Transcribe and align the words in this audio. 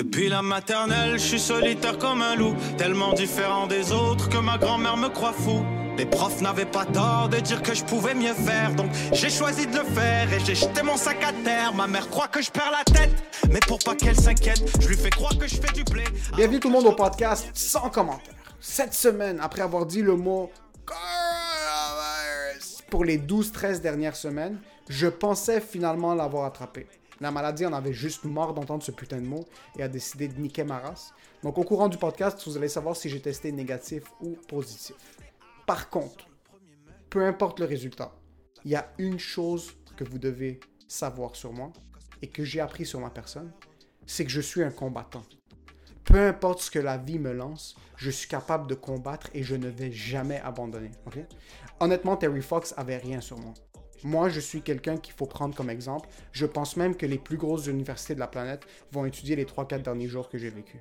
Depuis 0.00 0.30
la 0.30 0.40
maternelle, 0.40 1.18
je 1.18 1.26
suis 1.26 1.38
solitaire 1.38 1.98
comme 1.98 2.22
un 2.22 2.34
loup, 2.34 2.54
tellement 2.78 3.12
différent 3.12 3.66
des 3.66 3.92
autres 3.92 4.30
que 4.30 4.38
ma 4.38 4.56
grand-mère 4.56 4.96
me 4.96 5.10
croit 5.10 5.34
fou. 5.34 5.62
Les 5.98 6.06
profs 6.06 6.40
n'avaient 6.40 6.64
pas 6.64 6.86
tort 6.86 7.28
de 7.28 7.36
dire 7.36 7.62
que 7.62 7.74
je 7.74 7.84
pouvais 7.84 8.14
mieux 8.14 8.32
faire, 8.32 8.74
donc 8.74 8.90
j'ai 9.12 9.28
choisi 9.28 9.66
de 9.66 9.76
le 9.76 9.84
faire 9.84 10.32
et 10.32 10.40
j'ai 10.40 10.54
jeté 10.54 10.82
mon 10.82 10.96
sac 10.96 11.22
à 11.22 11.34
terre. 11.44 11.74
Ma 11.74 11.86
mère 11.86 12.08
croit 12.08 12.28
que 12.28 12.40
je 12.40 12.50
perds 12.50 12.72
la 12.72 12.82
tête, 12.82 13.12
mais 13.50 13.60
pour 13.68 13.78
pas 13.78 13.94
qu'elle 13.94 14.18
s'inquiète, 14.18 14.62
je 14.80 14.88
lui 14.88 14.96
fais 14.96 15.10
croire 15.10 15.36
que 15.36 15.46
je 15.46 15.56
fais 15.56 15.72
du 15.74 15.84
blé. 15.84 16.04
Bienvenue 16.34 16.60
tout 16.60 16.68
le 16.68 16.74
monde 16.76 16.86
au 16.86 16.92
podcast 16.92 17.50
sans 17.52 17.90
commentaire. 17.90 18.36
Cette 18.58 18.94
semaine, 18.94 19.38
après 19.38 19.60
avoir 19.60 19.84
dit 19.84 20.00
le 20.00 20.16
mot 20.16 20.50
pour 22.88 23.04
les 23.04 23.18
12-13 23.18 23.82
dernières 23.82 24.16
semaines, 24.16 24.58
je 24.88 25.08
pensais 25.08 25.60
finalement 25.60 26.14
l'avoir 26.14 26.46
attrapé. 26.46 26.86
La 27.20 27.30
maladie 27.30 27.66
en 27.66 27.72
avait 27.74 27.92
juste 27.92 28.24
marre 28.24 28.54
d'entendre 28.54 28.82
ce 28.82 28.90
putain 28.90 29.20
de 29.20 29.26
mot 29.26 29.44
et 29.76 29.82
a 29.82 29.88
décidé 29.88 30.26
de 30.26 30.40
niquer 30.40 30.64
ma 30.64 30.78
race. 30.78 31.12
Donc 31.42 31.58
au 31.58 31.64
courant 31.64 31.88
du 31.88 31.98
podcast, 31.98 32.42
vous 32.46 32.56
allez 32.56 32.68
savoir 32.68 32.96
si 32.96 33.10
j'ai 33.10 33.20
testé 33.20 33.52
négatif 33.52 34.04
ou 34.22 34.36
positif. 34.48 34.96
Par 35.66 35.90
contre, 35.90 36.26
peu 37.10 37.26
importe 37.26 37.60
le 37.60 37.66
résultat, 37.66 38.12
il 38.64 38.70
y 38.70 38.76
a 38.76 38.90
une 38.98 39.18
chose 39.18 39.76
que 39.96 40.04
vous 40.04 40.18
devez 40.18 40.60
savoir 40.88 41.36
sur 41.36 41.52
moi 41.52 41.72
et 42.22 42.28
que 42.28 42.42
j'ai 42.42 42.60
appris 42.60 42.86
sur 42.86 43.00
ma 43.00 43.10
personne, 43.10 43.52
c'est 44.06 44.24
que 44.24 44.30
je 44.30 44.40
suis 44.40 44.62
un 44.62 44.70
combattant. 44.70 45.22
Peu 46.04 46.26
importe 46.26 46.60
ce 46.60 46.70
que 46.70 46.78
la 46.78 46.96
vie 46.96 47.18
me 47.18 47.32
lance, 47.32 47.76
je 47.96 48.10
suis 48.10 48.28
capable 48.28 48.66
de 48.66 48.74
combattre 48.74 49.28
et 49.34 49.42
je 49.42 49.54
ne 49.54 49.68
vais 49.68 49.92
jamais 49.92 50.40
abandonner. 50.40 50.90
Honnêtement, 51.80 52.16
Terry 52.16 52.42
Fox 52.42 52.74
avait 52.76 52.96
rien 52.96 53.20
sur 53.20 53.38
moi. 53.38 53.52
Moi, 54.02 54.28
je 54.28 54.40
suis 54.40 54.62
quelqu'un 54.62 54.96
qu'il 54.96 55.14
faut 55.14 55.26
prendre 55.26 55.54
comme 55.54 55.68
exemple. 55.70 56.08
Je 56.32 56.46
pense 56.46 56.76
même 56.76 56.96
que 56.96 57.06
les 57.06 57.18
plus 57.18 57.36
grosses 57.36 57.66
universités 57.66 58.14
de 58.14 58.20
la 58.20 58.26
planète 58.28 58.62
vont 58.92 59.04
étudier 59.04 59.36
les 59.36 59.44
3-4 59.44 59.82
derniers 59.82 60.08
jours 60.08 60.28
que 60.28 60.38
j'ai 60.38 60.50
vécu. 60.50 60.80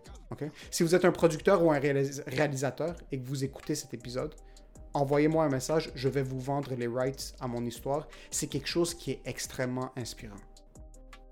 Si 0.71 0.83
vous 0.83 0.95
êtes 0.95 1.05
un 1.05 1.11
producteur 1.11 1.63
ou 1.63 1.71
un 1.71 1.79
réalis- 1.79 2.21
réalisateur 2.27 2.95
et 3.11 3.19
que 3.19 3.27
vous 3.27 3.43
écoutez 3.43 3.75
cet 3.75 3.93
épisode, 3.93 4.35
envoyez-moi 4.93 5.43
un 5.43 5.49
message, 5.49 5.91
je 5.95 6.07
vais 6.09 6.23
vous 6.23 6.39
vendre 6.39 6.73
les 6.75 6.87
rights 6.87 7.33
à 7.39 7.47
mon 7.47 7.65
histoire. 7.65 8.07
C'est 8.31 8.47
quelque 8.47 8.67
chose 8.67 8.93
qui 8.93 9.11
est 9.11 9.21
extrêmement 9.25 9.91
inspirant. 9.97 10.35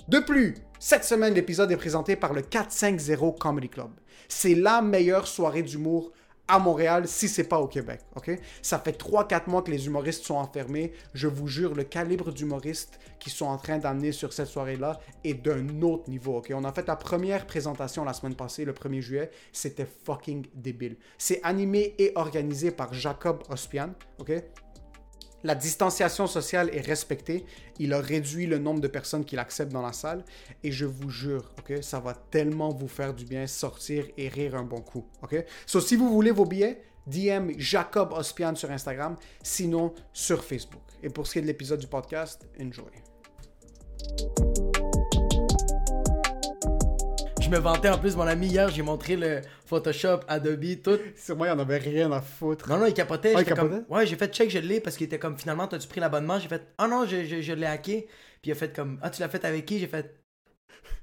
De 0.08 0.20
plus, 0.20 0.56
cette 0.80 1.04
semaine, 1.04 1.34
l'épisode 1.34 1.72
est 1.72 1.78
présenté 1.78 2.16
par 2.16 2.34
le 2.34 2.42
450 2.42 3.40
Comedy 3.40 3.68
Club. 3.70 3.92
C'est 4.30 4.56
la 4.56 4.82
meilleure 4.82 5.28
soirée 5.28 5.64
d'humour 5.64 6.12
à 6.48 6.60
Montréal 6.60 7.08
si 7.08 7.28
c'est 7.28 7.44
pas 7.44 7.60
au 7.60 7.68
Québec, 7.68 8.02
ok? 8.16 8.40
Ça 8.62 8.80
fait 8.80 9.00
3-4 9.00 9.50
mois 9.50 9.62
que 9.62 9.72
les 9.72 9.88
humoristes 9.88 10.24
sont 10.24 10.36
enfermés. 10.36 10.94
Je 11.14 11.28
vous 11.28 11.48
jure, 11.48 11.76
le 11.76 11.84
calibre 11.84 12.32
d'humoristes 12.32 13.00
qui 13.20 13.30
sont 13.30 13.46
en 13.46 13.58
train 13.58 13.78
d'amener 13.78 14.12
sur 14.12 14.34
cette 14.34 14.48
soirée-là 14.48 15.00
est 15.24 15.34
d'un 15.34 15.82
autre 15.82 16.10
niveau, 16.10 16.38
ok? 16.38 16.52
On 16.56 16.64
a 16.64 16.72
fait 16.72 16.88
la 16.88 16.96
première 16.96 17.46
présentation 17.46 18.04
la 18.04 18.14
semaine 18.14 18.36
passée, 18.36 18.66
le 18.66 18.74
1er 18.74 19.02
juillet. 19.02 19.32
C'était 19.52 19.88
fucking 20.06 20.46
débile. 20.54 20.98
C'est 21.18 21.42
animé 21.44 21.96
et 21.98 22.12
organisé 22.16 22.72
par 22.72 22.94
Jacob 22.94 23.44
Ospian, 23.50 23.94
ok? 24.20 24.32
La 25.48 25.56
distanciation 25.56 26.28
sociale 26.28 26.70
est 26.74 26.82
respectée. 26.82 27.46
Il 27.80 27.94
a 27.94 28.02
réduit 28.02 28.48
le 28.48 28.58
nombre 28.58 28.82
de 28.82 28.90
personnes 28.90 29.24
qu'il 29.24 29.40
accepte 29.40 29.72
dans 29.72 29.82
la 29.82 29.94
salle. 29.94 30.26
Et 30.62 30.74
je 30.74 30.84
vous 30.84 31.10
jure, 31.10 31.54
ça 31.80 32.02
va 32.02 32.14
tellement 32.14 32.74
vous 32.74 32.90
faire 32.90 33.14
du 33.14 33.24
bien 33.24 33.48
sortir 33.48 34.04
et 34.18 34.28
rire 34.28 34.56
un 34.56 34.64
bon 34.64 34.82
coup. 34.82 35.08
Ok? 35.24 35.42
So, 35.66 35.80
si 35.80 35.96
vous 35.96 36.10
voulez 36.10 36.32
vos 36.32 36.44
billets, 36.44 36.82
DM 37.06 37.52
Jacob 37.58 38.12
Ospian 38.12 38.56
sur 38.56 38.70
Instagram, 38.72 39.16
sinon 39.42 39.94
sur 40.12 40.44
Facebook. 40.44 40.84
Et 41.02 41.10
pour 41.10 41.26
ce 41.26 41.32
qui 41.32 41.40
est 41.40 41.44
de 41.44 41.48
l'épisode 41.48 41.80
du 41.80 41.88
podcast, 41.88 42.46
enjoy. 42.60 42.92
Je 47.48 47.52
me 47.54 47.60
vantais 47.60 47.88
en 47.88 47.98
plus, 47.98 48.14
mon 48.18 48.28
ami, 48.28 48.48
hier, 48.48 48.68
j'ai 48.68 48.82
montré 48.82 49.16
le 49.16 49.40
Photoshop, 49.66 50.20
Adobe, 50.28 50.82
tout. 50.84 51.00
Sur 51.16 51.38
moi, 51.38 51.48
il 51.48 51.52
en 51.52 51.60
avait 51.60 51.78
rien 51.78 52.12
à 52.12 52.20
foutre. 52.20 52.68
Non, 52.68 52.78
non, 52.78 52.88
il 52.88 52.94
capotait. 52.94 53.32
Ah, 53.34 53.40
il 53.42 53.46
comme- 53.46 53.56
capotait? 53.70 53.86
Ouais, 53.90 54.06
j'ai 54.06 54.18
fait 54.18 54.34
check, 54.34 54.50
je 54.50 54.60
l'ai, 54.60 54.82
parce 54.82 54.98
qu'il 54.98 55.06
était 55.06 55.18
comme, 55.18 55.38
finalement, 55.40 55.66
t'as-tu 55.66 55.88
pris 55.88 56.02
l'abonnement? 56.02 56.40
J'ai 56.40 56.50
fait, 56.50 56.74
ah 56.78 56.90
non, 56.90 57.06
je, 57.06 57.24
je, 57.24 57.40
je 57.42 57.54
l'ai 57.54 57.66
hacké. 57.66 58.10
Puis 58.42 58.50
il 58.50 58.52
a 58.52 58.56
fait 58.56 58.76
comme, 58.76 59.00
ah, 59.02 59.10
tu 59.10 59.22
l'as 59.22 59.30
fait 59.30 59.46
avec 59.46 59.66
qui? 59.66 59.80
J'ai 59.80 59.88
fait, 59.88 60.20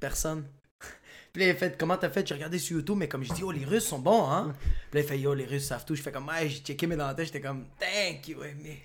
personne. 0.00 0.44
Puis 1.32 1.40
là, 1.44 1.48
il 1.48 1.52
a 1.52 1.54
fait, 1.54 1.78
comment 1.80 1.96
t'as 1.96 2.10
fait? 2.10 2.28
J'ai 2.28 2.34
regardé 2.34 2.58
sur 2.58 2.76
YouTube, 2.76 2.96
mais 2.98 3.08
comme 3.08 3.24
je 3.24 3.32
dis, 3.32 3.42
oh, 3.42 3.50
les 3.50 3.64
Russes 3.64 3.86
sont 3.86 4.00
bons, 4.00 4.28
hein? 4.30 4.52
Puis 4.90 5.00
là, 5.00 5.00
il 5.00 5.08
fait, 5.08 5.18
yo, 5.18 5.32
les 5.32 5.46
Russes 5.46 5.64
savent 5.68 5.86
tout. 5.86 5.94
Je 5.94 6.02
fais 6.02 6.12
comme, 6.12 6.28
ouais, 6.28 6.46
j'ai 6.50 6.58
checké 6.58 6.86
mes 6.86 6.96
dentelles, 6.96 7.24
j'étais 7.24 7.40
comme, 7.40 7.68
thank 7.80 8.28
you, 8.28 8.36
mais. 8.62 8.82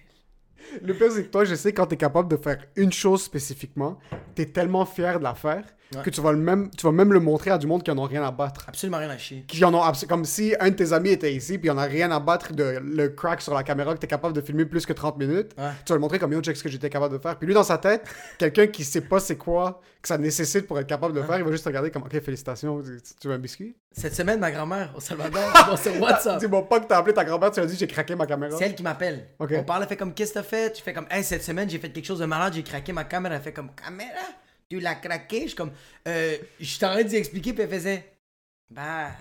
Le 0.82 0.94
pire, 0.94 1.12
c'est 1.12 1.26
que 1.26 1.30
toi, 1.30 1.44
je 1.44 1.56
sais, 1.56 1.74
quand 1.74 1.88
t'es 1.88 1.98
capable 1.98 2.30
de 2.30 2.42
faire 2.42 2.64
une 2.78 2.94
chose 2.94 3.22
spécifiquement, 3.22 4.00
t'es 4.34 4.46
tellement 4.46 4.86
fier 4.86 5.20
de 5.20 5.26
la 5.26 5.36
faire 5.36 5.66
Ouais. 5.96 6.04
que 6.04 6.10
tu 6.12 6.22
vas, 6.22 6.32
le 6.32 6.38
même, 6.38 6.70
tu 6.78 6.86
vas 6.86 6.92
même 6.92 7.12
le 7.14 7.20
montrer 7.20 7.50
à 7.50 7.58
du 7.58 7.66
monde 7.66 7.82
qui 7.82 7.90
en 7.90 7.98
ont 7.98 8.04
rien 8.04 8.24
à 8.24 8.30
battre. 8.30 8.66
Absolument 8.68 8.98
rien 9.00 9.10
à 9.10 9.18
chier. 9.18 9.44
qui 9.48 9.64
en 9.66 9.74
ont 9.74 9.82
comme 10.08 10.24
si 10.24 10.54
un 10.60 10.70
de 10.70 10.76
tes 10.76 10.94
amis 10.94 11.10
était 11.10 11.34
ici 11.34 11.58
puis 11.58 11.68
il 11.68 11.72
en 11.72 11.78
a 11.80 11.86
rien 11.86 12.12
à 12.12 12.20
battre 12.20 12.54
de 12.54 12.80
le 12.84 13.10
crack 13.10 13.42
sur 13.42 13.54
la 13.56 13.64
caméra 13.64 13.94
que 13.96 14.00
t'es 14.00 14.06
capable 14.08 14.36
de 14.36 14.42
filmer 14.42 14.66
plus 14.66 14.86
que 14.86 14.94
30 14.94 15.18
minutes 15.18 15.52
Ouais. 15.58 15.70
tu 15.86 15.90
vas 15.92 15.96
le 15.96 16.02
montrer 16.02 16.20
comme 16.20 16.32
yo 16.32 16.42
check 16.42 16.56
ce 16.58 16.64
que 16.64 16.70
j'étais 16.70 16.90
capable 16.92 17.18
de 17.18 17.20
faire 17.22 17.36
puis 17.38 17.48
lui 17.48 17.56
dans 17.56 17.64
sa 17.64 17.80
tête 17.80 18.04
quelqu'un 18.38 18.68
qui 18.68 18.84
sait 18.84 19.02
pas 19.02 19.20
c'est 19.20 19.36
quoi 19.38 19.82
que 20.02 20.08
ça 20.08 20.18
nécessite 20.20 20.68
pour 20.68 20.78
être 20.80 20.86
capable 20.88 21.14
de 21.16 21.22
le 21.22 21.26
faire 21.26 21.40
il 21.40 21.44
va 21.44 21.52
juste 21.52 21.66
regarder 21.66 21.90
comme 21.90 22.04
ok 22.04 22.22
félicitations 22.22 22.82
tu, 22.84 23.00
tu 23.20 23.28
veux 23.28 23.34
un 23.34 23.40
biscuit? 23.40 23.76
Cette 23.92 24.14
semaine, 24.14 24.40
ma 24.40 24.52
grand-mère, 24.52 24.94
au 24.96 25.00
Salvador, 25.00 25.42
bon, 25.68 25.76
sur 25.76 26.00
WhatsApp. 26.00 26.40
dis-moi 26.40 26.70
pas 26.70 26.80
que 26.82 26.86
t'as 26.86 27.00
appelé 27.00 27.14
ta 27.16 27.26
grand-mère 27.26 27.50
tu 27.50 27.60
lui 27.60 27.66
as 27.66 27.70
dit 27.72 27.76
j'ai 27.78 27.88
craqué 27.88 28.14
ma 28.16 28.28
caméra 28.28 28.56
C'est 28.56 28.66
elle 28.66 28.76
qui 28.76 28.84
m'appelle. 28.84 29.30
Ok. 29.40 29.54
On 29.58 29.64
parle, 29.64 29.82
elle 29.82 29.90
fait 29.90 29.98
comme 29.98 30.14
Qu'est-ce 30.14 30.34
que 30.34 30.40
t'as 30.40 30.44
fait? 30.44 30.72
Tu 30.72 30.84
fais 30.84 30.94
comme 30.94 31.08
Hey, 31.10 31.24
cette 31.24 31.44
semaine, 31.44 31.68
j'ai 31.68 31.80
fait 31.80 31.90
quelque 31.90 32.06
chose 32.06 32.20
de 32.20 32.26
malade, 32.26 32.54
j'ai 32.54 32.62
craqué 32.64 32.94
ma 32.94 33.04
caméra. 33.06 33.34
Elle 33.36 33.42
fait 33.42 33.52
comme 33.52 33.72
Caméra? 33.76 34.12
Tu 34.70 34.80
l'as 34.80 34.96
craqué 34.96 35.42
Je 35.42 35.48
suis 35.48 35.56
comme 35.56 35.72
euh, 36.08 36.38
Je 36.60 36.78
t'arrête 36.80 37.08
d'y 37.08 37.16
expliquer, 37.16 37.54
puis 37.54 37.64
elle 37.64 37.70
faisait 37.70 38.14
Bah. 38.70 39.12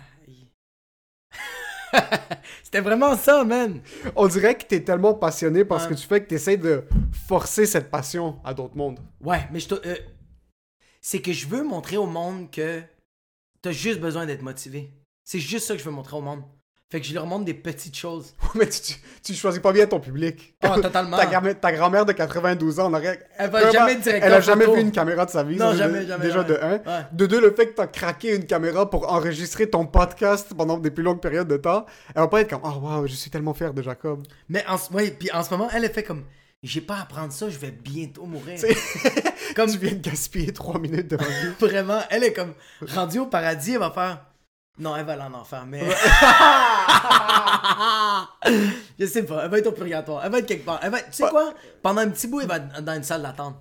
C'était 2.63 2.81
vraiment 2.83 3.17
ça, 3.17 3.45
man. 3.45 3.81
on 4.15 4.29
dirait 4.29 4.55
que 4.59 4.65
t'es 4.65 4.85
tellement 4.85 5.15
passionné 5.15 5.65
parce 5.65 5.85
Ouais. 5.85 5.91
que 5.91 5.95
tu 5.95 6.07
fais 6.07 6.23
que 6.23 6.29
t'essayes 6.29 6.59
de 6.59 6.85
forcer 7.27 7.65
cette 7.65 7.91
passion 7.91 8.39
à 8.45 8.53
d'autres 8.53 8.77
mondes 8.77 9.01
Ouais, 9.23 9.49
mais 9.51 9.59
je 9.61 9.69
te- 9.69 9.89
euh, 9.89 9.97
C'est 11.01 11.23
que 11.23 11.33
je 11.33 11.47
veux 11.47 11.63
montrer 11.65 11.97
au 11.97 12.07
monde 12.07 12.51
que 12.51 12.83
t'as 13.63 13.73
juste 13.73 14.01
besoin 14.01 14.27
d'être 14.27 14.43
motivé. 14.43 14.91
C'est 15.25 15.41
juste 15.41 15.67
ça 15.67 15.75
que 15.75 15.81
je 15.81 15.85
veux 15.87 15.91
montrer 15.95 16.17
au 16.17 16.21
monde. 16.21 16.43
Fait 16.91 17.01
que 17.03 17.07
je 17.07 17.13
leur 17.13 17.27
montre 17.27 17.45
des 17.45 17.53
petites 17.53 17.95
choses. 17.97 18.35
mais 18.55 18.67
tu, 18.67 18.81
tu, 18.81 18.95
tu 19.23 19.35
choisis 19.35 19.61
pas 19.61 19.73
bien 19.73 19.87
ton 19.87 20.01
public 20.01 20.55
Oh, 20.65 20.81
totalement. 20.81 21.19
ta, 21.19 21.27
grand- 21.27 21.55
ta 21.61 21.71
grand-mère 21.71 22.07
de 22.07 22.13
92 22.13 22.81
ans 22.81 22.91
on 22.91 22.95
aurait 22.95 23.19
Elle 23.37 23.51
va 23.51 23.71
jamais 23.71 23.97
directeur 23.97 24.27
Elle 24.27 24.33
a 24.33 24.41
jamais 24.41 24.65
photo. 24.65 24.77
vu 24.77 24.81
une 24.83 24.91
caméra 24.93 25.27
de 25.27 25.31
sa 25.31 25.43
vie. 25.43 25.57
Non, 25.57 25.75
jamais, 25.75 26.07
jamais, 26.07 26.25
Déjà 26.25 26.43
jamais. 26.43 26.49
de 26.49 26.59
un. 26.63 26.73
Ouais. 26.73 27.05
De 27.13 27.27
deux, 27.27 27.41
le 27.43 27.55
fait 27.55 27.67
que 27.67 27.75
t'as 27.75 27.87
craqué 27.89 28.35
une 28.35 28.47
caméra 28.47 28.89
pour 28.89 29.13
enregistrer 29.13 29.69
ton 29.69 29.85
podcast 29.85 30.55
pendant 30.57 30.79
des 30.79 30.91
plus 30.91 31.03
longues 31.05 31.21
périodes 31.21 31.49
de 31.49 31.59
temps. 31.59 31.85
Elle 32.15 32.23
va 32.23 32.29
pas 32.29 32.41
être 32.41 32.49
comme, 32.51 32.63
oh 32.65 32.79
wow, 32.81 33.07
je 33.07 33.13
suis 33.15 33.31
tellement 33.31 33.53
fier 33.53 33.75
de 33.75 33.83
Jacob. 33.83 34.23
Mais 34.49 34.65
en, 34.67 34.79
ce- 34.79 34.91
ouais, 34.93 35.11
puis 35.11 35.31
en 35.33 35.43
ce 35.43 35.51
moment, 35.51 35.69
elle, 35.71 35.85
elle 35.85 35.93
fait 35.93 36.03
comme 36.05 36.25
J'ai 36.63 36.81
pas 36.81 36.95
à 36.97 37.03
apprendre 37.03 37.33
ça, 37.35 37.51
je 37.51 37.59
vais 37.59 37.71
bientôt 37.71 38.25
mourir. 38.25 38.59
Comme 39.55 39.71
Tu 39.71 39.77
viens 39.77 39.93
de 39.93 40.01
gaspiller 40.09 40.55
trois 40.55 40.79
minutes 40.81 41.09
de 41.09 41.17
ma 41.19 41.25
vie. 41.25 41.53
vraiment, 41.61 42.01
elle 42.09 42.25
est 42.25 42.33
comme 42.33 42.55
rendue 42.81 43.19
au 43.19 43.27
paradis, 43.27 43.75
elle 43.75 43.81
va 43.81 43.91
faire. 43.91 44.25
Non, 44.79 44.95
elle 44.97 45.05
va 45.05 45.15
aller 45.15 45.23
en 45.23 45.35
enfer, 45.35 45.65
mais. 45.67 45.81
je 48.99 49.07
sais 49.07 49.25
pas, 49.25 49.45
elle 49.45 49.51
va 49.51 49.59
être 49.59 49.67
au 49.67 49.73
purgatoire, 49.73 50.25
elle 50.25 50.33
va 50.33 50.39
être 50.39 50.47
quelque 50.47 50.65
part. 50.65 50.79
Elle 50.83 50.91
va... 50.91 51.01
Tu 51.01 51.13
sais 51.13 51.29
quoi? 51.29 51.53
Pendant 51.83 52.01
un 52.03 52.09
petit 52.11 52.27
bout, 52.29 52.41
elle 52.41 52.49
va 52.49 52.57
être 52.57 52.81
dans 52.83 52.95
une 52.95 53.03
salle 53.03 53.23
d'attente. 53.23 53.57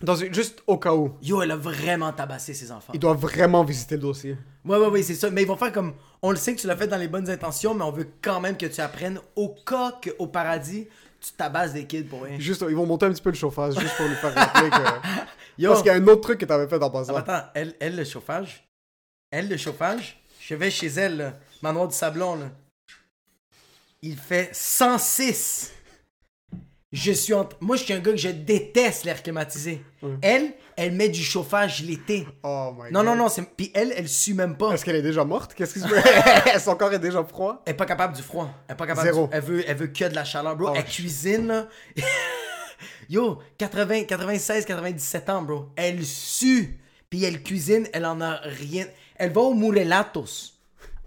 Dans 0.00 0.16
une- 0.16 0.34
juste 0.34 0.62
au 0.66 0.76
cas 0.78 0.92
où. 0.94 1.16
Yo, 1.22 1.40
elle 1.42 1.50
a 1.52 1.56
vraiment 1.56 2.12
tabassé 2.12 2.52
ses 2.54 2.72
enfants. 2.72 2.92
Il 2.94 3.00
doit 3.00 3.14
vraiment 3.14 3.62
visiter 3.62 3.94
le 3.96 4.00
dossier. 4.02 4.36
Ouais, 4.64 4.76
ouais, 4.78 4.88
ouais, 4.88 5.02
c'est 5.02 5.14
ça. 5.14 5.30
Mais 5.30 5.42
ils 5.42 5.48
vont 5.48 5.56
faire 5.56 5.72
comme. 5.72 5.94
On 6.20 6.30
le 6.30 6.36
sait 6.36 6.54
que 6.54 6.60
tu 6.60 6.66
l'as 6.66 6.76
fait 6.76 6.88
dans 6.88 6.96
les 6.96 7.08
bonnes 7.08 7.28
intentions, 7.30 7.74
mais 7.74 7.84
on 7.84 7.92
veut 7.92 8.08
quand 8.22 8.40
même 8.40 8.56
que 8.56 8.66
tu 8.66 8.80
apprennes 8.80 9.20
au 9.36 9.50
cas 9.66 9.92
qu'au 10.02 10.26
paradis, 10.26 10.88
tu 11.20 11.32
tabasses 11.32 11.74
des 11.74 11.86
kids 11.86 12.04
pour 12.04 12.22
rien. 12.22 12.38
Juste, 12.38 12.64
ils 12.68 12.74
vont 12.74 12.86
monter 12.86 13.06
un 13.06 13.10
petit 13.12 13.22
peu 13.22 13.30
le 13.30 13.36
chauffage, 13.36 13.78
juste 13.78 13.96
pour 13.96 14.06
lui 14.06 14.14
faire 14.16 14.34
rappeler 14.34 14.70
que. 14.70 14.76
Yo, 15.58 15.70
Parce 15.70 15.82
qu'il 15.82 15.92
y 15.92 15.94
a 15.94 15.98
un 15.98 16.06
autre 16.08 16.22
truc 16.22 16.40
que 16.40 16.44
t'avais 16.46 16.66
fait 16.66 16.82
en 16.82 16.90
passant. 16.90 17.14
Attends, 17.14 17.42
elle, 17.54 17.74
elle, 17.78 17.94
le 17.94 18.04
chauffage? 18.04 18.66
Elle, 19.30 19.48
le 19.48 19.56
chauffage? 19.56 20.23
Je 20.46 20.54
vais 20.54 20.70
chez 20.70 20.88
elle, 20.88 21.16
là, 21.16 21.38
manoir 21.62 21.88
du 21.88 21.94
Sablon, 21.94 22.36
là. 22.36 22.50
Il 24.02 24.16
fait 24.18 24.50
106. 24.52 25.72
Je 26.92 27.12
suis 27.12 27.32
en... 27.32 27.48
Moi, 27.60 27.76
je 27.76 27.84
suis 27.84 27.92
un 27.94 27.98
gars 27.98 28.12
que 28.12 28.18
je 28.18 28.28
déteste 28.28 29.04
l'air 29.04 29.22
climatisé. 29.22 29.82
Elle, 30.20 30.52
elle 30.76 30.92
met 30.92 31.08
du 31.08 31.22
chauffage 31.22 31.82
l'été. 31.82 32.26
Oh 32.42 32.72
my 32.76 32.92
Non, 32.92 33.00
god. 33.00 33.06
non, 33.06 33.16
non. 33.16 33.28
c'est- 33.30 33.42
Puis 33.56 33.72
elle, 33.74 33.92
elle 33.96 34.08
sue 34.08 34.34
même 34.34 34.56
pas. 34.56 34.72
Est-ce 34.72 34.84
qu'elle 34.84 34.96
est 34.96 35.02
déjà 35.02 35.24
morte? 35.24 35.54
Qu'est-ce 35.54 35.72
qui 35.74 35.80
se 35.80 35.88
fait 35.88 36.58
Son 36.60 36.76
corps 36.76 36.92
est 36.92 36.98
déjà 36.98 37.24
froid? 37.24 37.62
Elle 37.66 37.72
est 37.72 37.76
pas 37.76 37.86
capable 37.86 38.14
du 38.14 38.22
froid. 38.22 38.50
Elle 38.68 38.74
est 38.74 38.76
pas 38.76 38.86
capable 38.86 39.06
Zéro. 39.08 39.26
du- 39.28 39.34
Elle 39.34 39.42
veut, 39.42 39.64
elle 39.66 39.76
veut 39.76 39.86
que 39.88 40.04
de 40.04 40.14
la 40.14 40.24
chaleur, 40.24 40.54
bro. 40.56 40.68
Oh, 40.70 40.74
elle 40.76 40.86
je- 40.86 40.92
cuisine, 40.92 41.46
là. 41.48 41.68
Yo, 43.08 43.38
80, 43.58 44.04
96, 44.04 44.64
97 44.66 45.30
ans, 45.30 45.42
bro. 45.42 45.70
Elle 45.76 46.04
sue. 46.04 46.78
Puis 47.10 47.24
elle 47.24 47.42
cuisine, 47.42 47.88
elle 47.92 48.06
en 48.06 48.20
a 48.20 48.36
rien. 48.42 48.86
Elle 49.16 49.32
va 49.32 49.40
au 49.42 49.54
Moulelatos 49.54 50.52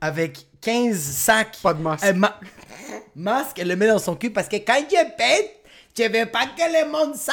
avec 0.02 0.46
15 0.62 0.98
sacs. 0.98 1.60
Pas 1.62 1.74
de 1.74 1.82
masque. 1.82 2.04
Elle 2.06 2.16
ma- 2.18 2.40
masque, 3.16 3.60
elle 3.60 3.68
le 3.68 3.76
met 3.76 3.88
dans 3.88 4.00
son 4.00 4.16
cul 4.16 4.32
parce 4.32 4.48
que 4.48 4.58
quand 4.58 4.80
je 4.90 5.16
pète, 5.18 5.64
je 5.98 6.04
veux 6.04 6.30
pas 6.32 6.46
que 6.48 6.62
le 6.86 6.92
monde 6.92 7.16
sent. 7.16 7.32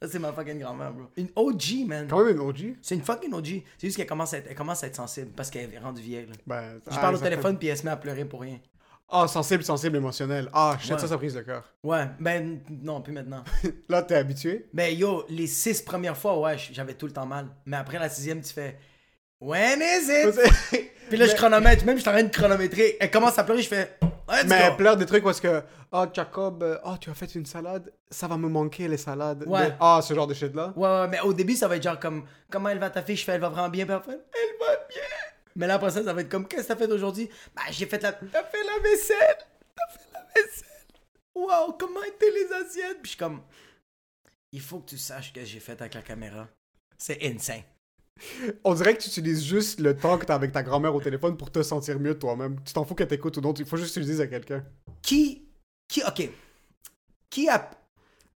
Ça, 0.00 0.08
c'est 0.08 0.18
ma 0.20 0.32
fucking 0.32 0.60
grand-mère, 0.60 0.92
bro. 0.92 1.06
Une 1.16 1.28
OG, 1.34 1.86
man. 1.86 2.06
Quand 2.08 2.24
même 2.24 2.36
une 2.36 2.40
OG. 2.42 2.76
C'est 2.82 2.94
une 2.94 3.02
fucking 3.02 3.32
OG. 3.34 3.46
C'est 3.76 3.88
juste 3.88 3.96
qu'elle 3.96 4.06
commence, 4.06 4.32
à 4.32 4.38
être- 4.38 4.46
elle 4.48 4.54
commence 4.54 4.84
à 4.84 4.86
être 4.86 4.94
sensible 4.94 5.32
parce 5.34 5.50
qu'elle 5.50 5.74
est 5.74 5.78
rendue 5.78 6.00
vieille. 6.02 6.26
là. 6.26 6.34
Ben, 6.46 6.80
Je 6.88 6.96
ah, 6.96 7.00
parle 7.00 7.16
au 7.16 7.18
téléphone 7.18 7.58
puis 7.58 7.66
elle 7.68 7.76
se 7.76 7.82
met 7.84 7.90
à 7.90 7.96
pleurer 7.96 8.24
pour 8.24 8.42
rien. 8.42 8.60
Ah, 9.10 9.26
sensible, 9.26 9.64
sensible, 9.64 9.96
émotionnel. 9.96 10.48
Ah, 10.52 10.76
shit, 10.80 10.92
Ouais. 10.92 10.98
ça, 10.98 11.08
ça 11.08 11.16
prise 11.16 11.34
de 11.34 11.40
cœur. 11.40 11.64
Ouais, 11.82 12.06
ben 12.20 12.60
non, 12.70 13.00
plus 13.00 13.12
maintenant. 13.12 13.42
Là, 13.88 14.02
t'es 14.02 14.14
habitué? 14.14 14.66
ben 14.72 14.96
yo, 14.96 15.24
les 15.30 15.46
six 15.48 15.82
premières 15.82 16.16
fois, 16.16 16.38
ouais, 16.38 16.56
j'avais 16.70 16.94
tout 16.94 17.06
le 17.06 17.12
temps 17.12 17.26
mal. 17.26 17.48
Mais 17.66 17.78
après 17.78 17.98
la 17.98 18.08
sixième, 18.10 18.40
tu 18.42 18.52
fais 18.52 18.78
When 19.40 19.80
is 19.80 20.10
it? 20.10 20.90
Puis 21.08 21.16
là, 21.16 21.26
je 21.26 21.34
chronomètre, 21.34 21.84
même 21.84 21.96
je 21.96 22.02
suis 22.02 22.10
en 22.10 22.12
train 22.12 22.22
de 22.22 22.34
chronométrer. 22.34 22.96
Elle 23.00 23.10
commence 23.10 23.38
à 23.38 23.44
pleurer, 23.44 23.62
je 23.62 23.68
fais 23.68 23.98
Let's 24.30 24.44
Mais 24.46 24.56
elle 24.56 24.76
pleure 24.76 24.96
des 24.96 25.06
trucs 25.06 25.24
parce 25.24 25.40
que, 25.40 25.62
oh, 25.90 26.04
Jacob, 26.12 26.62
euh, 26.62 26.78
oh, 26.84 26.96
tu 27.00 27.08
as 27.08 27.14
fait 27.14 27.34
une 27.34 27.46
salade, 27.46 27.90
ça 28.10 28.28
va 28.28 28.36
me 28.36 28.48
manquer 28.48 28.86
les 28.86 28.98
salades. 28.98 29.44
Ouais. 29.46 29.74
Ah, 29.80 30.00
ce 30.02 30.12
genre 30.12 30.26
de 30.26 30.34
shit-là. 30.34 30.74
Ouais, 30.76 30.86
ouais, 30.86 31.08
mais 31.08 31.20
au 31.20 31.32
début, 31.32 31.54
ça 31.54 31.66
va 31.66 31.76
être 31.76 31.82
genre 31.82 31.98
comme 31.98 32.26
Comment 32.50 32.68
elle 32.68 32.78
va 32.78 32.90
ta 32.90 33.02
fille? 33.02 33.16
Je 33.16 33.24
fais 33.24 33.32
Elle 33.32 33.40
va 33.40 33.48
vraiment 33.48 33.70
bien. 33.70 33.86
Puis 33.86 33.94
elle 33.96 34.10
va 34.10 34.76
bien. 34.88 35.02
Mais 35.56 35.66
là, 35.66 35.74
après 35.74 35.90
ça, 35.90 36.04
ça 36.04 36.12
va 36.12 36.20
être 36.20 36.28
comme 36.28 36.46
Qu'est-ce 36.46 36.64
que 36.64 36.68
t'as 36.68 36.76
fait 36.76 36.92
aujourd'hui? 36.92 37.30
Bah, 37.56 37.62
j'ai 37.70 37.86
fait 37.86 38.02
la. 38.02 38.12
T'as 38.12 38.44
fait 38.44 38.64
la 38.64 38.82
vaisselle. 38.82 39.38
T'as 39.74 39.98
fait 39.98 40.08
la 40.12 40.26
vaisselle. 40.34 40.68
Wow, 41.34 41.72
comment 41.78 42.02
étaient 42.02 42.30
les 42.30 42.52
assiettes? 42.52 42.98
Puis 43.02 43.04
je 43.04 43.08
suis 43.10 43.18
comme 43.18 43.40
Il 44.52 44.60
faut 44.60 44.80
que 44.80 44.90
tu 44.90 44.98
saches 44.98 45.32
que 45.32 45.42
j'ai 45.42 45.60
fait 45.60 45.80
avec 45.80 45.94
la 45.94 46.02
caméra. 46.02 46.48
C'est 46.98 47.18
insane. 47.24 47.62
On 48.64 48.74
dirait 48.74 48.96
que 48.96 49.02
tu 49.02 49.08
utilises 49.08 49.44
juste 49.44 49.80
le 49.80 49.96
temps 49.96 50.18
que 50.18 50.26
t'as 50.26 50.34
avec 50.34 50.52
ta 50.52 50.62
grand-mère 50.62 50.94
au 50.94 51.00
téléphone 51.00 51.36
pour 51.36 51.50
te 51.50 51.62
sentir 51.62 51.98
mieux 52.00 52.18
toi-même. 52.18 52.56
Tu 52.64 52.72
t'en 52.72 52.84
fous 52.84 52.94
qu'elle 52.94 53.08
t'écoute 53.08 53.36
ou 53.36 53.40
non, 53.40 53.52
il 53.54 53.64
faut 53.64 53.76
juste 53.76 53.90
que 53.90 53.94
tu 53.94 54.00
le 54.00 54.06
dises 54.06 54.20
à 54.20 54.26
quelqu'un. 54.26 54.64
Qui. 55.02 55.48
Qui. 55.88 56.02
Ok. 56.04 56.28
Qui, 57.30 57.48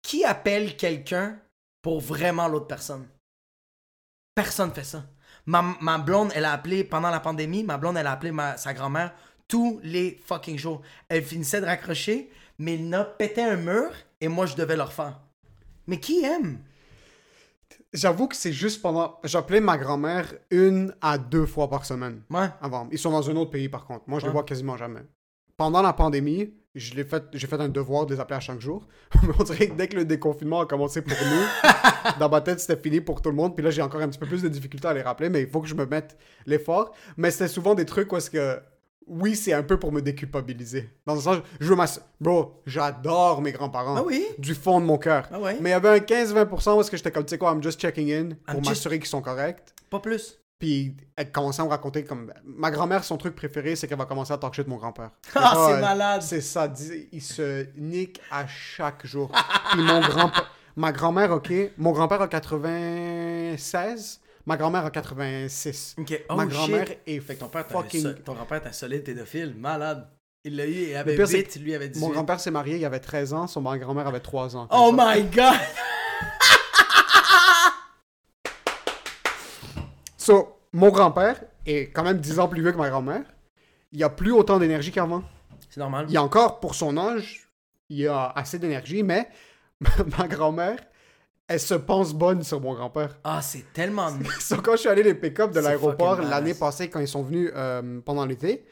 qui 0.02 0.26
appelle 0.26 0.76
quelqu'un 0.76 1.40
pour 1.81 2.02
vraiment 2.02 2.48
l'autre 2.48 2.68
personne? 2.68 3.08
Personne 4.36 4.74
fait 4.74 4.84
ça. 4.84 5.06
Ma, 5.46 5.76
ma 5.82 5.98
blonde, 5.98 6.32
elle 6.36 6.46
a 6.46 6.54
appelé 6.54 6.84
pendant 6.84 7.10
la 7.10 7.20
pandémie, 7.20 7.64
ma 7.64 7.78
blonde, 7.78 7.98
elle 7.98 8.08
a 8.08 8.12
appelé 8.12 8.32
ma, 8.32 8.58
sa 8.58 8.74
grand-mère 8.74 9.14
tous 9.48 9.80
les 9.84 10.20
fucking 10.25 10.58
jours. 10.58 10.82
Elle 11.10 11.24
finissait 11.24 11.60
de 11.60 11.66
raccrocher, 11.66 12.30
mais 12.60 12.75
il 12.75 12.88
n'a 12.88 13.04
pété 13.04 13.42
un 13.42 13.58
mur 13.58 13.92
et 14.22 14.28
moi, 14.28 14.46
je 14.46 14.56
devais 14.56 14.75
le 14.75 14.84
refaire. 14.84 15.20
Mais 15.88 16.00
qui 16.00 16.24
aime? 16.24 16.60
J'avoue 17.94 18.27
que 18.27 18.36
c'est 18.36 18.53
juste 18.53 18.81
pendant. 18.81 19.19
J'appelais 19.24 19.62
ma 19.62 19.77
grand-mère 19.77 20.33
une 20.51 20.94
à 21.01 21.18
deux 21.18 21.45
fois 21.47 21.69
par 21.69 21.86
semaine 21.86 22.21
Ouais. 22.30 22.50
avant. 22.62 22.88
Ils 22.91 23.00
sont 23.00 23.12
dans 23.12 23.27
un 23.30 23.36
autre 23.36 23.51
pays 23.51 23.68
par 23.69 23.86
contre. 23.86 24.03
Moi, 24.07 24.19
je 24.19 24.25
les 24.25 24.30
Ouais. 24.30 24.33
vois 24.33 24.44
quasiment 24.44 24.77
jamais. 24.77 25.01
Pendant 25.57 25.81
la 25.81 25.94
pandémie, 25.94 26.53
je 26.75 26.94
l'ai 26.94 27.03
fait, 27.03 27.24
j'ai 27.33 27.47
fait 27.47 27.59
un 27.59 27.68
devoir 27.68 28.06
de 28.06 28.13
les 28.13 28.19
appeler 28.19 28.38
à 28.38 28.39
chaque 28.39 28.62
jour. 28.62 28.88
Mais 29.24 29.33
on 29.39 29.44
dirait 29.44 29.68
que 29.69 29.74
dès 29.74 29.88
que 29.88 29.95
le 29.95 30.06
déconfinement 30.06 30.62
a 30.62 30.65
commencé 30.68 31.01
pour 31.01 31.18
nous, 31.18 31.71
dans 32.19 32.30
ma 32.30 32.41
tête, 32.41 32.59
c'était 32.59 32.80
fini 32.80 33.01
pour 33.01 33.21
tout 33.24 33.30
le 33.30 33.36
monde. 33.36 33.56
Puis 33.56 33.63
là, 33.65 33.71
j'ai 33.71 33.81
encore 33.81 34.01
un 34.01 34.07
petit 34.07 34.19
peu 34.19 34.27
plus 34.27 34.44
de 34.44 34.50
difficulté 34.50 34.88
à 34.88 34.94
les 34.94 35.01
rappeler, 35.01 35.30
mais 35.30 35.41
il 35.41 35.50
faut 35.50 35.59
que 35.59 35.68
je 35.68 35.75
me 35.75 35.86
mette 35.88 36.15
l'effort. 36.45 36.94
Mais 37.18 37.31
c'était 37.31 37.47
souvent 37.47 37.74
des 37.74 37.86
trucs 37.86 38.12
où 38.13 38.18
est-ce 38.18 38.30
que. 38.30 38.59
Oui, 39.10 39.36
c'est 39.36 39.54
un 39.54 39.64
peu 39.64 39.78
pour 39.80 39.92
me 39.92 40.02
déculpabiliser. 40.02 40.90
Dans 41.06 41.16
le 41.16 41.22
sens, 41.22 41.38
je 41.60 41.68
veux 41.68 41.76
m'ass... 41.76 42.00
Bro, 42.22 42.62
j'adore 42.66 43.42
mes 43.42 43.52
grands-parents. 43.52 43.96
Ah 43.98 44.04
oui? 44.06 44.26
Du 44.38 44.54
fond 44.56 44.80
de 44.80 44.86
mon 44.86 44.98
cœur. 44.98 45.28
Ah 45.32 45.40
ouais? 45.40 45.58
Mais 45.62 45.70
il 45.70 45.74
y 45.74 45.76
avait 45.76 45.90
un 45.90 45.98
15-20% 45.98 46.78
où 46.78 46.82
est-ce 46.82 46.92
que 46.92 46.98
j'étais 46.98 47.12
comme, 47.12 47.26
tu 47.26 47.32
sais 47.32 47.38
quoi, 47.38 47.52
I'm 47.52 47.62
just 47.64 47.80
checking 47.80 48.12
in 48.14 48.30
pour 48.46 48.64
just- 48.64 48.70
m'assurer 48.70 49.00
qu'ils 49.00 49.08
sont 49.10 49.22
corrects. 49.22 49.74
Pas 49.90 50.00
plus. 50.00 50.38
Puis 50.60 50.96
elle 51.16 51.32
commençait 51.32 51.62
à 51.62 51.66
me 51.66 51.70
raconter 51.70 52.04
comme. 52.04 52.34
Ma 52.44 52.70
grand-mère, 52.70 53.06
son 53.06 53.16
truc 53.16 53.34
préféré, 53.34 53.78
c'est 53.78 53.88
qu'elle 53.88 53.98
va 53.98 54.04
commencer 54.06 54.34
à 54.34 54.38
talk 54.38 54.54
shit 54.54 54.66
de 54.66 54.70
mon 54.70 54.76
grand-père. 54.76 55.12
Ah, 55.36 55.68
Ouais, 55.68 55.74
c'est 55.76 55.82
malade. 55.82 56.22
C'est 56.22 56.42
ça. 56.42 56.72
Il 57.14 57.22
se 57.22 57.66
nique 57.78 58.20
à 58.30 58.46
chaque 58.46 59.06
jour. 59.08 59.32
Puis 59.72 59.82
mon 59.82 60.02
grand-père. 60.02 60.52
Ma 60.76 60.92
grand-mère, 60.92 61.32
ok. 61.32 61.52
Mon 61.78 61.94
grand-père 61.94 62.22
a 62.22 62.28
96. 62.28 64.20
Ma 64.50 64.57
grand-mère 64.57 64.84
a 64.84 64.90
86. 64.90 65.96
Ok. 66.00 66.24
Oh, 66.28 66.34
ma 66.34 66.48
grand-mère 66.48 66.88
est 67.06 67.19
Fait 67.19 67.36
ton 67.36 67.50
père, 67.50 67.68
fucking. 67.68 68.16
ton 68.25 68.34
grand-père, 68.34 68.63
t'es 68.63 68.69
un 68.69 68.72
solide 68.72 69.04
pédophile. 69.04 69.54
Malade. 69.56 70.10
Il 70.44 70.56
l'a 70.56 70.66
eu, 70.66 70.72
il 70.72 70.96
avait 70.96 71.16
pire, 71.16 71.28
c'est 71.28 71.38
8, 71.38 71.56
lui 71.57 71.75
avait 71.75 71.88
18. 71.88 72.04
Mon 72.04 72.10
grand-père 72.12 72.40
s'est 72.40 72.50
marié, 72.50 72.78
il 72.78 72.84
avait 72.84 73.00
13 73.00 73.34
ans. 73.34 73.46
Son 73.46 73.62
grand-mère 73.62 74.07
avait 74.07 74.22
3 74.22 74.57
ans. 74.57 74.68
Oh 74.72 74.92
ça. 74.98 75.16
my 75.16 75.22
god! 75.25 75.54
So, 80.18 80.57
mon 80.74 80.90
grand-père 80.90 81.42
est 81.68 81.92
quand 81.92 82.04
même 82.04 82.18
10 82.18 82.40
ans 82.40 82.48
plus 82.48 82.63
vieux 82.63 82.72
que 82.72 82.78
ma 82.78 82.90
grand-mère. 82.90 83.25
Il 83.92 84.04
a 84.04 84.10
plus 84.10 84.31
autant 84.31 84.57
d'énergie 84.57 84.92
qu'avant. 84.92 85.22
C'est 85.69 85.80
normal. 85.80 86.07
Il 86.10 86.13
y 86.13 86.18
a 86.18 86.24
encore, 86.24 86.60
pour 86.60 86.74
son 86.74 86.98
âge, 86.98 87.48
il 87.90 88.07
a 88.07 88.34
assez 88.36 88.57
d'énergie, 88.57 89.04
mais 89.04 89.30
ma 90.18 90.28
grand-mère, 90.28 90.80
elle 91.50 91.60
se 91.60 91.74
pense 91.74 92.13
bonne 92.13 92.44
sur 92.44 92.62
mon 92.62 92.74
grand-père. 92.74 93.18
Ah, 93.25 93.42
c'est 93.42 93.66
tellement. 93.74 94.07
So, 94.40 94.56
quand 94.62 94.74
je 94.74 94.78
suis 94.78 94.90
allé 94.90 95.04
les 95.04 95.13
pick-up 95.16 95.50
de 95.50 95.56
C'est 95.56 95.62
l'aéroport 95.62 96.22
l'année 96.22 96.54
passée, 96.54 96.90
quand 96.90 97.00
ils 97.01 97.07
sont 97.07 97.24
venus 97.24 97.51
euh, 97.56 98.00
pendant 98.06 98.25
l'été, 98.25 98.63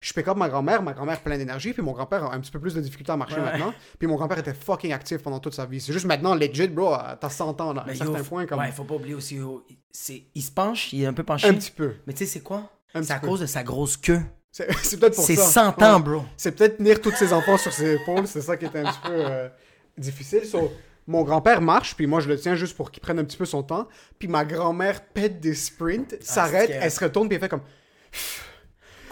je 0.00 0.12
pick-up 0.12 0.36
ma 0.36 0.48
grand-mère, 0.48 0.82
ma 0.82 0.92
grand-mère 0.92 1.20
pleine 1.20 1.38
d'énergie, 1.38 1.72
puis 1.72 1.82
mon 1.82 1.92
grand-père 1.92 2.24
a 2.24 2.34
un 2.34 2.40
petit 2.40 2.50
peu 2.50 2.60
plus 2.60 2.74
de 2.74 2.80
difficulté 2.80 3.10
à 3.12 3.16
marcher 3.16 3.36
Ouais. 3.36 3.42
maintenant. 3.42 3.74
Puis 3.98 4.06
mon 4.06 4.16
grand-père 4.16 4.38
était 4.38 4.54
fucking 4.54 4.92
actif 4.92 5.22
pendant 5.22 5.40
toute 5.40 5.54
sa 5.54 5.66
vie. 5.66 5.80
C'est 5.80 5.92
juste 5.92 6.06
maintenant, 6.06 6.34
legit, 6.34 6.68
bro, 6.68 6.94
t'as 7.20 7.28
100 7.28 7.60
ans, 7.60 7.72
là, 7.72 7.84
à 7.86 7.90
un 7.90 7.94
certain 7.94 8.22
point, 8.22 8.46
comme... 8.46 8.58
Ouais, 8.60 8.70
faut 8.70 8.84
pas 8.84 8.94
oublier 8.94 9.14
aussi. 9.14 9.40
oh, 9.40 9.62
c'est... 9.90 10.22
Il 10.34 10.42
se 10.42 10.50
penche, 10.52 10.92
il 10.92 11.02
est 11.02 11.06
un 11.06 11.12
peu 11.12 11.22
penché. 11.24 11.48
un 11.48 11.54
petit 11.54 11.70
peu. 11.72 11.94
Mais 12.06 12.12
tu 12.12 12.20
sais, 12.20 12.26
c'est 12.26 12.40
quoi? 12.40 12.70
C'est 12.94 13.10
à 13.10 13.18
peu. 13.18 13.26
cause 13.28 13.40
de 13.40 13.46
sa 13.46 13.62
grosse 13.62 13.96
queue. 13.96 14.20
C'est 14.52 14.72
c'est 14.82 14.98
peut-être 14.98 15.14
pour 15.16 15.24
C'est 15.24 15.36
ça. 15.36 15.72
100 15.76 15.82
ans, 15.82 15.96
Ouais. 15.96 16.02
bro. 16.02 16.22
C'est 16.36 16.52
peut-être 16.52 16.78
tenir 16.78 17.00
tous 17.00 17.12
ses 17.14 17.32
enfants 17.32 17.56
sur 17.56 17.72
ses 17.72 17.94
épaules, 17.94 18.26
c'est 18.26 18.40
ça 18.42 18.56
qui 18.56 18.64
était 18.64 18.80
un 18.80 18.90
petit 18.90 19.00
peu 19.04 19.12
euh, 19.14 19.48
difficile. 19.96 20.44
So, 20.44 20.72
mon 21.10 21.24
grand-père 21.24 21.60
marche, 21.60 21.96
puis 21.96 22.06
moi 22.06 22.20
je 22.20 22.28
le 22.28 22.38
tiens 22.38 22.54
juste 22.54 22.76
pour 22.76 22.90
qu'il 22.90 23.02
prenne 23.02 23.18
un 23.18 23.24
petit 23.24 23.36
peu 23.36 23.44
son 23.44 23.62
temps. 23.62 23.88
Puis 24.18 24.28
ma 24.28 24.44
grand-mère 24.44 25.02
pète 25.06 25.40
des 25.40 25.54
sprints, 25.54 26.16
s'arrête, 26.22 26.68
c'est 26.70 26.78
que- 26.78 26.84
elle 26.84 26.90
se 26.90 27.00
retourne, 27.04 27.28
puis 27.28 27.34
elle 27.36 27.42
fait 27.42 27.48
comme. 27.48 27.62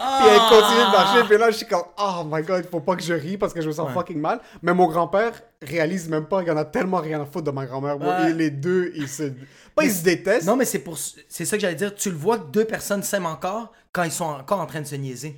Ah! 0.01 0.19
Puis 0.21 0.29
elle 0.29 0.39
continue 0.61 0.85
de 0.85 0.91
marcher, 0.91 1.23
puis 1.27 1.37
là 1.37 1.51
je 1.51 1.57
suis 1.57 1.65
comme, 1.67 1.83
oh 1.97 2.23
my 2.25 2.41
god, 2.41 2.63
il 2.65 2.69
faut 2.69 2.79
pas 2.79 2.95
que 2.95 3.03
je 3.03 3.13
rie 3.13 3.37
parce 3.37 3.53
que 3.53 3.59
je 3.61 3.67
me 3.67 3.73
sens 3.73 3.87
Ouais. 3.89 3.93
fucking 3.93 4.17
mal. 4.19 4.39
Mais 4.61 4.73
mon 4.73 4.87
grand-père 4.87 5.33
réalise 5.61 6.07
même 6.07 6.25
pas 6.25 6.39
qu'il 6.39 6.47
y 6.47 6.51
en 6.51 6.57
a 6.57 6.63
tellement 6.63 6.97
rien 7.01 7.21
à 7.21 7.25
foutre 7.25 7.43
de 7.43 7.51
ma 7.51 7.65
grand-mère. 7.65 7.99
Ouais. 7.99 8.29
Et 8.31 8.33
les 8.33 8.49
deux, 8.49 8.93
ils 8.95 9.09
se. 9.09 9.23
Pas 9.23 9.81
Mais 9.81 9.87
ils 9.87 9.91
se 9.93 10.03
détestent. 10.03 10.47
Non, 10.47 10.55
mais 10.55 10.63
c'est 10.63 10.79
pour. 10.79 10.97
C'est 10.97 11.43
ça 11.43 11.57
que 11.57 11.61
j'allais 11.61 11.75
dire. 11.75 11.93
Tu 11.93 12.09
le 12.11 12.15
vois 12.15 12.37
que 12.37 12.45
deux 12.49 12.63
personnes 12.63 13.03
s'aiment 13.03 13.25
encore 13.25 13.73
quand 13.91 14.03
ils 14.03 14.11
sont 14.11 14.23
encore 14.23 14.61
en 14.61 14.65
train 14.67 14.79
de 14.79 14.87
se 14.87 14.95
niaiser. 14.95 15.35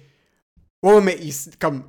Ouais, 0.83 1.01
mais 1.01 1.17
ils, 1.19 1.33
comme. 1.59 1.83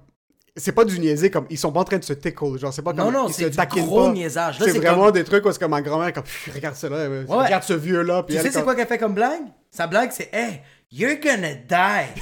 C'est 0.54 0.72
pas 0.72 0.84
du 0.84 0.98
niaiser, 1.00 1.30
comme. 1.30 1.46
Ils 1.48 1.56
sont 1.58 1.72
pas 1.72 1.80
en 1.80 1.84
train 1.84 1.96
de 1.98 2.04
se 2.04 2.12
tickle. 2.12 2.58
Genre, 2.58 2.72
c'est 2.74 2.82
pas 2.82 2.92
Non, 2.92 3.04
comme. 3.06 3.14
non, 3.14 3.28
ils 3.28 3.32
c'est 3.34 3.48
du 3.50 3.82
gros 3.82 4.06
pas. 4.08 4.12
niaisage. 4.12 4.58
Là, 4.58 4.66
C'est 4.66 4.72
c'est 4.72 4.78
vraiment 4.80 5.04
comme- 5.06 5.12
des 5.12 5.24
trucs 5.24 5.44
où 5.46 5.48
est-ce 5.48 5.58
que 5.58 5.64
ma 5.64 5.80
grand-mère 5.80 6.12
comme. 6.12 6.24
Regarde 6.54 6.74
ça 6.74 6.88
là. 6.90 6.96
euh, 6.96 7.24
Ouais. 7.24 7.44
Regarde 7.44 7.62
ce 7.62 7.72
vieux 7.72 8.02
là. 8.02 8.22
Puis 8.22 8.34
Tu 8.34 8.38
elle, 8.38 8.42
sais, 8.46 8.50
c'est 8.50 8.58
comme- 8.58 8.64
quoi 8.64 8.74
qu'elle 8.74 8.86
fait 8.86 8.98
comme 8.98 9.14
blague? 9.14 9.40
Sa 9.70 9.86
blague, 9.86 10.10
c'est 10.12 10.28
Hey, 10.34 10.60
you're 10.90 11.16
gonna 11.22 11.54
die. 11.54 12.20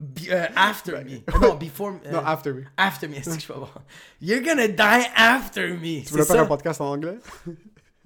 Be- 0.00 0.30
euh, 0.30 0.46
after 0.54 0.92
me. 1.04 1.40
Non, 1.40 1.54
before 1.54 1.90
me. 2.04 2.12
Non, 2.12 2.18
euh, 2.18 2.22
after 2.24 2.52
me. 2.52 2.62
after 2.76 3.08
me, 3.08 3.16
est-ce 3.16 3.30
que 3.34 3.40
je 3.40 3.46
peux 3.48 3.54
voir? 3.54 3.82
You're 4.20 4.42
gonna 4.42 4.68
die 4.68 5.06
after 5.16 5.68
me. 5.74 6.02
Tu 6.04 6.10
voulais 6.10 6.22
C'est 6.24 6.32
faire 6.34 6.42
un 6.42 6.46
podcast 6.46 6.80
en 6.80 6.90
anglais? 6.90 7.18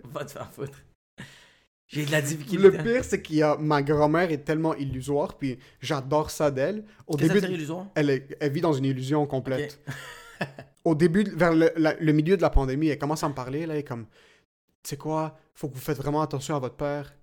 Va 0.04 0.24
te 0.24 0.30
faire 0.32 0.48
foutre. 0.54 0.78
J'ai 1.88 2.04
de 2.04 2.12
la 2.12 2.20
difficulté. 2.20 2.56
Le 2.58 2.70
pire, 2.70 3.02
c'est 3.02 3.22
qu'il 3.22 3.36
y 3.36 3.42
a. 3.42 3.56
Ma 3.56 3.82
grand-mère 3.82 4.30
est 4.30 4.44
tellement 4.44 4.74
illusoire, 4.74 5.34
puis 5.38 5.58
j'adore 5.80 6.30
ça 6.30 6.50
d'elle. 6.50 6.84
Au 7.06 7.16
Qu'est-ce 7.16 7.28
que 7.28 7.34
début. 7.34 7.46
ça 7.46 7.52
illusoire? 7.52 7.86
Elle, 7.94 8.10
est- 8.10 8.36
elle 8.40 8.52
vit 8.52 8.60
dans 8.60 8.74
une 8.74 8.84
illusion 8.84 9.26
complète. 9.26 9.80
Au 10.84 10.94
début, 10.94 11.24
vers 11.34 11.52
le, 11.54 11.70
la- 11.76 11.94
le 11.98 12.12
milieu 12.12 12.36
de 12.36 12.42
la 12.42 12.50
pandémie, 12.50 12.88
elle 12.88 12.98
commence 12.98 13.24
à 13.24 13.28
me 13.28 13.34
parler, 13.34 13.66
là, 13.66 13.74
elle 13.74 13.80
est 13.80 13.84
comme, 13.84 14.04
tu 14.82 14.90
sais 14.90 14.96
quoi, 14.96 15.36
faut 15.54 15.68
que 15.68 15.74
vous 15.74 15.80
faites 15.80 15.96
vraiment 15.98 16.20
attention 16.22 16.54
à 16.56 16.58
votre 16.58 16.76
père. 16.76 17.14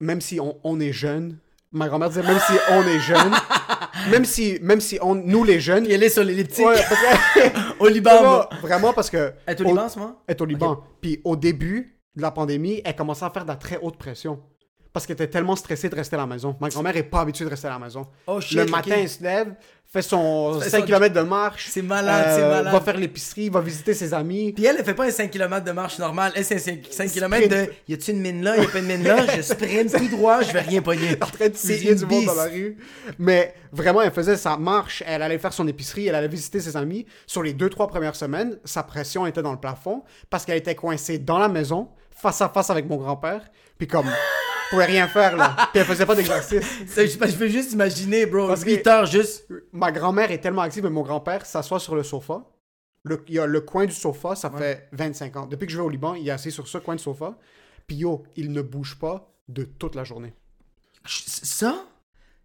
Même 0.00 0.20
si 0.20 0.38
on, 0.38 0.58
on 0.62 0.78
est 0.78 0.92
jeune, 0.92 1.38
ma 1.72 1.88
grand-mère 1.88 2.08
disait, 2.10 2.22
même 2.22 2.38
si 2.38 2.52
on 2.70 2.82
est 2.86 3.00
jeune, 3.00 3.32
même 4.10 4.24
si, 4.24 4.58
même 4.62 4.80
si 4.80 4.98
on, 5.02 5.14
nous 5.14 5.42
les 5.44 5.58
jeunes, 5.60 5.84
Puis 5.84 5.92
elle 5.94 6.02
est 6.02 6.08
sur 6.10 6.22
l'elliptique. 6.22 6.64
ouais, 6.64 6.76
que- 7.34 7.78
Au 7.82 7.88
Liban. 7.88 8.46
Vraiment 8.60 8.92
parce 8.92 9.10
que, 9.10 9.32
Elle 9.46 9.56
est 9.56 9.60
au 9.60 9.64
Liban, 9.64 9.88
ce 9.88 9.98
moment? 9.98 10.22
elle 10.26 10.34
est 10.36 10.40
au 10.40 10.44
Liban. 10.44 10.84
Puis 11.00 11.20
au 11.24 11.34
début 11.36 11.98
de 12.16 12.22
la 12.22 12.30
pandémie, 12.30 12.80
elle 12.84 12.94
commençait 12.96 13.24
à 13.24 13.30
faire 13.30 13.44
de 13.44 13.48
la 13.48 13.56
très 13.56 13.78
haute 13.80 13.96
pression. 13.96 14.40
Parce 14.92 15.06
qu'elle 15.06 15.14
était 15.14 15.28
tellement 15.28 15.56
stressée 15.56 15.88
de 15.88 15.94
rester 15.94 16.16
à 16.16 16.18
la 16.18 16.26
maison. 16.26 16.54
Ma 16.60 16.68
grand-mère 16.68 16.94
est 16.98 17.02
pas 17.02 17.20
habituée 17.22 17.46
de 17.46 17.50
rester 17.50 17.66
à 17.66 17.70
la 17.70 17.78
maison. 17.78 18.06
Oh 18.26 18.42
shit. 18.42 18.58
le 18.58 18.66
matin, 18.66 18.96
elle 18.98 19.08
se 19.08 19.22
lève, 19.22 19.54
fait 19.90 20.02
son 20.02 20.60
Fait 20.60 20.68
5 20.68 20.80
son- 20.80 20.84
km 20.86 21.14
de 21.14 21.20
marche. 21.22 21.68
C'est 21.70 21.80
malade, 21.80 22.26
c'est 22.36 22.42
euh, 22.42 22.50
malade. 22.50 22.72
Va 22.74 22.80
faire 22.82 22.98
l'épicerie, 22.98 23.48
va 23.48 23.62
visiter 23.62 23.94
ses 23.94 24.12
amis. 24.12 24.52
Puis 24.52 24.66
elle, 24.66 24.76
elle 24.78 24.84
fait 24.84 24.92
pas 24.92 25.06
un 25.06 25.10
5 25.10 25.30
km 25.30 25.64
de 25.64 25.72
marche 25.72 25.98
normale. 25.98 26.32
Elle, 26.36 26.44
c'est 26.44 26.56
un 26.56 26.58
5, 26.90 27.10
km 27.10 27.48
de 27.48 27.72
y 27.88 27.94
a-tu 27.94 28.10
une 28.10 28.20
mine 28.20 28.42
là, 28.44 28.58
y 28.58 28.60
a 28.60 28.68
pas 28.68 28.80
une 28.80 28.86
mine 28.86 29.02
là, 29.02 29.24
je 29.34 29.40
sprint 29.40 29.96
tout 29.96 30.08
droit, 30.08 30.42
je 30.42 30.52
vais 30.52 30.60
rien 30.60 30.82
pogner. 30.82 31.16
en 31.22 31.26
train 31.26 31.48
de 31.48 31.54
fusiller 31.54 31.94
du 31.94 32.04
monde 32.04 32.26
dans 32.26 32.34
la 32.34 32.44
rue. 32.44 32.76
Mais 33.18 33.54
vraiment, 33.72 34.02
elle 34.02 34.12
faisait 34.12 34.36
sa 34.36 34.58
marche, 34.58 35.02
elle 35.06 35.22
allait 35.22 35.38
faire 35.38 35.54
son 35.54 35.66
épicerie, 35.68 36.06
elle 36.06 36.14
allait 36.14 36.28
visiter 36.28 36.60
ses 36.60 36.76
amis. 36.76 37.06
Sur 37.26 37.42
les 37.42 37.54
deux, 37.54 37.70
trois 37.70 37.88
premières 37.88 38.16
semaines, 38.16 38.58
sa 38.64 38.82
pression 38.82 39.26
était 39.26 39.42
dans 39.42 39.52
le 39.52 39.60
plafond 39.60 40.02
parce 40.28 40.44
qu'elle 40.44 40.58
était 40.58 40.74
coincée 40.74 41.18
dans 41.18 41.38
la 41.38 41.48
maison, 41.48 41.88
face 42.22 42.40
à 42.40 42.48
face 42.48 42.70
avec 42.70 42.86
mon 42.88 42.96
grand-père. 42.96 43.42
Puis 43.76 43.86
comme, 43.88 44.06
elle 44.06 44.70
pouvait 44.70 44.84
rien 44.86 45.08
faire 45.08 45.36
là. 45.36 45.56
Puis 45.72 45.80
elle 45.80 45.84
faisait 45.86 46.06
pas 46.06 46.14
d'exercice. 46.14 46.64
Je, 46.96 47.06
je 47.06 47.36
peux 47.36 47.48
juste 47.48 47.72
imaginer, 47.72 48.26
bro. 48.26 48.46
Parce 48.48 48.64
que- 48.64 48.70
8 48.70 48.86
heures 48.86 49.06
juste. 49.06 49.46
Ma 49.72 49.90
grand-mère 49.92 50.30
est 50.30 50.38
tellement 50.38 50.62
active, 50.62 50.84
mais 50.84 50.90
mon 50.90 51.02
grand-père 51.02 51.44
s'assoit 51.44 51.80
sur 51.80 51.94
le 51.96 52.02
sofa. 52.02 52.44
Le, 53.04 53.22
il 53.26 53.34
y 53.34 53.38
a 53.40 53.46
le 53.46 53.60
coin 53.60 53.84
du 53.86 53.92
sofa, 53.92 54.36
ça 54.36 54.48
fait 54.50 54.88
25 54.92 55.36
ans. 55.36 55.46
Depuis 55.46 55.66
que 55.66 55.72
je 55.72 55.76
vais 55.76 55.82
au 55.82 55.88
Liban, 55.90 56.14
il 56.14 56.26
est 56.28 56.30
assis 56.30 56.52
sur 56.52 56.68
ce 56.68 56.78
coin 56.78 56.94
de 56.94 57.00
sofa. 57.00 57.36
Puis 57.88 57.96
yo, 57.96 58.22
il 58.36 58.52
ne 58.52 58.62
bouge 58.62 58.96
pas 58.98 59.28
de 59.48 59.64
toute 59.64 59.96
la 59.96 60.04
journée. 60.04 60.32
Je- 61.04 61.22
Ça, 61.26 61.84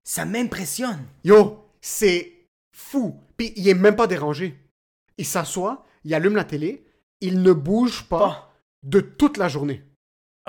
ça 0.03 0.25
m'impressionne. 0.25 1.05
Yo, 1.23 1.63
c'est 1.79 2.33
fou. 2.75 3.21
Puis 3.37 3.53
il 3.55 3.69
est 3.69 3.75
même 3.75 3.95
pas 3.95 4.07
dérangé. 4.07 4.57
Il 5.19 5.25
s'assoit, 5.25 5.85
il 6.03 6.13
allume 6.15 6.35
la 6.35 6.43
télé, 6.43 6.83
il 7.21 7.41
ne 7.43 7.53
bouge 7.53 8.07
pas 8.09 8.17
Pas. 8.19 8.46
De 8.87 8.99
toute 9.01 9.37
la 9.37 9.47
journée. 9.47 9.83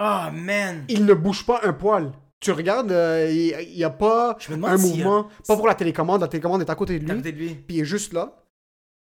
Oh, 0.00 0.26
man. 0.32 0.84
Il 0.88 1.04
ne 1.04 1.14
bouge 1.14 1.44
pas 1.44 1.60
un 1.64 1.72
poil. 1.72 2.12
Tu 2.40 2.52
regardes, 2.52 2.92
euh, 2.92 3.28
il 3.30 3.76
n'y 3.76 3.82
a 3.82 3.90
pas 3.90 4.38
un 4.48 4.62
a- 4.62 4.76
mouvement. 4.76 5.28
Pas 5.46 5.56
pour 5.56 5.66
la 5.66 5.74
télécommande, 5.74 6.20
la 6.20 6.28
télécommande 6.28 6.60
est 6.62 6.70
à 6.70 6.74
côté 6.76 6.98
de 7.00 7.04
lui. 7.04 7.16
côté 7.16 7.32
de 7.32 7.36
lui. 7.38 7.54
Puis 7.56 7.78
il 7.78 7.80
est 7.80 7.84
juste 7.84 8.12
là. 8.12 8.44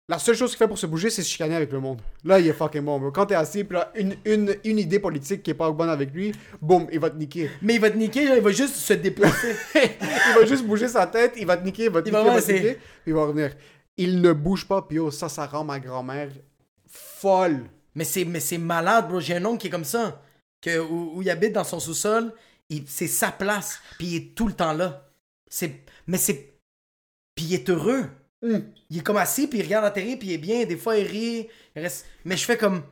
La 0.08 0.18
seule 0.18 0.36
chose 0.36 0.50
qu'il 0.50 0.58
fait 0.58 0.68
pour 0.68 0.80
se 0.80 0.88
bouger, 0.88 1.12
c'est 1.12 1.22
se 1.22 1.30
chicaner 1.30 1.56
avec 1.56 1.72
le 1.72 1.80
monde. 1.80 2.02
Là, 2.24 2.40
il 2.40 2.48
est 2.48 2.54
fucking 2.54 2.82
bon. 2.82 3.00
bro. 3.00 3.12
Quand 3.12 3.28
t'es 3.28 3.36
assis, 3.36 3.64
puis 3.64 3.78
là, 3.78 3.92
une, 3.94 4.16
une, 4.26 4.56
une 4.64 4.80
idée 4.80 4.98
politique 4.98 5.44
qui 5.44 5.52
est 5.52 5.54
pas 5.54 5.70
bonne 5.70 5.90
avec 5.90 6.12
lui, 6.12 6.32
boum, 6.60 6.88
il 6.92 7.00
va 7.00 7.12
te 7.12 7.18
niquer. 7.18 7.52
Mais 7.62 7.76
il 7.76 7.80
va 7.80 7.92
te 7.92 7.98
niquer, 7.98 8.26
genre, 8.26 8.36
il 8.38 8.42
va 8.42 8.50
juste 8.50 8.74
se 8.74 8.94
déplacer. 8.94 9.56
il 9.76 10.40
va 10.40 10.46
juste 10.48 10.66
bouger 10.66 10.88
sa 10.88 11.06
tête, 11.06 11.34
il 11.38 11.46
va 11.46 11.56
te 11.58 11.64
niquer, 11.64 11.84
il 11.84 11.92
va 11.92 12.02
te 12.02 12.10
Il 12.10 12.16
niquer, 12.16 12.26
va 12.28 12.32
il 12.34 12.42
va 12.42 12.42
te 12.42 12.52
niquer, 12.52 12.74
puis 12.74 12.82
il 13.06 13.14
va 13.14 13.22
revenir. 13.26 13.52
Il 13.98 14.22
ne 14.22 14.34
bouge 14.34 14.66
pas, 14.68 14.82
puis 14.82 14.98
oh, 14.98 15.12
ça, 15.12 15.30
ça 15.30 15.46
rend 15.46 15.64
ma 15.64 15.80
grand-mère 15.80 16.30
folle. 16.88 17.66
Mais 18.00 18.06
c'est 18.06 18.24
mais 18.24 18.40
c'est 18.40 18.58
malade, 18.58 19.10
bro. 19.10 19.20
J'ai 19.20 19.36
un 19.36 19.46
oncle 19.46 19.60
qui 19.60 19.68
est 19.68 19.70
comme 19.70 19.84
ça. 19.84 20.22
Que, 20.62 20.80
où, 20.80 21.18
où 21.18 21.22
il 21.22 21.30
habite 21.30 21.52
dans 21.52 21.66
son 21.66 21.82
sous-sol, 21.82 22.34
c'est 22.88 23.08
sa 23.08 23.30
place. 23.30 23.80
Puis 23.98 24.08
il 24.08 24.16
est 24.16 24.36
tout 24.36 24.48
le 24.48 24.54
temps 24.54 24.72
là. 24.72 25.10
C'est, 25.50 25.84
mais 26.08 26.18
c'est. 26.18 26.54
Puis 27.36 27.46
il 27.46 27.54
est 27.56 27.70
heureux. 27.70 28.06
Hmm. 28.42 28.60
Il 28.90 29.00
est 29.00 29.02
comme 29.02 29.18
assis, 29.18 29.48
puis 29.48 29.60
il 29.60 29.64
regarde 29.64 29.84
la 29.84 29.92
télé, 29.92 30.16
puis 30.16 30.30
il 30.30 30.34
est 30.34 30.38
bien. 30.38 30.66
Des 30.66 30.78
fois, 30.78 30.98
il 30.98 31.08
rit. 31.08 31.48
il 31.76 31.82
reste... 31.82 32.06
Mais 32.24 32.38
je 32.38 32.46
fais 32.46 32.58
comme. 32.58 32.84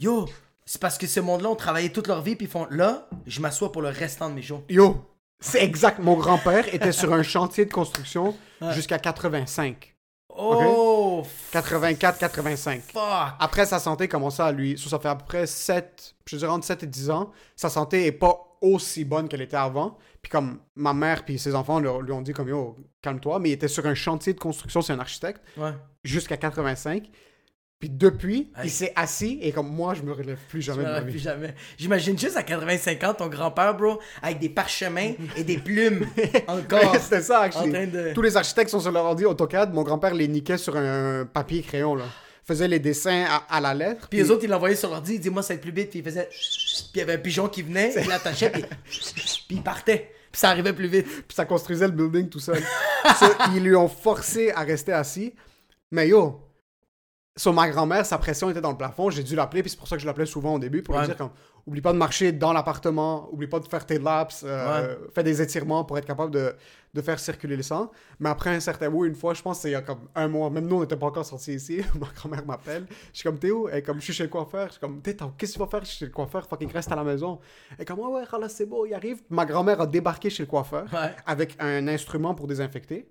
Yo, 0.00 0.26
c'est 0.64 0.80
parce 0.80 0.96
que 0.96 1.06
ce 1.06 1.20
monde-là 1.20 1.50
ont 1.50 1.56
travaillé 1.56 1.92
toute 1.92 2.06
leur 2.06 2.22
vie, 2.22 2.34
puis 2.34 2.46
ils 2.46 2.50
font. 2.50 2.66
Là, 2.70 3.10
je 3.26 3.42
m'assois 3.42 3.70
pour 3.70 3.82
le 3.82 3.90
restant 3.90 4.30
de 4.30 4.34
mes 4.34 4.42
jours. 4.42 4.62
Yo, 4.70 5.04
c'est 5.40 5.62
exact. 5.62 5.98
Mon 5.98 6.16
grand-père 6.16 6.72
était 6.74 6.92
sur 6.92 7.12
un 7.12 7.22
chantier 7.22 7.66
de 7.66 7.72
construction 7.72 8.34
jusqu'à 8.72 8.98
85. 8.98 9.93
Oh, 10.36 11.22
84, 11.52 12.18
85. 12.18 12.82
fuck. 12.82 13.02
Après, 13.38 13.66
sa 13.66 13.78
santé 13.78 14.08
commençait 14.08 14.42
à 14.42 14.50
lui. 14.52 14.76
Ça, 14.78 14.98
fait 14.98 15.08
à 15.08 15.14
peu 15.14 15.24
près 15.24 15.46
7, 15.46 16.14
je 16.26 16.36
dirais 16.36 16.50
entre 16.50 16.66
7 16.66 16.82
et 16.82 16.86
10 16.86 17.10
ans. 17.10 17.30
Sa 17.56 17.68
santé 17.70 18.06
est 18.06 18.12
pas 18.12 18.40
aussi 18.60 19.04
bonne 19.04 19.28
qu'elle 19.28 19.42
était 19.42 19.56
avant. 19.56 19.96
Puis 20.22 20.30
comme 20.30 20.58
ma 20.74 20.94
mère 20.94 21.24
puis 21.24 21.38
ses 21.38 21.54
enfants 21.54 21.78
lui, 21.80 21.88
lui 22.02 22.12
ont 22.12 22.22
dit 22.22 22.32
comme 22.32 22.48
yo, 22.48 22.76
calme-toi. 23.02 23.38
Mais 23.38 23.50
il 23.50 23.52
était 23.52 23.68
sur 23.68 23.86
un 23.86 23.94
chantier 23.94 24.32
de 24.32 24.40
construction, 24.40 24.80
c'est 24.82 24.92
un 24.94 24.98
architecte, 24.98 25.42
Ouais. 25.56 25.72
jusqu'à 26.02 26.36
85. 26.36 27.10
Puis 27.84 27.90
depuis, 27.90 28.50
il 28.62 28.70
s'est 28.70 28.94
assis 28.96 29.38
et 29.42 29.52
comme 29.52 29.68
moi, 29.68 29.92
je 29.92 30.00
me 30.00 30.12
relève 30.12 30.38
plus 30.48 30.62
Je 30.62 30.68
jamais 30.68 30.78
me 30.78 30.84
de 30.84 30.88
ma 30.88 30.94
rappelle 30.94 31.10
plus 31.10 31.18
jamais. 31.18 31.54
J'imagine 31.76 32.18
juste 32.18 32.34
à 32.38 32.42
85 32.42 33.04
ans, 33.04 33.12
ton 33.12 33.26
grand-père, 33.26 33.76
bro, 33.76 34.00
avec 34.22 34.38
des 34.38 34.48
parchemins 34.48 35.12
et 35.36 35.44
des 35.44 35.58
plumes. 35.58 36.06
Encore. 36.46 36.96
C'était 36.96 37.20
ça, 37.20 37.40
en 37.40 37.42
actually. 37.42 37.70
train 37.70 37.86
de. 37.86 38.14
Tous 38.14 38.22
les 38.22 38.38
architectes 38.38 38.70
sont 38.70 38.80
sur 38.80 38.90
leur 38.90 39.04
ordi 39.04 39.26
AutoCAD. 39.26 39.74
Mon 39.74 39.82
grand-père 39.82 40.14
les 40.14 40.28
niquait 40.28 40.56
sur 40.56 40.78
un 40.78 41.26
papier 41.26 41.60
crayon, 41.60 41.94
là. 41.94 42.06
Faisait 42.46 42.68
les 42.68 42.78
dessins 42.78 43.26
à, 43.28 43.54
à 43.54 43.60
la 43.60 43.74
lettre. 43.74 44.08
Puis 44.08 44.18
les 44.18 44.30
autres, 44.30 44.44
ils 44.44 44.50
l'envoyaient 44.50 44.76
sur 44.76 44.88
l'ordi, 44.88 45.16
ils 45.16 45.18
disaient, 45.18 45.28
moi, 45.28 45.42
ça 45.42 45.52
va 45.52 45.56
être 45.56 45.60
plus 45.60 45.72
vite. 45.72 45.90
Puis 45.90 45.98
il 45.98 46.04
faisait. 46.06 46.30
Puis 46.30 46.90
il 46.94 46.98
y 47.00 47.02
avait 47.02 47.14
un 47.16 47.18
pigeon 47.18 47.48
qui 47.48 47.60
venait, 47.60 47.92
il 48.00 48.08
l'attachait, 48.08 48.48
puis. 48.48 48.64
Puis 48.86 49.56
il 49.56 49.62
partait. 49.62 50.10
Puis 50.32 50.40
ça 50.40 50.48
arrivait 50.48 50.72
plus 50.72 50.88
vite. 50.88 51.04
puis 51.04 51.34
ça 51.34 51.44
construisait 51.44 51.86
le 51.86 51.92
building 51.92 52.30
tout 52.30 52.40
seul. 52.40 52.62
So, 53.20 53.26
ils 53.54 53.62
lui 53.62 53.76
ont 53.76 53.88
forcé 53.88 54.52
à 54.52 54.60
rester 54.62 54.94
assis. 54.94 55.34
Mais 55.90 56.08
yo, 56.08 56.40
sur 57.36 57.52
ma 57.52 57.68
grand-mère, 57.68 58.06
sa 58.06 58.18
pression 58.18 58.48
était 58.50 58.60
dans 58.60 58.70
le 58.70 58.76
plafond. 58.76 59.10
J'ai 59.10 59.22
dû 59.24 59.34
l'appeler, 59.34 59.62
puis 59.62 59.70
c'est 59.70 59.78
pour 59.78 59.88
ça 59.88 59.96
que 59.96 60.02
je 60.02 60.06
l'appelais 60.06 60.26
souvent 60.26 60.54
au 60.54 60.58
début, 60.58 60.82
pour 60.82 60.94
Ouais. 60.94 61.00
lui 61.00 61.08
dire 61.08 61.16
comme, 61.16 61.30
oublie 61.66 61.80
pas 61.80 61.92
de 61.92 61.98
marcher 61.98 62.30
dans 62.30 62.52
l'appartement, 62.52 63.28
oublie 63.32 63.48
pas 63.48 63.58
de 63.58 63.66
faire 63.66 63.84
tes 63.86 63.98
laps, 63.98 64.44
euh, 64.46 64.94
fais 65.14 65.24
des 65.24 65.42
étirements 65.42 65.82
pour 65.84 65.98
être 65.98 66.04
capable 66.06 66.30
de, 66.30 66.54
de 66.92 67.00
faire 67.02 67.18
circuler 67.18 67.56
le 67.56 67.62
sang. 67.64 67.90
Mais 68.20 68.28
après 68.28 68.50
un 68.50 68.60
certain 68.60 68.88
bout, 68.88 69.04
une 69.06 69.16
fois, 69.16 69.34
je 69.34 69.42
pense 69.42 69.58
c'est 69.60 69.70
il 69.70 69.72
y 69.72 69.74
a 69.74 69.82
comme 69.82 70.08
un 70.14 70.28
mois, 70.28 70.48
même 70.50 70.66
nous, 70.68 70.76
on 70.76 70.80
n'était 70.82 70.96
pas 70.96 71.06
encore 71.06 71.24
sortis 71.26 71.54
ici, 71.54 71.80
ma 71.98 72.06
grand-mère 72.14 72.46
m'appelle. 72.46 72.86
Je 73.12 73.18
suis 73.18 73.24
comme, 73.28 73.38
t'es 73.38 73.50
où? 73.50 73.68
Elle 73.68 73.78
est 73.78 73.82
comme, 73.82 73.98
je 73.98 74.04
suis 74.04 74.12
chez 74.12 74.22
le 74.24 74.28
coiffeur. 74.28 74.66
Je 74.68 74.72
suis 74.72 74.80
comme, 74.80 75.02
t'es, 75.02 75.16
qu'est-ce 75.36 75.52
que 75.52 75.56
tu 75.56 75.58
vas 75.58 75.66
faire 75.66 75.84
chez 75.84 76.04
le 76.04 76.12
coiffeur? 76.12 76.46
Fucking 76.46 76.70
reste 76.70 76.92
à 76.92 76.96
la 76.96 77.02
maison. 77.04 77.40
Elle 77.76 77.82
est 77.82 77.84
comme, 77.84 77.98
ouais, 77.98 78.12
ouais, 78.22 78.38
là, 78.40 78.48
c'est 78.48 78.66
beau, 78.66 78.86
il 78.86 78.94
arrive. 78.94 79.22
Ma 79.30 79.44
grand-mère 79.44 79.80
a 79.80 79.86
débarqué 79.88 80.30
chez 80.30 80.44
le 80.44 80.46
coiffeur 80.48 80.84
Ouais. 80.92 81.12
avec 81.26 81.56
un 81.58 81.88
instrument 81.88 82.34
pour 82.36 82.46
désinfecter. 82.46 83.08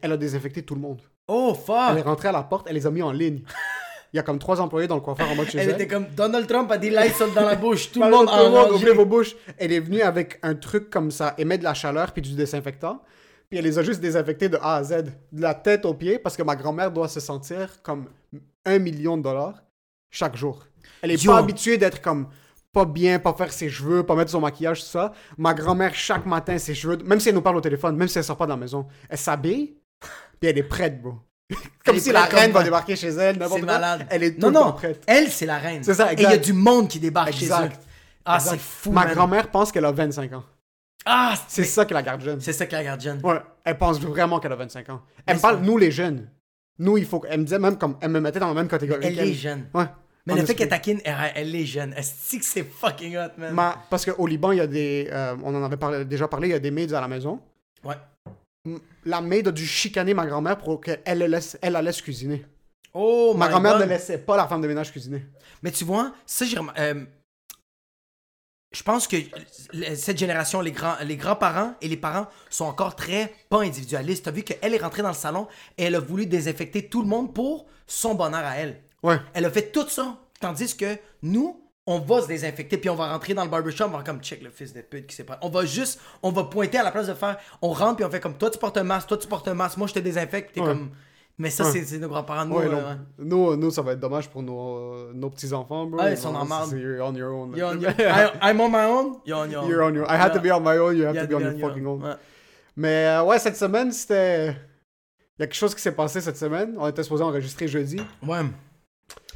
Elle 0.00 0.12
a 0.12 0.16
désinfecté 0.16 0.62
tout 0.62 0.74
le 0.74 0.80
monde. 0.80 1.02
Oh, 1.28 1.54
Elle 1.90 1.94
est 1.94 1.96
fuck. 1.98 2.06
rentrée 2.06 2.28
à 2.28 2.32
la 2.32 2.42
porte, 2.42 2.66
elle 2.68 2.74
les 2.74 2.86
a 2.86 2.90
mis 2.90 3.02
en 3.02 3.12
ligne. 3.12 3.42
Il 4.12 4.16
y 4.16 4.18
a 4.20 4.22
comme 4.22 4.38
trois 4.38 4.58
employés 4.60 4.88
dans 4.88 4.94
le 4.94 5.02
coiffeur 5.02 5.30
en 5.30 5.34
mode 5.34 5.50
chez 5.50 5.58
Elle 5.58 5.68
elle. 5.68 5.74
était 5.74 5.86
comme 5.86 6.06
Donald 6.16 6.46
Trump 6.46 6.70
a 6.72 6.78
des 6.78 6.88
lights 6.88 7.22
dans 7.34 7.42
la 7.44 7.56
bouche. 7.56 7.92
Tout 7.92 8.02
le 8.02 8.10
monde 8.10 8.26
rangée. 8.26 8.72
ouvrez 8.74 8.92
vos 8.92 9.04
bouches. 9.04 9.36
Elle 9.58 9.70
est 9.72 9.80
venue 9.80 10.00
avec 10.00 10.38
un 10.42 10.54
truc 10.54 10.88
comme 10.88 11.10
ça, 11.10 11.34
émet 11.36 11.58
de 11.58 11.64
la 11.64 11.74
chaleur 11.74 12.12
puis 12.12 12.22
du 12.22 12.32
désinfectant. 12.34 13.02
Puis 13.50 13.58
elle 13.58 13.64
les 13.66 13.78
a 13.78 13.82
juste 13.82 14.00
désinfectés 14.00 14.48
de 14.48 14.56
A 14.62 14.76
à 14.76 14.82
Z, 14.82 15.04
de 15.32 15.42
la 15.42 15.52
tête 15.54 15.84
aux 15.84 15.92
pieds, 15.94 16.18
parce 16.18 16.36
que 16.38 16.42
ma 16.42 16.56
grand-mère 16.56 16.90
doit 16.90 17.08
se 17.08 17.20
sentir 17.20 17.82
comme 17.82 18.06
un 18.64 18.78
million 18.78 19.16
de 19.18 19.22
dollars 19.22 19.62
chaque 20.10 20.36
jour. 20.36 20.64
Elle 21.02 21.10
est 21.10 21.22
Yo. 21.22 21.32
pas 21.32 21.38
habituée 21.38 21.76
d'être 21.76 22.00
comme 22.00 22.28
pas 22.72 22.84
bien, 22.84 23.18
pas 23.18 23.32
faire 23.34 23.52
ses 23.52 23.68
cheveux, 23.70 24.02
pas 24.04 24.14
mettre 24.14 24.30
son 24.30 24.40
maquillage, 24.40 24.80
tout 24.80 24.86
ça. 24.86 25.12
Ma 25.38 25.52
grand-mère, 25.54 25.94
chaque 25.94 26.26
matin, 26.26 26.56
ses 26.58 26.74
cheveux, 26.74 26.98
même 27.04 27.20
si 27.20 27.28
elle 27.30 27.34
nous 27.34 27.42
parle 27.42 27.56
au 27.56 27.60
téléphone, 27.62 27.96
même 27.96 28.08
si 28.08 28.18
elle 28.18 28.24
sort 28.24 28.36
pas 28.36 28.44
de 28.46 28.50
la 28.50 28.56
maison, 28.56 28.86
elle 29.08 29.18
s'habille, 29.18 29.77
puis 30.40 30.50
elle 30.50 30.58
est 30.58 30.62
prête, 30.62 31.00
bro. 31.02 31.14
comme 31.84 31.98
si 31.98 32.12
la 32.12 32.24
reine 32.24 32.52
va 32.52 32.62
débarquer 32.62 32.94
chez 32.96 33.08
elle, 33.08 33.38
n'importe 33.38 33.60
quoi. 33.62 33.72
malade. 33.72 34.06
Elle 34.10 34.22
est 34.22 34.38
non, 34.38 34.50
non. 34.50 34.72
prête. 34.72 35.02
Elle, 35.06 35.28
c'est 35.30 35.46
la 35.46 35.58
reine. 35.58 35.82
C'est 35.82 35.94
ça, 35.94 36.12
Et 36.12 36.16
il 36.16 36.22
y 36.22 36.26
a 36.26 36.30
exact. 36.30 36.44
du 36.44 36.52
monde 36.52 36.88
qui 36.88 37.00
débarque 37.00 37.32
chez 37.32 37.44
Exact. 37.46 37.74
eux. 37.74 37.78
Ah, 38.24 38.34
Exact. 38.36 38.50
c'est 38.52 38.60
fou, 38.60 38.92
Ma 38.92 39.06
grand-mère 39.06 39.50
pense 39.50 39.72
qu'elle 39.72 39.86
a 39.86 39.92
25 39.92 40.32
ans. 40.34 40.44
Ah, 41.06 41.34
C'est 41.48 41.64
ça 41.64 41.86
qui 41.86 41.94
la 41.94 42.02
garde 42.02 42.20
jeune. 42.20 42.40
c'est 42.40 42.52
ça 42.52 42.66
que 42.66 42.72
la 42.72 42.84
gardienne. 42.84 43.20
Ouais, 43.24 43.40
elle 43.64 43.78
pense 43.78 43.98
vraiment 44.00 44.40
qu'elle 44.40 44.52
a 44.52 44.56
25 44.56 44.90
ans. 44.90 45.00
Elle 45.24 45.36
me 45.36 45.40
parle, 45.40 45.60
nous 45.60 45.78
les 45.78 45.90
jeunes. 45.90 46.28
Nous, 46.80 46.98
il 46.98 47.06
faut. 47.06 47.24
Elle 47.28 47.40
me 47.40 47.44
disait 47.44 47.58
même 47.58 47.78
comme. 47.78 47.96
Elle 48.02 48.10
me 48.10 48.20
mettait 48.20 48.38
dans 48.38 48.48
la 48.48 48.54
même 48.54 48.68
catégorie. 48.68 49.00
Elle 49.06 49.14
qu'elle. 49.16 49.28
est 49.30 49.32
jeune. 49.32 49.66
Ouais. 49.74 49.86
Mais 50.26 50.34
le 50.34 50.44
fait 50.44 50.54
qu'elle 50.54 50.68
taquine, 50.68 51.00
elle, 51.04 51.16
elle 51.34 51.56
est 51.56 51.64
jeune. 51.64 51.94
Est-ce 51.94 52.36
que 52.36 52.44
c'est 52.44 52.62
fucking 52.62 53.16
hot, 53.16 53.30
man? 53.38 53.54
Ma- 53.54 53.82
Parce 53.88 54.04
qu'au 54.04 54.26
Liban, 54.26 54.52
il 54.52 54.58
y 54.58 54.60
a 54.60 54.66
des. 54.66 55.08
euh, 55.10 55.34
on 55.42 55.54
en 55.54 55.64
avait 55.64 55.78
parlé- 55.78 56.04
déjà 56.04 56.28
parlé, 56.28 56.48
il 56.48 56.50
y 56.50 56.54
a 56.54 56.58
des 56.58 56.70
maids 56.70 56.92
à 56.92 57.00
la 57.00 57.08
maison. 57.08 57.40
Ouais. 57.82 57.94
La 59.04 59.20
maid 59.20 59.48
a 59.48 59.52
dû 59.52 59.66
chicaner 59.66 60.14
ma 60.14 60.26
grand-mère 60.26 60.58
pour 60.58 60.80
qu'elle 60.80 61.18
le 61.18 61.26
laisse, 61.26 61.58
elle 61.62 61.72
la 61.72 61.82
laisse 61.82 62.02
cuisiner. 62.02 62.44
Oh, 62.94 63.34
ma 63.36 63.48
grand-mère 63.48 63.78
ne 63.78 63.84
laissait 63.84 64.18
pas 64.18 64.36
la 64.36 64.46
femme 64.46 64.60
de 64.60 64.68
ménage 64.68 64.90
cuisiner. 64.90 65.24
Mais 65.62 65.70
tu 65.70 65.84
vois, 65.84 66.12
ça, 66.26 66.44
j'ai 66.44 66.58
euh, 66.78 67.04
je 68.70 68.82
pense 68.82 69.08
que 69.08 69.16
cette 69.94 70.18
génération, 70.18 70.60
les, 70.60 70.72
grands, 70.72 70.96
les 71.02 71.16
grands-parents 71.16 71.74
et 71.80 71.88
les 71.88 71.96
parents 71.96 72.26
sont 72.50 72.66
encore 72.66 72.96
très 72.96 73.32
pas 73.48 73.62
individualistes. 73.62 74.26
T'as 74.26 74.30
vu 74.30 74.42
qu'elle 74.42 74.74
est 74.74 74.82
rentrée 74.82 75.02
dans 75.02 75.08
le 75.08 75.14
salon 75.14 75.48
et 75.78 75.84
elle 75.84 75.94
a 75.94 76.00
voulu 76.00 76.26
désinfecter 76.26 76.88
tout 76.88 77.00
le 77.02 77.08
monde 77.08 77.32
pour 77.32 77.66
son 77.86 78.14
bonheur 78.14 78.44
à 78.44 78.56
elle. 78.56 78.82
Ouais. 79.02 79.16
Elle 79.32 79.46
a 79.46 79.50
fait 79.50 79.72
tout 79.72 79.88
ça. 79.88 80.18
Tandis 80.40 80.76
que 80.76 80.98
nous, 81.22 81.67
on 81.90 82.00
va 82.00 82.20
se 82.20 82.28
désinfecter 82.28 82.76
puis 82.76 82.90
on 82.90 82.94
va 82.94 83.10
rentrer 83.12 83.32
dans 83.32 83.44
le 83.44 83.50
barbershop, 83.50 83.84
on 83.86 83.96
va 83.96 84.02
comme 84.04 84.20
check 84.20 84.42
le 84.42 84.50
fils 84.50 84.74
de 84.74 84.82
pute 84.82 85.06
qui 85.06 85.16
s'est 85.16 85.24
pas. 85.24 85.38
On 85.42 85.48
va 85.48 85.64
juste, 85.64 85.98
on 86.22 86.30
va 86.30 86.44
pointer 86.44 86.76
à 86.78 86.82
la 86.82 86.90
place 86.90 87.06
de 87.06 87.14
faire. 87.14 87.38
On 87.62 87.70
rentre 87.70 87.96
puis 87.96 88.04
on 88.04 88.10
fait 88.10 88.20
comme 88.20 88.34
toi 88.34 88.50
tu 88.50 88.58
portes 88.58 88.76
un 88.76 88.84
masque, 88.84 89.08
toi 89.08 89.16
tu 89.16 89.26
portes 89.26 89.48
un 89.48 89.54
masque, 89.54 89.78
moi 89.78 89.86
je 89.88 89.94
te 89.94 89.98
désinfecte. 89.98 90.52
T'es 90.54 90.60
Ouais. 90.60 90.66
comme. 90.66 90.90
Mais 91.40 91.50
ça, 91.50 91.64
Ouais. 91.70 91.82
c'est 91.84 91.98
nos 91.98 92.08
grands-parents. 92.08 92.46
Nous, 92.46 92.56
Ouais, 92.56 92.66
euh, 92.66 92.74
ouais. 92.74 92.96
Nous, 93.20 93.54
nous, 93.56 93.70
ça 93.70 93.80
va 93.80 93.92
être 93.92 94.00
dommage 94.00 94.28
pour 94.28 94.42
nos, 94.42 95.12
nos 95.14 95.30
petits-enfants, 95.30 95.86
bro. 95.86 96.00
Ils 96.08 96.16
sont 96.18 96.34
en 96.34 96.44
marde. 96.44 96.72
You're 96.72 97.00
on 97.06 97.14
your 97.14 97.32
own. 97.32 97.54
You're 97.56 97.68
on 97.70 97.80
your- 97.80 97.92
I- 97.96 98.32
I'm 98.50 98.60
on 98.60 98.68
my 98.68 98.84
own. 98.86 99.18
You're 99.24 99.38
on 99.38 99.48
your 99.48 99.62
own. 99.62 99.68
You're 99.70 99.82
on 99.84 99.94
your 99.94 100.04
I 100.10 100.16
had 100.20 100.32
to 100.32 100.40
be 100.40 100.50
on 100.50 100.60
my 100.60 100.76
own, 100.78 100.96
you 100.96 101.04
have 101.06 101.14
to 101.16 101.26
be 101.28 101.34
on 101.34 101.40
your 101.40 101.58
fucking 101.60 101.86
own. 101.86 102.16
Mais 102.76 103.06
euh, 103.06 103.22
ouais, 103.22 103.38
cette 103.38 103.56
semaine, 103.56 103.92
c'était. 103.92 104.48
Il 105.38 105.42
y 105.42 105.44
a 105.44 105.46
quelque 105.46 105.54
chose 105.54 105.76
qui 105.76 105.80
s'est 105.80 105.92
passé 105.94 106.20
cette 106.20 106.36
semaine. 106.36 106.74
On 106.76 106.88
était 106.88 107.04
supposé 107.04 107.22
enregistrer 107.22 107.68
jeudi. 107.68 108.00
Ouais. 108.26 108.40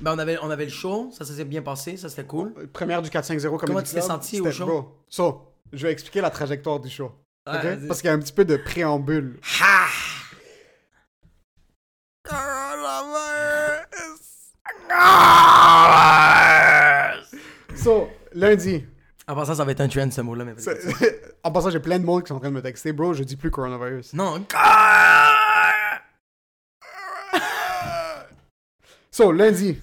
Ben, 0.00 0.14
on 0.14 0.18
avait, 0.18 0.38
on 0.42 0.50
avait 0.50 0.64
le 0.64 0.70
show, 0.70 1.10
ça, 1.12 1.24
ça 1.24 1.32
s'est 1.32 1.44
bien 1.44 1.62
passé, 1.62 1.96
ça 1.96 2.08
c'était 2.08 2.24
cool. 2.24 2.52
Première 2.72 3.02
du 3.02 3.10
450 3.10 3.60
Comedy 3.60 3.72
Comment 3.72 3.82
tu 3.82 3.94
t'es 3.94 4.00
senti 4.00 4.40
au 4.40 4.50
show? 4.50 4.96
So, 5.08 5.42
je 5.72 5.86
vais 5.86 5.92
expliquer 5.92 6.20
la 6.20 6.30
trajectoire 6.30 6.80
du 6.80 6.90
show. 6.90 7.12
Parce 7.44 8.00
qu'il 8.00 8.08
y 8.08 8.10
a 8.10 8.14
un 8.14 8.18
petit 8.18 8.32
peu 8.32 8.44
de 8.44 8.56
préambule. 8.56 9.38
So, 17.76 18.08
lundi. 18.34 18.84
En 19.26 19.34
passant, 19.34 19.54
ça 19.54 19.64
va 19.64 19.72
être 19.72 19.80
un 19.80 19.88
trend 19.88 20.10
ce 20.10 20.20
mot-là, 20.20 20.44
mais. 20.44 20.54
en 21.44 21.50
passant, 21.52 21.70
j'ai 21.70 21.80
plein 21.80 21.98
de 21.98 22.04
monde 22.04 22.22
qui 22.22 22.28
sont 22.28 22.34
en 22.34 22.40
train 22.40 22.50
de 22.50 22.54
me 22.54 22.62
texter. 22.62 22.92
Bro, 22.92 23.14
je 23.14 23.24
dis 23.24 23.36
plus 23.36 23.50
coronavirus. 23.50 24.14
Non. 24.14 24.44
So, 29.12 29.30
lundi. 29.30 29.78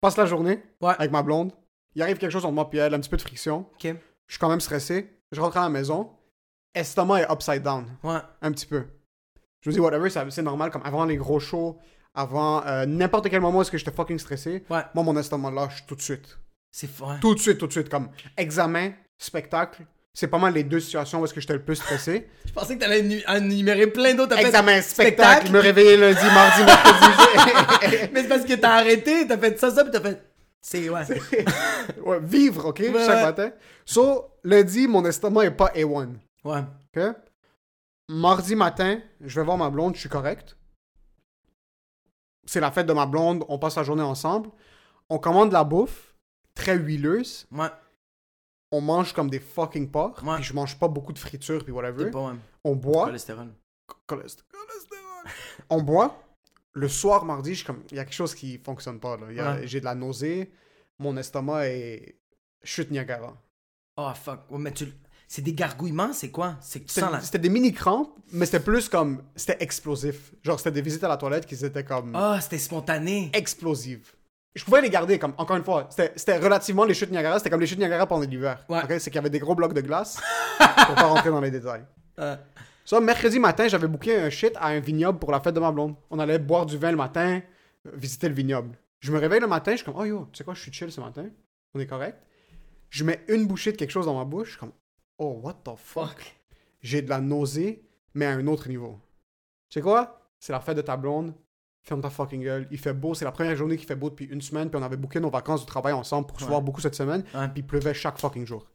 Passe 0.00 0.16
la 0.16 0.26
journée 0.26 0.62
Ouais. 0.80 0.94
avec 0.98 1.10
ma 1.10 1.22
blonde. 1.22 1.52
Il 1.94 2.02
arrive 2.02 2.18
quelque 2.18 2.32
chose 2.32 2.44
entre 2.44 2.54
moi 2.54 2.68
et 2.72 2.76
elle, 2.78 2.94
un 2.94 3.00
petit 3.00 3.10
peu 3.10 3.16
de 3.16 3.22
friction. 3.22 3.60
Ok. 3.74 3.82
Je 3.84 4.32
suis 4.34 4.38
quand 4.38 4.48
même 4.48 4.60
stressé. 4.60 5.08
Je 5.32 5.40
rentre 5.40 5.56
à 5.56 5.62
la 5.62 5.68
maison. 5.68 6.10
Estomac 6.74 7.20
est 7.22 7.32
upside 7.32 7.62
down. 7.62 7.86
Ouais. 8.02 8.18
Un 8.42 8.52
petit 8.52 8.66
peu. 8.66 8.84
Je 9.60 9.70
me 9.70 9.74
dis, 9.74 9.80
whatever, 9.80 10.08
c'est 10.10 10.42
normal. 10.42 10.70
Comme 10.70 10.82
avant 10.84 11.04
les 11.04 11.16
gros 11.16 11.38
shows, 11.40 11.78
avant 12.14 12.64
euh, 12.66 12.86
n'importe 12.86 13.28
quel 13.28 13.40
moment 13.40 13.58
où 13.58 13.62
est-ce 13.62 13.70
que 13.70 13.78
j'étais 13.78 13.92
fucking 13.92 14.18
stressé, 14.18 14.64
Ouais. 14.70 14.82
moi, 14.94 15.04
mon 15.04 15.16
estomac 15.16 15.50
lâche 15.50 15.86
tout 15.86 15.94
de 15.94 16.00
suite. 16.02 16.38
C'est 16.72 16.86
fort. 16.88 17.18
Tout 17.20 17.34
de 17.34 17.40
suite, 17.40 17.58
tout 17.58 17.66
de 17.66 17.72
suite. 17.72 17.88
Comme 17.88 18.08
examen, 18.36 18.92
spectacle, 19.18 19.84
c'est 20.12 20.28
pas 20.28 20.38
mal 20.38 20.52
les 20.54 20.64
deux 20.64 20.80
situations 20.80 21.20
où 21.20 21.24
est-ce 21.24 21.34
que 21.34 21.40
j'étais 21.40 21.54
le 21.54 21.62
plus 21.62 21.76
stressé. 21.76 22.28
Je 22.46 22.52
pensais 22.52 22.74
que 22.76 22.80
t'allais 22.80 23.02
nu- 23.02 23.22
énumérer 23.28 23.86
plein 23.86 24.14
d'autres. 24.14 24.36
Examen, 24.38 24.82
spectacle, 24.82 25.46
spectacle. 25.46 25.52
me 25.52 25.60
réveiller 25.60 25.96
lundi, 25.96 26.24
mardi, 26.34 26.64
mercredi. 26.64 28.10
Mais 28.12 28.22
c'est 28.22 28.28
parce 28.28 28.44
que 28.44 28.54
t'as 28.54 28.74
arrêté, 28.74 29.26
t'as 29.26 29.38
fait 29.38 29.58
ça, 29.58 29.70
ça, 29.70 29.84
puis 29.84 29.92
t'as 29.92 30.00
fait. 30.00 30.22
C'est, 30.60 30.90
ouais. 30.90 31.00
ouais, 32.04 32.20
vivre, 32.20 32.66
ok, 32.66 32.82
chaque 32.82 32.92
ouais. 32.94 33.22
matin. 33.22 33.50
So, 33.84 34.26
lundi, 34.44 34.86
mon 34.86 35.04
estomac 35.04 35.44
est 35.44 35.50
pas 35.52 35.68
A1. 35.74 36.14
Ouais. 36.44 36.64
ok? 36.96 37.02
Mardi 38.08 38.56
matin, 38.56 39.00
je 39.20 39.40
vais 39.40 39.44
voir 39.44 39.56
ma 39.56 39.70
blonde, 39.70 39.94
je 39.94 40.00
suis 40.00 40.08
correct. 40.08 40.56
C'est 42.44 42.60
la 42.60 42.72
fête 42.72 42.86
de 42.86 42.92
ma 42.92 43.06
blonde, 43.06 43.44
on 43.48 43.58
passe 43.58 43.76
la 43.76 43.84
journée 43.84 44.02
ensemble. 44.02 44.50
On 45.08 45.18
commande 45.18 45.50
de 45.50 45.54
la 45.54 45.64
bouffe, 45.64 46.14
très 46.54 46.76
huileuse. 46.76 47.46
Ouais. 47.52 47.68
On 48.72 48.80
mange 48.80 49.12
comme 49.12 49.28
des 49.30 49.40
fucking 49.40 49.90
porcs. 49.90 50.22
Ouais. 50.24 50.36
Puis 50.36 50.44
je 50.44 50.52
mange 50.54 50.78
pas 50.78 50.88
beaucoup 50.88 51.12
de 51.12 51.18
friture, 51.18 51.64
puis 51.64 51.72
whatever. 51.72 52.04
T'es 52.04 52.10
pas, 52.10 52.26
ouais. 52.28 52.34
On 52.64 52.76
boit. 52.76 53.06
Cholestérol. 53.06 53.48
Cholest- 54.08 54.44
cholestérol. 54.52 55.24
on 55.70 55.82
boit. 55.82 56.22
Le 56.72 56.88
soir, 56.88 57.24
mardi, 57.24 57.54
je 57.56 57.64
comme, 57.64 57.82
il 57.90 57.96
y 57.96 58.00
a 58.00 58.04
quelque 58.04 58.14
chose 58.14 58.34
qui 58.34 58.58
fonctionne 58.58 59.00
pas. 59.00 59.16
là. 59.16 59.26
Ouais. 59.56 59.66
J'ai 59.66 59.80
de 59.80 59.84
la 59.84 59.94
nausée. 59.96 60.52
Mon 61.00 61.16
estomac 61.16 61.66
est 61.68 62.16
chute 62.62 62.90
Niagara. 62.92 63.36
Oh, 63.96 64.10
fuck. 64.14 64.40
Mais 64.52 64.72
tu. 64.72 64.92
C'est 65.26 65.42
des 65.42 65.52
gargouillements, 65.52 66.12
c'est 66.12 66.30
quoi? 66.30 66.56
C'est 66.60 66.80
que 66.80 66.86
tu 66.86 66.90
C'était 66.94 67.02
sens 67.06 67.12
la. 67.12 67.20
c'était 67.20 67.38
des 67.38 67.48
mini 67.50 67.72
crampes, 67.72 68.12
mais 68.32 68.46
c'était 68.46 68.58
plus 68.60 68.88
comme, 68.88 69.22
c'était 69.36 69.56
explosif. 69.62 70.32
Genre, 70.42 70.58
c'était 70.58 70.72
des 70.72 70.82
visites 70.82 71.04
à 71.04 71.08
la 71.08 71.16
toilette 71.16 71.46
qui 71.46 71.54
étaient 71.64 71.84
comme 71.84 72.16
Ah, 72.16 72.40
c'était 72.40 72.58
spontané. 72.58 73.30
explosives. 73.32 74.12
Je 74.54 74.64
pouvais 74.64 74.80
les 74.80 74.90
garder, 74.90 75.18
comme, 75.18 75.34
encore 75.38 75.56
une 75.56 75.64
fois, 75.64 75.88
c'était 75.90 76.38
relativement 76.38 76.84
les 76.84 76.94
chutes 76.94 77.10
Niagara, 77.10 77.38
c'était 77.38 77.50
comme 77.50 77.60
les 77.60 77.66
chutes 77.66 77.78
Niagara 77.78 78.06
pendant 78.06 78.26
l'hiver. 78.26 78.64
Ouais. 78.68 78.98
C'est 78.98 79.10
qu'il 79.10 79.14
y 79.14 79.18
avait 79.18 79.30
des 79.30 79.38
gros 79.38 79.54
blocs 79.54 79.74
de 79.74 79.80
glace. 79.80 80.20
pour 80.58 80.94
pas 80.94 81.06
rentrer 81.06 81.30
dans 81.30 81.40
les 81.40 81.50
détails. 81.50 81.84
Euh, 82.18 82.36
Ça, 82.84 83.00
mercredi 83.00 83.38
matin, 83.38 83.68
j'avais 83.68 83.86
booké 83.86 84.16
un 84.20 84.28
shit 84.30 84.52
à 84.56 84.68
un 84.68 84.80
vignoble 84.80 85.18
pour 85.20 85.30
la 85.30 85.40
fête 85.40 85.54
de 85.54 85.60
ma 85.60 85.70
blonde. 85.70 85.94
On 86.10 86.18
allait 86.18 86.38
boire 86.38 86.66
du 86.66 86.76
vin 86.76 86.90
le 86.90 86.96
matin, 86.96 87.40
visiter 87.84 88.28
le 88.28 88.34
vignoble. 88.34 88.76
Je 88.98 89.12
me 89.12 89.18
réveille 89.18 89.40
le 89.40 89.46
matin, 89.46 89.72
je 89.72 89.76
suis 89.76 89.84
comme, 89.84 89.96
oh 89.96 90.04
yo, 90.04 90.28
tu 90.32 90.38
sais 90.38 90.44
quoi, 90.44 90.54
je 90.54 90.60
suis 90.62 90.72
chill 90.72 90.90
ce 90.90 91.00
matin. 91.00 91.26
On 91.74 91.80
est 91.80 91.86
correct. 91.86 92.18
Je 92.90 93.04
mets 93.04 93.24
une 93.28 93.46
bouchée 93.46 93.70
de 93.70 93.76
quelque 93.76 93.92
chose 93.92 94.06
dans 94.06 94.18
ma 94.18 94.24
bouche, 94.24 94.46
je 94.46 94.50
suis 94.52 94.60
comme, 94.60 94.72
oh, 95.18 95.40
what 95.42 95.54
the 95.64 95.76
fuck? 95.76 96.08
fuck. 96.08 96.36
J'ai 96.80 97.02
de 97.02 97.08
la 97.08 97.20
nausée, 97.20 97.84
mais 98.14 98.26
à 98.26 98.32
un 98.32 98.46
autre 98.48 98.68
niveau. 98.68 98.98
Tu 99.68 99.78
sais 99.78 99.80
quoi? 99.80 100.28
C'est 100.40 100.52
la 100.52 100.60
fête 100.60 100.76
de 100.76 100.82
ta 100.82 100.96
blonde. 100.96 101.34
Ferme 101.82 102.02
ta 102.02 102.10
fucking 102.10 102.42
gueule. 102.42 102.68
Il 102.70 102.78
fait 102.78 102.92
beau. 102.92 103.14
C'est 103.14 103.24
la 103.24 103.32
première 103.32 103.56
journée 103.56 103.76
qu'il 103.76 103.86
fait 103.86 103.96
beau 103.96 104.10
depuis 104.10 104.26
une 104.26 104.42
semaine. 104.42 104.68
Puis 104.70 104.78
on 104.80 104.84
avait 104.84 104.96
booké 104.96 105.18
nos 105.20 105.30
vacances 105.30 105.60
du 105.60 105.66
travail 105.66 105.92
ensemble 105.92 106.26
pour 106.26 106.38
se 106.40 106.44
voir 106.44 106.60
beaucoup 106.62 106.80
cette 106.80 106.94
semaine. 106.94 107.22
Puis 107.22 107.50
il 107.56 107.66
pleuvait 107.66 107.94
chaque 107.94 108.18
fucking 108.18 108.46
jour. 108.46 108.66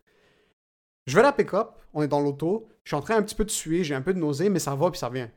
Je 1.07 1.13
vais 1.13 1.19
à 1.21 1.25
la 1.25 1.31
pick-up. 1.33 1.69
On 1.93 2.01
est 2.01 2.07
dans 2.07 2.19
l'auto. 2.19 2.67
Je 2.83 2.89
suis 2.89 2.95
en 2.95 3.01
train 3.01 3.17
un 3.17 3.21
petit 3.21 3.35
peu 3.35 3.45
de 3.45 3.51
suer. 3.51 3.83
J'ai 3.83 3.93
un 3.95 4.01
peu 4.01 4.13
de 4.13 4.19
nausée, 4.19 4.49
mais 4.49 4.59
ça 4.59 4.73
va 4.75 4.89
puis 4.89 4.99
ça 4.99 5.09
vient. 5.09 5.29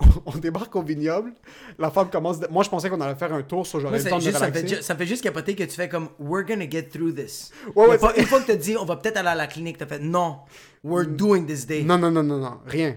On 0.26 0.32
débarque 0.38 0.74
au 0.74 0.82
vignoble. 0.82 1.32
La 1.78 1.90
femme 1.90 2.10
commence. 2.10 2.40
de- 2.40 2.48
Moi, 2.48 2.64
je 2.64 2.70
pensais 2.70 2.88
qu'on 2.90 3.00
allait 3.00 3.14
faire 3.14 3.32
un 3.32 3.42
tour, 3.42 3.64
j'aurais 3.64 3.98
le 3.98 4.04
temps 4.10 4.18
de 4.18 4.24
me 4.24 4.30
ça, 4.32 4.50
fait, 4.50 4.82
ça 4.82 5.04
juste 5.04 5.22
capoter 5.22 5.54
que 5.54 5.62
tu 5.64 5.70
fais 5.70 5.88
comme 5.88 6.08
We're 6.18 6.44
gonna 6.44 6.68
get 6.68 6.84
through 6.84 7.14
this. 7.14 7.52
Ouais, 7.76 7.86
ouais, 7.86 7.98
pas 7.98 8.16
une 8.16 8.24
fois 8.26 8.40
que 8.40 8.46
t'as 8.46 8.56
dit 8.56 8.76
on 8.76 8.84
va 8.84 8.96
peut-être 8.96 9.18
aller 9.18 9.28
à 9.28 9.34
la 9.34 9.46
clinique, 9.46 9.78
t'as 9.78 9.86
fait 9.86 9.98
non, 10.00 10.38
we're 10.82 11.06
doing 11.06 11.46
this 11.46 11.66
day. 11.66 11.82
Non, 11.84 11.98
non, 11.98 12.10
non, 12.10 12.22
non, 12.22 12.38
non, 12.38 12.58
rien. 12.66 12.96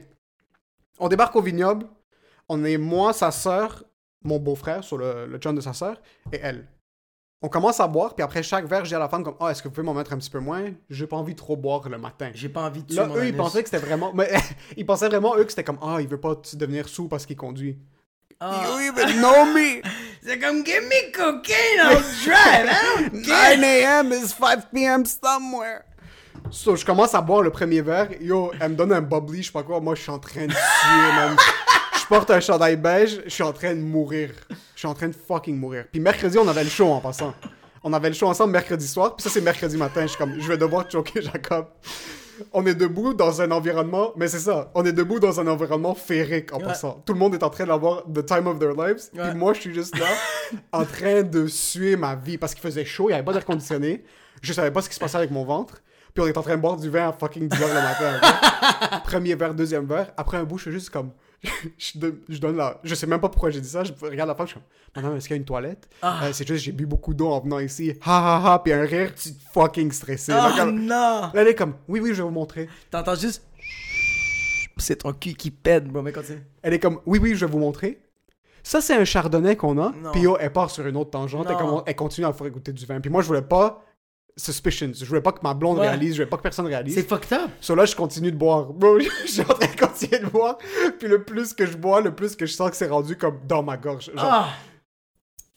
On 0.97 1.09
débarque 1.09 1.35
au 1.35 1.41
vignoble. 1.41 1.85
On 2.47 2.63
est 2.63 2.77
moi, 2.77 3.11
sa 3.13 3.29
sœur, 3.31 3.83
mon 4.25 4.39
beau-frère, 4.39 4.83
sur 4.83 4.97
le, 4.97 5.25
le 5.25 5.37
chum 5.37 5.55
de 5.55 5.61
sa 5.61 5.73
sœur, 5.73 6.01
et 6.31 6.39
elle. 6.41 6.67
On 7.41 7.47
commence 7.47 7.79
à 7.79 7.87
boire, 7.87 8.15
puis 8.15 8.23
après 8.23 8.41
chaque 8.41 8.65
verre, 8.65 8.83
dis 8.83 8.95
à 8.95 8.99
la 8.99 9.07
femme 9.07 9.23
comme, 9.23 9.35
ah, 9.39 9.51
est-ce 9.51 9.61
que 9.61 9.67
vous 9.67 9.73
pouvez 9.73 9.85
m'en 9.85 9.93
mettre 9.93 10.13
un 10.13 10.17
petit 10.17 10.29
peu 10.29 10.39
moins? 10.39 10.71
J'ai 10.89 11.05
pas 11.05 11.17
envie 11.17 11.33
de 11.33 11.37
trop 11.37 11.55
boire 11.55 11.87
le 11.87 11.97
matin. 11.97 12.31
J'ai 12.33 12.49
pas 12.49 12.61
envie 12.61 12.81
de 12.81 12.95
Là, 12.95 13.07
eux, 13.15 13.27
ils 13.27 13.35
pensaient 13.35 13.61
que 13.61 13.69
c'était 13.69 13.85
vraiment. 13.85 14.13
Mais 14.13 14.31
ils 14.77 14.85
pensaient 14.85 15.09
vraiment, 15.09 15.35
eux, 15.37 15.43
que 15.43 15.51
c'était 15.51 15.63
comme, 15.63 15.77
ah, 15.81 15.97
il 15.99 16.07
veut 16.07 16.19
pas 16.19 16.35
devenir 16.53 16.89
sous 16.89 17.07
parce 17.07 17.25
qu'il 17.25 17.35
conduit. 17.35 17.77
Ah. 18.39 18.63
You 18.67 18.91
even 18.91 19.19
know 19.19 19.45
me 19.45 19.81
C'est 20.23 20.39
comme 20.39 20.65
give 20.65 20.81
me 20.83 21.11
cocaine, 21.11 21.79
I'll 21.79 22.01
drive. 22.25 22.67
I 22.67 23.09
don't 23.11 23.23
care. 23.23 23.57
9 23.57 23.63
a.m. 23.63 24.11
is 24.11 24.33
5 24.33 24.71
p.m. 24.73 25.05
somewhere. 25.05 25.83
So, 26.51 26.75
je 26.75 26.83
commence 26.83 27.13
à 27.13 27.21
boire 27.21 27.43
le 27.43 27.51
premier 27.51 27.81
verre. 27.81 28.09
Yo, 28.21 28.51
elle 28.59 28.71
me 28.71 28.75
donne 28.75 28.91
un 28.91 29.01
bubbly, 29.01 29.41
je 29.41 29.47
sais 29.47 29.51
pas 29.51 29.63
quoi. 29.63 29.79
Moi, 29.79 29.93
je 29.95 30.01
suis 30.01 30.11
en 30.11 30.19
train 30.19 30.47
de 30.47 30.51
suer, 30.51 31.11
man. 31.15 31.37
Je 32.05 32.09
porte 32.09 32.29
un 32.29 32.39
chandail 32.39 32.75
beige, 32.75 33.19
je 33.25 33.29
suis 33.31 33.41
en 33.41 33.51
train 33.51 33.73
de 33.73 33.79
mourir. 33.81 34.29
Je 34.75 34.79
suis 34.79 34.87
en 34.87 34.93
train 34.93 35.07
de 35.07 35.15
fucking 35.15 35.57
mourir. 35.57 35.85
Puis 35.91 35.99
mercredi, 35.99 36.37
on 36.37 36.47
avait 36.47 36.63
le 36.63 36.69
show 36.69 36.87
en 36.91 37.01
passant. 37.01 37.33
On 37.83 37.91
avait 37.93 38.09
le 38.09 38.13
show 38.13 38.27
ensemble 38.27 38.51
mercredi 38.53 38.87
soir, 38.87 39.15
puis 39.15 39.23
ça, 39.23 39.29
c'est 39.31 39.41
mercredi 39.41 39.75
matin. 39.75 40.01
Je 40.03 40.07
suis 40.09 40.17
comme, 40.17 40.39
je 40.39 40.47
vais 40.47 40.57
devoir 40.57 40.89
choquer 40.89 41.21
Jacob. 41.23 41.65
On 42.53 42.63
est 42.67 42.75
debout 42.75 43.15
dans 43.15 43.41
un 43.41 43.49
environnement, 43.49 44.11
mais 44.17 44.27
c'est 44.27 44.37
ça, 44.39 44.69
on 44.75 44.85
est 44.85 44.91
debout 44.91 45.19
dans 45.19 45.39
un 45.39 45.47
environnement 45.47 45.95
féerique 45.95 46.53
en 46.53 46.57
Ouais. 46.59 46.65
passant. 46.65 47.01
Tout 47.05 47.13
le 47.13 47.19
monde 47.19 47.33
est 47.33 47.41
en 47.43 47.49
train 47.49 47.65
d'avoir 47.65 48.03
the 48.03 48.23
time 48.23 48.45
of 48.45 48.59
their 48.59 48.73
lives, 48.73 49.01
Ouais. 49.15 49.29
puis 49.29 49.37
moi, 49.39 49.53
je 49.53 49.61
suis 49.61 49.73
juste 49.73 49.97
là, 49.97 50.05
en 50.73 50.85
train 50.85 51.23
de 51.23 51.47
suer 51.47 51.95
ma 51.95 52.13
vie 52.13 52.37
parce 52.37 52.53
qu'il 52.53 52.61
faisait 52.61 52.85
chaud, 52.85 53.05
il 53.05 53.13
n'y 53.13 53.13
avait 53.15 53.23
pas 53.25 53.33
d'air 53.33 53.45
conditionné. 53.45 54.03
Je 54.43 54.53
savais 54.53 54.69
pas 54.69 54.81
ce 54.83 54.89
qui 54.89 54.95
se 54.95 54.99
passait 54.99 55.17
avec 55.17 55.31
mon 55.31 55.43
ventre. 55.43 55.81
Puis 56.13 56.23
on 56.23 56.27
est 56.27 56.37
en 56.37 56.41
train 56.43 56.55
de 56.55 56.61
boire 56.61 56.77
du 56.77 56.89
vin 56.89 57.09
à 57.09 57.13
fucking 57.13 57.47
10h 57.49 57.67
le 57.67 57.73
matin. 57.73 58.99
Premier 59.05 59.35
verre, 59.35 59.53
deuxième 59.53 59.85
verre. 59.85 60.11
Après 60.15 60.37
un 60.37 60.43
bout, 60.43 60.57
je 60.57 60.63
suis 60.63 60.71
juste 60.71 60.89
comme. 60.89 61.11
je, 61.77 61.97
donne, 61.99 62.17
je 62.29 62.37
donne 62.39 62.57
la. 62.57 62.79
Je 62.83 62.95
sais 62.95 63.07
même 63.07 63.19
pas 63.19 63.29
pourquoi 63.29 63.49
j'ai 63.49 63.61
dit 63.61 63.67
ça. 63.69 63.83
Je 63.83 63.91
regarde 64.01 64.29
la 64.29 64.35
femme, 64.35 64.47
je 64.47 64.51
suis 64.51 64.59
comme. 64.59 64.67
Madame, 65.03 65.17
est-ce 65.17 65.27
qu'il 65.27 65.35
y 65.35 65.37
a 65.37 65.41
une 65.41 65.45
toilette? 65.45 65.87
Ah. 66.01 66.21
Euh, 66.25 66.29
C'est 66.33 66.47
juste, 66.47 66.63
j'ai 66.63 66.71
bu 66.71 66.85
beaucoup 66.85 67.13
d'eau 67.13 67.29
en 67.29 67.39
venant 67.41 67.59
ici. 67.59 67.93
Ha 68.05 68.17
ha 68.45 68.53
ha. 68.53 68.59
Puis 68.59 68.71
un 68.73 68.81
rire 68.85 69.13
fucking 69.53 69.91
stressé. 69.91 70.31
Là, 70.31 70.51
Oh 70.53 70.57
comme- 70.57 70.85
non! 70.85 71.31
elle 71.33 71.47
est 71.49 71.55
comme. 71.55 71.73
Oui, 71.87 71.99
oui, 71.99 72.09
je 72.09 72.15
vais 72.15 72.21
vous 72.23 72.29
montrer. 72.29 72.69
T'entends 72.91 73.15
juste. 73.15 73.43
C'est 74.77 74.97
ton 74.97 75.13
cul 75.13 75.33
qui 75.33 75.51
pète, 75.51 75.85
bro, 75.87 76.01
mais 76.01 76.11
continue. 76.11 76.43
Elle 76.61 76.73
est 76.73 76.79
comme. 76.79 76.99
Oui, 77.05 77.19
oui, 77.21 77.33
je 77.35 77.45
vais 77.45 77.51
vous 77.51 77.59
montrer. 77.59 77.99
Ça, 78.61 78.81
c'est 78.81 78.95
un 78.95 79.05
chardonnay 79.05 79.55
qu'on 79.55 79.77
a. 79.79 79.93
Puis 80.11 80.21
yo, 80.21 80.37
elle 80.39 80.51
part 80.51 80.71
sur 80.71 80.85
une 80.87 80.97
autre 80.97 81.11
tangente. 81.11 81.45
Elle, 81.49 81.55
commence- 81.55 81.83
elle 81.85 81.95
continue 81.95 82.25
à 82.25 82.33
faire 82.33 82.49
goûter 82.49 82.73
du 82.73 82.85
vin. 82.85 82.99
Puis 82.99 83.11
moi, 83.11 83.21
je 83.21 83.27
voulais 83.27 83.43
pas. 83.43 83.84
Suspicion. 84.37 84.91
Je 84.93 85.05
voulais 85.05 85.21
pas 85.21 85.31
que 85.31 85.39
ma 85.43 85.53
blonde 85.53 85.77
Ouais. 85.79 85.87
réalise. 85.87 86.11
Je 86.11 86.17
voulais 86.17 86.29
pas 86.29 86.37
que 86.37 86.41
personne 86.41 86.65
réalise. 86.67 86.93
C'est 86.93 87.07
fucked 87.07 87.31
up. 87.31 87.49
So 87.61 87.73
là, 87.73 87.85
je 87.85 87.95
continue 87.95 88.31
de 88.31 88.37
boire. 88.37 88.65
Bro, 88.65 88.99
je 89.25 89.27
suis 89.31 89.41
en 89.41 89.45
train 89.45 89.67
de 89.73 89.79
continuer 89.79 90.19
de 90.19 90.25
boire. 90.27 90.57
Puis 90.99 91.07
le 91.07 91.23
plus 91.23 91.53
que 91.53 91.65
je 91.65 91.77
bois, 91.77 92.01
le 92.01 92.13
plus 92.13 92.35
que 92.35 92.45
je 92.45 92.53
sens 92.53 92.69
que 92.69 92.75
c'est 92.75 92.87
rendu 92.89 93.15
comme 93.17 93.39
dans 93.47 93.63
ma 93.63 93.77
gorge. 93.77 94.11
Genre, 94.13 94.19
Ah! 94.23 94.49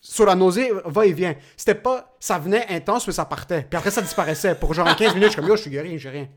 sur 0.00 0.24
la 0.26 0.36
nausée, 0.36 0.70
va 0.84 1.06
et 1.06 1.12
vient. 1.12 1.34
C'était 1.56 1.74
pas. 1.74 2.16
Ça 2.20 2.38
venait 2.38 2.66
intense, 2.70 3.04
mais 3.06 3.12
ça 3.12 3.24
partait. 3.24 3.66
Puis 3.68 3.76
après, 3.76 3.90
ça 3.90 4.00
disparaissait. 4.00 4.54
Pour 4.54 4.72
genre 4.72 4.94
15 4.94 5.14
minutes, 5.14 5.24
je 5.24 5.32
suis 5.32 5.40
comme 5.40 5.48
yo, 5.48 5.56
je 5.56 5.62
suis 5.62 5.70
guéri, 5.70 5.98
j'ai 5.98 6.10
rien. 6.10 6.28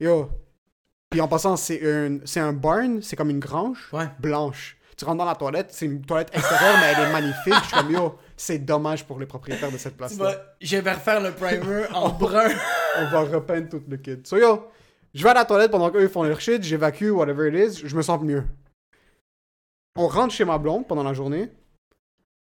Yo. 0.00 0.30
Puis 1.10 1.20
en 1.20 1.28
passant, 1.28 1.56
c'est 1.56 1.80
un, 1.86 2.18
c'est 2.24 2.40
un 2.40 2.54
barn, 2.54 3.02
c'est 3.02 3.14
comme 3.16 3.28
une 3.28 3.38
grange 3.40 3.90
Ouais. 3.92 4.08
blanche. 4.18 4.78
Tu 5.02 5.06
rentres 5.06 5.18
dans 5.18 5.24
la 5.24 5.34
toilette, 5.34 5.72
c'est 5.72 5.86
une 5.86 6.00
toilette 6.00 6.30
extérieure, 6.32 6.76
mais 6.78 6.92
elle 6.96 7.08
est 7.08 7.12
magnifique. 7.12 7.54
Je 7.64 7.66
suis 7.66 7.76
comme 7.76 7.90
yo, 7.90 8.18
c'est 8.36 8.60
dommage 8.60 9.04
pour 9.04 9.18
les 9.18 9.26
propriétaires 9.26 9.72
de 9.72 9.76
cette 9.76 9.96
place-là. 9.96 10.36
Je 10.60 10.76
vais 10.76 10.92
refaire 10.92 11.20
le 11.20 11.32
primer 11.32 11.86
en 11.92 12.08
brun. 12.20 12.50
On 13.00 13.06
va 13.06 13.22
repeindre 13.22 13.68
tout 13.68 13.82
le 13.88 13.96
kit. 13.96 14.18
So 14.22 14.36
yo, 14.36 14.68
je 15.12 15.24
vais 15.24 15.30
à 15.30 15.34
la 15.34 15.44
toilette 15.44 15.72
pendant 15.72 15.90
qu'eux 15.90 16.06
font 16.06 16.22
leur 16.22 16.40
shit, 16.40 16.62
j'évacue, 16.62 17.10
whatever 17.10 17.48
it 17.48 17.54
is, 17.80 17.82
je 17.84 17.96
me 17.96 18.02
sens 18.02 18.22
mieux. 18.22 18.44
On 19.96 20.06
rentre 20.06 20.32
chez 20.32 20.44
ma 20.44 20.56
blonde 20.56 20.86
pendant 20.86 21.02
la 21.02 21.14
journée. 21.14 21.50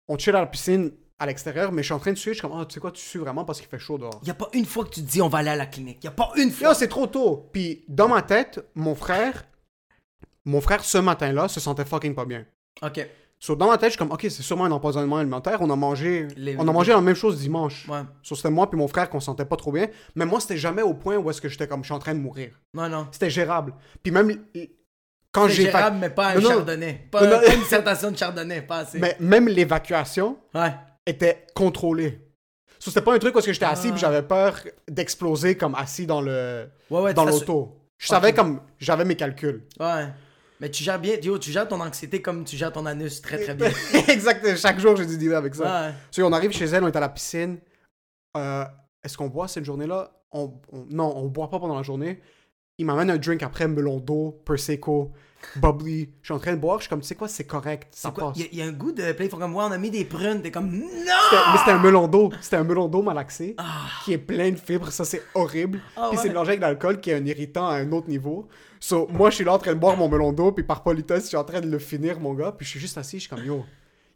On 0.06 0.18
chill 0.18 0.36
à 0.36 0.40
la 0.40 0.46
piscine 0.46 0.92
à 1.18 1.24
l'extérieur, 1.24 1.72
mais 1.72 1.80
je 1.80 1.86
suis 1.86 1.94
en 1.94 2.00
train 2.00 2.12
de 2.12 2.18
suer. 2.18 2.32
Je 2.32 2.40
suis 2.40 2.46
comme, 2.46 2.60
ah, 2.60 2.66
tu 2.66 2.74
sais 2.74 2.80
quoi, 2.80 2.92
tu 2.92 3.00
sues 3.00 3.16
vraiment 3.16 3.46
parce 3.46 3.60
qu'il 3.60 3.68
fait 3.70 3.78
chaud 3.78 3.96
dehors. 3.96 4.20
Y 4.26 4.30
a 4.30 4.34
pas 4.34 4.50
une 4.52 4.66
fois 4.66 4.84
que 4.84 4.90
tu 4.90 5.00
te 5.00 5.10
dis 5.10 5.22
on 5.22 5.28
va 5.28 5.38
aller 5.38 5.48
à 5.48 5.56
la 5.56 5.64
clinique. 5.64 6.04
Y 6.04 6.08
a 6.08 6.10
pas 6.10 6.32
une 6.36 6.50
fois. 6.50 6.68
Yo, 6.68 6.74
c'est 6.74 6.88
trop 6.88 7.06
tôt. 7.06 7.48
Puis 7.50 7.86
dans 7.88 8.08
ma 8.08 8.20
tête, 8.20 8.62
mon 8.74 8.94
frère, 8.94 9.46
mon 10.44 10.60
frère 10.60 10.84
ce 10.84 10.98
matin-là 10.98 11.48
se 11.48 11.60
sentait 11.60 11.84
fucking 11.84 12.14
pas 12.14 12.24
bien. 12.24 12.44
Ok. 12.82 13.06
So, 13.38 13.56
dans 13.56 13.66
ma 13.68 13.76
tête, 13.76 13.88
je 13.88 13.90
suis 13.92 13.98
comme, 13.98 14.12
ok, 14.12 14.20
c'est 14.22 14.42
sûrement 14.42 14.66
un 14.66 14.70
empoisonnement 14.70 15.16
alimentaire. 15.18 15.58
On 15.62 15.70
a 15.70 15.74
mangé, 15.74 16.28
Les- 16.36 16.56
on 16.56 16.68
a 16.68 16.72
mangé 16.72 16.92
la 16.92 17.00
même 17.00 17.16
chose 17.16 17.40
dimanche. 17.40 17.88
Ouais. 17.88 18.02
So, 18.22 18.36
c'était 18.36 18.50
moi 18.50 18.70
puis 18.70 18.78
mon 18.78 18.86
frère 18.86 19.10
qu'on 19.10 19.18
se 19.18 19.26
sentait 19.26 19.44
pas 19.44 19.56
trop 19.56 19.72
bien. 19.72 19.88
Mais 20.14 20.24
moi, 20.24 20.38
c'était 20.38 20.56
jamais 20.56 20.82
au 20.82 20.94
point 20.94 21.16
où 21.16 21.28
est-ce 21.28 21.40
que 21.40 21.48
j'étais 21.48 21.66
comme, 21.66 21.80
je 21.82 21.86
suis 21.86 21.94
en 21.94 21.98
train 21.98 22.14
de 22.14 22.20
mourir. 22.20 22.50
Non, 22.72 22.88
non. 22.88 23.08
C'était 23.10 23.30
gérable. 23.30 23.74
Puis 24.00 24.12
même 24.12 24.44
quand 25.32 25.48
j'ai 25.48 25.64
gérable, 25.64 25.96
mais 26.00 26.10
pas 26.10 26.28
un 26.28 26.40
Non, 26.40 26.50
chardonnay. 26.50 27.08
Pas, 27.10 27.24
Non, 27.24 27.30
non. 27.30 27.40
pas 27.40 27.52
une 27.54 27.60
dissertation 27.60 28.10
de 28.12 28.16
chardonnay, 28.16 28.62
pas 28.62 28.78
assez. 28.78 28.98
mais 29.00 29.16
même 29.18 29.48
l'évacuation 29.48 30.38
Ouais. 30.54 30.72
était 31.06 31.44
contrôlée. 31.54 32.20
So, 32.78 32.90
c'était 32.92 33.00
pas 33.02 33.14
un 33.14 33.18
truc 33.18 33.34
où 33.34 33.38
est-ce 33.38 33.46
que 33.46 33.52
j'étais 33.52 33.64
assis 33.64 33.88
Ah. 33.88 33.92
puis 33.92 34.00
j'avais 34.00 34.22
peur 34.22 34.56
d'exploser 34.88 35.56
comme 35.56 35.74
assis 35.74 36.06
dans 36.06 36.20
le 36.20 36.68
Ouais, 36.90 37.00
ouais, 37.00 37.14
dans 37.14 37.24
l'auto. 37.24 37.76
Je 37.98 38.06
savais 38.06 38.32
comme 38.32 38.60
j'avais 38.78 39.04
mes 39.04 39.16
calculs. 39.16 39.64
Ouais. 39.80 40.06
Mais 40.62 40.70
tu 40.70 40.84
gères 40.84 41.00
bien, 41.00 41.16
yo, 41.20 41.38
tu 41.38 41.50
gères 41.50 41.66
ton 41.66 41.80
anxiété 41.80 42.22
comme 42.22 42.44
tu 42.44 42.56
gères 42.56 42.72
ton 42.72 42.86
anus 42.86 43.20
très 43.20 43.42
très 43.42 43.54
bien. 43.56 43.68
exact. 44.08 44.56
Chaque 44.56 44.78
jour, 44.78 44.94
j'ai 44.94 45.04
dealer 45.06 45.34
avec 45.34 45.56
ça. 45.56 45.88
Ouais. 45.88 45.94
So, 46.12 46.22
on 46.24 46.32
arrive 46.32 46.52
chez 46.52 46.66
elle, 46.66 46.84
on 46.84 46.86
est 46.86 46.96
à 46.96 47.00
la 47.00 47.08
piscine. 47.08 47.58
Euh, 48.36 48.64
Est-ce 49.02 49.18
qu'on 49.18 49.26
boit 49.26 49.48
cette 49.48 49.64
journée-là? 49.64 50.12
On, 50.30 50.54
on- 50.72 50.86
Non, 50.88 51.12
on 51.16 51.26
boit 51.26 51.50
pas 51.50 51.58
pendant 51.58 51.74
la 51.76 51.82
journée. 51.82 52.20
Il 52.82 52.86
m'amène 52.86 53.10
un 53.10 53.16
drink 53.16 53.42
après, 53.44 53.68
melon 53.68 53.98
d'eau, 53.98 54.40
Prosecco, 54.44 55.12
bubbly. 55.56 56.08
Je 56.20 56.26
suis 56.26 56.34
en 56.34 56.38
train 56.40 56.52
de 56.54 56.60
boire, 56.60 56.78
je 56.78 56.82
suis 56.82 56.88
comme, 56.90 57.00
tu 57.00 57.06
sais 57.06 57.14
quoi, 57.14 57.28
c'est 57.28 57.44
correct, 57.44 57.88
ça 57.92 58.10
passe. 58.10 58.32
Il 58.36 58.42
y, 58.42 58.44
a- 58.44 58.48
il 58.52 58.58
y 58.58 58.62
a 58.62 58.64
un 58.66 58.72
goût 58.72 58.90
de. 58.90 59.02
Là, 59.02 59.14
ils 59.20 59.28
font 59.30 59.36
comme, 59.38 59.54
ouais, 59.54 59.64
on 59.64 59.70
a 59.70 59.78
mis 59.78 59.90
des 59.90 60.04
prunes. 60.04 60.42
T'es 60.42 60.50
comme, 60.50 60.68
non! 60.70 60.86
Mais 61.52 61.58
c'était 61.58 61.70
un 61.70 61.78
melon 61.78 62.08
d'eau. 62.08 62.30
C'était 62.40 62.56
un 62.56 62.64
melon 62.64 62.88
d'eau 62.88 63.02
malaxé 63.02 63.54
Ah. 63.58 63.86
qui 64.04 64.12
est 64.14 64.18
plein 64.18 64.50
de 64.50 64.56
fibres. 64.56 64.90
Ça, 64.90 65.04
c'est 65.04 65.22
horrible. 65.34 65.80
Ah 65.96 66.08
puis 66.08 66.16
ouais. 66.16 66.22
c'est 66.22 66.28
mélangé 66.30 66.48
avec 66.50 66.60
de 66.60 66.66
l'alcool 66.66 67.00
qui 67.00 67.10
est 67.10 67.14
un 67.14 67.24
irritant 67.24 67.68
à 67.68 67.74
un 67.76 67.92
autre 67.92 68.08
niveau. 68.08 68.48
So, 68.80 69.06
moi, 69.12 69.30
je 69.30 69.36
suis 69.36 69.44
là 69.44 69.52
en 69.54 69.58
train 69.58 69.74
de 69.74 69.78
boire 69.78 69.96
mon 69.96 70.08
melon 70.08 70.32
d'eau. 70.32 70.50
Puis 70.50 70.64
par 70.64 70.82
politesse, 70.82 71.22
je 71.24 71.28
suis 71.28 71.36
en 71.36 71.44
train 71.44 71.60
de 71.60 71.68
le 71.68 71.78
finir, 71.78 72.18
mon 72.18 72.34
gars. 72.34 72.50
Puis 72.50 72.64
je 72.66 72.70
suis 72.72 72.80
juste 72.80 72.98
assis. 72.98 73.18
Je 73.18 73.28
suis 73.28 73.30
comme, 73.30 73.44
yo, 73.44 73.54
il 73.56 73.58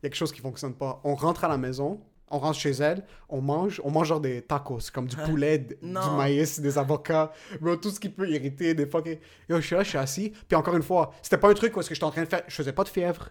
y 0.03 0.07
a 0.07 0.09
quelque 0.11 0.17
chose 0.17 0.33
qui 0.33 0.41
fonctionne 0.41 0.75
pas. 0.75 1.01
On 1.05 1.15
rentre 1.15 1.45
à 1.45 1.49
la 1.49 1.57
maison. 1.59 2.01
On 2.29 2.39
rentre 2.39 2.59
chez 2.59 2.71
elle, 2.73 3.05
on 3.29 3.41
mange, 3.41 3.81
on 3.85 3.91
mange 3.91 4.09
genre 4.09 4.21
des 4.21 4.43
tacos, 4.43 4.91
comme 4.93 5.07
du 5.07 5.17
poulet, 5.17 5.59
d- 5.59 5.79
du 5.81 5.89
maïs, 6.17 6.59
des 6.59 6.77
avocats, 6.77 7.33
bro, 7.61 7.77
tout 7.77 7.91
ce 7.91 8.01
qui 8.01 8.09
peut 8.09 8.29
irriter, 8.29 8.75
des 8.75 8.87
fucking... 8.87 9.19
Yo, 9.49 9.61
je 9.61 9.67
suis 9.67 9.77
là, 9.77 9.83
je 9.85 9.89
suis 9.91 9.99
assis, 9.99 10.33
puis 10.49 10.57
encore 10.57 10.75
une 10.75 10.83
fois, 10.83 11.13
c'était 11.23 11.39
pas 11.39 11.49
un 11.49 11.55
truc 11.55 11.77
est-ce 11.77 11.89
que 11.89 11.95
j'étais 11.95 12.05
en 12.05 12.11
train 12.11 12.23
de 12.25 12.29
faire, 12.29 12.43
je 12.49 12.55
faisais 12.55 12.73
pas 12.73 12.83
de 12.83 12.89
fièvre, 12.89 13.29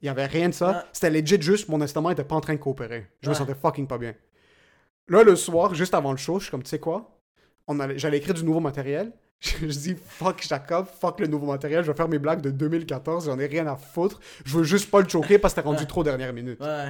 il 0.00 0.06
y 0.06 0.08
avait 0.08 0.26
rien 0.26 0.48
de 0.48 0.54
ça, 0.54 0.68
Ouais. 0.70 0.76
c'était 0.92 1.10
legit 1.10 1.40
juste, 1.40 1.68
mon 1.68 1.80
estomac 1.80 2.12
était 2.12 2.24
pas 2.24 2.34
en 2.34 2.40
train 2.40 2.54
de 2.54 2.58
coopérer, 2.58 3.06
je 3.20 3.28
me 3.28 3.34
sentais 3.34 3.54
fucking 3.54 3.86
pas 3.86 3.98
bien. 3.98 4.14
Là, 5.08 5.22
le 5.22 5.36
soir, 5.36 5.74
juste 5.74 5.94
avant 5.94 6.10
le 6.10 6.18
show, 6.18 6.38
je 6.38 6.44
suis 6.44 6.50
comme, 6.50 6.62
tu 6.64 6.70
sais 6.70 6.78
quoi, 6.80 7.18
On 7.68 7.78
allait- 7.78 7.96
j'allais 7.96 8.18
écrire 8.18 8.34
du 8.34 8.42
nouveau 8.42 8.58
matériel, 8.58 9.12
je 9.40 9.66
dis 9.66 9.94
fuck 10.04 10.42
Jacob, 10.42 10.86
fuck 11.00 11.20
le 11.20 11.28
nouveau 11.28 11.46
matériel, 11.46 11.84
je 11.84 11.92
vais 11.92 11.96
faire 11.96 12.08
mes 12.08 12.18
blagues 12.18 12.40
de 12.40 12.50
2014, 12.50 13.26
j'en 13.26 13.38
ai 13.38 13.46
rien 13.46 13.68
à 13.68 13.76
foutre, 13.76 14.18
je 14.44 14.56
veux 14.58 14.64
juste 14.64 14.90
pas 14.90 15.00
le 15.00 15.08
choquer 15.08 15.38
parce 15.38 15.54
que 15.54 15.60
c'était 15.60 15.68
rendu 15.68 15.82
Ouais. 15.82 15.86
trop 15.88 16.02
dernière 16.02 16.32
minute. 16.32 16.60
Ouais, 16.60 16.88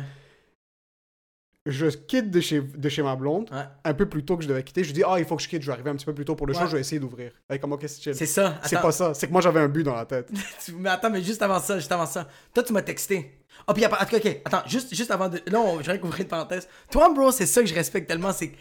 Je 1.64 1.86
quitte 1.86 2.30
de 2.30 2.40
chez, 2.40 2.60
de 2.60 2.88
chez 2.88 3.02
ma 3.04 3.14
blonde, 3.14 3.48
ouais. 3.52 3.62
un 3.84 3.94
peu 3.94 4.08
plus 4.08 4.24
tôt 4.24 4.36
que 4.36 4.42
je 4.42 4.48
devais 4.48 4.64
quitter. 4.64 4.82
Je 4.82 4.92
dis, 4.92 5.04
ah, 5.06 5.14
il 5.18 5.24
faut 5.24 5.36
que 5.36 5.42
je 5.42 5.48
quitte, 5.48 5.62
je 5.62 5.68
vais 5.68 5.72
arriver 5.74 5.90
un 5.90 5.94
petit 5.94 6.04
peu 6.06 6.12
plus 6.14 6.24
tôt 6.24 6.34
pour 6.34 6.48
le 6.48 6.54
show, 6.54 6.66
je 6.66 6.72
vais 6.74 6.80
essayer 6.80 6.98
d'ouvrir. 6.98 7.30
Elle 7.48 7.56
est 7.56 7.58
comme, 7.60 7.72
ok, 7.72 7.84
c'est 7.86 8.14
ça. 8.26 8.58
C'est 8.64 8.76
Attends. 8.76 8.82
pas 8.86 8.92
ça, 8.92 9.14
c'est 9.14 9.28
que 9.28 9.32
moi 9.32 9.40
j'avais 9.40 9.60
un 9.60 9.68
but 9.68 9.84
dans 9.84 9.94
la 9.94 10.04
tête. 10.04 10.28
Mais 10.76 10.90
attends, 10.90 11.10
mais 11.10 11.22
juste 11.22 11.40
avant 11.40 11.60
ça, 11.60 11.78
juste 11.78 11.92
avant 11.92 12.06
ça. 12.06 12.26
Toi, 12.52 12.64
tu 12.64 12.72
m'as 12.72 12.82
texté. 12.82 13.38
Ah, 13.66 13.74
puis, 13.74 13.84
après- 13.84 14.04
ok, 14.16 14.24
ok. 14.24 14.40
Attends, 14.44 14.62
juste, 14.66 14.92
juste 14.92 15.10
avant 15.12 15.28
de. 15.28 15.40
Là, 15.46 15.60
on, 15.60 15.78
je 15.78 15.84
viens 15.84 15.96
d'ouvrir 15.96 16.20
une 16.22 16.26
parenthèse. 16.26 16.66
Toi, 16.90 17.12
bro, 17.14 17.30
c'est 17.30 17.46
ça 17.46 17.60
que 17.60 17.66
je 17.68 17.74
respecte 17.74 18.08
tellement. 18.08 18.32
C'est. 18.32 18.48
que, 18.48 18.56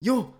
Yo, 0.00 0.32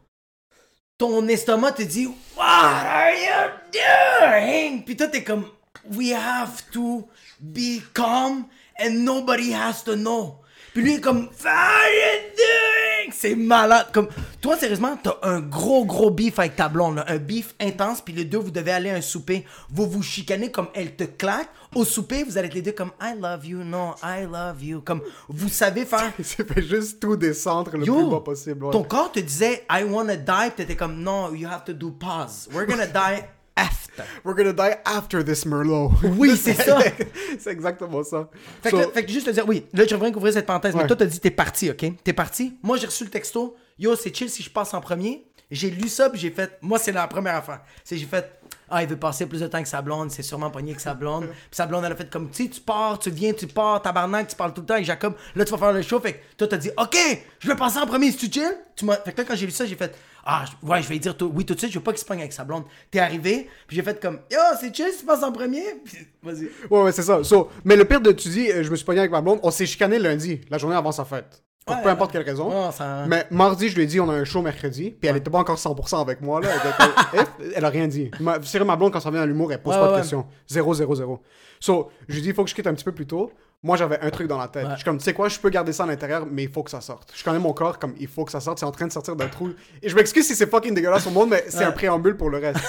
ton 0.99 1.27
estomac 1.27 1.73
te 1.73 1.83
dit, 1.83 2.07
What 2.37 2.45
are 2.45 3.11
you 3.11 3.51
doing? 3.73 4.83
Puis 4.85 4.97
toi, 4.97 5.09
t'es 5.09 5.25
comme, 5.25 5.47
We 5.91 6.13
have 6.13 6.71
to 6.73 7.09
be 7.41 7.81
calm 7.93 8.45
and 8.79 8.91
nobody 9.05 9.53
has 9.53 9.83
to 9.85 9.97
know. 9.97 10.37
Puis 10.75 10.83
lui, 10.83 10.95
est 10.95 11.01
comme, 11.01 11.29
doing? 11.29 13.13
C'est 13.13 13.37
malade. 13.37 13.87
Comme, 13.93 14.09
toi, 14.41 14.57
sérieusement, 14.57 14.99
t'as 15.01 15.17
un 15.23 15.41
gros, 15.41 15.85
gros 15.85 16.11
beef 16.11 16.39
avec 16.41 16.57
ta 16.57 16.69
blonde, 16.69 16.97
là. 16.97 17.05
un 17.07 17.19
beef 17.19 17.55
intense, 17.61 18.01
puis 18.01 18.13
les 18.13 18.25
deux, 18.25 18.39
vous 18.39 18.51
devez 18.51 18.73
aller 18.73 18.91
à 18.91 18.95
un 18.97 19.01
souper. 19.01 19.45
Vous 19.71 19.87
vous 19.87 20.03
chicanez 20.03 20.51
comme 20.51 20.67
elle 20.75 20.97
te 20.97 21.05
claque. 21.05 21.49
Au 21.77 21.85
souper, 21.85 22.25
vous 22.25 22.39
allez 22.39 22.49
être 22.49 22.55
les 22.55 22.63
deux 22.63 22.73
comme, 22.73 22.91
I 23.01 23.15
love 23.21 23.47
you, 23.47 23.59
non, 23.63 23.95
I 24.03 24.25
love 24.25 24.63
you. 24.65 24.81
Comme, 24.81 25.01
vous 25.29 25.49
savez 25.49 25.85
faire. 25.85 26.13
C'est 26.23 26.47
fait 26.53 26.63
juste 26.63 27.01
tout 27.01 27.17
descendre 27.17 27.77
le 27.77 27.85
Yo, 27.85 27.95
plus 27.95 28.11
bas 28.11 28.21
possible. 28.21 28.65
ouais. 28.65 28.73
Ton 28.73 28.83
corps 28.83 29.13
te 29.13 29.21
disait 29.21 29.65
I 29.71 29.85
wanna 29.85 30.17
die, 30.17 30.33
puis 30.49 30.51
t'étais 30.57 30.77
comme 30.77 31.01
non, 31.01 31.33
you 31.35 31.49
have 31.49 31.65
to 31.65 31.73
do 31.73 31.91
pause. 31.93 32.49
We're 32.53 32.67
gonna 32.67 32.87
die 32.87 33.23
after. 33.57 34.05
We're 34.25 34.35
gonna 34.35 34.53
die 34.53 34.77
after 34.85 35.25
this 35.25 35.45
Merlot. 35.47 35.93
Oui, 36.03 36.37
c'est 36.41 36.55
ça. 36.55 36.79
c'est 37.39 37.51
exactement 37.51 38.03
ça. 38.03 38.29
Fait, 38.63 38.71
So, 38.71 38.79
que, 38.79 38.93
fait 38.93 39.05
que 39.05 39.13
juste 39.13 39.27
te 39.27 39.31
dire, 39.31 39.47
oui, 39.47 39.67
là, 39.73 39.85
reviens 39.91 40.13
couvrir 40.13 40.33
cette 40.33 40.47
parenthèse, 40.47 40.75
mais 40.75 40.87
toi, 40.87 40.97
t'as 40.97 41.07
dit 41.07 41.21
t'es 41.21 41.31
parti, 41.31 41.71
ok? 41.71 41.85
T'es 42.03 42.13
parti. 42.13 42.57
Moi, 42.63 42.77
j'ai 42.77 42.87
reçu 42.87 43.05
le 43.05 43.11
texto. 43.11 43.57
Yo, 43.79 43.95
c'est 43.97 44.15
chill 44.15 44.31
si 44.31 44.43
je 44.43 44.51
passe 44.51 44.75
en 44.75 44.81
premier. 44.81 45.27
J'ai 45.51 45.71
lu 45.71 45.89
ça, 45.89 46.11
puis 46.11 46.19
j'ai 46.19 46.31
fait. 46.31 46.59
Moi, 46.63 46.79
c'est 46.79 46.93
la 46.93 47.07
première 47.07 47.37
affaire. 47.37 47.61
C'est 47.85 47.97
j'ai 47.97 48.07
fait. 48.07 48.41
Ah, 48.71 48.83
il 48.83 48.89
veut 48.89 48.97
passer 48.97 49.27
plus 49.27 49.41
de 49.41 49.47
temps 49.47 49.63
que 49.63 49.69
sa 49.69 49.83
blonde, 49.83 50.11
c'est 50.11 50.23
sûrement 50.23 50.51
pogné 50.51 50.75
que 50.75 50.81
sa 50.81 50.95
blonde. 50.95 51.27
Puis 51.29 51.49
sa 51.53 51.67
blonde, 51.67 51.85
elle 51.85 51.93
a 51.93 51.97
fait 51.97 52.11
comme, 52.11 52.31
tu 52.31 52.45
sais, 52.45 52.49
tu 52.49 52.61
pars, 52.61 52.99
tu 52.99 53.11
viens, 53.11 53.33
tu 53.35 53.47
pars, 53.47 53.81
tabarnak, 53.83 54.29
tu 54.29 54.37
parles 54.37 54.55
tout 54.55 54.63
le 54.63 54.67
temps 54.67 54.75
avec 54.75 54.87
Jacob. 54.87 55.15
Là, 55.37 55.45
tu 55.45 55.53
vas 55.53 55.59
faire 55.59 55.73
le 55.73 55.83
show. 55.83 56.01
Fait 56.01 56.15
que 56.15 56.19
toi, 56.39 56.49
t'as 56.49 56.57
dit, 56.57 56.71
OK, 56.79 56.97
je 57.41 57.47
vais 57.47 57.57
passer 57.57 57.79
en 57.79 57.87
premier, 57.87 58.11
si 58.11 58.17
tu 58.17 58.41
chill? 58.41 58.57
Tu. 58.75 58.87
Fait 58.87 59.13
que 59.13 59.21
là, 59.21 59.25
quand 59.29 59.37
j'ai 59.37 59.47
lu 59.47 59.53
ça, 59.53 59.67
j'ai 59.67 59.77
fait, 59.77 59.95
ah, 60.25 60.45
ouais, 60.63 60.83
je 60.83 60.89
vais 60.89 60.95
lui 60.95 61.01
dire 61.01 61.17
tout- 61.17 61.31
oui 61.35 61.45
tout 61.45 61.55
de 61.55 61.59
suite, 61.59 61.71
je 61.73 61.79
veux 61.79 61.85
pas 61.85 61.93
qu'il 61.93 62.01
se 62.01 62.05
pogne 62.05 62.21
avec 62.21 62.33
sa 62.33 62.45
blonde. 62.45 62.65
T'es 62.91 62.99
arrivé, 62.99 63.49
puis 63.67 63.77
j'ai 63.77 63.83
fait 63.83 64.01
comme, 64.01 64.21
yo, 64.31 64.39
c'est 64.61 64.75
chill 64.75 64.87
si 64.93 65.01
tu 65.01 65.05
passes 65.07 65.23
en 65.23 65.33
premier? 65.33 65.65
Vas-y. 66.23 66.49
Ouais, 66.71 66.83
ouais, 66.83 66.93
c'est 66.93 67.03
ça. 67.03 67.23
So, 67.25 67.51
mais 67.65 67.77
le 67.77 67.85
pire 67.85 68.01
de, 68.01 68.13
tu 68.13 68.29
dis, 68.29 68.51
euh, 68.51 68.63
je 68.63 68.71
me 68.71 68.77
suis 68.77 68.85
pogné 68.85 69.01
avec 69.01 69.11
ma 69.13 69.21
blonde, 69.21 69.41
on 69.43 69.51
s'est 69.51 69.67
chicané 69.67 69.99
lundi, 69.99 70.41
la 70.51 70.59
journée 70.59 70.77
avant 70.77 70.93
sa 70.93 71.05
fête. 71.05 71.43
Pour 71.67 71.77
Ouais, 71.77 71.83
peu 71.83 71.89
importe 71.89 72.13
quelle 72.13 72.23
raison. 72.25 72.49
Ouais, 72.67 72.73
ça- 72.73 73.07
Mais 73.09 73.27
mardi, 73.31 73.71
je 73.71 73.77
lui 73.77 73.85
ai 73.85 73.87
dit, 73.87 73.99
on 73.99 74.09
a 74.11 74.13
un 74.13 74.25
show 74.25 74.43
mercredi, 74.43 74.91
puis 74.91 75.09
elle 75.09 75.17
était 75.17 75.31
pas 75.31 75.39
encore 75.39 75.57
100% 75.59 75.99
avec 76.03 76.21
moi, 76.21 76.39
là. 76.43 76.49
Elle, 76.53 76.71
était- 76.71 77.27
elle- 77.41 77.53
elle 77.57 77.65
a 77.65 77.69
rien 77.71 77.89
dit. 77.89 78.11
Ma, 78.21 78.43
sérieux, 78.43 78.67
ma 78.67 78.77
blonde, 78.77 78.93
quand 78.93 79.01
ça 79.01 79.11
vient 79.11 79.23
à 79.23 79.27
l'humour, 79.27 79.51
elle 79.51 79.63
pose 79.63 79.75
pas 79.75 79.93
de 79.93 79.97
questions. 79.97 80.27
Zéro, 80.47 80.75
zéro, 80.75 80.95
zéro. 80.95 81.23
So, 81.61 81.91
je 82.07 82.13
lui 82.15 82.19
ai 82.21 82.23
dit, 82.23 82.29
il 82.29 82.35
faut 82.35 82.45
que 82.45 82.51
je 82.51 82.55
quitte 82.55 82.67
un 82.67 82.75
petit 82.75 82.85
peu 82.85 82.93
plus 82.93 83.07
tôt. 83.07 83.33
Moi, 83.65 83.77
j'avais 83.79 83.99
un 84.01 84.11
truc 84.11 84.29
dans 84.29 84.39
la 84.39 84.47
tête. 84.47 84.65
Ouais. 84.65 84.71
Je 84.73 84.77
suis 84.77 84.85
comme, 84.85 84.99
tu 84.99 85.05
sais 85.05 85.15
quoi, 85.15 85.29
je 85.29 85.39
peux 85.41 85.49
garder 85.49 85.73
ça 85.73 85.83
à 85.85 85.87
l'intérieur, 85.87 86.27
mais 86.31 86.45
il 86.45 86.51
faut 86.51 86.63
que 86.63 86.71
ça 86.71 86.81
sorte. 86.83 87.11
Je 87.17 87.25
connais 87.25 87.39
mon 87.39 87.53
corps, 87.55 87.79
comme, 87.79 87.95
il 87.99 88.07
faut 88.09 88.25
que 88.27 88.31
ça 88.31 88.39
sorte. 88.41 88.59
C'est 88.59 88.67
en 88.67 88.71
train 88.71 88.87
de 88.87 88.93
sortir 88.93 89.17
d'un 89.17 89.27
trou. 89.27 89.51
Et 89.83 89.89
je 89.89 89.97
m'excuse 89.97 90.27
si 90.27 90.37
c'est 90.37 90.49
fucking 90.51 90.75
dégueulasse 90.75 91.07
au 91.07 91.11
monde, 91.11 91.31
mais 91.31 91.45
c'est 91.49 91.59
Ouais. 91.61 91.65
un 91.65 91.73
préambule 91.73 92.17
pour 92.17 92.31
le 92.31 92.39
reste. 92.39 92.61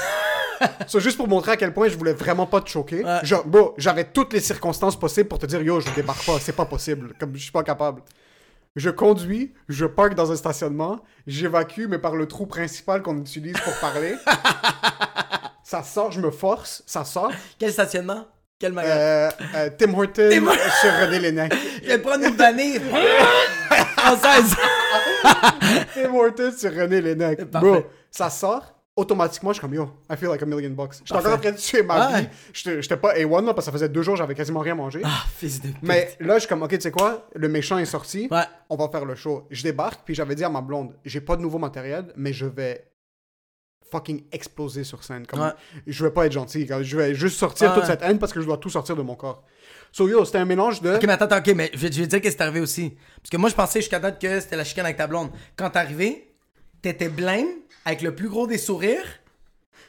So, 0.87 1.01
juste 1.01 1.17
pour 1.17 1.27
montrer 1.27 1.51
à 1.51 1.57
quel 1.57 1.73
point 1.73 1.89
je 1.89 1.97
voulais 1.97 2.13
vraiment 2.13 2.45
pas 2.45 2.61
te 2.61 2.69
choquer. 2.69 3.03
Ouais. 3.03 3.19
Bro, 3.45 3.73
j'avais 3.77 4.05
toutes 4.05 4.31
les 4.31 4.39
circonstances 4.39 4.97
possibles 4.97 5.27
pour 5.27 5.37
te 5.37 5.45
dire, 5.45 5.61
yo, 5.61 5.81
je 5.81 5.89
débarque 5.91 6.25
pas, 6.25 6.39
c'est 6.39 6.55
pas 6.55 6.63
possible. 6.63 7.13
Comme, 7.19 7.35
je 7.35 7.41
suis 7.41 7.51
pas 7.51 7.61
capable. 7.61 8.01
Je 8.77 8.89
conduis, 8.89 9.53
je 9.67 9.85
parque 9.85 10.15
dans 10.15 10.31
un 10.31 10.35
stationnement, 10.37 11.01
j'évacue, 11.27 11.87
mais 11.89 11.99
par 11.99 12.15
le 12.15 12.25
trou 12.25 12.45
principal 12.45 13.01
qu'on 13.01 13.17
utilise 13.17 13.57
pour 13.59 13.73
parler. 13.81 14.15
ça 15.63 15.83
sort, 15.83 16.11
je 16.13 16.21
me 16.21 16.31
force, 16.31 16.83
ça 16.85 17.03
sort. 17.03 17.31
Quel 17.59 17.73
stationnement? 17.73 18.25
Quel 18.59 18.71
magasin? 18.73 18.95
Euh, 18.95 19.29
euh, 19.55 19.69
Tim 19.77 19.93
Horton 19.93 20.29
Tim- 20.29 20.51
sur 20.81 20.91
René 21.01 21.19
Lénac. 21.19 21.53
Je 21.83 21.87
vais 21.87 21.97
prendre 21.99 22.25
une 22.25 22.35
vanille. 22.35 22.79
Française. 23.97 24.55
Tim 25.93 26.13
Horton 26.15 26.51
sur 26.57 26.73
René 26.73 27.01
Lénac. 27.01 27.43
Bro, 27.51 27.83
ça 28.11 28.29
sort. 28.29 28.71
Automatiquement, 28.97 29.49
je 29.49 29.55
suis 29.55 29.61
comme 29.61 29.73
yo, 29.73 29.89
I 30.09 30.15
feel 30.15 30.29
like 30.29 30.41
a 30.41 30.45
million 30.45 30.69
bucks. 30.69 30.93
J'étais 31.03 31.19
encore 31.19 31.33
en 31.33 31.37
train 31.37 31.51
de 31.51 31.57
tuer 31.57 31.83
ma 31.83 32.21
vie. 32.21 32.29
J'étais 32.53 32.81
j'étais 32.81 32.95
pas 32.95 33.13
A1 33.13 33.45
là, 33.45 33.53
parce 33.53 33.57
que 33.57 33.63
ça 33.63 33.71
faisait 33.73 33.89
deux 33.89 34.03
jours, 34.03 34.15
j'avais 34.15 34.35
quasiment 34.35 34.61
rien 34.61 34.73
mangé. 34.73 35.01
Ah, 35.03 35.25
fils 35.35 35.59
de 35.61 35.67
pute. 35.67 35.77
Mais 35.83 36.15
là, 36.21 36.35
je 36.35 36.39
suis 36.39 36.47
comme, 36.47 36.63
ok, 36.63 36.69
tu 36.69 36.79
sais 36.79 36.91
quoi, 36.91 37.27
le 37.35 37.49
méchant 37.49 37.77
est 37.77 37.83
sorti, 37.83 38.29
Ouais. 38.31 38.43
on 38.69 38.77
va 38.77 38.87
faire 38.87 39.03
le 39.03 39.15
show. 39.15 39.47
Je 39.51 39.63
débarque, 39.63 39.99
puis 40.05 40.15
j'avais 40.15 40.33
dit 40.35 40.45
à 40.45 40.49
ma 40.49 40.61
blonde, 40.61 40.95
j'ai 41.03 41.19
pas 41.19 41.35
de 41.35 41.41
nouveau 41.41 41.57
matériel, 41.57 42.05
mais 42.15 42.31
je 42.31 42.45
vais 42.45 42.85
fucking 43.95 44.23
exploser 44.31 44.83
sur 44.83 45.03
scène. 45.03 45.25
Comme, 45.25 45.39
Ouais. 45.41 45.51
Je 45.87 46.03
vais 46.03 46.11
pas 46.11 46.25
être 46.25 46.31
gentil, 46.33 46.67
je 46.81 46.97
vais 46.97 47.13
juste 47.15 47.37
sortir 47.37 47.69
Ouais. 47.69 47.75
toute 47.75 47.85
cette 47.85 48.01
haine 48.01 48.19
parce 48.19 48.33
que 48.33 48.41
je 48.41 48.45
dois 48.45 48.57
tout 48.57 48.69
sortir 48.69 48.95
de 48.95 49.01
mon 49.01 49.15
corps. 49.15 49.43
So 49.91 50.09
yo, 50.09 50.25
c'était 50.25 50.39
un 50.39 50.45
mélange 50.45 50.81
de... 50.81 50.95
Ok, 50.95 51.03
mais 51.03 51.13
attends, 51.13 51.37
ok, 51.37 51.47
mais 51.55 51.71
je 51.73 51.79
vais, 51.79 51.91
je 51.91 51.99
vais 51.99 52.05
te 52.05 52.09
dire 52.09 52.21
qu'est-ce 52.21 52.35
qui 52.35 52.41
est 52.41 52.45
arrivé 52.45 52.59
aussi. 52.59 52.93
Parce 53.21 53.29
que 53.29 53.37
moi, 53.37 53.49
je 53.49 53.55
pensais 53.55 53.79
jusqu'à 53.79 53.99
date 53.99 54.19
que 54.21 54.39
c'était 54.41 54.57
la 54.57 54.65
chicane 54.65 54.85
avec 54.85 54.97
ta 54.97 55.07
blonde. 55.07 55.29
Quand 55.55 55.69
t'es 55.69 55.79
arrivé, 55.79 56.35
t'étais 56.81 57.07
blême, 57.07 57.47
avec 57.85 58.01
le 58.01 58.13
plus 58.13 58.27
gros 58.27 58.45
des 58.47 58.57
sourires. 58.57 59.05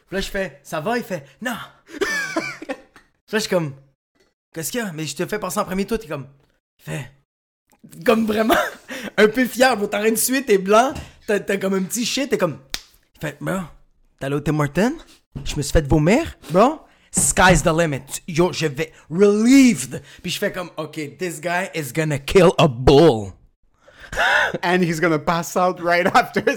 Puis 0.07 0.15
là, 0.17 0.21
je 0.21 0.29
fais, 0.31 0.61
ça 0.63 0.81
va? 0.81 0.97
Il 0.99 1.03
fait, 1.05 1.25
non. 1.43 1.57
Puis 1.87 1.99
là, 2.69 2.75
je 3.33 3.39
suis 3.39 3.49
comme, 3.49 3.75
qu'est-ce 4.55 4.71
qu'il 4.71 4.81
y 4.81 4.85
a? 4.85 4.93
Mais 4.93 5.07
je 5.07 5.17
te 5.17 5.27
fais 5.27 5.39
passer 5.41 5.59
en 5.59 5.65
premier, 5.65 5.85
toi, 5.87 5.99
t'es 5.99 6.07
comme, 6.07 6.29
il 6.79 6.85
fait, 6.85 7.11
comme 8.05 8.27
vraiment, 8.27 8.55
un 9.17 9.27
peu 9.29 9.45
fier, 9.47 9.77
rien 9.93 10.11
de 10.13 10.17
suite, 10.17 10.47
t'es 10.47 10.59
blanc, 10.59 10.95
t'as 11.27 11.41
comme 11.57 11.75
un 11.75 11.83
petit 11.83 12.07
shit, 12.07 12.31
t'es 12.31 12.39
comme, 12.39 12.59
il 13.17 13.21
fait, 13.27 13.37
bro, 13.41 13.63
allé 14.25 14.35
au 14.37 14.41
Tim 14.41 14.59
Hortons? 14.59 14.97
Je 15.45 15.57
me 15.57 15.63
suis 15.63 15.73
fait 15.73 15.87
vomir, 15.87 16.37
bro. 16.51 16.81
Sky's 17.11 17.63
the 17.63 17.73
limit. 17.77 18.03
Yo, 18.29 18.53
je 18.53 18.67
vais 18.67 18.93
relieved. 19.11 20.03
Puis 20.23 20.33
je 20.33 20.39
fais 20.39 20.53
comme, 20.53 20.71
OK, 20.77 21.17
this 21.19 21.41
guy 21.41 21.69
is 21.75 21.93
gonna 21.95 22.19
kill 22.19 22.51
a 22.59 22.69
bull. 22.69 23.33
And 24.63 24.79
he's 24.83 25.01
gonna 25.01 25.19
pass 25.19 25.57
out 25.57 25.81
right 25.83 26.07
after. 26.15 26.43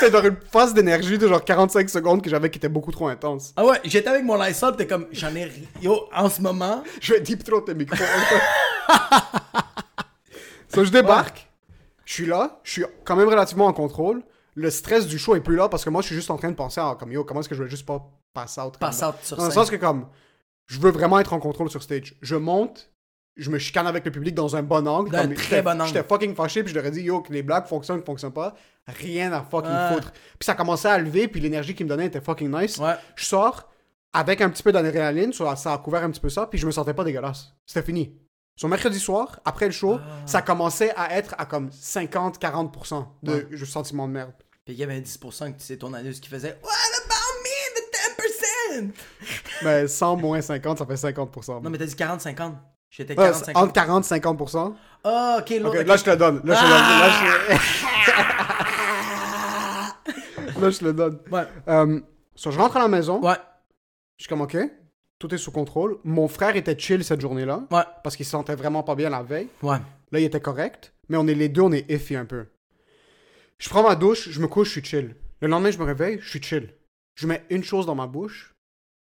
C'était 0.00 0.10
dans 0.10 0.22
une 0.22 0.36
phase 0.52 0.74
d'énergie 0.74 1.18
de 1.18 1.26
genre 1.26 1.44
45 1.44 1.88
secondes 1.88 2.22
que 2.22 2.28
j'avais 2.30 2.50
qui 2.50 2.58
était 2.58 2.68
beaucoup 2.68 2.90
trop 2.92 3.08
intense. 3.08 3.52
Ah 3.56 3.64
ouais, 3.64 3.80
j'étais 3.84 4.08
avec 4.08 4.24
mon 4.24 4.40
Lysol, 4.40 4.76
t'es 4.76 4.86
comme, 4.86 5.06
j'en 5.12 5.34
ai 5.34 5.44
ri- 5.44 5.68
Yo, 5.80 6.08
en 6.14 6.28
ce 6.28 6.40
moment, 6.42 6.82
Je 7.00 7.14
vais 7.14 7.20
deep 7.20 7.42
throat 7.44 7.62
tes 7.62 7.74
micros. 7.74 7.96
so, 10.74 10.84
je 10.84 10.90
débarque. 10.90 11.48
Je 12.04 12.12
suis 12.14 12.26
là. 12.26 12.60
Je 12.64 12.70
suis 12.72 12.84
quand 13.04 13.16
même 13.16 13.28
relativement 13.28 13.66
en 13.66 13.72
contrôle. 13.72 14.22
Le 14.54 14.70
stress 14.70 15.06
du 15.06 15.18
show 15.18 15.34
est 15.34 15.40
plus 15.40 15.56
là 15.56 15.68
parce 15.68 15.84
que 15.84 15.90
moi, 15.90 16.02
je 16.02 16.06
suis 16.06 16.14
juste 16.14 16.30
en 16.30 16.36
train 16.36 16.50
de 16.50 16.54
penser 16.56 16.80
à 16.80 16.96
comme 16.98 17.10
yo, 17.12 17.24
comment 17.24 17.40
est-ce 17.40 17.48
que 17.48 17.54
je 17.54 17.62
vais 17.62 17.70
juste 17.70 17.86
pas 17.86 18.06
pass 18.34 18.58
out. 18.58 18.76
Pass 18.78 19.02
out 19.02 19.14
sur 19.22 19.36
Dans 19.36 19.44
le 19.44 19.50
scène. 19.50 19.60
sens 19.62 19.70
que 19.70 19.76
comme, 19.76 20.08
je 20.66 20.78
veux 20.78 20.90
vraiment 20.90 21.18
être 21.18 21.32
en 21.32 21.38
contrôle 21.40 21.70
sur 21.70 21.82
stage. 21.82 22.14
Je 22.22 22.36
monte. 22.36 22.90
Je 23.34 23.48
me 23.50 23.58
chicane 23.58 23.86
avec 23.86 24.04
le 24.04 24.10
public 24.10 24.34
dans 24.34 24.56
un 24.56 24.62
bon 24.62 24.86
angle. 24.86 25.10
Dans 25.10 25.16
un 25.18 25.22
comme 25.22 25.34
très 25.34 25.44
j'étais- 25.44 25.62
bon 25.62 25.70
angle. 25.80 25.86
J'étais 25.86 26.02
fucking 26.06 26.34
fâché, 26.34 26.62
puis 26.62 26.70
je 26.74 26.78
leur 26.78 26.84
ai 26.86 26.90
dit, 26.90 27.00
yo, 27.00 27.22
que 27.22 27.32
les 27.32 27.42
blagues 27.42 27.64
fonctionnent 27.64 28.00
ou 28.00 28.04
fonctionnent 28.04 28.32
pas. 28.32 28.54
Rien 28.86 29.32
à 29.32 29.42
fucking 29.42 29.70
Ouais. 29.72 29.94
foutre. 29.94 30.12
Puis 30.38 30.44
ça 30.44 30.54
commençait 30.54 30.88
à 30.88 30.98
lever, 30.98 31.28
puis 31.28 31.40
l'énergie 31.40 31.74
qu'ils 31.74 31.86
me 31.86 31.88
donnaient 31.88 32.06
était 32.06 32.20
fucking 32.20 32.50
nice. 32.54 32.76
Ouais. 32.76 32.92
Je 33.16 33.24
sors 33.24 33.70
avec 34.12 34.42
un 34.42 34.50
petit 34.50 34.62
peu 34.62 34.70
d'adrénaline, 34.70 35.32
ça, 35.32 35.56
ça 35.56 35.72
a 35.72 35.78
couvert 35.78 36.02
un 36.04 36.10
petit 36.10 36.20
peu 36.20 36.28
ça, 36.28 36.46
puis 36.46 36.58
je 36.58 36.66
me 36.66 36.72
sentais 36.72 36.92
pas 36.92 37.04
dégueulasse. 37.04 37.54
C'était 37.64 37.80
fini. 37.86 38.14
Sur 38.56 38.68
mercredi 38.68 38.98
soir, 39.00 39.40
après 39.44 39.66
le 39.66 39.72
show, 39.72 39.98
Ah. 39.98 40.26
ça 40.26 40.42
commençait 40.42 40.92
à 40.96 41.16
être 41.16 41.34
à 41.38 41.46
comme 41.46 41.70
50-40% 41.70 43.08
de 43.22 43.46
Ouais. 43.50 43.64
sentiment 43.66 44.06
de 44.06 44.12
merde. 44.12 44.32
Puis 44.64 44.74
il 44.74 44.78
y 44.78 44.84
avait 44.84 45.00
10% 45.00 45.52
que 45.52 45.60
c'est 45.60 45.78
ton 45.78 45.92
anus 45.94 46.20
qui 46.20 46.28
faisait 46.28 46.58
What 46.62 46.70
about 47.04 47.34
me, 47.42 47.74
the 47.74 48.84
10%? 48.86 49.64
Mais 49.64 49.88
100 49.88 50.16
moins 50.16 50.40
50, 50.40 50.78
ça 50.78 50.86
fait 50.86 50.96
50%. 50.96 51.60
Non, 51.62 51.70
mais 51.70 51.78
t'as 51.78 51.86
dit 51.86 51.94
40-50. 51.96 52.54
J'étais 52.90 53.18
Ouais, 53.18 53.30
40-50. 53.30 53.56
entre 53.56 53.72
40 53.72 54.04
et 54.04 54.08
50%. 54.08 54.76
Ah, 55.02 55.38
ok, 55.40 55.50
l'autre. 55.50 55.68
Ok, 55.76 55.76
ok. 55.80 55.86
là, 55.86 55.96
je 55.96 56.04
te 56.04 56.10
le 56.10 56.16
donne. 56.16 56.40
Là, 56.44 56.54
je 56.54 56.60
te 56.60 56.64
le 56.64 56.70
donne. 56.70 56.98
Là, 57.00 57.08
je... 60.54 60.60
là, 60.60 60.70
je 60.70 60.78
te 60.78 60.84
le 60.84 60.92
donne. 60.92 61.18
Ouais. 61.30 61.44
Euh, 61.68 62.00
so, 62.34 62.50
je 62.50 62.58
rentre 62.58 62.76
à 62.76 62.80
la 62.80 62.88
maison. 62.88 63.20
Ouais, 63.22 63.36
Je 64.18 64.24
suis 64.24 64.28
comme, 64.28 64.42
OK, 64.42 64.56
tout 65.22 65.34
est 65.34 65.38
sous 65.38 65.52
contrôle. 65.52 65.98
Mon 66.04 66.26
frère 66.28 66.56
était 66.56 66.78
chill 66.78 67.04
cette 67.04 67.20
journée-là. 67.20 67.66
ouais, 67.70 67.82
Parce 68.02 68.16
qu'il 68.16 68.26
se 68.26 68.32
sentait 68.32 68.56
vraiment 68.56 68.82
pas 68.82 68.94
bien 68.94 69.08
la 69.08 69.22
veille. 69.22 69.48
ouais. 69.62 69.78
Là, 70.10 70.18
il 70.20 70.24
était 70.24 70.40
correct. 70.40 70.92
Mais 71.08 71.16
on 71.16 71.26
est 71.26 71.34
les 71.34 71.48
deux, 71.48 71.62
on 71.62 71.72
est 71.72 71.90
iffy 71.90 72.16
un 72.16 72.24
peu. 72.26 72.46
Je 73.58 73.68
prends 73.68 73.82
ma 73.82 73.94
douche, 73.94 74.28
je 74.30 74.40
me 74.40 74.46
couche, 74.48 74.68
je 74.68 74.72
suis 74.80 74.84
chill. 74.84 75.14
Le 75.40 75.48
lendemain, 75.48 75.70
je 75.70 75.78
me 75.78 75.84
réveille, 75.84 76.18
je 76.20 76.28
suis 76.28 76.42
chill. 76.42 76.74
Je 77.14 77.26
mets 77.26 77.44
une 77.50 77.62
chose 77.64 77.86
dans 77.86 77.94
ma 77.94 78.06
bouche. 78.06 78.54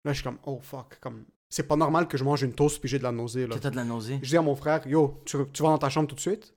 Là, 0.06 0.12
je 0.12 0.18
suis 0.18 0.24
comme, 0.24 0.38
oh 0.46 0.60
fuck. 0.62 1.00
Comme, 1.00 1.24
c'est 1.50 1.68
pas 1.68 1.76
normal 1.76 2.08
que 2.08 2.18
je 2.18 2.24
mange 2.24 2.44
une 2.44 2.54
toast 2.54 2.80
puis 2.80 2.90
j'ai 2.90 3.00
de 3.00 3.04
la 3.04 3.12
nausée. 3.12 3.48
Là. 3.48 3.56
Que 3.56 3.60
t'as 3.60 3.70
de 3.70 3.76
la 3.76 3.84
nausée. 3.86 4.20
Je 4.22 4.30
dis 4.30 4.38
à 4.38 4.42
mon 4.42 4.56
frère, 4.56 4.86
yo, 4.88 5.22
tu, 5.26 5.38
tu 5.54 5.64
vas 5.64 5.70
dans 5.70 5.78
ta 5.78 5.90
chambre 5.90 6.08
tout 6.08 6.16
de 6.16 6.20
suite. 6.20 6.54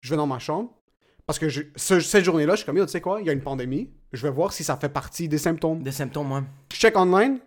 Je 0.00 0.10
vais 0.10 0.16
dans 0.16 0.26
ma 0.26 0.38
chambre. 0.38 0.70
Parce 1.26 1.38
que 1.38 1.48
je- 1.48 1.62
ce- 1.76 2.00
cette 2.00 2.24
journée-là, 2.24 2.52
je 2.54 2.58
suis 2.58 2.66
comme, 2.66 2.76
yo, 2.78 2.86
tu 2.86 2.92
sais 2.92 3.00
quoi, 3.00 3.20
il 3.20 3.26
y 3.26 3.30
a 3.30 3.32
une 3.32 3.42
pandémie. 3.42 3.90
Je 4.12 4.22
vais 4.22 4.30
voir 4.32 4.52
si 4.52 4.64
ça 4.64 4.76
fait 4.76 4.88
partie 4.88 5.28
des 5.28 5.38
symptômes. 5.38 5.82
Des 5.82 5.92
symptômes, 5.92 6.30
ouais. 6.32 6.42
Je 6.72 6.76
check 6.78 6.96
online. 6.96 7.38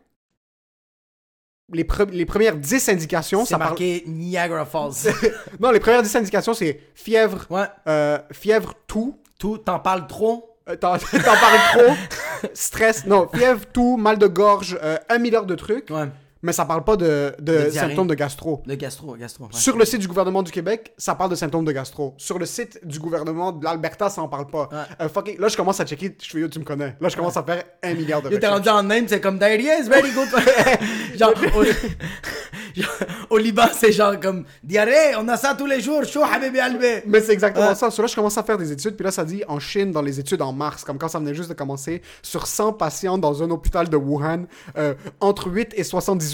Les, 1.74 1.84
pre- 1.84 2.10
les 2.12 2.26
premières 2.26 2.56
10 2.58 2.90
indications, 2.90 3.46
C'est 3.46 3.52
ça 3.52 3.58
parle. 3.58 3.70
marqué 3.72 4.04
Niagara 4.08 4.66
Falls. 4.66 5.14
Non, 5.60 5.72
les 5.72 5.80
premières 5.80 6.04
10 6.04 6.16
indications, 6.18 6.54
c'est 6.54 6.80
fièvre, 6.96 7.46
ouais. 7.50 7.66
euh, 7.88 8.18
fièvre, 8.32 8.74
tout. 8.88 9.18
Tout, 9.40 9.58
t'en 9.58 9.80
parles 9.80 10.06
trop? 10.08 10.56
Euh, 10.70 10.76
T'en 10.76 10.98
t'en 11.00 11.18
parles 11.20 11.60
trop. 11.74 12.48
Stress. 12.54 13.06
Non, 13.06 13.28
fièvre, 13.34 13.62
tout, 13.74 13.98
mal 13.98 14.18
de 14.20 14.28
gorge, 14.28 14.78
euh, 14.84 14.98
un 15.10 15.18
milliard 15.18 15.46
de 15.46 15.56
trucs. 15.56 15.90
Ouais. 15.90 16.08
Mais 16.44 16.54
ça 16.54 16.66
parle 16.66 16.84
pas 16.84 16.96
de, 16.98 17.36
de 17.40 17.70
symptômes 17.70 18.08
de 18.08 18.16
gastro. 18.16 18.64
De 18.66 18.76
gastro, 18.76 19.16
gastro. 19.16 19.46
ouais. 19.46 19.50
Sur 19.54 19.78
le 19.78 19.86
site 19.86 20.02
du 20.02 20.08
gouvernement 20.08 20.42
du 20.44 20.52
Québec, 20.52 20.94
ça 20.98 21.16
parle 21.16 21.30
de 21.32 21.36
symptômes 21.36 21.66
de 21.66 21.72
gastro. 21.72 22.16
Sur 22.18 22.40
le 22.40 22.46
site 22.46 22.80
du 22.86 23.00
gouvernement 23.00 23.52
de 23.52 23.64
l'Alberta, 23.64 24.10
ça 24.10 24.22
en 24.22 24.28
parle 24.28 24.48
pas. 24.48 24.68
Ouais. 24.72 24.78
Euh, 25.06 25.10
fucking- 25.10 25.40
là, 25.40 25.48
je 25.48 25.56
commence 25.58 25.80
à 25.80 25.86
checker. 25.86 26.16
Je 26.22 26.30
fais, 26.30 26.50
tu 26.50 26.60
me 26.60 26.64
connais. 26.64 26.96
Là, 27.00 27.10
je 27.10 27.16
commence 27.16 27.38
à 27.38 27.44
faire 27.44 27.64
un 27.84 27.94
milliard 27.94 28.22
de 28.22 28.30
t'es 28.30 28.48
rendu 28.48 28.70
en 28.70 28.82
name, 28.84 29.06
c'est 29.08 29.22
comme 29.22 29.38
diarrhea 29.38 29.80
is 29.80 29.88
very 29.90 30.12
good. 30.12 30.28
genre, 31.18 31.34
au, 33.30 33.38
Liban, 33.38 33.68
c'est 33.74 33.92
genre 33.92 34.20
comme 34.20 34.46
diarrhée, 34.64 35.16
on 35.18 35.28
a 35.28 35.38
ça 35.38 35.56
tous 35.58 35.66
les 35.66 35.82
jours, 35.82 36.04
chaud, 36.06 36.24
habibi 36.24 36.60
albi. 36.60 36.86
Mais 37.06 37.22
c'est 37.22 37.34
exactement 37.34 37.70
Ouais. 37.70 37.76
ça. 37.76 37.92
So 37.92 38.02
là, 38.02 38.08
je 38.08 38.16
commence 38.16 38.38
à 38.38 38.44
faire 38.44 38.58
des 38.58 38.72
études. 38.72 38.96
Puis 38.96 39.04
là, 39.04 39.12
ça 39.12 39.24
dit 39.26 39.44
en 39.48 39.60
Chine, 39.60 39.92
dans 39.92 40.02
les 40.02 40.20
études 40.20 40.42
en 40.42 40.54
mars, 40.54 40.84
comme 40.84 40.98
quand 40.98 41.08
ça 41.08 41.20
venait 41.20 41.34
juste 41.34 41.50
de 41.50 41.54
commencer, 41.54 42.02
sur 42.22 42.48
100 42.48 42.74
patients 42.74 43.18
dans 43.18 43.44
un 43.44 43.50
hôpital 43.52 43.90
de 43.90 43.98
Wuhan, 43.98 44.46
euh, 44.78 44.94
entre 45.20 45.50
8 45.50 45.74
et 45.76 45.84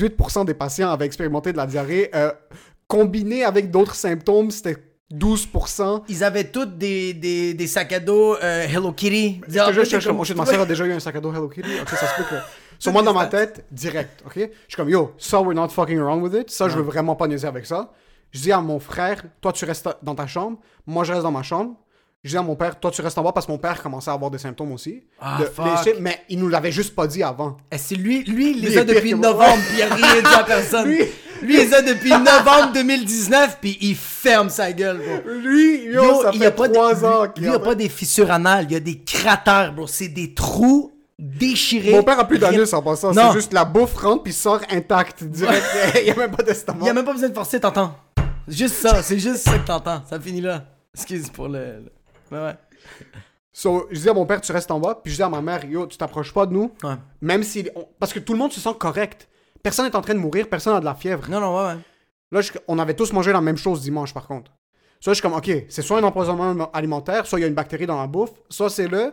78% 0.06 0.46
des 0.46 0.54
patients 0.54 0.92
avaient 0.92 1.06
expérimenté 1.06 1.52
de 1.52 1.58
la 1.58 1.66
diarrhée. 1.66 2.10
Euh, 2.16 2.32
combiné 2.88 3.44
avec 3.44 3.72
d'autres 3.72 3.96
symptômes, 3.96 4.52
c'était 4.52 4.78
12%. 5.14 6.04
Ils 6.10 6.24
avaient 6.24 6.46
tous 6.46 6.66
des, 6.66 7.14
des, 7.14 7.54
des 7.54 7.68
sacs 7.68 7.94
à 7.94 8.00
dos 8.00 8.36
euh, 8.36 8.66
Hello 8.68 8.92
Kitty. 8.92 9.42
Je 9.48 9.54
te 9.60 9.74
jure, 9.74 9.86
je 9.86 10.00
shit, 10.26 10.36
ma 10.38 10.46
soeur 10.46 10.62
a 10.62 10.66
déjà 10.66 10.86
eu 10.86 10.92
un 10.92 11.00
sac 11.00 11.16
à 11.16 11.22
dos 11.22 11.32
Hello 11.32 11.48
Kitty. 11.50 11.70
Ok, 11.82 11.90
ça 11.90 12.08
se 12.08 12.16
peut 12.16 12.24
que. 12.30 12.36
Sur 12.80 12.92
moi, 12.92 13.02
dans 13.02 13.14
ma 13.14 13.26
tête, 13.26 13.66
direct, 13.72 14.22
ok? 14.24 14.34
Je 14.36 14.42
suis 14.42 14.76
comme, 14.76 14.90
yo, 14.90 15.12
ça, 15.18 15.42
we're 15.42 15.56
not 15.56 15.70
fucking 15.70 15.98
around 15.98 16.22
with 16.22 16.34
it. 16.40 16.52
Ça, 16.52 16.70
je 16.70 16.76
veux 16.76 16.84
vraiment 16.84 17.16
pas 17.16 17.28
niaiser 17.28 17.48
avec 17.48 17.66
ça. 17.66 17.92
Je 18.32 18.40
dis 18.40 18.52
à 18.52 18.62
mon 18.62 18.80
frère, 18.80 19.24
toi, 19.42 19.52
tu 19.52 19.66
restes 19.66 19.90
dans 20.04 20.14
ta 20.14 20.28
chambre. 20.28 20.60
Moi, 20.86 21.04
je 21.04 21.14
reste 21.14 21.24
dans 21.24 21.32
ma 21.32 21.42
chambre. 21.42 21.76
Je 22.28 22.32
dis 22.34 22.38
à 22.38 22.42
mon 22.42 22.56
père, 22.56 22.78
toi, 22.80 22.92
tu 22.92 23.02
restes 23.02 23.18
en 23.18 23.24
bas 23.24 23.32
parce 23.32 23.46
que 23.46 23.52
mon 23.54 23.58
père 23.58 23.82
commençait 23.82 24.10
à 24.12 24.14
avoir 24.14 24.30
des 24.30 24.38
symptômes 24.38 24.74
aussi. 24.74 25.02
Ah, 25.22 25.38
De- 25.40 25.46
fuck. 25.46 25.96
mais 26.02 26.20
il 26.30 26.40
nous 26.40 26.50
l'avait 26.50 26.72
juste 26.74 26.94
pas 26.94 27.08
dit 27.08 27.24
avant. 27.24 27.56
Eh, 27.72 27.78
c'est 27.78 27.96
lui, 27.96 28.24
lui, 28.26 28.52
il 28.52 28.62
Lui 28.62 28.70
les 28.70 28.78
a 28.78 28.82
est 28.82 28.86
pire 28.86 28.96
depuis 28.96 29.12
que 29.12 29.16
moi. 29.16 29.28
novembre, 29.28 29.64
puis 29.70 29.78
il 29.78 29.82
a 29.84 29.96
rien 29.96 30.22
dit 30.22 30.36
à 30.36 30.44
personne. 30.44 30.88
Lui- 30.90 31.06
Lui, 31.44 31.54
il 31.54 31.60
les 31.68 31.74
a 31.74 31.82
depuis 31.84 32.10
novembre 32.10 32.72
2019, 32.74 33.60
puis 33.62 33.78
il 33.80 33.96
ferme 33.96 34.50
sa 34.50 34.72
gueule, 34.74 34.98
bro. 34.98 35.32
Lui, 35.36 35.84
yo, 35.86 36.04
Yo, 36.04 36.22
ça 36.24 36.32
il 36.34 36.38
y 36.38 36.40
fait 36.40 36.46
a 36.48 36.52
pas 36.52 36.68
trois 36.68 36.94
de, 36.96 37.06
ans 37.06 37.24
lui, 37.24 37.30
qu'il 37.34 37.44
lui, 37.44 37.50
il 37.50 37.54
y 37.54 37.56
a 37.56 37.60
pas 37.60 37.76
des 37.76 37.90
fissures 37.90 38.32
anales, 38.32 38.66
il 38.68 38.74
y 38.74 38.76
a 38.76 38.80
des 38.80 39.00
cratères, 39.00 39.72
bro. 39.74 39.86
C'est 39.88 40.08
des 40.10 40.34
trous 40.34 40.92
déchirés. 41.20 41.92
Mon 41.92 42.04
père 42.04 42.20
a 42.20 42.28
plus 42.28 42.40
d'anus 42.40 42.74
en 42.74 42.82
passant. 42.82 43.14
Non. 43.14 43.28
C'est 43.30 43.34
juste 43.40 43.54
la 43.54 43.66
bouffe 43.66 43.96
rentre 43.96 44.24
puis 44.24 44.34
sort 44.34 44.62
intact 44.72 45.24
direct. 45.24 45.64
il 46.02 46.08
y 46.08 46.12
a 46.12 46.16
même 46.16 46.32
pas 46.32 46.44
d'estomac. 46.44 46.80
Il 46.82 46.88
y 46.88 46.90
a 46.90 46.94
même 46.94 47.06
pas 47.06 47.14
besoin 47.14 47.30
de 47.30 47.34
forcer, 47.36 47.60
t'entends. 47.60 47.96
C'est 48.48 48.58
Juste 48.58 48.76
ça, 48.76 49.02
c'est 49.04 49.20
juste 49.20 49.38
ça 49.38 49.58
que 49.60 49.66
t'entends. 49.68 50.02
Ça 50.10 50.20
finit 50.20 50.42
là. 50.42 50.66
Excuse 50.96 51.30
pour 51.30 51.48
le. 51.48 51.60
le- 51.60 51.92
Mais 52.32 52.38
ouais. 52.40 52.56
So, 53.54 53.88
je 53.90 54.00
dis 54.00 54.10
à 54.10 54.14
mon 54.14 54.26
père, 54.26 54.40
tu 54.42 54.52
restes 54.52 54.70
en 54.72 54.80
bas. 54.80 55.00
Puis 55.04 55.12
je 55.12 55.18
dis 55.18 55.24
à 55.24 55.30
ma 55.30 55.42
mère, 55.42 55.66
yo, 55.66 55.88
tu 55.88 55.98
t'approches 55.98 56.34
pas 56.34 56.46
de 56.46 56.54
nous. 56.54 56.72
Ouais. 56.84 56.96
Même 57.22 57.44
si. 57.44 57.68
on- 57.76 57.88
Parce 58.00 58.14
que 58.14 58.20
tout 58.20 58.34
le 58.34 58.40
monde 58.40 58.52
se 58.54 58.60
sent 58.60 58.74
correct. 58.80 59.28
Personne 59.64 59.86
n'est 59.88 59.96
en 59.96 60.02
train 60.02 60.14
de 60.14 60.20
mourir, 60.20 60.48
personne 60.50 60.74
n'a 60.74 60.80
de 60.80 60.86
la 60.86 60.96
fièvre. 60.96 61.30
Non, 61.30 61.40
non, 61.40 61.56
ouais, 61.58 61.74
ouais. 61.74 61.80
Là, 62.32 62.42
je- 62.42 62.52
on 62.68 62.78
avait 62.80 62.94
tous 62.94 63.12
mangé 63.14 63.32
la 63.34 63.42
même 63.42 63.58
chose 63.58 63.82
dimanche, 63.82 64.14
par 64.14 64.28
contre. 64.28 64.52
Soit 65.00 65.14
je 65.14 65.20
suis 65.20 65.22
comme, 65.22 65.34
ok, 65.38 65.50
c'est 65.70 65.82
soit 65.82 66.00
un 66.00 66.04
empoisonnement 66.04 66.72
alimentaire, 66.72 67.26
soit 67.28 67.40
il 67.40 67.44
y 67.44 67.46
a 67.46 67.48
une 67.48 67.54
bactérie 67.54 67.86
dans 67.86 68.00
la 68.00 68.08
bouffe, 68.08 68.32
soit 68.50 68.70
c'est 68.70 68.88
le. 68.88 69.12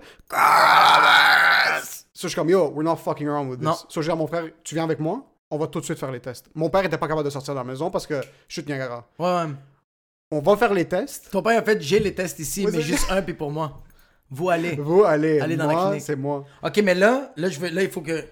So, 2.12 2.22
je 2.22 2.28
suis 2.28 2.34
comme, 2.36 2.48
yo, 2.50 2.70
we're 2.74 2.84
not 2.84 2.96
fucking 2.96 3.26
around 3.28 3.50
with 3.50 3.58
this. 3.60 3.66
Non. 3.68 3.74
So, 3.88 4.00
je 4.00 4.06
dis 4.06 4.10
à 4.10 4.14
mon 4.14 4.26
frère, 4.26 4.44
tu 4.62 4.74
viens 4.74 4.84
avec 4.84 5.00
moi, 5.00 5.22
on 5.50 5.58
va 5.58 5.66
tout 5.66 5.80
de 5.80 5.84
suite 5.84 5.98
faire 5.98 6.10
les 6.12 6.20
tests. 6.20 6.48
Mon 6.54 6.70
père 6.70 6.84
était 6.84 6.96
pas 6.98 7.08
capable 7.08 7.24
de 7.24 7.30
sortir 7.30 7.54
de 7.54 7.58
la 7.58 7.64
maison 7.64 7.90
parce 7.90 8.06
que 8.06 8.20
je 8.48 8.52
suis 8.54 8.62
de 8.62 8.68
Niagara. 8.68 9.04
Ouais, 9.18 9.26
ouais. 9.26 9.46
On 10.30 10.40
va 10.40 10.56
faire 10.56 10.72
les 10.74 10.84
tests. 10.86 11.28
Ton 11.30 11.42
père 11.42 11.58
a 11.58 11.62
fait, 11.62 11.80
j'ai 11.80 12.00
les 12.00 12.14
tests 12.14 12.38
ici, 12.38 12.66
mais 12.70 12.80
juste 12.80 13.06
un, 13.10 13.22
puis 13.22 13.34
pour 13.34 13.50
moi. 13.50 13.82
Vous 14.30 14.48
allez. 14.50 14.72
Vous, 14.76 15.04
allez. 15.04 15.38
Allez 15.38 15.56
dans 15.56 15.66
la 15.66 15.72
moi, 15.74 15.86
clinique. 15.86 16.02
c'est 16.04 16.16
moi. 16.16 16.44
Ok, 16.62 16.80
mais 16.82 16.94
là, 16.94 17.32
là, 17.36 17.48
je 17.48 17.60
veux, 17.60 17.68
là, 17.68 17.82
il 17.82 17.90
faut 17.90 18.00
que. 18.00 18.24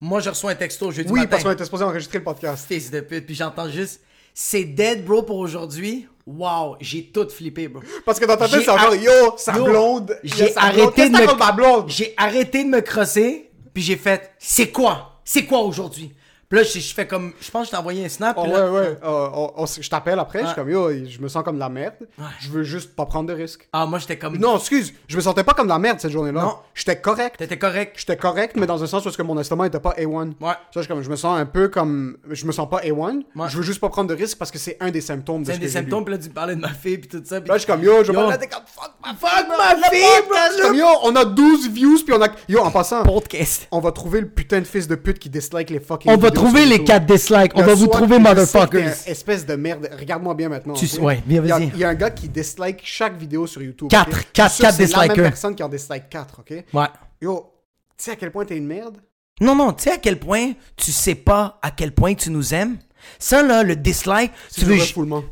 Moi, 0.00 0.20
je 0.20 0.30
reçois 0.30 0.52
un 0.52 0.54
texto 0.54 0.90
jeudi 0.90 1.10
Oui, 1.12 1.20
matin. 1.20 1.30
parce 1.32 1.42
qu'on 1.44 1.50
était 1.50 1.64
supposé 1.64 1.84
enregistrer 1.84 2.18
le 2.18 2.24
podcast. 2.24 2.64
Fils 2.66 2.90
de 2.90 3.00
pute, 3.00 3.26
puis 3.26 3.34
j'entends 3.34 3.68
juste. 3.68 4.00
C'est 4.32 4.64
dead, 4.64 5.04
bro, 5.04 5.22
pour 5.22 5.36
aujourd'hui. 5.36 6.08
Wow, 6.26 6.76
j'ai 6.80 7.06
tout 7.10 7.28
flippé, 7.28 7.68
bro. 7.68 7.82
Parce 8.06 8.18
que 8.18 8.24
dans 8.24 8.36
ta 8.36 8.48
tête, 8.48 8.60
J'ai 8.60 8.64
genre, 8.64 8.78
ar- 8.78 8.94
yo, 8.94 9.10
sa 9.36 9.56
Yo, 9.56 9.64
blonde. 9.64 10.16
J'ai 10.22 10.50
sa 10.52 10.70
blonde. 10.70 10.80
arrêté 10.80 10.92
Qu'est-ce 10.94 11.08
de 11.10 11.12
que 11.12 11.18
t'as 11.18 11.22
me. 11.22 11.26
contre 11.26 11.38
ma 11.46 11.52
blonde? 11.52 11.84
J'ai 11.88 12.14
arrêté 12.16 12.64
de 12.64 12.68
me 12.68 12.80
crosser, 12.80 13.50
puis 13.74 13.82
j'ai 13.82 13.96
fait. 13.96 14.30
C'est 14.38 14.68
quoi? 14.70 15.20
C'est 15.24 15.44
quoi 15.44 15.60
aujourd'hui? 15.60 16.14
Puis 16.50 16.58
là, 16.58 16.64
je, 16.64 16.80
je 16.80 16.92
fais 16.94 17.06
comme. 17.06 17.32
Je 17.40 17.48
pense 17.48 17.62
que 17.62 17.66
je 17.66 17.70
t'ai 17.70 17.76
envoyé 17.76 18.04
un 18.04 18.08
snap. 18.08 18.36
Oh, 18.36 18.42
ouais, 18.42 18.48
là- 18.52 18.72
ouais. 18.72 18.98
Euh, 19.04 19.28
on- 19.32 19.52
on- 19.56 19.66
je 19.66 19.88
t'appelle 19.88 20.18
après, 20.18 20.40
je 20.40 20.46
suis 20.46 20.48
Ouais. 20.50 20.54
comme, 20.56 20.68
yo, 20.70 20.90
je 21.08 21.20
me 21.20 21.28
sens 21.28 21.44
comme 21.44 21.54
de 21.54 21.60
la 21.60 21.68
merde. 21.68 21.94
Je 22.40 22.50
veux 22.50 22.64
juste 22.64 22.96
pas 22.96 23.06
prendre 23.06 23.28
de 23.28 23.34
risques. 23.34 23.68
Ah, 23.72 23.86
moi, 23.86 24.00
j'étais 24.00 24.18
comme. 24.18 24.36
Non, 24.36 24.56
excuse, 24.58 24.92
je 25.06 25.16
me 25.16 25.20
sentais 25.22 25.44
pas 25.44 25.54
comme 25.54 25.66
de 25.68 25.72
la 25.72 25.78
merde 25.78 26.00
cette 26.00 26.10
journée-là. 26.10 26.42
Non. 26.42 26.56
J'étais 26.74 27.00
correct. 27.00 27.36
T'étais 27.38 27.56
correct. 27.56 27.94
J'étais 27.98 28.16
correct, 28.16 28.56
mais 28.56 28.66
dans 28.66 28.82
un 28.82 28.86
sens 28.88 29.06
où 29.06 29.10
que 29.12 29.22
mon 29.22 29.38
estomac 29.38 29.68
était 29.68 29.78
pas 29.78 29.94
A1. 29.96 30.32
Ouais. 30.40 30.52
Ça, 30.74 30.82
je, 30.82 30.88
comme, 30.88 31.02
je 31.02 31.08
me 31.10 31.14
sens 31.14 31.38
un 31.38 31.46
peu 31.46 31.68
comme. 31.68 32.16
Je 32.28 32.44
me 32.44 32.50
sens 32.50 32.68
pas 32.68 32.80
A1. 32.80 33.22
Ouais. 33.36 33.48
Je 33.48 33.56
veux 33.56 33.62
juste 33.62 33.80
pas 33.80 33.88
prendre 33.88 34.08
de 34.10 34.14
risques 34.14 34.36
parce 34.38 34.50
que 34.50 34.58
c'est 34.58 34.76
un 34.80 34.90
des 34.90 35.00
symptômes 35.00 35.42
de 35.42 35.46
C'est 35.46 35.52
ce 35.52 35.56
un 35.58 35.60
des 35.60 35.68
symptômes, 35.68 36.04
puis 36.04 36.14
là, 36.14 36.18
tu 36.20 36.30
parlais 36.30 36.56
de 36.56 36.60
ma 36.60 36.70
fille, 36.70 36.98
puis 36.98 37.08
tout 37.08 37.22
ça. 37.24 37.40
puis- 37.40 37.48
Là, 37.48 37.54
je 37.54 37.60
suis 37.62 37.66
comme, 37.72 37.84
yo, 37.84 38.02
je 38.02 38.10
vais 38.10 38.38
t'es 38.38 38.48
comme, 38.48 38.62
fuck 38.66 38.90
ma 39.04 39.14
Fuck 39.14 39.48
ma 39.56 39.74
le 39.74 39.82
fille, 39.96 40.26
bro, 40.28 40.36
Je 40.48 40.52
suis 40.54 40.62
comme, 40.62 40.74
yo, 40.74 40.86
on 41.04 41.14
a 41.14 41.24
12 41.24 41.68
views, 41.70 42.02
puis 42.04 42.12
on 42.12 42.20
a. 42.22 42.28
Yo, 42.48 42.58
en 42.60 42.72
passant, 42.72 43.04
Podcast. 43.04 43.68
on 43.70 43.78
va 43.78 43.92
trouver 43.92 44.20
le 44.22 44.28
putain 44.28 44.58
de 44.60 44.66
fils 44.66 44.88
de 44.88 44.96
pute 44.96 45.20
qui 45.20 45.30
dislike 45.30 45.70
les 45.70 45.78
fucking 45.78 46.10
On 46.10 46.16
va 46.16 46.28
vidéos 46.28 46.39
trouver 46.44 46.66
les. 46.66 46.84
4 46.84 47.06
dislikes. 47.06 47.52
On 47.54 47.62
va 47.62 47.74
vous 47.74 47.86
trouver, 47.86 48.16
sais 48.16 48.20
motherfuckers. 48.22 48.92
espèce 49.06 49.46
de 49.46 49.54
merde. 49.54 49.88
Regarde-moi 49.98 50.34
bien 50.34 50.48
maintenant. 50.48 50.74
Tu- 50.74 50.86
ok? 50.96 51.02
ouais, 51.02 51.22
a- 51.38 51.40
vas-y. 51.40 51.70
Il 51.74 51.78
y, 51.78 51.84
a 51.84 51.88
un 51.88 51.94
gars 51.94 52.10
qui 52.10 52.28
dislike 52.28 52.80
chaque 52.84 53.16
vidéo 53.18 53.46
sur 53.46 53.62
YouTube. 53.62 53.88
Quatre, 53.90 54.10
quatre, 54.32 54.58
quatre 54.58 54.76
que 54.78 54.86
C'est 54.86 54.92
la 54.92 54.98
même 54.98 55.08
dislikers. 55.08 55.22
personne 55.30 55.54
qui 55.54 55.62
en 55.62 55.68
dislike 55.68 56.08
4, 56.08 56.40
ok? 56.40 56.64
Ouais. 56.72 56.86
Yo, 57.20 57.52
tu 57.96 58.04
sais 58.04 58.10
à 58.12 58.16
quel 58.16 58.30
point 58.30 58.44
t'es 58.44 58.56
une 58.56 58.66
merde? 58.66 58.98
Non, 59.40 59.54
non, 59.54 59.72
tu 59.72 59.84
sais 59.84 59.92
à 59.92 59.98
quel 59.98 60.18
point 60.18 60.52
tu 60.76 60.92
sais 60.92 61.14
pas 61.14 61.58
à 61.62 61.70
quel 61.70 61.92
point 61.92 62.14
tu 62.14 62.30
nous 62.30 62.52
aimes? 62.54 62.76
Ça, 63.18 63.42
là, 63.42 63.62
le 63.62 63.76
dislike, 63.76 64.32
tu 64.54 64.64
veux. 64.66 64.76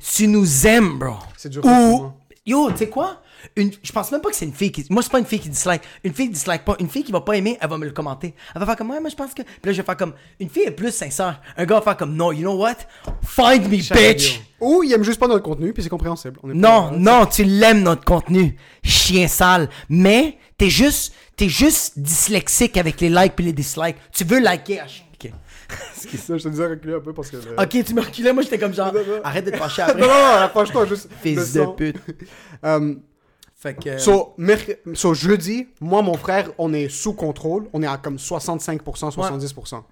Tu 0.00 0.26
nous 0.28 0.66
aimes, 0.66 0.98
bro. 0.98 1.14
C'est 1.36 1.50
du 1.50 1.58
Ou. 1.58 2.10
Yo, 2.46 2.70
tu 2.72 2.78
sais 2.78 2.88
quoi? 2.88 3.20
Une, 3.56 3.70
je 3.82 3.92
pense 3.92 4.10
même 4.12 4.20
pas 4.20 4.30
que 4.30 4.36
c'est 4.36 4.44
une 4.44 4.52
fille 4.52 4.72
qui. 4.72 4.84
Moi, 4.90 5.02
c'est 5.02 5.12
pas 5.12 5.18
une 5.18 5.24
fille 5.26 5.40
qui 5.40 5.48
dislike. 5.48 5.82
Une 6.04 6.12
fille 6.12 6.26
qui 6.26 6.32
dislike 6.34 6.64
pas. 6.64 6.76
Une 6.80 6.88
fille 6.88 7.04
qui 7.04 7.12
va 7.12 7.20
pas 7.20 7.34
aimer, 7.34 7.56
elle 7.60 7.68
va 7.68 7.78
me 7.78 7.84
le 7.84 7.92
commenter. 7.92 8.34
Elle 8.54 8.60
va 8.60 8.66
faire 8.66 8.76
comme, 8.76 8.90
ouais, 8.90 9.00
moi, 9.00 9.10
je 9.10 9.16
pense 9.16 9.32
que. 9.34 9.42
Puis 9.42 9.52
là, 9.64 9.72
je 9.72 9.76
vais 9.78 9.82
faire 9.86 9.96
comme. 9.96 10.14
Une 10.40 10.48
fille 10.48 10.64
est 10.64 10.70
plus 10.72 10.92
sincère. 10.92 11.40
Un 11.56 11.64
gars 11.64 11.76
va 11.76 11.82
faire 11.82 11.96
comme, 11.96 12.14
no, 12.14 12.32
you 12.32 12.40
know 12.40 12.56
what? 12.56 12.76
Find 13.22 13.68
me, 13.70 13.80
Chaque 13.80 13.96
bitch! 13.98 14.40
Ou 14.60 14.82
il 14.82 14.92
aime 14.92 15.04
juste 15.04 15.20
pas 15.20 15.28
notre 15.28 15.44
contenu, 15.44 15.72
puis 15.72 15.82
c'est 15.82 15.88
compréhensible. 15.88 16.38
On 16.42 16.50
est 16.50 16.54
Non, 16.54 16.90
pas- 16.90 16.96
non, 16.96 17.26
tu 17.26 17.44
l'aimes 17.44 17.82
notre 17.82 18.04
contenu, 18.04 18.56
chien 18.82 19.28
sale. 19.28 19.68
Mais 19.88 20.36
t'es 20.56 20.68
juste, 20.68 21.14
t'es 21.36 21.48
juste 21.48 21.98
dyslexique 21.98 22.76
avec 22.76 23.00
les 23.00 23.08
likes 23.08 23.36
puis 23.36 23.44
les 23.44 23.52
dislikes. 23.52 23.96
Tu 24.12 24.24
veux 24.24 24.40
liker. 24.40 24.76
ch- 24.78 25.04
Ok. 25.24 25.30
Ça, 26.16 26.36
je 26.38 26.42
te 26.44 26.48
disais 26.48 26.66
reculer 26.66 26.94
un 26.94 27.00
peu 27.00 27.12
parce 27.12 27.30
que. 27.30 27.36
le- 27.36 27.60
Ok, 27.60 27.84
tu 27.84 27.92
me 27.94 28.00
reculais, 28.00 28.32
moi 28.32 28.42
j'étais 28.42 28.58
comme 28.58 28.72
genre. 28.74 28.92
Non, 28.94 29.00
non. 29.00 29.20
Arrête 29.22 29.44
de 29.44 29.50
te 29.50 29.56
non, 29.58 29.64
après. 29.64 29.94
non, 30.00 30.06
non, 30.06 30.42
approche-toi 30.42 30.86
juste. 30.86 31.08
Fils 31.22 31.52
de 31.52 31.64
son. 31.64 31.72
pute. 31.72 31.96
Euh, 32.64 32.94
Fait 33.60 33.74
que. 33.74 33.98
So, 33.98 34.34
merc- 34.38 34.78
so, 34.94 35.14
jeudi, 35.14 35.68
moi, 35.80 36.00
mon 36.02 36.14
frère, 36.16 36.50
on 36.58 36.72
est 36.72 36.88
sous 36.88 37.12
contrôle. 37.12 37.68
On 37.72 37.82
est 37.82 37.86
à 37.88 37.96
comme 37.98 38.16
65%, 38.16 39.10
70%. 39.10 39.84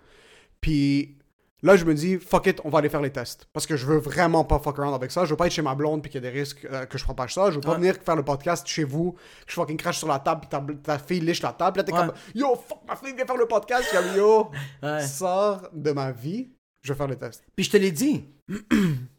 Puis, 0.60 1.12
Là, 1.62 1.74
je 1.74 1.86
me 1.86 1.94
dis, 1.94 2.18
fuck 2.18 2.46
it, 2.46 2.60
on 2.64 2.68
va 2.68 2.78
aller 2.80 2.90
faire 2.90 3.00
les 3.00 3.10
tests. 3.10 3.48
Parce 3.52 3.66
que 3.66 3.76
je 3.78 3.86
veux 3.86 3.96
vraiment 3.96 4.44
pas 4.44 4.58
fuck 4.58 4.78
around 4.78 4.94
avec 4.94 5.10
ça. 5.10 5.24
Je 5.24 5.30
veux 5.30 5.36
pas 5.36 5.46
être 5.46 5.52
chez 5.52 5.62
ma 5.62 5.74
blonde 5.74 6.02
puis 6.02 6.10
qu'il 6.12 6.22
y 6.22 6.26
a 6.26 6.30
des 6.30 6.38
risques 6.38 6.66
euh, 6.70 6.84
que 6.84 6.98
je 6.98 7.02
propage 7.02 7.32
ça. 7.32 7.50
Je 7.50 7.54
veux 7.56 7.60
pas 7.62 7.70
Ouais. 7.70 7.76
venir 7.78 7.94
faire 8.04 8.14
le 8.14 8.22
podcast 8.22 8.66
chez 8.68 8.84
vous, 8.84 9.12
que 9.12 9.18
je 9.48 9.54
fucking 9.54 9.78
crache 9.78 9.96
sur 9.98 10.06
la 10.06 10.18
table 10.18 10.42
puis 10.42 10.50
ta, 10.50 10.64
ta 10.82 10.98
fille 10.98 11.20
liche 11.20 11.40
la 11.42 11.54
table. 11.54 11.78
Là, 11.78 11.84
t'es 11.84 11.92
Ouais. 11.94 11.98
comme, 11.98 12.12
yo, 12.34 12.54
fuck, 12.68 12.80
ma 12.86 12.94
fille 12.94 13.14
vient 13.16 13.24
faire 13.24 13.38
le 13.38 13.46
podcast. 13.46 13.84
Je 13.84 13.88
suis 13.88 13.96
comme, 14.06 14.16
yo, 14.16 14.50
Ouais. 14.82 15.00
sors 15.06 15.66
de 15.72 15.90
ma 15.92 16.12
vie, 16.12 16.50
je 16.82 16.92
vais 16.92 16.96
faire 16.96 17.08
les 17.08 17.16
tests. 17.16 17.42
Puis 17.56 17.64
je 17.64 17.70
te 17.70 17.78
l'ai 17.78 17.90
dit. 17.90 18.26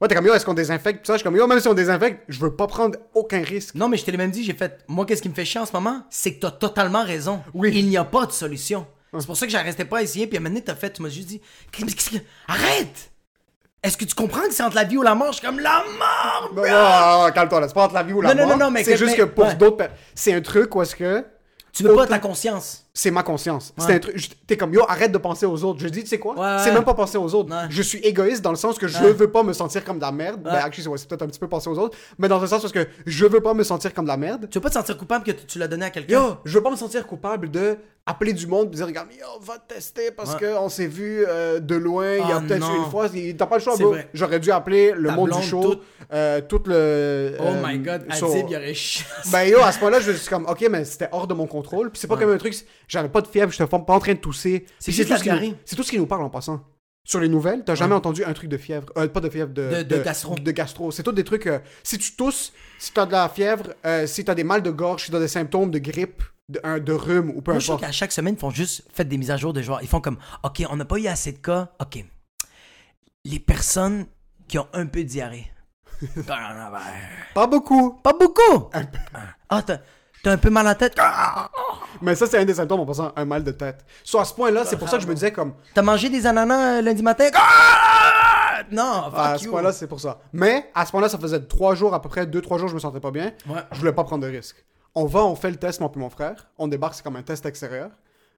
Ouais, 0.00 0.06
t'es 0.08 0.14
comme, 0.14 0.26
yo, 0.26 0.34
est-ce 0.34 0.44
qu'on 0.46 0.54
désinfecte? 0.54 1.00
Puis 1.00 1.06
ça, 1.08 1.14
je 1.14 1.18
suis 1.18 1.24
comme, 1.24 1.36
yo, 1.36 1.46
même 1.48 1.58
si 1.60 1.66
on 1.68 1.74
désinfecte, 1.74 2.22
je 2.28 2.38
veux 2.38 2.54
pas 2.54 2.66
prendre 2.68 2.98
aucun 3.14 3.42
risque. 3.42 3.74
Non, 3.74 3.88
mais 3.88 3.96
je 3.96 4.04
te 4.04 4.10
l'ai 4.12 4.16
même 4.16 4.30
dit, 4.30 4.44
j'ai 4.44 4.54
fait. 4.54 4.84
Moi, 4.86 5.04
qu'est-ce 5.06 5.22
qui 5.22 5.28
me 5.28 5.34
fait 5.34 5.44
chier 5.44 5.60
en 5.60 5.66
ce 5.66 5.72
moment? 5.72 6.02
C'est 6.10 6.34
que 6.34 6.40
t'as 6.40 6.52
totalement 6.52 7.04
raison. 7.04 7.42
Oui. 7.52 7.72
Il 7.74 7.88
n'y 7.88 7.96
a 7.96 8.04
pas 8.04 8.24
de 8.26 8.32
solution. 8.32 8.86
C'est 9.18 9.26
pour 9.26 9.36
ça 9.36 9.46
que 9.46 9.50
j'arrêtais 9.52 9.84
pas 9.86 9.98
à 9.98 10.02
essayer, 10.02 10.26
puis 10.26 10.36
à 10.36 10.40
un 10.40 10.42
moment 10.42 10.50
donné, 10.54 10.62
t'as 10.64 10.74
fait, 10.74 10.92
tu 10.92 11.02
m'as 11.02 11.08
juste 11.08 11.28
dit, 11.28 11.40
Qu'est-ce 11.72 12.10
que- 12.10 12.22
arrête! 12.46 13.10
Est-ce 13.82 13.96
que 13.96 14.04
tu 14.04 14.14
comprends 14.14 14.42
que 14.42 14.52
c'est 14.52 14.62
entre 14.62 14.76
la 14.76 14.84
vie 14.84 14.98
ou 14.98 15.02
la 15.02 15.14
mort? 15.14 15.32
Je 15.32 15.38
suis 15.38 15.46
comme 15.46 15.60
la 15.60 15.82
mort! 15.98 16.50
Non, 16.54 16.62
non, 16.62 16.68
non, 16.68 17.24
non, 17.26 17.32
calme-toi, 17.32 17.60
là, 17.60 17.68
c'est 17.68 17.74
pas 17.74 17.84
entre 17.84 17.94
la 17.94 18.02
vie 18.02 18.12
ou 18.12 18.20
la 18.20 18.34
Non, 18.34 18.42
non, 18.42 18.48
mort. 18.48 18.58
non, 18.58 18.64
non, 18.66 18.70
mais 18.70 18.84
c'est 18.84 18.96
juste 18.96 19.12
mais- 19.12 19.16
que 19.18 19.22
pour 19.22 19.46
ouais. 19.46 19.54
d'autres, 19.54 19.88
c'est 20.14 20.32
un 20.34 20.40
truc 20.40 20.74
où 20.74 20.82
est-ce 20.82 20.94
que 20.96 21.24
Tu 21.72 21.82
veux 21.84 21.90
pas 21.94 22.02
Autant- 22.02 22.10
ta 22.14 22.18
conscience. 22.18 22.86
C'est 23.00 23.12
ma 23.12 23.22
conscience. 23.22 23.72
C'est 23.78 23.86
Ouais. 23.86 23.94
un 23.94 23.98
truc. 24.00 24.16
T'es 24.48 24.56
comme 24.56 24.74
yo, 24.74 24.82
arrête 24.88 25.12
de 25.12 25.18
penser 25.18 25.46
aux 25.46 25.62
autres. 25.62 25.78
Je 25.80 25.86
dis, 25.86 26.02
tu 26.02 26.08
sais 26.08 26.18
quoi? 26.18 26.34
Ouais, 26.34 26.56
C'est 26.58 26.70
ouais. 26.70 26.74
même 26.74 26.82
pas 26.84 26.94
penser 26.94 27.16
aux 27.16 27.32
autres. 27.32 27.54
Je 27.70 27.82
suis 27.82 27.98
égoïste 28.00 28.42
dans 28.42 28.50
le 28.50 28.56
sens 28.56 28.76
que 28.76 28.88
je 28.88 29.04
veux 29.04 29.30
pas 29.30 29.44
me 29.44 29.52
sentir 29.52 29.84
comme 29.84 29.98
de 29.98 30.02
la 30.02 30.10
merde. 30.10 30.40
Ben, 30.42 30.54
actually, 30.54 30.82
c'est 30.90 30.98
c'est 30.98 31.08
peut-être 31.08 31.22
un 31.22 31.28
petit 31.28 31.38
peu 31.38 31.46
penser 31.48 31.70
aux 31.70 31.78
autres, 31.78 31.96
mais 32.18 32.26
dans 32.26 32.40
le 32.40 32.46
sens 32.48 32.60
parce 32.60 32.72
que 32.72 32.88
je 33.06 33.24
veux 33.26 33.40
pas 33.40 33.54
me 33.54 33.62
sentir 33.62 33.94
comme 33.94 34.04
de 34.06 34.10
la 34.10 34.16
merde. 34.16 34.48
Tu 34.50 34.58
veux 34.58 34.62
pas 34.62 34.70
te 34.70 34.74
sentir 34.74 34.96
coupable 34.98 35.24
que 35.24 35.30
tu, 35.30 35.46
tu 35.46 35.58
l'as 35.60 35.68
donné 35.68 35.84
à 35.86 35.90
quelqu'un? 35.90 36.12
Yo, 36.14 36.36
je 36.44 36.54
veux 36.58 36.62
pas 36.62 36.70
me 36.72 36.76
sentir 36.76 37.06
coupable 37.06 37.50
de 37.52 37.76
appeler 38.04 38.32
du 38.32 38.46
monde 38.46 38.68
et 38.72 38.76
dire 38.76 38.86
regarde, 38.86 39.08
yo, 39.12 39.26
va 39.42 39.58
tester 39.58 40.10
parce 40.10 40.32
Ouais. 40.32 40.40
que 40.40 40.56
on 40.58 40.70
s'est 40.70 40.86
vu 40.86 41.24
euh, 41.28 41.60
de 41.60 41.74
loin 41.76 42.14
il 42.14 42.26
y 42.26 42.32
a 42.32 42.38
Oh 42.38 42.46
peut-être 42.48 42.70
une 42.74 42.90
fois. 42.90 43.06
Il- 43.14 43.36
T'as 43.36 43.44
pas 43.46 43.58
le 43.58 43.62
choix, 43.62 43.74
C'est. 43.76 44.08
J'aurais 44.14 44.40
dû 44.40 44.50
appeler 44.50 44.92
le 44.96 45.10
Ta 45.10 45.14
monde 45.14 45.30
du 45.30 45.42
show, 45.42 45.60
tout. 45.74 45.80
euh, 46.14 46.40
tout 46.40 46.62
le. 46.64 47.36
Oh 47.38 47.42
euh, 47.42 47.62
my 47.62 47.78
god, 47.78 48.10
sur- 48.14 48.30
Adib, 48.30 48.46
il 48.48 48.56
aurait 48.56 48.72
chié. 48.74 49.04
ben 49.30 49.44
yo, 49.44 49.58
à 49.60 49.72
ce 49.72 49.78
moment-là, 49.80 50.00
je 50.00 50.12
suis 50.12 50.28
comme, 50.30 50.46
ok, 50.46 50.66
mais 50.70 50.84
c'était 50.86 51.08
hors 51.12 51.26
de 51.26 51.34
mon 51.34 51.46
contrôle. 51.46 51.90
Puis 51.90 52.00
c'est 52.00 52.06
pas 52.08 52.16
comme 52.16 52.30
un 52.30 52.38
truc, 52.38 52.54
j'avais 52.88 53.08
pas 53.08 53.20
de 53.20 53.28
fièvre, 53.28 53.52
je 53.52 53.56
pas 53.86 53.94
en 53.94 54.00
train 54.00 54.14
de 54.14 54.18
tousser. 54.18 54.66
C'est 54.80 54.90
tout 55.04 55.16
ce 55.16 55.24
nous- 55.30 55.40
tout 55.76 55.82
ce 55.84 55.90
qui 55.90 55.98
nous 55.98 56.06
parle 56.06 56.22
en 56.22 56.30
passant. 56.30 56.64
Sur 57.04 57.20
les 57.20 57.28
nouvelles, 57.28 57.64
t'as 57.64 57.74
jamais 57.74 57.94
entendu 57.94 58.22
un 58.24 58.32
truc 58.34 58.50
de 58.50 58.58
fièvre. 58.58 58.86
Euh, 58.98 59.08
pas 59.08 59.20
de 59.20 59.30
fièvre, 59.30 59.50
de, 59.52 59.82
De- 59.82 59.96
de 59.96 60.02
gastro. 60.02 60.34
De 60.34 60.50
gastro. 60.50 60.90
C'est 60.90 61.02
tout 61.02 61.12
des 61.12 61.24
trucs. 61.24 61.46
euh, 61.46 61.58
si 61.82 61.96
tu 61.96 62.14
tousses, 62.16 62.52
si 62.78 62.92
t'as 62.92 63.06
de 63.06 63.12
la 63.12 63.28
fièvre, 63.30 63.72
euh, 63.86 64.06
si 64.06 64.24
t'as 64.26 64.34
des 64.34 64.44
mal 64.44 64.62
de 64.62 64.70
gorge, 64.70 65.04
si 65.06 65.10
t'as 65.10 65.18
des 65.20 65.28
symptômes 65.28 65.70
de 65.70 65.78
grippe, 65.78 66.22
de, 66.50 66.60
un- 66.64 66.78
de 66.80 66.92
rhume 66.92 67.30
ou 67.30 67.40
peu 67.40 67.52
Moi, 67.52 67.60
je 67.60 67.66
importe. 67.72 67.80
qu'à 67.80 67.92
chaque 67.92 68.12
semaine, 68.12 68.34
ils 68.34 68.40
font 68.40 68.50
juste 68.50 68.82
des 69.08 69.16
mises 69.16 69.30
à 69.30 69.38
jour 69.38 69.54
de 69.54 69.62
genre. 69.62 69.80
Ils 69.80 69.88
font 69.88 70.02
comme, 70.02 70.18
OK, 70.42 70.62
on 70.68 70.76
n'a 70.76 70.84
pas 70.84 70.98
eu 70.98 71.06
assez 71.06 71.32
de 71.32 71.38
cas. 71.38 71.70
OK. 71.80 72.04
Les 73.24 73.40
personnes 73.40 74.04
qui 74.46 74.58
ont 74.58 74.68
un 74.74 74.86
peu 74.86 75.00
de 75.02 75.08
diarrhée. 75.08 75.50
Pas 77.34 77.46
beaucoup. 77.46 77.92
pas 78.02 78.12
beaucoup. 78.12 78.70
Ah, 79.48 79.62
t'as 80.22 80.32
un 80.32 80.36
peu 80.36 80.50
mal 80.50 80.66
à 80.66 80.70
la 80.70 80.74
tête? 80.74 80.94
Ah! 80.98 81.50
Mais 82.00 82.14
ça, 82.14 82.26
c'est 82.26 82.38
un 82.38 82.44
des 82.44 82.54
symptômes 82.54 82.80
en 82.80 82.86
passant 82.86 83.12
un 83.16 83.24
mal 83.24 83.42
de 83.44 83.50
tête. 83.50 83.84
Soit 84.04 84.22
à 84.22 84.24
ce 84.24 84.34
point-là, 84.34 84.64
c'est 84.64 84.76
pour 84.76 84.88
ça 84.88 84.96
que 84.96 85.02
je 85.02 85.08
me 85.08 85.14
disais 85.14 85.32
comme. 85.32 85.54
T'as 85.74 85.82
mangé 85.82 86.08
des 86.08 86.26
ananas 86.26 86.78
euh, 86.78 86.82
lundi 86.82 87.02
matin? 87.02 87.28
Ah! 87.34 88.62
Non, 88.70 89.04
fuck 89.10 89.14
À 89.18 89.38
ce 89.38 89.44
you. 89.44 89.50
point-là, 89.50 89.72
c'est 89.72 89.86
pour 89.86 90.00
ça. 90.00 90.20
Mais 90.32 90.70
à 90.74 90.84
ce 90.84 90.90
point-là, 90.90 91.08
ça 91.08 91.18
faisait 91.18 91.40
trois 91.46 91.74
jours, 91.74 91.94
à 91.94 92.02
peu 92.02 92.08
près 92.08 92.26
deux, 92.26 92.40
trois 92.42 92.58
jours, 92.58 92.68
je 92.68 92.74
me 92.74 92.78
sentais 92.80 93.00
pas 93.00 93.10
bien. 93.10 93.32
Ouais. 93.48 93.60
Je 93.72 93.78
voulais 93.78 93.92
pas 93.92 94.04
prendre 94.04 94.22
de 94.26 94.30
risque. 94.30 94.64
On 94.94 95.06
va, 95.06 95.20
on 95.24 95.34
fait 95.36 95.50
le 95.50 95.56
test, 95.56 95.80
moi 95.80 95.90
puis 95.90 96.00
mon 96.00 96.10
frère. 96.10 96.48
On 96.58 96.68
débarque, 96.68 96.94
c'est 96.94 97.02
comme 97.02 97.16
un 97.16 97.22
test 97.22 97.46
extérieur. 97.46 97.90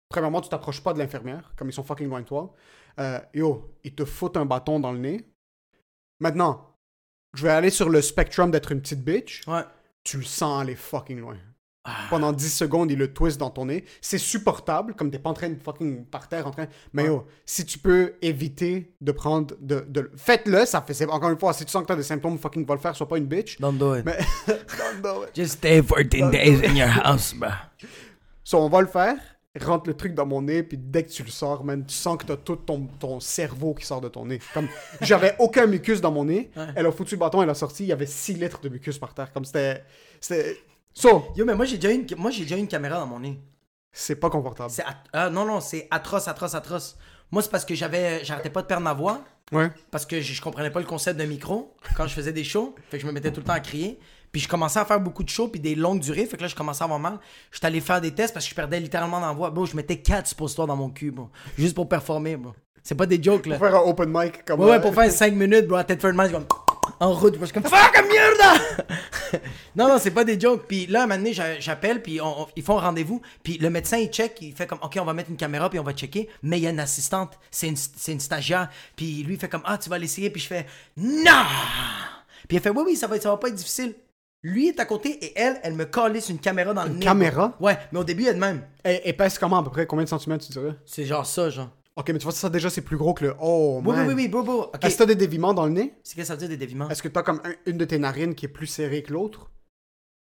Premièrement, 0.09 0.41
tu 0.41 0.49
t'approches 0.49 0.83
pas 0.83 0.93
de 0.93 0.99
l'infirmière, 0.99 1.53
comme 1.57 1.69
ils 1.69 1.73
sont 1.73 1.85
fucking 1.85 2.09
loin 2.09 2.21
de 2.21 2.27
toi. 2.27 2.53
Euh, 2.99 3.19
yo, 3.35 3.73
ils 3.85 3.95
te 3.95 4.05
foutent 4.05 4.37
un 4.37 4.45
bâton 4.45 4.79
dans 4.81 4.93
le 4.93 4.99
nez. 4.99 5.25
Maintenant, 6.21 6.75
je 7.35 7.45
vais 7.45 7.51
aller 7.51 7.71
sur 7.71 7.89
le 7.89 8.03
spectrum 8.03 8.51
d'être 8.51 8.73
une 8.73 8.81
petite 8.81 9.03
bitch. 9.05 9.47
Ouais. 9.47 9.65
Tu 10.05 10.19
le 10.19 10.25
sens 10.25 10.61
aller 10.63 10.75
fucking 10.75 11.21
loin. 11.21 11.37
Pendant 12.09 12.33
10 12.33 12.51
secondes, 12.51 12.91
il 12.91 12.99
le 12.99 13.13
twist 13.13 13.39
dans 13.39 13.51
ton 13.51 13.67
nez. 13.67 13.85
C'est 14.01 14.19
supportable, 14.19 14.95
comme 14.95 15.11
t'es 15.11 15.19
pas 15.19 15.31
en 15.31 15.35
train 15.35 15.49
de 15.49 15.59
fucking 15.63 16.05
par 16.05 16.29
terre 16.29 16.47
en 16.47 16.51
train. 16.51 16.67
Mais 16.93 17.07
yo, 17.07 17.27
si 17.45 17.65
tu 17.65 17.79
peux 17.79 18.15
éviter 18.23 18.95
de 19.01 19.13
prendre. 19.13 19.55
de, 19.61 19.85
de... 19.89 20.11
Faites-le, 20.17 20.65
ça 20.67 20.83
fait. 20.83 21.05
Encore 21.09 21.31
une 21.31 21.39
fois, 21.39 21.53
si 21.53 21.65
tu 21.65 21.71
sens 21.71 21.83
que 21.83 21.89
t'as 21.89 21.97
des 21.97 22.03
symptômes, 22.03 22.39
fucking 22.39 22.67
va 22.67 22.75
le 22.75 22.81
faire, 22.81 22.95
sois 22.97 23.09
pas 23.09 23.19
une 23.19 23.27
bitch. 23.27 23.59
Don't 23.61 23.79
do 23.79 23.97
it. 23.97 24.05
Mais. 24.05 24.19
Don't 24.47 25.03
do 25.03 25.25
it. 25.25 25.31
Just 25.35 25.59
stay 25.59 25.83
14 25.83 26.31
days 26.31 26.67
in 26.67 26.75
your 26.75 26.89
house, 26.89 27.35
bro. 27.35 27.51
So, 28.45 28.59
on 28.59 28.69
va 28.69 28.81
le 28.81 28.87
faire. 28.87 29.17
Rentre 29.61 29.89
le 29.89 29.95
truc 29.95 30.15
dans 30.15 30.27
mon 30.27 30.43
nez, 30.43 30.63
puis 30.63 30.79
dès 30.79 31.03
que 31.03 31.11
tu 31.11 31.25
le 31.25 31.29
sors, 31.31 31.65
man, 31.65 31.85
tu 31.85 31.95
sens 31.95 32.17
que 32.19 32.25
t'as 32.25 32.37
tout 32.37 32.55
ton, 32.55 32.87
ton 33.01 33.19
cerveau 33.19 33.75
qui 33.75 33.85
sort 33.85 34.01
de 34.01 34.09
ton 34.09 34.25
nez. 34.25 34.39
Comme, 34.55 34.69
j'avais 35.01 35.35
aucun 35.41 35.67
mucus 35.67 36.01
dans 36.01 36.13
mon 36.13 36.25
nez. 36.25 36.53
Ouais. 36.57 36.67
Elle 36.77 36.87
a 36.87 36.93
foutu 36.93 37.17
le 37.17 37.19
bâton, 37.19 37.43
elle 37.43 37.51
a 37.51 37.55
sorti, 37.55 37.83
il 37.83 37.89
y 37.89 37.93
avait 37.93 38.07
6 38.07 38.35
litres 38.35 38.61
de 38.61 38.69
mucus 38.69 38.97
par 38.99 39.13
terre. 39.13 39.33
Comme 39.33 39.45
c'était. 39.45 39.83
C'était. 40.21 40.57
So, 40.95 41.25
Yo, 41.37 41.45
mais 41.45 41.55
moi, 41.55 41.65
j'ai 41.65 41.79
déjà, 41.79 41.93
une... 41.95 42.07
moi, 42.19 42.31
j'ai 42.31 42.43
déjà 42.43 42.57
une 42.57 42.69
caméra 42.69 42.99
dans 42.99 43.07
mon 43.07 43.21
nez. 43.21 43.41
c'est 43.93 44.17
pas 44.17 44.31
confortable. 44.31 44.71
C'est 44.71 44.83
at- 44.85 45.05
ah, 45.13 45.31
non, 45.31 45.45
non, 45.45 45.61
c'est 45.61 45.87
atroce, 45.91 46.29
atroce, 46.29 46.55
atroce. 46.55 46.97
Moi, 47.31 47.43
c'est 47.43 47.51
parce 47.51 47.65
que 47.65 47.75
j'avais, 47.75 48.25
j'arrêtais 48.25 48.51
pas 48.51 48.63
de 48.63 48.67
perdre 48.67 48.83
ma 48.85 48.93
voix. 48.93 49.23
Ouais. 49.53 49.71
Parce 49.91 50.05
que 50.07 50.21
je, 50.21 50.33
je 50.33 50.41
comprenais 50.43 50.71
pas 50.71 50.81
le 50.81 50.87
concept 50.87 51.19
d'un 51.19 51.27
micro 51.27 51.75
quand 51.97 52.07
je 52.07 52.15
faisais 52.15 52.33
des 52.33 52.45
shows. 52.45 52.75
Fait 52.91 52.99
que 52.99 53.03
je 53.03 53.07
me 53.07 53.13
mettais 53.13 53.31
tout 53.33 53.41
le 53.41 53.47
temps 53.47 53.53
à 53.53 53.61
crier. 53.61 53.99
Puis 54.33 54.41
je 54.41 54.49
commençais 54.49 54.79
à 54.79 54.85
faire 54.85 55.01
beaucoup 55.01 55.25
de 55.25 55.29
shows 55.29 55.49
puis 55.49 55.61
des 55.61 55.75
longues 55.75 56.01
durées. 56.01 56.25
Fait 56.27 56.37
que 56.37 56.43
là, 56.43 56.49
je 56.49 56.55
commençais 56.55 56.83
à 56.83 56.85
avoir 56.85 57.01
mal. 57.01 57.19
J'étais 57.53 57.67
allé 57.67 57.81
faire 57.81 58.01
des 58.01 58.13
tests 58.13 58.33
parce 58.33 58.45
que 58.47 58.51
je 58.51 58.55
perdais 58.55 58.79
littéralement 58.79 59.21
dans 59.21 59.27
la 59.27 59.33
voix. 59.33 59.51
Bro, 59.51 59.67
je 59.67 59.75
mettais 59.77 59.97
4 59.99 60.27
suppositoires 60.29 60.69
dans 60.69 60.77
mon 60.77 60.91
cul. 60.91 61.13
Juste 61.59 61.75
pour 61.75 61.89
performer, 61.89 62.37
bro. 62.37 62.53
C'est 62.83 62.95
pas 62.95 63.07
des 63.07 63.21
jokes, 63.23 63.47
là. 63.47 63.59
Pour 63.59 63.67
faire 63.69 63.77
un 63.77 63.83
open 63.83 64.09
mic 64.13 64.45
comme. 64.45 64.61
Ouais, 64.61 64.71
ouais, 64.71 64.81
pour 64.81 64.95
faire 64.95 65.11
5 65.11 65.35
minutes, 65.35 65.67
bro, 65.67 65.77
à 65.79 65.85
Tedford 65.85 66.13
Man, 66.15 66.31
je 66.31 66.37
suis 66.37 66.45
comme 66.47 66.70
en 66.99 67.13
route, 67.13 67.37
je 67.39 67.45
suis 67.45 67.55
comme 67.55 67.63
fuck 67.65 68.05
merde! 68.09 68.61
non, 69.77 69.89
non, 69.89 69.99
c'est 69.99 70.11
pas 70.11 70.25
des 70.25 70.39
jokes. 70.39 70.65
Puis 70.67 70.87
là, 70.87 71.01
à 71.01 71.03
un 71.05 71.07
moment 71.07 71.19
donné, 71.19 71.33
j'a- 71.33 71.61
j'appelle, 71.61 72.03
puis 72.03 72.21
on- 72.21 72.43
on- 72.43 72.47
ils 72.57 72.63
font 72.63 72.79
un 72.79 72.83
rendez-vous. 72.83 73.21
Puis 73.43 73.59
le 73.59 73.71
médecin, 73.71 73.99
il 73.99 74.09
check, 74.09 74.37
il 74.41 74.55
fait 74.55 74.67
comme 74.67 74.79
ok, 74.83 74.99
on 75.01 75.05
va 75.05 75.13
mettre 75.15 75.31
une 75.31 75.37
caméra, 75.37 75.71
puis 75.71 75.79
on 75.79 75.83
va 75.85 75.93
checker. 75.93 76.29
Mais 76.43 76.59
il 76.59 76.63
y 76.63 76.67
a 76.67 76.71
une 76.71 76.81
assistante, 76.81 77.39
c'est 77.51 77.69
une, 77.69 77.77
c'est 77.77 78.13
une 78.13 78.21
stagiaire. 78.21 78.69
Puis 78.97 79.23
lui, 79.23 79.35
il 79.35 79.41
fait 79.41 79.49
comme 79.49 79.63
ah, 79.65 79.79
tu 79.79 79.89
vas 79.91 79.99
l'essayer, 79.99 80.31
puis 80.31 80.41
je 80.41 80.47
fais 80.49 80.67
non! 80.97 81.45
Puis 82.49 82.57
elle 82.57 82.63
fait 82.63 82.71
oui, 82.71 82.83
oui, 82.87 82.97
ça 82.97 83.07
va, 83.07 83.21
ça 83.21 83.31
va 83.31 83.37
pas 83.37 83.49
être 83.49 83.55
difficile. 83.55 83.95
Lui 84.43 84.69
est 84.69 84.81
à 84.81 84.87
côté 84.87 85.11
et 85.25 85.39
elle, 85.39 85.61
elle 85.63 85.75
me 85.75 85.85
calisse 85.85 86.31
une 86.31 86.39
caméra 86.39 86.73
dans 86.73 86.85
le 86.85 86.91
nez. 86.91 87.05
caméra? 87.05 87.55
Ouais, 87.61 87.79
mais 87.93 87.99
au 87.99 88.05
début, 88.05 88.25
elle 88.25 88.37
de 88.37 88.41
même. 88.41 88.63
Elle 88.83 89.01
épaisse 89.05 89.39
comment 89.39 89.59
à 89.59 89.63
peu 89.63 89.69
près? 89.71 89.87
Combien 89.87 90.05
de 90.05 90.09
centimètres 90.09 90.47
tu 90.47 90.53
dirais? 90.53 90.75
C'est 90.87 91.05
genre 91.05 91.27
ça, 91.27 91.51
genre. 91.51 91.69
Ok, 91.97 92.09
mais 92.11 92.19
tu 92.19 92.25
vois, 92.25 92.33
ça 92.33 92.49
déjà 92.49 92.71
c'est 92.71 92.81
plus 92.83 92.97
gros 92.97 93.15
que 93.15 93.25
le. 93.27 93.35
Oh, 93.41 93.83
Oui, 93.85 93.93
man. 93.95 94.07
oui, 94.09 94.15
oui, 94.15 94.23
oui, 94.25 94.29
bro, 94.29 94.43
bro. 94.43 94.63
Ok. 94.75 94.85
Est-ce 94.85 94.95
que 94.95 94.99
t'as 95.01 95.07
des 95.07 95.17
déviments 95.17 95.53
dans 95.55 95.67
le 95.67 95.73
nez? 95.73 95.95
C'est 96.03 96.17
que 96.17 96.25
ça 96.25 96.35
veut 96.35 96.39
dire 96.41 96.49
des 96.49 96.57
déviments? 96.57 96.89
Est-ce 96.89 97.03
que 97.03 97.09
t'as 97.09 97.23
comme 97.23 97.41
un- 97.45 97.53
une 97.67 97.77
de 97.79 97.85
tes 97.85 97.99
narines 97.99 98.35
qui 98.35 98.47
est 98.47 98.51
plus 98.51 98.67
serrée 98.69 99.03
que 99.03 99.13
l'autre? 99.13 99.51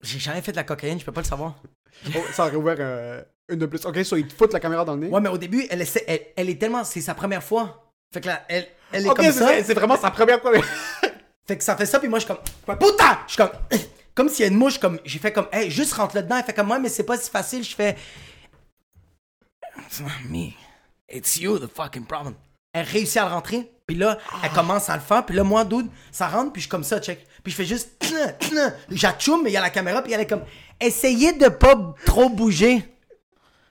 J'ai 0.01 0.19
jamais 0.19 0.41
fait 0.41 0.51
de 0.51 0.57
la 0.57 0.63
cocaïne, 0.63 0.99
je 0.99 1.05
peux 1.05 1.11
pas 1.11 1.21
le 1.21 1.27
savoir. 1.27 1.55
Oh, 2.15 2.19
Ça 2.33 2.45
aurait 2.45 2.55
ouvert 2.55 2.75
euh, 2.79 3.23
une 3.49 3.57
de 3.59 3.65
plus. 3.65 3.83
Ok, 3.85 4.03
so 4.05 4.15
ils 4.17 4.27
te 4.27 4.33
foutent 4.33 4.53
la 4.53 4.59
caméra 4.59 4.85
dans 4.85 4.93
le 4.93 4.99
nez? 5.01 5.07
Ouais, 5.09 5.19
mais 5.19 5.29
au 5.29 5.37
début, 5.37 5.65
elle, 5.69 5.81
essaie, 5.81 6.03
elle, 6.07 6.21
elle 6.35 6.49
est 6.49 6.59
tellement. 6.59 6.83
C'est 6.83 7.01
sa 7.01 7.15
première 7.15 7.43
fois. 7.43 7.91
Fait 8.13 8.21
que 8.21 8.27
là, 8.27 8.43
elle, 8.49 8.67
elle 8.91 9.05
est 9.05 9.09
Ok, 9.09 9.15
comme 9.15 9.25
c'est 9.25 9.31
ça. 9.31 9.63
c'est- 9.63 9.73
vraiment 9.73 9.97
sa 9.97 10.11
première 10.11 10.39
première. 10.39 10.63
Fait 11.47 11.57
que 11.57 11.63
ça 11.63 11.75
fait 11.77 11.85
ça, 11.85 11.99
puis 11.99 12.09
moi, 12.09 12.19
je 12.19 12.25
suis 12.25 12.33
comme. 12.33 12.77
Putain! 12.77 13.19
Je 13.25 13.33
suis 13.33 13.37
comme. 13.41 13.51
Comme 14.13 14.29
s'il 14.29 14.41
y 14.45 14.47
a 14.47 14.51
une 14.51 14.57
mouche, 14.57 14.79
comme. 14.79 14.99
J'ai 15.05 15.19
fait 15.19 15.31
comme. 15.31 15.47
Hey, 15.51 15.69
juste 15.71 15.93
rentre 15.93 16.15
là-dedans. 16.15 16.37
Elle 16.37 16.43
fait 16.43 16.53
comme 16.53 16.67
moi, 16.67 16.77
mais 16.79 16.89
c'est 16.89 17.03
pas 17.03 17.17
si 17.17 17.29
facile. 17.29 17.63
Je 17.63 17.73
fais. 17.75 17.95
Me. 20.29 20.49
It's 21.09 21.37
you, 21.37 21.57
the 21.59 21.67
fucking 21.67 22.05
problem. 22.05 22.35
Elle 22.73 22.85
réussit 22.85 23.17
à 23.17 23.25
le 23.25 23.31
rentrer, 23.31 23.71
puis 23.87 23.95
là, 23.95 24.17
elle 24.43 24.51
commence 24.51 24.89
à 24.89 24.95
le 24.95 25.01
faire, 25.01 25.25
puis 25.25 25.35
là, 25.35 25.43
moi, 25.43 25.63
dude, 25.63 25.87
ça 26.11 26.27
rentre, 26.27 26.51
puis 26.51 26.61
je 26.61 26.65
suis 26.65 26.69
comme 26.69 26.83
ça, 26.83 26.99
check. 26.99 27.25
Puis 27.43 27.51
je 27.51 27.55
fais 27.57 27.65
juste. 27.65 27.91
J'atchoum, 28.91 29.41
mais 29.43 29.49
il 29.51 29.53
y 29.53 29.57
a 29.57 29.61
la 29.61 29.69
caméra, 29.69 30.01
puis 30.01 30.11
elle 30.13 30.21
est 30.21 30.27
comme. 30.27 30.43
Essayez 30.79 31.33
de 31.33 31.47
pas 31.47 31.95
trop 32.05 32.29
bouger. 32.29 32.83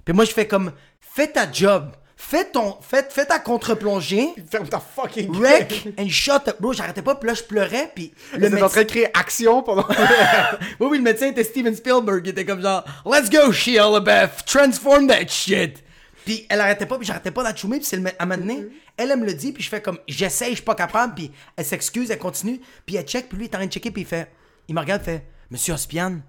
Puis 0.04 0.14
moi, 0.14 0.24
je 0.24 0.32
fais 0.32 0.46
comme. 0.48 0.72
Fais 1.00 1.28
ta 1.28 1.50
job. 1.50 1.90
Fais 2.16 2.44
ton. 2.46 2.78
Fais, 2.80 3.06
fais 3.10 3.26
ta 3.26 3.38
contre-plongée. 3.38 4.30
Ferme 4.50 4.66
ta 4.68 4.80
fucking 4.80 5.30
gueule. 5.30 5.42
Wreck 5.42 5.88
and 5.98 6.08
shut 6.08 6.48
up. 6.48 6.56
Bro, 6.58 6.72
j'arrêtais 6.72 7.02
pas, 7.02 7.14
puis 7.16 7.28
là, 7.28 7.34
je 7.34 7.42
pleurais, 7.42 7.92
puis 7.94 8.12
le 8.32 8.46
êtes 8.46 8.52
en 8.52 8.54
médecin. 8.56 8.68
train 8.68 8.82
de 8.82 8.88
créer 8.88 9.18
action 9.18 9.62
pendant. 9.62 9.86
Oui, 10.80 10.88
oui, 10.90 10.96
le 10.96 11.04
médecin 11.04 11.26
était 11.26 11.44
Steven 11.44 11.76
Spielberg. 11.76 12.22
Il 12.24 12.30
était 12.30 12.46
comme 12.46 12.62
genre, 12.62 12.82
Let's 13.04 13.28
go, 13.28 13.52
Shia 13.52 13.88
LaBeouf, 13.90 14.44
transform 14.46 15.06
that 15.08 15.28
shit. 15.28 15.84
Puis 16.26 16.44
elle 16.48 16.60
arrêtait 16.60 16.86
pas, 16.86 16.98
puis 16.98 17.06
j'arrêtais 17.06 17.30
pas 17.30 17.44
d'achoumer, 17.44 17.78
puis 17.78 17.86
c'est 17.86 17.96
le 17.96 18.08
à 18.08 18.14
un 18.18 18.26
moment 18.26 18.40
donné, 18.40 18.66
elle, 18.96 19.12
elle 19.12 19.20
me 19.20 19.24
le 19.24 19.32
dit, 19.32 19.52
puis 19.52 19.62
je 19.62 19.68
fais 19.68 19.80
comme, 19.80 20.00
j'essaye, 20.08 20.50
je 20.50 20.56
suis 20.56 20.64
pas 20.64 20.74
capable, 20.74 21.14
puis 21.14 21.30
elle 21.54 21.64
s'excuse, 21.64 22.10
elle 22.10 22.18
continue, 22.18 22.60
puis 22.84 22.96
elle 22.96 23.06
check, 23.06 23.28
puis 23.28 23.38
lui, 23.38 23.44
il 23.44 23.48
est 23.48 23.54
en 23.54 23.58
train 23.58 23.66
de 23.66 23.72
checker, 23.72 23.92
puis 23.92 24.02
il 24.02 24.08
fait, 24.08 24.28
il 24.66 24.74
me 24.74 24.80
regarde, 24.80 25.02
il 25.02 25.04
fait, 25.04 25.26
Monsieur 25.50 25.74
Ospian, 25.74 26.20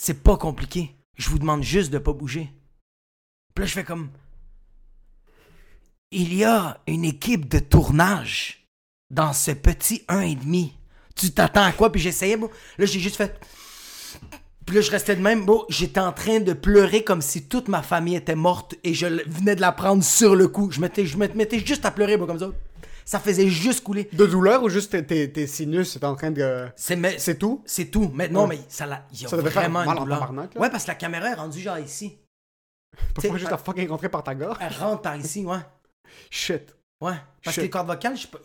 c'est 0.00 0.22
pas 0.22 0.38
compliqué. 0.38 0.96
Je 1.18 1.28
vous 1.28 1.38
demande 1.38 1.62
juste 1.62 1.90
de 1.90 1.98
pas 1.98 2.14
bouger. 2.14 2.50
Puis 3.54 3.62
là, 3.62 3.66
je 3.66 3.72
fais 3.74 3.84
comme, 3.84 4.08
il 6.10 6.32
y 6.32 6.42
a 6.42 6.80
une 6.86 7.04
équipe 7.04 7.46
de 7.46 7.58
tournage 7.58 8.66
dans 9.10 9.34
ce 9.34 9.50
petit 9.50 10.02
1,5. 10.08 10.72
Tu 11.14 11.30
t'attends 11.32 11.64
à 11.64 11.72
quoi? 11.72 11.92
Puis 11.92 12.00
j'essayais. 12.00 12.38
Là, 12.38 12.86
j'ai 12.86 13.00
juste 13.00 13.16
fait. 13.16 13.38
Puis 14.70 14.76
là, 14.76 14.82
je 14.82 14.90
restais 14.92 15.16
de 15.16 15.20
même. 15.20 15.44
Bro, 15.44 15.66
j'étais 15.68 15.98
en 15.98 16.12
train 16.12 16.38
de 16.38 16.52
pleurer 16.52 17.02
comme 17.02 17.22
si 17.22 17.42
toute 17.48 17.66
ma 17.66 17.82
famille 17.82 18.14
était 18.14 18.36
morte 18.36 18.76
et 18.84 18.94
je 18.94 19.06
venais 19.28 19.56
de 19.56 19.60
la 19.60 19.72
prendre 19.72 20.04
sur 20.04 20.36
le 20.36 20.46
coup. 20.46 20.70
Je, 20.70 20.80
mettais, 20.80 21.06
je 21.06 21.16
me 21.16 21.26
mettais 21.34 21.58
juste 21.58 21.84
à 21.86 21.90
pleurer, 21.90 22.16
bro, 22.16 22.24
comme 22.28 22.38
ça. 22.38 22.50
Ça 23.04 23.18
faisait 23.18 23.48
juste 23.48 23.82
couler. 23.82 24.08
De 24.12 24.26
douleur 24.26 24.62
ou 24.62 24.68
juste 24.68 24.92
tes, 24.92 25.04
tes, 25.04 25.32
tes 25.32 25.48
sinus 25.48 25.96
étaient 25.96 26.06
en 26.06 26.14
train 26.14 26.30
de. 26.30 26.68
C'est 26.76 26.94
mais- 26.94 27.18
C'est 27.18 27.36
tout? 27.36 27.62
C'est 27.66 27.86
tout. 27.86 28.12
Mais 28.14 28.28
non, 28.28 28.42
Ouais. 28.42 28.50
mais 28.50 28.60
ça 28.68 28.86
l'a. 28.86 29.04
Il 29.12 29.22
y 29.22 29.26
a 29.26 29.28
Ça 29.28 29.36
devait 29.36 29.50
faire 29.50 29.62
vraiment 29.62 29.80
mal 29.84 29.88
une 29.96 30.02
en 30.02 30.04
douleur. 30.04 30.20
tabarnak. 30.20 30.52
Ouais, 30.54 30.70
parce 30.70 30.84
que 30.84 30.88
la 30.90 30.94
caméra 30.94 31.30
est 31.30 31.34
rendue 31.34 31.58
genre 31.60 31.78
ici. 31.80 32.16
Pourquoi 33.14 33.38
juste 33.38 33.50
à 33.50 33.58
fucking 33.58 33.88
rentrer 33.88 34.08
par 34.08 34.22
ta 34.22 34.36
gorge? 34.36 34.58
Elle 34.60 34.72
rentre 34.78 35.02
par 35.02 35.16
ici, 35.16 35.44
ouais. 35.44 35.58
Shit. 36.30 36.76
Ouais. 37.00 37.14
Parce 37.42 37.56
que 37.56 37.62
les 37.62 37.70
cordes 37.70 37.88
vocales, 37.88 38.16
je 38.16 38.22
sais 38.22 38.28
pas. 38.28 38.38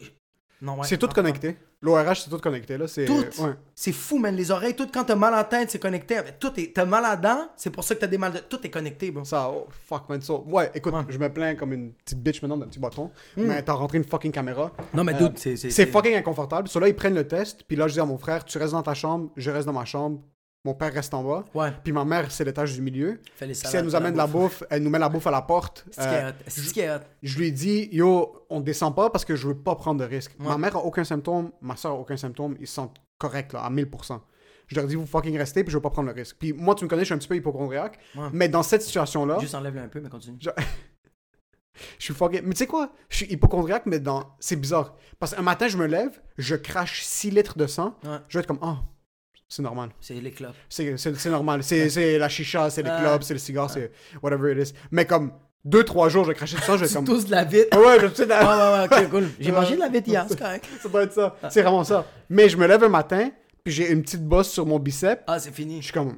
Non, 0.59 0.79
ouais. 0.79 0.87
c'est 0.87 0.97
tout 0.97 1.07
connecté. 1.09 1.55
L'ORH, 1.85 2.21
c'est 2.23 2.29
tout 2.31 2.39
connecté, 2.39 2.77
là. 2.77 2.87
C'est... 2.87 3.05
Tout. 3.05 3.13
Ouais. 3.41 3.51
C'est 3.75 3.91
fou, 3.91 4.17
man. 4.17 4.35
Les 4.35 4.49
oreilles, 4.49 4.75
tout, 4.75 4.87
quand 4.91 5.03
t'as 5.03 5.15
mal 5.15 5.33
à 5.33 5.37
la 5.37 5.43
tête, 5.43 5.69
c'est 5.69 5.77
connecté. 5.79 6.17
Tout 6.39 6.51
est... 6.59 6.73
T'as 6.73 6.85
mal 6.85 7.05
à 7.05 7.09
la 7.11 7.15
dent, 7.15 7.47
c'est 7.55 7.69
pour 7.69 7.83
ça 7.83 7.93
que 7.93 7.99
t'as 7.99 8.07
des 8.07 8.17
mal 8.17 8.33
de. 8.33 8.39
Tout 8.39 8.59
est 8.65 8.69
connecté, 8.71 9.11
bro. 9.11 9.23
Ça, 9.23 9.49
oh, 9.53 9.67
fuck, 9.87 10.09
man. 10.09 10.19
So, 10.21 10.43
ouais, 10.47 10.71
écoute, 10.73 10.93
Ouais. 10.93 11.01
je 11.09 11.17
me 11.19 11.29
plains 11.31 11.53
comme 11.55 11.73
une 11.73 11.91
petite 11.93 12.21
bitch 12.23 12.41
maintenant 12.41 12.57
d'un 12.57 12.65
petit 12.67 12.79
bâton. 12.79 13.11
Mais 13.37 13.61
t'as 13.61 13.73
rentré 13.73 13.97
une 13.99 14.03
fucking 14.03 14.31
caméra. 14.31 14.71
Non, 14.93 15.03
mais 15.03 15.13
Euh, 15.21 15.29
c'est. 15.35 15.55
C'est 15.57 15.85
fucking 15.85 16.15
inconfortable. 16.15 16.67
So 16.67 16.79
là, 16.79 16.87
ils 16.87 16.95
prennent 16.95 17.15
le 17.15 17.27
test. 17.27 17.63
Puis 17.67 17.77
là, 17.77 17.87
je 17.87 17.93
dis 17.93 17.99
à 17.99 18.05
mon 18.05 18.17
frère, 18.17 18.43
tu 18.45 18.57
restes 18.57 18.73
dans 18.73 18.81
ta 18.83 18.93
chambre, 18.95 19.29
je 19.37 19.51
reste 19.51 19.67
dans 19.67 19.73
ma 19.73 19.85
chambre. 19.85 20.19
Mon 20.65 20.73
père 20.73 20.91
reste 20.91 21.13
en 21.13 21.23
bas. 21.23 21.45
Ouais. 21.53 21.71
Puis 21.83 21.93
ma 21.93 22.03
mère, 22.03 22.29
c'est 22.31 22.43
l'étage 22.43 22.73
du 22.73 22.81
milieu. 22.81 23.21
Les 23.39 23.47
Puis 23.47 23.55
si 23.55 23.77
elle 23.77 23.85
nous 23.85 23.95
amène 23.95 24.13
de 24.13 24.17
la 24.17 24.25
bouffe, 24.27 24.63
elle 24.69 24.81
nous 24.83 24.89
met 24.89 24.99
la 24.99 25.07
bouffe 25.09 25.27
à 25.27 25.31
la 25.31 25.43
porte. 25.43 25.85
C'est 25.91 26.01
ce 26.49 26.73
qui 26.73 26.81
Euh, 26.81 26.97
hot. 26.97 27.01
je 27.21 27.37
lui 27.37 27.47
ai 27.47 27.51
dit, 27.51 27.87
yo, 27.91 28.45
on 28.49 28.59
descend 28.61 28.93
pas 28.95 29.09
parce 29.11 29.23
que 29.25 29.35
je 29.35 29.47
veux 29.47 29.55
pas 29.57 29.75
prendre 29.75 29.99
de 30.01 30.05
risques. 30.05 30.35
Ouais. 30.39 30.47
Ma 30.47 30.57
mère 30.57 30.75
a 30.75 30.83
aucun 30.83 31.03
symptôme, 31.03 31.51
ma 31.61 31.75
soeur 31.75 31.91
a 31.91 31.95
aucun 31.95 32.17
symptôme, 32.17 32.57
ils 32.59 32.65
se 32.67 32.73
sentent 32.73 32.97
corrects 33.19 33.53
là, 33.53 33.61
à 33.63 33.69
1000%. 33.69 34.19
Je 34.67 34.75
leur 34.75 34.87
dis, 34.87 34.95
vous 34.95 35.05
fucking 35.05 35.37
restez, 35.37 35.63
puis 35.63 35.71
je 35.71 35.77
veux 35.77 35.81
pas 35.83 35.91
prendre 35.91 36.07
le 36.09 36.15
risque. 36.15 36.37
Puis 36.39 36.51
moi, 36.51 36.73
tu 36.73 36.83
me 36.83 36.89
connais, 36.89 37.03
je 37.03 37.05
suis 37.05 37.13
un 37.13 37.19
petit 37.19 37.27
peu 37.27 37.35
hypochondriaque, 37.35 37.99
Ouais. 38.15 38.29
mais 38.33 38.49
dans 38.49 38.63
cette 38.63 38.81
situation-là, 38.81 39.37
Juste 39.39 39.53
enlève-le 39.53 39.81
un 39.81 39.87
peu, 39.87 40.01
mais 40.01 40.09
continue. 40.09 40.39
je 40.41 40.49
suis 41.99 42.13
fucking. 42.15 42.41
Mais 42.43 42.53
tu 42.53 42.59
sais 42.59 42.67
quoi? 42.67 42.91
Je 43.09 43.17
suis 43.17 43.25
hypochondriaque, 43.31 43.83
mais 43.85 43.99
dans. 43.99 44.35
C'est 44.39 44.55
bizarre. 44.55 44.95
Parce 45.19 45.35
qu'un 45.35 45.43
matin, 45.43 45.67
je 45.67 45.77
me 45.77 45.85
lève, 45.85 46.19
je 46.39 46.55
crache 46.55 47.03
6 47.03 47.29
litres 47.31 47.57
de 47.57 47.67
sang, 47.67 47.95
Ouais. 48.03 48.17
je 48.27 48.37
vais 48.37 48.41
être 48.41 48.47
comme, 48.47 48.59
ah, 48.63 48.79
c'est 49.47 49.61
normal. 49.61 49.89
C'est 50.01 50.15
les 50.15 50.31
clopes. 50.31 50.55
C'est 50.69 51.25
normal. 51.29 51.63
C'est 51.63 52.17
la 52.17 52.29
chicha, 52.29 52.69
c'est 52.69 52.83
les 52.83 52.89
clubs, 52.89 53.21
c'est 53.23 53.33
le 53.33 53.39
cigare, 53.39 53.69
c'est 53.69 53.91
whatever 54.21 54.51
it 54.53 54.69
is. 54.69 54.73
Mais 54.91 55.05
comme 55.05 55.31
2-3 55.67 56.09
jours, 56.09 56.25
je 56.25 56.31
cracher 56.33 56.55
du 56.57 56.61
sang, 56.61 56.77
je 56.77 56.85
comme. 56.93 57.05
tousses 57.05 57.25
de 57.25 57.31
la 57.31 57.43
vitre. 57.43 57.67
Ah 57.71 57.79
ouais, 57.79 57.97
je. 57.99 58.23
Ah 58.31 58.79
ouais, 58.83 58.87
ouais, 58.89 59.03
ok, 59.03 59.09
cool. 59.09 59.29
J'ai 59.39 59.51
mangé 59.51 59.75
de 59.75 59.79
la 59.79 59.89
vitre 59.89 60.07
hier, 60.07 60.25
c'est 60.27 60.39
correct. 60.39 60.65
Ça 60.81 60.89
doit 60.89 61.03
être 61.03 61.13
ça. 61.13 61.35
C'est 61.49 61.61
vraiment 61.61 61.83
ça. 61.83 62.05
Mais 62.29 62.49
je 62.49 62.57
me 62.57 62.67
lève 62.67 62.83
un 62.83 62.89
matin, 62.89 63.29
puis 63.63 63.73
j'ai 63.73 63.91
une 63.91 64.01
petite 64.03 64.23
bosse 64.23 64.51
sur 64.51 64.65
mon 64.65 64.77
bicep. 64.79 65.21
Ah, 65.27 65.39
c'est 65.39 65.51
fini. 65.53 65.77
Je 65.77 65.85
suis 65.85 65.93
comme. 65.93 66.17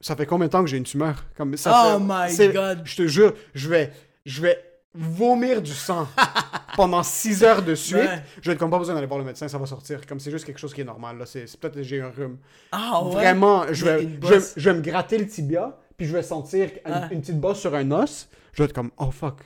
Ça 0.00 0.14
fait 0.14 0.26
combien 0.26 0.46
de 0.46 0.52
temps 0.52 0.62
que 0.62 0.68
j'ai 0.68 0.76
une 0.76 0.84
tumeur? 0.84 1.24
Comme, 1.36 1.56
ça 1.56 1.94
Oh 1.96 1.98
fait- 2.28 2.48
my 2.48 2.52
God. 2.52 2.82
Je 2.84 2.96
te 2.96 3.06
jure, 3.06 3.32
je 3.54 3.68
vais, 3.68 3.92
je 4.26 4.42
vais 4.42 4.62
vomir 4.94 5.62
du 5.62 5.72
sang 5.72 6.06
pendant 6.76 7.02
6 7.02 7.42
heures 7.42 7.62
de 7.62 7.74
suite. 7.74 7.96
Ouais. 7.98 8.22
Je 8.40 8.48
vais 8.48 8.52
être 8.52 8.58
comme 8.58 8.70
pas 8.70 8.78
besoin 8.78 8.94
d'aller 8.94 9.06
voir 9.06 9.18
le 9.18 9.24
médecin, 9.24 9.48
ça 9.48 9.58
va 9.58 9.66
sortir. 9.66 10.06
Comme 10.06 10.20
c'est 10.20 10.30
juste 10.30 10.44
quelque 10.44 10.58
chose 10.58 10.72
qui 10.74 10.82
est 10.82 10.84
normal. 10.84 11.18
Là. 11.18 11.26
C'est, 11.26 11.46
c'est 11.46 11.58
peut-être 11.58 11.74
que 11.76 11.82
j'ai 11.82 12.00
un 12.00 12.10
rhume. 12.10 12.38
Ah 12.72 13.02
ouais. 13.04 13.12
Vraiment, 13.12 13.64
je 13.72 13.84
vais, 13.84 14.00
je, 14.02 14.06
vais, 14.28 14.36
bosse. 14.36 14.52
je 14.56 14.70
vais 14.70 14.76
me 14.76 14.82
gratter 14.82 15.18
le 15.18 15.26
tibia, 15.26 15.78
puis 15.96 16.06
je 16.06 16.12
vais 16.12 16.22
sentir 16.22 16.68
une, 16.86 16.92
Ah. 16.92 17.08
une 17.10 17.20
petite 17.20 17.40
bosse 17.40 17.58
sur 17.60 17.74
un 17.74 17.90
os. 17.90 18.28
Je 18.52 18.62
vais 18.62 18.66
être 18.68 18.74
comme, 18.74 18.90
oh 18.98 19.10
fuck. 19.10 19.40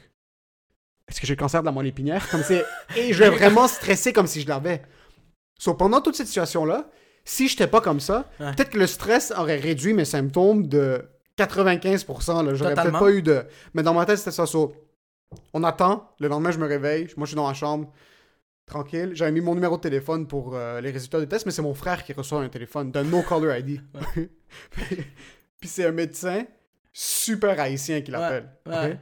Est-ce 1.09 1.21
que 1.21 1.27
j'ai 1.27 1.35
le 1.35 1.39
cancer 1.41 1.61
de 1.63 1.67
la 1.67 1.73
moelle 1.73 1.87
épinière? 1.89 2.29
Comme 2.29 2.43
c'est... 2.43 2.65
Et 2.97 3.13
je 3.13 3.19
vais 3.25 3.31
vraiment 3.31 3.67
stresser 3.67 4.13
comme 4.13 4.27
si 4.29 4.41
je 4.43 4.49
l'avais. 4.49 4.83
So, 5.59 5.75
pendant 5.75 6.01
toute 6.01 6.15
cette 6.17 6.29
situation-là, 6.29 6.89
si 7.25 7.49
j'étais 7.49 7.67
pas 7.67 7.81
comme 7.81 8.01
ça, 8.01 8.31
Ouais. 8.39 8.53
peut-être 8.55 8.71
que 8.71 8.79
le 8.79 8.87
stress 8.87 9.33
aurait 9.37 9.57
réduit 9.59 9.93
mes 9.93 10.05
symptômes 10.05 10.69
de 10.69 11.03
95%. 11.37 12.45
Là. 12.45 12.55
J'aurais 12.55 12.75
peut-être 12.75 12.99
pas 12.99 13.11
eu 13.11 13.23
de... 13.23 13.45
Mais 13.75 13.83
dans 13.83 13.95
ma 13.95 14.07
tête, 14.07 14.19
c'était 14.19 14.31
ça. 14.31 14.47
So, 14.47 14.73
on 15.53 15.65
attend. 15.65 16.11
Le 16.19 16.29
lendemain, 16.29 16.51
je 16.51 16.59
me 16.59 16.67
réveille. 16.67 17.09
Moi, 17.17 17.27
je 17.27 17.31
suis 17.31 17.37
dans 17.37 17.47
ma 17.47 17.55
chambre. 17.55 17.93
Tranquille. 18.67 19.11
J'avais 19.15 19.33
mis 19.33 19.41
mon 19.41 19.55
numéro 19.55 19.77
de 19.77 19.81
téléphone 19.81 20.27
pour 20.27 20.55
euh, 20.55 20.81
les 20.81 20.91
résultats 20.91 21.19
des 21.19 21.27
tests, 21.27 21.45
mais 21.47 21.53
c'est 21.53 21.63
mon 21.63 21.75
frère 21.75 22.05
qui 22.05 22.13
reçoit 22.13 22.41
un 22.41 22.49
téléphone 22.49 22.93
d'un 22.93 23.03
no-caller 23.05 23.61
ID. 23.61 23.81
Puis 25.61 25.69
c'est 25.69 25.85
un 25.85 25.93
médecin 25.93 26.45
super 26.93 27.59
haïtien 27.59 28.01
qui 28.01 28.11
l'appelle. 28.11 28.49
ouais. 28.67 28.99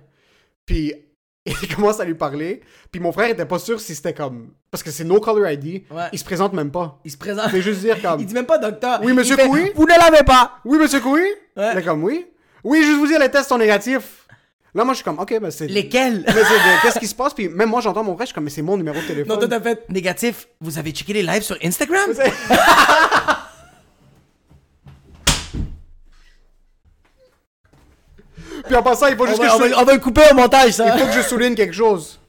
Puis 0.64 0.94
il 1.46 1.74
commence 1.74 2.00
à 2.00 2.04
lui 2.04 2.14
parler. 2.14 2.62
Puis 2.90 3.00
mon 3.00 3.12
frère 3.12 3.30
était 3.30 3.46
pas 3.46 3.58
sûr 3.58 3.80
si 3.80 3.94
c'était 3.94 4.14
comme. 4.14 4.52
Parce 4.70 4.82
que 4.82 4.90
c'est 4.90 5.04
no-caller 5.04 5.54
ID. 5.54 5.84
Ouais. 5.90 6.08
Il 6.12 6.18
se 6.18 6.24
présente 6.24 6.52
même 6.52 6.70
pas. 6.70 6.98
Il 7.04 7.10
se 7.10 7.16
présente. 7.16 7.46
Il 7.46 7.50
fait 7.52 7.62
juste 7.62 7.80
dire 7.80 8.00
comme. 8.00 8.20
Il 8.20 8.26
dit 8.26 8.34
même 8.34 8.46
pas 8.46 8.58
docteur. 8.58 9.00
Oui, 9.02 9.12
monsieur 9.12 9.36
Couy? 9.36 9.72
Vous 9.74 9.84
ne 9.84 9.98
l'avez 9.98 10.24
pas. 10.24 10.58
Oui, 10.64 10.78
monsieur 10.78 11.00
Couy? 11.00 11.22
Ouais. 11.56 11.72
Il 11.72 11.78
est 11.78 11.82
comme 11.82 12.04
oui. 12.04 12.26
Oui, 12.64 12.82
juste 12.82 12.98
vous 12.98 13.06
dire, 13.06 13.20
les 13.20 13.30
tests 13.30 13.48
sont 13.48 13.58
négatifs. 13.58 14.26
Là, 14.74 14.84
moi, 14.84 14.92
je 14.92 14.96
suis 14.98 15.04
comme, 15.04 15.18
ok, 15.18 15.40
ben 15.40 15.50
c'est. 15.50 15.66
Lesquels? 15.66 16.24
Qu'est-ce 16.82 16.98
qui 16.98 17.06
se 17.06 17.14
passe? 17.14 17.32
Puis 17.34 17.48
même 17.48 17.70
moi, 17.70 17.80
j'entends 17.80 18.04
mon 18.04 18.14
frère, 18.14 18.26
je 18.26 18.28
suis 18.28 18.34
comme, 18.34 18.44
mais 18.44 18.50
c'est 18.50 18.62
mon 18.62 18.76
numéro 18.76 18.96
de 19.00 19.06
téléphone. 19.06 19.28
Non, 19.34 19.38
toi 19.38 19.48
t'as 19.48 19.60
fait 19.60 19.88
négatif. 19.88 20.46
Vous 20.60 20.78
avez 20.78 20.90
checké 20.92 21.12
les 21.14 21.22
lives 21.22 21.42
sur 21.42 21.56
Instagram? 21.64 22.10
Puis 28.66 28.74
en 28.76 28.82
passant, 28.82 29.06
il 29.06 29.16
faut 29.16 29.24
on 29.24 29.26
juste 29.26 29.38
va, 29.40 29.46
que 29.46 29.50
je 29.50 29.56
on 29.56 29.68
va- 29.70 29.80
on 29.82 29.84
va 29.84 29.94
le 29.94 30.00
couper 30.00 30.22
au 30.30 30.34
montage, 30.34 30.72
ça. 30.72 30.94
il 30.94 31.00
faut 31.00 31.06
que 31.06 31.12
je 31.12 31.22
souligne 31.22 31.54
quelque 31.54 31.74
chose. 31.74 32.20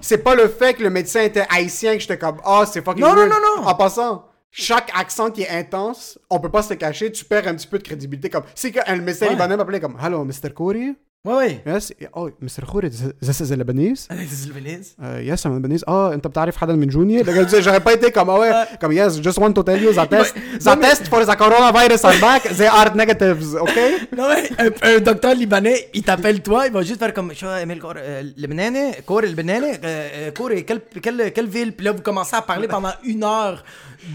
C'est 0.00 0.18
pas 0.18 0.34
le 0.34 0.48
fait 0.48 0.74
que 0.74 0.82
le 0.82 0.90
médecin 0.90 1.22
était 1.22 1.46
haïtien 1.50 1.94
que 1.94 2.00
j'étais 2.00 2.18
comme 2.18 2.36
ah 2.44 2.64
c'est 2.70 2.84
fucking 2.84 3.02
Non, 3.02 3.10
non, 3.10 3.16
weird. 3.26 3.30
non, 3.30 3.62
non. 3.62 3.66
En 3.68 3.74
passant, 3.74 4.28
chaque 4.50 4.90
accent 4.98 5.30
qui 5.30 5.42
est 5.42 5.48
intense, 5.48 6.18
on 6.30 6.40
peut 6.40 6.50
pas 6.50 6.62
se 6.62 6.70
le 6.70 6.76
cacher, 6.76 7.10
tu 7.10 7.24
perds 7.24 7.48
un 7.48 7.54
petit 7.54 7.66
peu 7.66 7.78
de 7.78 7.82
crédibilité 7.82 8.28
comme 8.30 8.44
si 8.54 8.72
un 8.86 8.96
médecin 8.96 9.26
Ouais. 9.26 9.32
libanais 9.32 9.56
m'appelait 9.56 9.80
comme 9.80 9.96
hello 10.02 10.24
Mr. 10.24 10.50
Kouri. 10.54 10.94
Ouais, 11.25 11.35
ouais. 11.35 11.61
Yes. 11.67 11.91
Oh 12.13 12.29
Mr. 12.41 12.63
Kouri, 12.65 12.89
this 12.89 13.39
is 13.41 13.53
Lebanese. 13.53 14.07
C'est 14.09 14.47
le 14.47 14.53
Venise. 14.53 14.95
Uh, 14.97 15.19
yes, 15.21 15.43
I'm 15.45 15.53
Lebanese. 15.61 15.83
Oh, 15.85 16.13
انت 16.13 16.27
بتعرف 16.27 16.57
حدا 16.57 16.73
من 16.73 16.87
جوني؟ 16.87 17.23
Le 17.23 17.33
gars 17.33 17.43
disait, 17.43 17.61
j'aurais 17.61 17.81
pas 17.81 17.93
été 17.93 18.09
comme 18.09 18.29
ah 18.29 18.39
ouais, 18.39 18.51
comme 18.79 18.93
yes, 18.93 19.19
just 19.21 19.37
want 19.37 19.51
to 19.51 19.61
tell 19.61 19.81
you 19.83 19.91
the 19.91 20.07
test, 20.09 20.33
the 20.67 20.79
test 20.79 21.03
for 21.09 21.25
the 21.25 21.35
coronavirus 21.43 22.05
are 22.05 22.19
back, 22.21 22.43
they 22.59 22.67
are 22.67 22.95
negatives, 22.95 23.53
okay? 23.65 23.91
Non, 24.17 24.27
mais 24.29 24.49
un, 24.65 24.95
un 24.95 24.99
docteur 25.01 25.35
libanais, 25.35 25.89
il 25.93 26.03
t'appelle 26.03 26.41
toi, 26.41 26.67
il 26.67 26.71
va 26.73 26.81
juste 26.83 26.99
faire 26.99 27.13
comme 27.13 27.33
شو 27.33 27.47
ايميل 27.49 27.79
كور 27.81 27.97
لبناني 28.37 28.91
كور 29.05 29.23
اللبناني 29.23 30.31
كوري 30.37 30.65
quelle, 30.69 30.81
quelle, 31.05 31.31
quelle 31.33 31.47
ville 31.47 31.73
puis 31.75 31.85
là 31.85 31.91
vous 31.91 32.01
commencez 32.01 32.35
à 32.37 32.41
parler 32.41 32.67
pendant 32.69 32.93
une 33.03 33.23
heure 33.25 33.63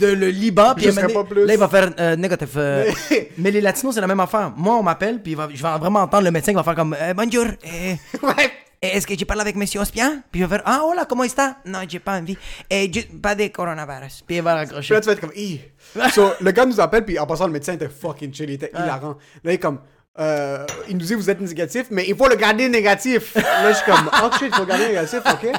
de 0.01 0.07
le 0.07 0.29
Liban 0.43 0.73
puis 0.75 0.85
Je 0.85 0.89
à 0.89 0.93
un 0.93 0.95
moment 0.95 1.09
serais 1.09 1.13
donné, 1.13 1.15
pas 1.15 1.35
plus. 1.35 1.47
là 1.47 1.53
il 1.53 1.61
va 1.65 1.69
faire 1.69 1.89
euh, 2.01 2.17
négatif 2.17 2.53
euh, 2.57 2.91
mais 3.43 3.51
les 3.51 3.61
latinos 3.61 3.93
c'est 3.95 4.01
la 4.01 4.07
même 4.15 4.21
affaire 4.27 4.49
moi 4.57 4.75
on 4.81 4.83
m'appelle 4.83 5.17
puis 5.23 5.33
il 5.33 5.37
va, 5.41 5.47
je 5.59 5.63
vais 5.63 5.79
vraiment 5.85 6.01
entendre 6.07 6.25
le 6.25 6.31
médecin 6.37 6.53
qui 6.53 6.57
va 6.57 6.67
faire 6.69 6.75
comme 6.81 6.95
euh, 7.00 7.14
bonjour 7.14 7.46
euh, 7.46 7.96
Ouais. 8.24 8.52
est-ce 8.82 9.06
que 9.08 9.14
je 9.18 9.26
parle 9.26 9.42
avec 9.42 9.56
monsieur 9.56 9.80
Ospian 9.82 10.22
puis 10.32 10.42
il 10.42 10.48
va 10.48 10.58
faire 10.58 10.64
ah 10.66 10.82
hola 10.86 11.06
comment 11.06 11.24
está? 11.24 11.58
Non 11.66 11.80
j'ai 11.88 12.00
pas 12.00 12.18
envie 12.20 12.38
et 12.70 12.92
je, 12.94 13.02
pas 13.18 13.36
de 13.36 13.48
coronavirus 13.48 14.24
puis 14.26 14.38
il 14.38 14.42
va 14.42 14.52
Puis 14.54 14.60
raccrocher 14.66 14.94
là, 14.94 15.02
tu 15.02 15.06
vas 15.08 15.14
être 15.14 15.22
comme, 15.22 15.34
Ih. 15.36 15.62
So, 16.14 16.32
le 16.40 16.52
gars 16.52 16.66
nous 16.66 16.80
appelle, 16.80 17.04
puis 17.06 17.18
en 17.20 17.26
passant, 17.26 17.48
le 17.48 17.54
médecin 17.54 17.74
était 17.74 17.90
fucking 17.90 18.34
chill, 18.34 18.50
il 18.50 18.54
était 18.54 18.72
hilarant. 18.74 19.18
Là, 19.44 19.52
il 19.52 19.56
est 19.56 19.58
comme, 19.58 19.80
euh, 20.20 20.66
il 20.90 20.98
nous 20.98 21.06
dit, 21.06 21.14
vous 21.16 21.30
êtes 21.30 21.40
négatif, 21.42 21.88
mais 21.90 22.06
il 22.08 22.16
faut 22.16 22.28
le 22.28 22.36
garder 22.36 22.68
négatif. 22.70 23.34
là, 23.36 23.72
je 23.72 23.78
suis 23.78 23.86
comme, 23.86 24.10
oh 24.24 24.30
shit, 24.38 24.50
il 24.52 24.54
faut 24.54 24.62
le 24.62 24.68
garder 24.68 24.88
négatif, 24.90 25.20
ok. 25.26 25.52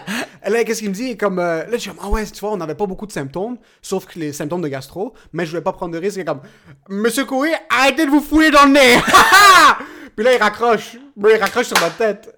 Et 0.47 0.51
là, 0.51 0.63
qu'est-ce 0.65 0.81
qu'il 0.81 0.91
me 0.91 0.95
dit? 0.95 1.05
Il 1.05 1.11
est 1.13 1.17
comme, 1.17 1.39
euh, 1.39 1.65
là, 1.65 1.73
je 1.73 1.79
suis 1.79 1.91
comme, 1.91 1.99
ah 2.03 2.09
ouais, 2.09 2.25
tu 2.27 2.39
vois, 2.41 2.53
on 2.53 2.57
n'avait 2.59 2.75
pas 2.75 2.87
beaucoup 2.87 3.07
de 3.07 3.13
symptômes, 3.13 3.57
sauf 3.83 4.07
que 4.07 4.19
les 4.19 4.33
symptômes 4.33 4.63
de 4.63 4.69
gastro, 4.69 5.15
mais 5.33 5.47
je 5.47 5.51
voulais 5.51 5.63
pas 5.63 5.73
prendre 5.73 5.93
de 5.95 5.99
risque. 5.99 6.17
Il 6.17 6.21
est 6.21 6.25
comme, 6.25 6.43
Monsieur 6.89 7.25
Coué, 7.25 7.53
arrêtez 7.71 8.05
de 8.07 8.11
vous 8.11 8.21
fouiller 8.21 8.51
dans 8.51 8.67
le 8.67 8.73
nez! 8.73 8.99
puis 10.17 10.25
là, 10.25 10.35
il 10.35 10.39
raccroche. 10.43 10.97
Bro, 11.17 11.31
il 11.35 11.41
raccroche 11.41 11.67
sur 11.67 11.81
ma 11.81 11.91
tête. 11.91 12.37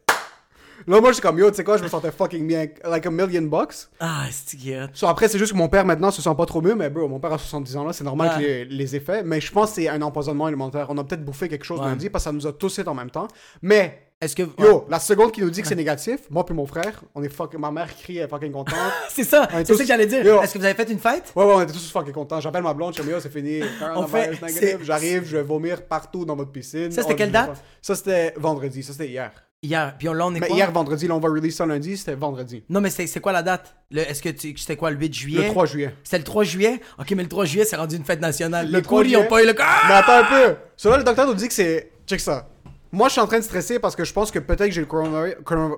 Là, 0.87 1.01
moi, 1.01 1.11
je 1.11 1.15
suis 1.15 1.23
comme, 1.23 1.39
yo, 1.39 1.49
tu 1.49 1.57
sais 1.57 1.63
quoi, 1.65 1.77
je 1.77 1.85
me 1.85 1.89
sentais 1.89 2.11
fucking 2.11 2.45
bien. 2.45 2.67
Like 2.85 3.07
a 3.07 3.11
million 3.11 3.43
bucks. 3.43 3.87
ah 4.01 4.25
c'est 4.33 4.57
qui 4.57 4.75
So, 4.95 5.07
après, 5.07 5.29
c'est 5.29 5.39
juste 5.39 5.53
que 5.53 5.57
mon 5.57 5.69
père 5.69 5.85
maintenant 5.85 6.11
se 6.11 6.21
sent 6.21 6.35
pas 6.37 6.45
trop 6.45 6.61
mieux, 6.61 6.75
mais 6.75 6.91
bro, 6.91 7.07
mon 7.07 7.21
père 7.21 7.33
a 7.33 7.39
70 7.39 7.77
ans 7.77 7.85
là, 7.85 7.93
c'est 7.93 8.03
normal 8.03 8.31
Ouais. 8.31 8.35
que 8.37 8.41
les, 8.41 8.65
les 8.65 8.97
effets. 8.97 9.23
Mais 9.23 9.41
je 9.41 9.53
pense 9.53 9.71
que 9.71 9.75
c'est 9.77 9.89
un 9.89 10.03
empoisonnement 10.03 10.47
alimentaire. 10.47 10.87
On 10.89 10.99
a 10.99 11.05
peut-être 11.05 11.25
bouffé 11.25 11.49
quelque 11.49 11.65
chose 11.65 11.79
Ouais. 11.79 11.87
lundi 11.87 12.11
parce 12.11 12.25
que 12.25 12.31
ça 12.31 12.33
nous 12.33 12.47
a 12.49 12.53
tous 12.53 12.79
hit 12.79 12.89
en 12.89 12.95
même 12.95 13.11
temps. 13.11 13.29
Mais, 13.63 14.12
est-ce 14.23 14.35
que 14.37 14.43
yo, 14.59 14.87
la 14.89 14.99
seconde 15.01 15.33
qui 15.33 15.41
nous 15.43 15.51
dit 15.51 15.61
que 15.61 15.69
c'est 15.69 15.75
négatif, 15.75 16.21
moi 16.31 16.47
puis 16.47 16.55
mon 16.55 16.65
frère, 16.65 17.03
on 17.15 17.23
est 17.23 17.29
fucking. 17.29 17.61
Ma 17.61 17.71
mère 17.71 17.95
crie, 17.95 18.17
elle 18.19 18.25
est 18.25 18.29
fucking 18.29 18.53
contente. 18.53 18.75
c'est 19.11 19.25
ça 19.25 19.49
On 19.53 19.59
est 19.59 19.65
c'est 19.65 19.73
tous- 19.73 19.79
ça 19.79 19.83
que 19.85 19.89
j'allais 19.89 20.07
dire 20.07 20.25
Yo. 20.25 20.41
est-ce 20.43 20.55
que 20.55 20.59
vous 20.59 20.65
avez 20.65 20.75
fait 20.75 20.91
une 20.91 20.99
fête? 20.99 21.33
Ouais, 21.37 21.45
ouais, 21.45 21.53
on 21.55 21.61
était 21.61 21.73
tous 21.73 21.91
fucking 21.91 22.13
contents. 22.13 22.41
J'appelle 22.41 22.63
ma 22.63 22.73
blonde, 22.73 22.95
je 22.95 23.03
comme, 23.03 23.11
yo, 23.11 23.21
c'est 23.21 23.33
fini. 23.33 23.61
Coronavirus 23.79 24.39
fait- 24.39 24.49
c'est- 24.49 24.79
J'arrive, 24.83 25.25
je 25.27 25.37
vais 25.37 25.43
vomir 25.43 25.83
partout 25.83 26.25
dans 26.25 26.37
votre 26.37 26.53
piscine. 26.53 26.91
Ça, 26.91 27.03
c'était 27.03 27.15
On- 27.15 27.17
quelle 27.17 27.33
date? 27.33 27.63
Ça, 27.83 27.95
c'était 27.95 28.33
vendredi. 28.37 28.83
Ça, 28.83 28.93
c'était 28.93 29.09
hier. 29.09 29.33
hier 29.63 29.95
puis 29.99 30.09
on, 30.09 30.13
là 30.13 30.27
on 30.27 30.35
est 30.35 30.41
Mais 30.41 30.47
quoi? 30.49 30.57
hier, 30.57 30.71
vendredi, 30.73 31.07
là, 31.09 31.15
on 31.15 31.21
va 31.21 31.29
release 31.29 31.57
ça 31.57 31.67
lundi, 31.67 31.97
c'était 31.97 32.15
vendredi. 32.15 32.65
Non, 32.69 32.81
mais 32.81 32.91
c'est 32.91 33.07
c'est 33.07 33.21
quoi 33.21 33.33
la 33.33 33.43
date? 33.43 33.75
Le- 33.91 34.03
Est-ce 34.03 34.23
que 34.23 34.29
tu- 34.29 34.57
c'était 34.57 34.77
quoi, 34.77 34.91
le 34.91 34.97
8 34.99 35.15
juillet? 35.15 35.45
Le 35.47 35.51
3 35.51 35.67
juillet. 35.67 35.95
C'était 36.05 36.19
le 36.19 36.25
3 36.25 36.45
juillet? 36.45 36.81
Ok, 36.99 37.11
mais 37.13 37.23
le 37.25 37.29
3 37.29 37.45
juillet, 37.45 37.65
c'est 37.65 37.77
rendu 37.77 37.97
une 37.97 38.05
fête 38.05 38.21
nationale. 38.21 38.67
Le 38.67 38.73
Les 38.79 38.83
3 38.83 39.01
couilles, 39.03 39.11
ils 39.13 39.17
ont 39.17 39.27
pas 39.27 39.43
eu 39.43 39.47
le... 39.47 39.55
Ah! 39.61 39.81
Mais 39.89 39.95
attends 39.95 40.19
un 40.19 40.25
peu. 40.25 40.89
Là, 40.91 40.97
le 40.99 41.05
docteur 41.05 41.27
nous 41.27 41.35
dit 41.35 41.49
que 41.49 41.55
c'est. 41.55 41.91
Check 42.07 42.19
ça. 42.21 42.49
Moi, 42.93 43.09
je 43.09 43.13
suis 43.13 43.21
en 43.21 43.27
train 43.27 43.39
de 43.39 43.45
stresser 43.45 43.79
parce 43.79 43.97
que 43.97 44.05
je 44.05 44.13
pense 44.13 44.31
que 44.31 44.39
peut-être 44.39 44.69
que 44.69 44.75
j'ai 44.75 44.83
le 44.83 44.87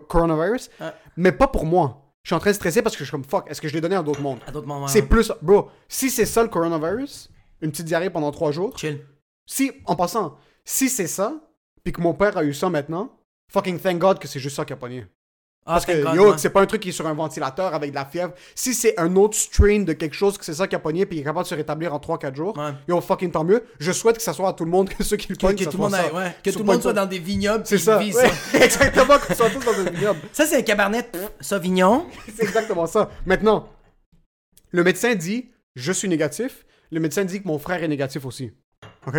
coronavirus, 0.07 0.71
mais 1.17 1.33
pas 1.33 1.47
pour 1.47 1.65
moi. 1.65 2.01
Je 2.23 2.29
suis 2.29 2.35
en 2.35 2.41
train 2.41 2.51
de 2.51 2.57
stresser 2.57 2.83
parce 2.83 2.97
que 2.97 3.01
je 3.01 3.05
suis 3.05 3.11
comme 3.13 3.25
fuck, 3.25 3.51
est-ce 3.51 3.61
que 3.61 3.69
je 3.69 3.75
l'ai 3.75 3.81
donné 3.81 3.97
à 3.97 4.03
d'autres 4.03 4.23
mondes? 4.23 4.41
À 4.47 4.51
d'autres 4.51 4.67
moments. 4.67 4.89
C'est 4.89 5.03
plus. 5.03 5.31
Bro, 5.43 5.71
si 5.89 6.11
c'est 6.11 6.25
ça 6.25 6.43
le 6.43 6.49
coronavirus, 6.49 7.31
une 7.61 7.71
petite 7.71 7.87
diarrhée 7.87 8.11
pendant 8.11 8.33
trois 8.33 8.51
jours, 8.51 8.77
Chill. 8.79 9.01
Si, 9.47 9.73
en 9.85 9.95
passant, 9.95 10.39
si 10.65 10.89
c'est 10.89 11.07
ça, 11.07 11.35
puis 11.83 11.93
que 11.93 12.01
mon 12.01 12.15
père 12.15 12.37
a 12.39 12.45
eu 12.45 12.55
ça 12.55 12.71
maintenant, 12.71 13.13
fucking 13.53 13.79
thank 13.79 13.99
God 13.99 14.19
que 14.19 14.27
c'est 14.27 14.41
juste 14.41 14.57
ça 14.57 14.65
qui 14.65 14.73
a 14.73 14.77
pogné. 14.77 15.07
Ah, 15.67 15.73
Parce 15.81 15.87
que, 15.87 16.15
yo, 16.15 16.37
c'est 16.37 16.51
pas 16.51 16.61
un 16.61 16.67
truc 16.67 16.83
qui 16.83 16.91
est 16.91 16.93
sur 16.93 17.07
un 17.07 17.15
ventilateur 17.15 17.73
avec 17.73 17.89
de 17.91 17.95
la 17.95 18.05
fièvre. 18.05 18.35
Si 18.55 18.75
c'est 18.75 19.01
un 19.01 19.17
autre 19.17 19.35
strain 19.35 19.81
de 19.81 19.95
quelque 19.95 20.13
chose, 20.15 20.37
que 20.37 20.45
c'est 20.45 20.53
ça 20.53 20.69
qui 20.69 20.75
a 20.77 20.79
pogné, 20.79 21.07
puis 21.07 21.17
il 21.17 21.21
est 21.21 21.25
capable 21.25 21.45
de 21.45 21.49
se 21.49 21.55
rétablir 21.55 21.95
en 21.95 21.99
3-4 21.99 22.35
jours, 22.35 22.59
Ouais. 22.59 22.73
yo, 22.87 23.01
fucking 23.01 23.31
tant 23.31 23.45
mieux. 23.45 23.65
Je 23.79 23.91
souhaite 23.93 24.17
que 24.17 24.23
ça 24.23 24.35
soit 24.35 24.51
à 24.51 24.53
tout 24.53 24.67
le 24.67 24.71
monde, 24.71 24.89
que 24.95 25.03
ceux 25.03 25.17
qui 25.17 25.29
le 25.31 25.37
pognent, 25.37 25.57
que 25.57 25.65
tout 25.65 25.79
monde, 25.79 25.95
aille- 25.95 26.13
ouais, 26.13 26.37
que 26.45 26.51
tout 26.51 26.59
le 26.59 26.65
monde 26.67 26.83
soit 26.83 26.93
dans 26.93 27.07
des 27.07 27.19
vignobles. 27.19 27.65
C'est 27.67 27.79
ça. 27.79 27.97
vivent 27.97 28.15
Ouais, 28.17 28.29
ça. 28.29 28.63
exactement, 28.63 29.19
qu'on 29.19 29.35
soit 29.35 29.49
tous 29.49 29.65
dans 29.65 29.73
un 29.73 29.91
vignoble. 29.91 30.21
Ça, 30.33 30.45
c'est 30.45 30.57
un 30.59 30.63
cabernet 30.63 31.17
Sauvignon. 31.41 32.07
C'est 32.37 32.43
exactement 32.43 32.87
ça. 32.87 33.11
Maintenant, 33.25 33.69
le 34.71 34.85
médecin 34.85 35.15
dit 35.15 35.49
je 35.77 35.93
suis 35.93 36.09
négatif. 36.09 36.67
Le 36.91 37.01
médecin 37.01 37.25
dit 37.25 37.43
que 37.43 37.49
mon 37.49 37.59
frère 37.59 37.83
est 37.83 37.89
négatif 37.89 38.27
aussi. 38.27 38.53
OK? 39.07 39.17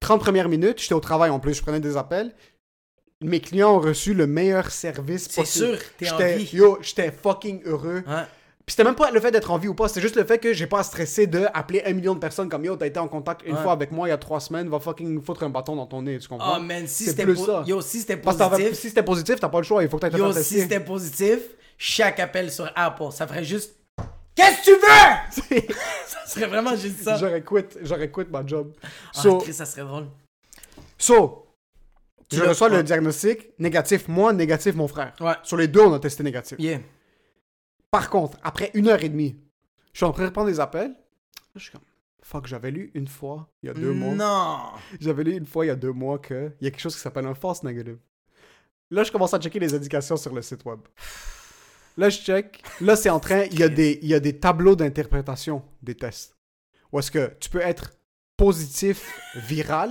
30 0.00 0.20
premières 0.20 0.48
minutes, 0.48 0.80
j'étais 0.80 0.94
au 0.94 1.00
travail 1.00 1.30
en 1.30 1.38
plus, 1.38 1.54
je 1.54 1.62
prenais 1.62 1.80
des 1.80 1.96
appels. 1.96 2.32
Mes 3.20 3.40
clients 3.40 3.74
ont 3.76 3.80
reçu 3.80 4.14
le 4.14 4.26
meilleur 4.26 4.70
service 4.70 5.26
C'est 5.30 5.40
possible. 5.40 5.66
sûr, 5.76 5.78
t'es 5.98 6.10
en 6.10 6.18
vie. 6.18 6.48
Yo, 6.52 6.78
j'étais 6.80 7.10
fucking 7.10 7.62
heureux. 7.64 8.04
Ouais. 8.06 8.22
Puis 8.64 8.74
c'était 8.74 8.84
même 8.84 8.94
pas 8.94 9.10
le 9.10 9.18
fait 9.18 9.30
d'être 9.30 9.50
en 9.50 9.56
vie 9.58 9.66
ou 9.68 9.74
pas, 9.74 9.88
c'est 9.88 10.00
juste 10.02 10.14
le 10.14 10.24
fait 10.24 10.38
que 10.38 10.52
j'ai 10.52 10.66
pas 10.66 10.80
à 10.80 10.82
stresser 10.82 11.26
de 11.26 11.46
appeler 11.54 11.82
un 11.86 11.94
million 11.94 12.14
de 12.14 12.20
personnes 12.20 12.48
comme 12.50 12.64
yo, 12.66 12.76
t'as 12.76 12.86
été 12.86 13.00
en 13.00 13.08
contact 13.08 13.40
une 13.46 13.56
Ouais. 13.56 13.62
fois 13.62 13.72
avec 13.72 13.90
moi 13.92 14.06
il 14.06 14.10
y 14.10 14.14
a 14.14 14.18
trois 14.18 14.40
semaines, 14.40 14.68
va 14.68 14.78
fucking 14.78 15.22
foutre 15.22 15.42
un 15.42 15.48
bâton 15.48 15.74
dans 15.74 15.86
ton 15.86 16.02
nez, 16.02 16.18
tu 16.18 16.28
comprends? 16.28 16.58
Oh 16.58 16.60
man, 16.60 16.86
si 16.86 17.04
C'est 17.04 17.10
c'était 17.12 17.24
plus 17.24 17.36
ça. 17.44 17.64
Yo, 17.66 17.80
si 17.80 18.00
c'était 18.00 18.18
positif. 18.18 18.74
si 18.74 18.88
c'était 18.90 19.02
positif, 19.02 19.40
t'as 19.40 19.48
pas 19.48 19.58
le 19.58 19.64
choix, 19.64 19.82
il 19.82 19.88
faut 19.88 19.98
que 19.98 20.16
Yo, 20.16 20.32
si 20.34 20.60
c'était 20.60 20.80
positif, 20.80 21.38
chaque 21.78 22.20
appel 22.20 22.52
sur 22.52 22.70
Apple, 22.76 23.10
ça 23.10 23.26
ferait 23.26 23.42
juste. 23.42 23.74
Qu'est-ce 24.34 24.58
que 24.58 24.64
tu 24.64 25.50
veux? 25.56 25.66
ça 26.06 26.18
serait 26.26 26.46
vraiment 26.46 26.76
juste 26.76 27.02
ça. 27.02 27.16
j'aurais 27.16 27.42
quit, 27.42 27.64
j'aurais 27.82 28.10
quit 28.10 28.26
ma 28.30 28.46
job. 28.46 28.72
Ah, 28.84 28.88
So, 29.14 29.38
Chris, 29.38 29.54
ça 29.54 29.64
serait 29.64 29.82
drôle. 29.82 30.06
so 30.98 31.47
Tu 32.28 32.36
je 32.36 32.44
reçois 32.44 32.68
le 32.68 32.82
diagnostic 32.82 33.58
négatif, 33.58 34.06
moi, 34.08 34.32
négatif, 34.32 34.74
mon 34.74 34.88
frère. 34.88 35.14
Ouais. 35.20 35.34
Sur 35.42 35.56
les 35.56 35.68
deux, 35.68 35.80
on 35.80 35.92
a 35.94 35.98
testé 35.98 36.22
négatif. 36.22 36.58
Yeah. 36.58 36.80
Par 37.90 38.10
contre, 38.10 38.38
après 38.42 38.70
une 38.74 38.88
heure 38.88 39.02
et 39.02 39.08
demie, 39.08 39.36
je 39.92 39.98
suis 39.98 40.06
en 40.06 40.12
train 40.12 40.26
de 40.26 40.30
prendre 40.30 40.48
des 40.48 40.60
appels. 40.60 40.94
Je 41.54 41.60
suis 41.60 41.72
comme, 41.72 41.80
fuck, 42.22 42.46
j'avais 42.46 42.70
lu 42.70 42.90
une 42.94 43.08
fois, 43.08 43.50
il 43.62 43.68
y 43.68 43.70
a 43.70 43.74
deux 43.74 43.92
mois. 43.92 44.14
Non. 44.14 44.58
J'avais 45.00 45.24
lu 45.24 45.36
une 45.36 45.46
fois 45.46 45.64
il 45.64 45.68
y 45.68 45.70
a 45.72 45.76
deux 45.76 45.92
mois 45.92 46.18
qu'il 46.18 46.52
y 46.60 46.66
a 46.66 46.70
quelque 46.70 46.80
chose 46.80 46.94
qui 46.94 47.00
s'appelle 47.00 47.26
un 47.26 47.34
false 47.34 47.62
negative. 47.62 47.98
Là, 48.90 49.04
je 49.04 49.12
commence 49.12 49.32
à 49.32 49.38
checker 49.38 49.58
les 49.58 49.74
indications 49.74 50.16
sur 50.16 50.34
le 50.34 50.42
site 50.42 50.64
web. 50.66 50.80
Là, 51.96 52.10
je 52.10 52.18
check. 52.18 52.62
Là, 52.80 52.94
c'est 52.94 53.10
en 53.10 53.20
train. 53.20 53.44
Il 53.50 53.58
y 53.58 53.62
a 53.62 53.68
des, 53.68 53.98
il 54.02 54.08
y 54.08 54.14
a 54.14 54.20
des 54.20 54.38
tableaux 54.38 54.76
d'interprétation 54.76 55.62
des 55.82 55.94
tests. 55.94 56.36
Où 56.92 56.98
est-ce 56.98 57.10
que 57.10 57.32
tu 57.40 57.50
peux 57.50 57.60
être 57.60 57.92
positif 58.36 59.18
viral, 59.34 59.90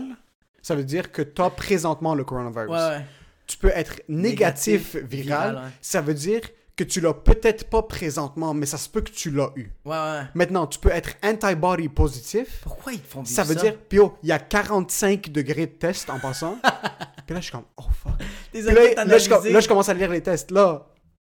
ça 0.67 0.75
veut 0.75 0.83
dire 0.83 1.13
que 1.13 1.21
tu 1.21 1.41
as 1.41 1.49
présentement 1.49 2.13
le 2.13 2.25
coronavirus. 2.25 2.69
Ouais, 2.69 2.97
ouais. 2.97 3.05
Tu 3.47 3.55
peux 3.55 3.69
être 3.69 4.01
négatif, 4.09 4.95
Négatif, 4.95 5.09
viral, 5.09 5.51
viral, 5.51 5.55
ouais. 5.55 5.71
ça 5.79 6.01
veut 6.01 6.13
dire 6.13 6.41
que 6.75 6.83
tu 6.83 6.99
l'as 6.99 7.13
peut-être 7.13 7.69
pas 7.69 7.83
présentement, 7.83 8.53
mais 8.53 8.65
ça 8.65 8.77
se 8.77 8.89
peut 8.89 8.99
que 8.99 9.09
tu 9.09 9.31
l'as 9.31 9.49
eu. 9.55 9.71
Ouais, 9.85 9.95
ouais. 9.95 10.21
Maintenant, 10.33 10.67
tu 10.67 10.77
peux 10.77 10.91
être 10.91 11.11
antibody 11.23 11.87
positif. 11.87 12.59
Pourquoi 12.63 12.91
ils 12.91 12.99
font 12.99 13.21
vivre 13.21 13.33
Ça 13.33 13.43
veut 13.45 13.55
dire, 13.55 13.77
puis 13.77 13.99
oh, 13.99 14.17
il 14.23 14.27
y 14.27 14.33
a 14.33 14.39
45 14.39 15.29
degrés 15.29 15.67
de 15.67 15.71
test 15.71 16.09
en 16.09 16.19
passant. 16.19 16.57
puis 17.25 17.33
là, 17.33 17.39
je 17.39 17.45
suis 17.45 17.51
comme, 17.53 17.63
oh 17.77 17.83
fuck. 18.03 18.19
Là, 18.53 19.17
je, 19.17 19.49
là, 19.49 19.59
je 19.61 19.67
commence 19.69 19.87
à 19.87 19.93
lire 19.93 20.11
les 20.11 20.21
tests. 20.21 20.51
Là, 20.51 20.85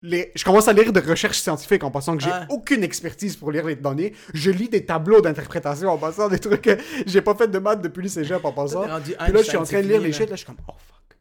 les, 0.04 0.32
je 0.36 0.44
commence 0.44 0.68
à 0.68 0.74
lire 0.74 0.94
des 0.94 1.00
recherches 1.00 1.40
scientifiques 1.40 1.84
en 1.84 1.92
passant 1.92 2.16
que 2.16 2.24
j'ai 2.24 2.32
aucune 2.50 2.84
expertise 2.84 3.36
pour 3.36 3.52
lire 3.52 3.66
les 3.66 3.76
données. 3.76 4.14
Je 4.34 4.52
lis 4.52 4.70
des 4.70 4.86
tableaux 4.86 5.22
d'interprétation 5.22 5.90
en 5.90 5.98
passant, 5.98 6.30
des 6.30 6.40
trucs 6.40 6.62
que 6.62 6.78
j'ai 7.06 7.22
pas 7.22 7.36
fait 7.36 7.48
de 7.48 7.60
maths 7.60 7.82
depuis 7.82 8.04
le 8.04 8.10
cégep 8.10 8.44
en 8.46 8.54
passant. 8.54 8.84
Puis 9.02 9.16
là, 9.18 9.42
je 9.42 9.48
suis 9.48 9.58
en 9.58 9.64
train 9.64 9.82
de 9.82 9.88
lire 9.88 10.02
les 10.02 10.14
shit. 10.14 10.30
Là, 10.30 10.36
je 10.36 10.38
suis 10.38 10.46
comme, 10.46 10.58
oh 10.68 10.74
fuck. 10.78 11.18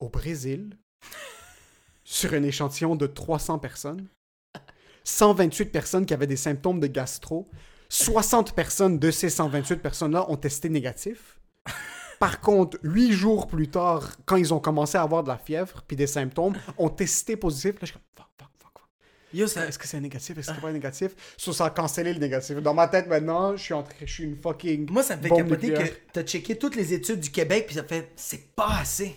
Au 0.00 0.08
Brésil, 0.08 0.76
sur 2.04 2.32
un 2.32 2.42
échantillon 2.42 2.96
de 2.96 3.06
300 3.06 3.58
personnes, 3.58 4.06
128 5.04 5.66
personnes 5.66 6.06
qui 6.06 6.14
avaient 6.14 6.26
des 6.26 6.36
symptômes 6.36 6.80
de 6.80 6.86
gastro, 6.86 7.48
60 7.90 8.54
personnes 8.54 8.98
de 8.98 9.10
ces 9.10 9.28
128 9.28 9.76
personnes-là 9.76 10.30
ont 10.30 10.36
testé 10.36 10.70
négatif. 10.70 11.38
Par 12.18 12.40
contre, 12.40 12.78
8 12.82 13.12
jours 13.12 13.46
plus 13.46 13.68
tard, 13.68 14.10
quand 14.24 14.36
ils 14.36 14.52
ont 14.52 14.60
commencé 14.60 14.96
à 14.96 15.02
avoir 15.02 15.22
de 15.22 15.28
la 15.28 15.38
fièvre 15.38 15.82
puis 15.86 15.96
des 15.96 16.06
symptômes, 16.06 16.54
ont 16.78 16.88
testé 16.88 17.36
positif. 17.36 17.72
Là, 17.74 17.78
je 17.82 17.86
suis 17.86 17.94
comme, 17.94 18.02
fuck, 18.16 18.26
fuck, 18.38 18.48
fuck, 18.58 18.70
fuck. 18.74 18.88
Yo, 19.32 19.46
ça... 19.46 19.66
Est-ce 19.66 19.78
que 19.78 19.86
c'est 19.86 19.96
un 19.96 20.00
négatif? 20.00 20.38
Est-ce 20.38 20.48
que 20.48 20.54
c'est 20.54 20.60
pas 20.60 20.68
un 20.68 20.72
négatif? 20.72 21.12
Sur 21.36 21.54
ça 21.54 21.66
a 21.66 21.70
cancellé 21.70 22.12
le 22.12 22.20
négatif. 22.20 22.56
Dans 22.56 22.74
ma 22.74 22.88
tête 22.88 23.06
maintenant, 23.06 23.56
je 23.56 23.62
suis 23.62 23.74
en 23.74 23.82
train, 23.82 23.94
je 24.04 24.12
suis 24.12 24.24
une 24.24 24.36
fucking. 24.36 24.90
Moi, 24.90 25.02
ça 25.02 25.16
me 25.16 25.22
fait 25.22 25.30
capoter 25.30 25.72
que 25.72 25.82
t'as 26.12 26.22
checké 26.22 26.56
toutes 26.56 26.76
les 26.76 26.92
études 26.92 27.20
du 27.20 27.30
Québec, 27.30 27.66
puis 27.66 27.76
ça 27.76 27.84
fait, 27.84 28.10
c'est 28.16 28.54
pas 28.54 28.78
assez. 28.80 29.16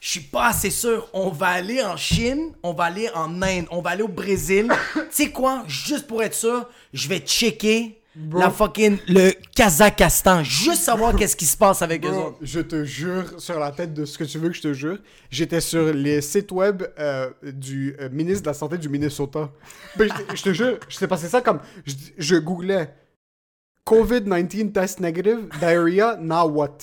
Je 0.00 0.10
suis 0.10 0.20
pas 0.20 0.48
assez 0.48 0.68
sûr. 0.68 1.08
On 1.14 1.30
va 1.30 1.48
aller 1.48 1.82
en 1.82 1.96
Chine, 1.96 2.52
on 2.62 2.74
va 2.74 2.84
aller 2.84 3.08
en 3.14 3.40
Inde, 3.40 3.66
on 3.70 3.80
va 3.80 3.90
aller 3.90 4.02
au 4.02 4.08
Brésil. 4.08 4.70
tu 4.94 5.00
sais 5.10 5.30
quoi? 5.30 5.64
Juste 5.66 6.06
pour 6.06 6.22
être 6.22 6.34
sûr, 6.34 6.68
je 6.92 7.08
vais 7.08 7.20
checker 7.20 7.98
la 8.32 8.50
fucking 8.50 8.98
le 9.08 9.32
Kazakhstan. 9.54 10.42
Juste 10.44 10.82
savoir 10.82 11.14
qu'est-ce 11.16 11.36
qui 11.36 11.46
se 11.46 11.56
passe 11.56 11.82
avec 11.82 12.04
eux 12.04 12.10
autres. 12.10 12.38
je 12.42 12.60
te 12.60 12.84
jure, 12.84 13.38
sur 13.38 13.58
la 13.58 13.72
tête 13.72 13.92
de 13.94 14.04
ce 14.04 14.18
que 14.18 14.24
tu 14.24 14.38
veux 14.38 14.48
que 14.50 14.54
je 14.56 14.62
te 14.62 14.72
jure, 14.72 14.98
j'étais 15.30 15.60
sur 15.60 15.92
les 15.92 16.20
sites 16.20 16.52
web 16.52 16.82
euh, 16.98 17.30
du 17.42 17.96
euh, 18.00 18.08
ministre 18.10 18.42
de 18.42 18.48
la 18.48 18.54
Santé 18.54 18.78
du 18.78 18.88
Minnesota. 18.88 19.50
Ben, 19.96 20.08
je, 20.30 20.36
je 20.36 20.42
te 20.42 20.52
jure, 20.52 20.78
je 20.88 20.98
t'ai 20.98 21.06
passé 21.06 21.28
ça 21.28 21.40
comme. 21.40 21.60
Je, 21.84 21.94
je 22.16 22.36
googlais 22.36 22.94
COVID-19 23.86 24.72
test 24.72 25.00
negative, 25.00 25.48
diarrhea, 25.60 26.16
now 26.20 26.48
what? 26.48 26.78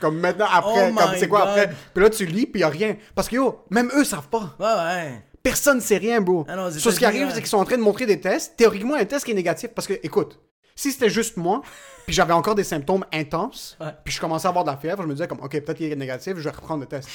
Comme 0.00 0.20
maintenant, 0.20 0.46
après, 0.50 0.92
Oh 0.92 0.94
comme 0.96 1.14
c'est 1.16 1.28
quoi 1.28 1.40
God. 1.40 1.48
après? 1.48 1.74
Puis 1.92 2.02
là, 2.04 2.10
tu 2.10 2.24
lis, 2.24 2.46
puis 2.46 2.60
y 2.60 2.64
a 2.64 2.68
rien. 2.68 2.96
Parce 3.14 3.28
que 3.28 3.36
yo, 3.36 3.64
même 3.70 3.90
eux 3.96 4.04
savent 4.04 4.28
pas. 4.28 4.54
Ouais, 4.58 4.66
ouais. 4.66 5.24
Personne 5.42 5.80
sait 5.80 5.98
rien, 5.98 6.20
bro. 6.20 6.46
Ah 6.48 6.56
non, 6.56 6.70
ce 6.70 6.88
qui 6.90 7.04
arrive, 7.04 7.28
c'est 7.30 7.40
qu'ils 7.40 7.48
sont 7.48 7.58
en 7.58 7.64
train 7.64 7.76
de 7.76 7.82
montrer 7.82 8.06
des 8.06 8.20
tests. 8.20 8.56
Théoriquement, 8.56 8.94
un 8.94 9.04
test 9.04 9.24
qui 9.24 9.32
est 9.32 9.34
négatif. 9.34 9.70
Parce 9.74 9.86
que, 9.86 9.94
écoute, 10.02 10.38
si 10.78 10.92
c'était 10.92 11.10
juste 11.10 11.36
moi, 11.36 11.60
puis 12.06 12.14
j'avais 12.14 12.32
encore 12.32 12.54
des 12.54 12.62
symptômes 12.64 13.04
intenses, 13.12 13.76
Ouais. 13.80 13.88
puis 14.04 14.14
je 14.14 14.20
commençais 14.20 14.46
à 14.46 14.50
avoir 14.50 14.64
de 14.64 14.70
la 14.70 14.76
fièvre, 14.76 15.02
je 15.02 15.08
me 15.08 15.12
disais 15.12 15.26
comme, 15.26 15.40
ok, 15.40 15.50
peut-être 15.50 15.74
qu'il 15.76 15.90
est 15.90 15.96
négatif, 15.96 16.34
je 16.36 16.42
vais 16.42 16.50
reprendre 16.50 16.80
le 16.82 16.86
test. 16.86 17.08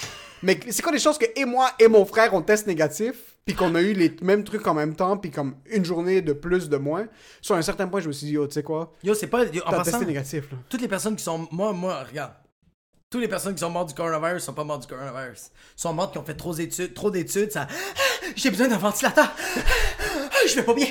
Mais 0.43 0.59
c'est 0.69 0.81
quoi 0.81 0.91
les 0.91 0.99
chances 0.99 1.17
que 1.17 1.25
et 1.35 1.45
moi 1.45 1.69
et 1.79 1.87
mon 1.87 2.05
frère 2.05 2.33
on 2.33 2.41
test 2.41 2.67
négatif, 2.67 3.15
puis 3.45 3.55
qu'on 3.55 3.73
a 3.75 3.81
eu 3.81 3.93
les 3.93 4.13
mêmes 4.21 4.43
trucs 4.43 4.67
en 4.67 4.73
même 4.73 4.95
temps, 4.95 5.15
puis 5.17 5.31
comme 5.31 5.55
une 5.65 5.85
journée 5.85 6.21
de 6.21 6.33
plus, 6.33 6.67
de 6.69 6.77
moins? 6.77 7.07
Sur 7.41 7.55
un 7.55 7.61
certain 7.61 7.87
point, 7.87 8.01
je 8.01 8.07
me 8.07 8.13
suis 8.13 8.27
dit, 8.27 8.33
yo, 8.33 8.45
tu 8.47 8.53
sais 8.53 8.63
quoi, 8.63 8.93
Yo, 9.03 9.13
c'est 9.13 9.27
pas. 9.27 9.45
yo, 9.45 9.61
en 9.65 9.71
t'as 9.71 9.77
passant, 9.77 9.91
testé 9.91 10.05
négatif, 10.05 10.51
là. 10.51 10.57
toutes 10.69 10.81
les 10.81 10.87
personnes 10.89 11.15
qui 11.15 11.23
sont. 11.23 11.47
Moi, 11.51 11.71
moi, 11.73 12.03
regarde. 12.03 12.33
Toutes 13.09 13.21
les 13.21 13.27
personnes 13.27 13.53
qui 13.53 13.59
sont 13.59 13.69
mortes 13.69 13.89
du 13.89 13.93
coronavirus 13.95 14.43
sont 14.43 14.53
pas 14.53 14.63
mortes 14.63 14.81
du 14.81 14.87
coronavirus. 14.87 15.51
sont 15.75 15.93
mortes 15.93 16.11
qui 16.13 16.17
ont 16.17 16.23
fait 16.25 16.33
trop 16.33 16.53
d'études, 16.53 16.93
trop 16.95 17.11
d'études, 17.11 17.51
ça. 17.51 17.67
Ah, 17.69 18.25
J'ai 18.35 18.49
besoin 18.49 18.67
d'un 18.67 18.77
ventilateur. 18.77 19.29
Ah, 19.55 20.47
Je 20.47 20.55
vais 20.55 20.63
pas 20.63 20.73
bien. 20.73 20.87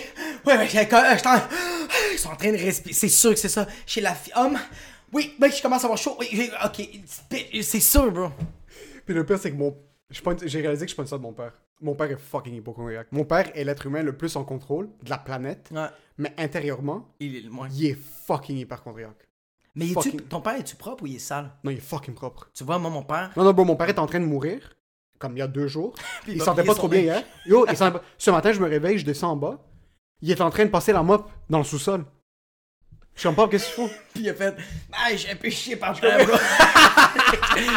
Ouais, 0.46 0.68
j'ai- 0.68 0.78
euh, 0.80 1.16
je 1.16 1.22
Ils 2.12 2.18
sont 2.18 2.30
en 2.30 2.36
train 2.36 2.52
de 2.52 2.56
respirer. 2.58 2.94
C'est 2.94 3.08
sûr 3.08 3.30
que 3.30 3.36
c'est 3.38 3.48
ça. 3.48 3.66
Chez 3.86 4.00
la 4.00 4.14
fille. 4.14 4.32
Homme. 4.36 4.58
Oui, 5.12 5.34
mec, 5.38 5.54
je 5.56 5.60
commence 5.62 5.82
à 5.82 5.86
avoir 5.86 5.98
chaud. 5.98 6.16
Oui, 6.20 6.50
ok. 6.64 6.88
C'est 7.62 7.80
sûr, 7.80 8.10
bro. 8.12 8.28
Puis 9.04 9.14
le 9.14 9.24
pire, 9.26 9.38
c'est 9.38 9.50
que 9.50 9.56
mon. 9.56 9.76
J'ai 10.44 10.60
réalisé 10.60 10.84
que 10.86 10.90
je 10.90 10.94
pointe 10.96 11.08
ça 11.08 11.16
de 11.18 11.22
mon 11.22 11.32
père. 11.32 11.52
Mon 11.80 11.94
père 11.94 12.10
est 12.10 12.16
fucking 12.18 12.54
hypochondriaque. 12.54 13.08
Mon 13.10 13.24
père 13.24 13.50
est 13.56 13.64
l'être 13.64 13.86
humain 13.86 14.02
le 14.02 14.16
plus 14.16 14.36
en 14.36 14.44
contrôle 14.44 14.88
de 15.02 15.10
la 15.10 15.18
planète, 15.18 15.68
Ouais. 15.72 15.86
mais 16.18 16.32
intérieurement, 16.38 17.08
Il 17.18 17.34
est 17.36 17.40
le 17.40 17.50
moins. 17.50 17.68
il 17.74 17.86
est 17.86 17.98
fucking 18.26 18.56
hyperchondriaque. 18.58 19.28
Mais 19.74 19.86
fucking- 19.86 20.20
ton 20.28 20.40
père, 20.40 20.54
es-tu 20.56 20.76
propre 20.76 21.02
ou 21.02 21.06
il 21.08 21.16
est 21.16 21.18
sale? 21.18 21.50
Non, 21.64 21.70
il 21.72 21.78
est 21.78 21.80
fucking 21.80 22.14
propre. 22.14 22.48
Tu 22.54 22.62
vois, 22.62 22.78
moi, 22.78 22.90
mon 22.90 23.02
père. 23.02 23.32
Non, 23.36 23.42
non, 23.42 23.52
bon, 23.52 23.64
mon 23.64 23.74
père 23.74 23.88
est 23.88 23.98
en 23.98 24.06
train 24.06 24.20
de 24.20 24.26
mourir, 24.26 24.76
comme 25.18 25.32
il 25.36 25.40
y 25.40 25.42
a 25.42 25.48
deux 25.48 25.66
jours. 25.66 25.94
Il 26.28 26.40
sentait 26.40 26.62
pas 26.62 26.74
trop 26.74 26.88
bien 26.88 27.00
hier. 27.00 27.24
Yo, 27.46 27.66
il 27.68 27.76
sentait 27.76 27.98
pas- 27.98 28.04
Ce 28.16 28.30
matin, 28.30 28.52
je 28.52 28.60
me 28.60 28.68
réveille, 28.68 28.98
je 28.98 29.04
descends 29.04 29.32
en 29.32 29.36
bas. 29.36 29.58
Il 30.22 30.30
est 30.30 30.40
en 30.40 30.50
train 30.50 30.64
de 30.64 30.70
passer 30.70 30.92
la 30.92 31.02
mop 31.02 31.28
dans 31.50 31.58
le 31.58 31.64
sous-sol. 31.64 32.04
Je 33.14 33.20
suis 33.20 33.28
en 33.28 33.34
pas, 33.34 33.46
qu'est-ce 33.48 33.66
qu'il 33.66 33.74
faut? 33.74 33.90
Puis 34.14 34.22
il 34.24 34.30
a 34.30 34.34
fait 34.34 34.54
Ah, 34.92 35.14
j'ai 35.14 35.30
un 35.32 35.36
peu 35.36 35.50
chié 35.50 35.76
par 35.76 35.98
terre, 36.00 36.24
bro. 36.26 36.36
I 37.56 37.68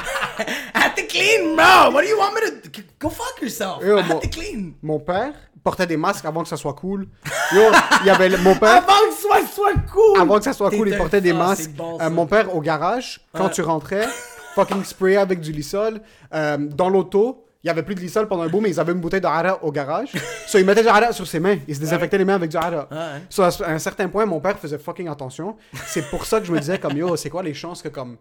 have 0.74 0.96
to 0.96 1.04
clean, 1.08 1.56
bro. 1.56 1.92
What 1.92 2.02
do 2.04 2.08
you 2.08 2.18
want 2.18 2.34
me 2.34 2.42
to 2.62 2.70
do? 2.70 2.82
Go 3.00 3.10
fuck 3.10 3.42
yourself. 3.42 3.84
Yo, 3.84 3.98
I 4.00 4.08
to 4.22 4.30
clean. 4.30 4.74
Mon 4.82 5.00
père 5.00 5.34
portait 5.64 5.88
des 5.88 5.98
masques 5.98 6.26
avant 6.26 6.44
que 6.44 6.50
ça 6.50 6.58
soit 6.58 6.74
cool. 6.74 7.08
Yo, 7.54 7.62
il 8.02 8.08
y 8.08 8.10
avait 8.10 8.30
le- 8.30 8.38
mon 8.38 8.56
père. 8.56 8.78
Avant 8.78 8.94
que 9.10 9.14
ce 9.48 9.54
soit, 9.54 9.74
cool. 9.92 10.20
Avant 10.22 10.38
que 10.38 10.44
ça 10.44 10.54
soit 10.54 10.70
cool, 10.72 10.90
il 10.90 10.98
portait 10.98 11.22
des 11.22 11.32
Ah, 11.32 11.36
masques. 11.36 11.72
bon, 11.72 11.96
Euh, 11.96 12.04
ça. 12.04 12.10
mon 12.10 12.28
père 12.28 12.56
au 12.56 12.62
garage, 12.62 13.22
quand 13.34 13.46
Ouais. 13.46 13.52
tu 13.52 13.62
rentrais, 13.62 14.08
fucking 14.54 14.84
spray 14.84 15.18
avec 15.18 15.40
du 15.42 15.52
lissol. 15.52 16.02
Euh, 16.34 16.58
dans 16.58 16.90
l'auto, 16.90 17.45
il 17.66 17.68
y 17.68 17.72
avait 17.72 17.82
plus 17.84 17.96
de 17.96 18.00
lissol 18.00 18.28
pendant 18.28 18.44
un 18.44 18.48
bout, 18.48 18.62
mais 18.62 18.70
ils 18.70 18.80
avaient 18.80 18.92
une 18.94 19.02
bouteille 19.02 19.22
de 19.22 19.26
hara 19.26 19.62
au 19.64 19.72
garage. 19.72 20.12
so, 20.48 20.60
il 20.60 20.66
mettait 20.66 20.84
du 20.84 20.88
hara 20.88 21.12
sur 21.12 21.26
ses 21.26 21.40
mains. 21.40 21.58
Il 21.68 21.74
se 21.76 21.80
désinfectait 21.80 22.18
les 22.20 22.24
mains 22.24 22.36
avec 22.36 22.52
du 22.52 22.58
hara. 22.58 22.88
Ouais. 22.92 23.22
So, 23.28 23.42
à 23.42 23.50
un 23.72 23.80
certain 23.80 24.08
point, 24.08 24.26
mon 24.28 24.40
père 24.40 24.60
faisait 24.60 24.78
fucking 24.78 25.08
attention. 25.08 25.58
C'est 25.88 26.08
pour 26.12 26.26
ça 26.28 26.40
que 26.40 26.46
je 26.46 26.52
me 26.52 26.60
disais 26.60 26.78
comme 26.78 26.96
yo, 26.96 27.16
c'est 27.16 27.32
quoi 27.32 27.42
les 27.42 27.56
chances 27.56 27.82
que 27.82 27.90
comme 27.90 28.18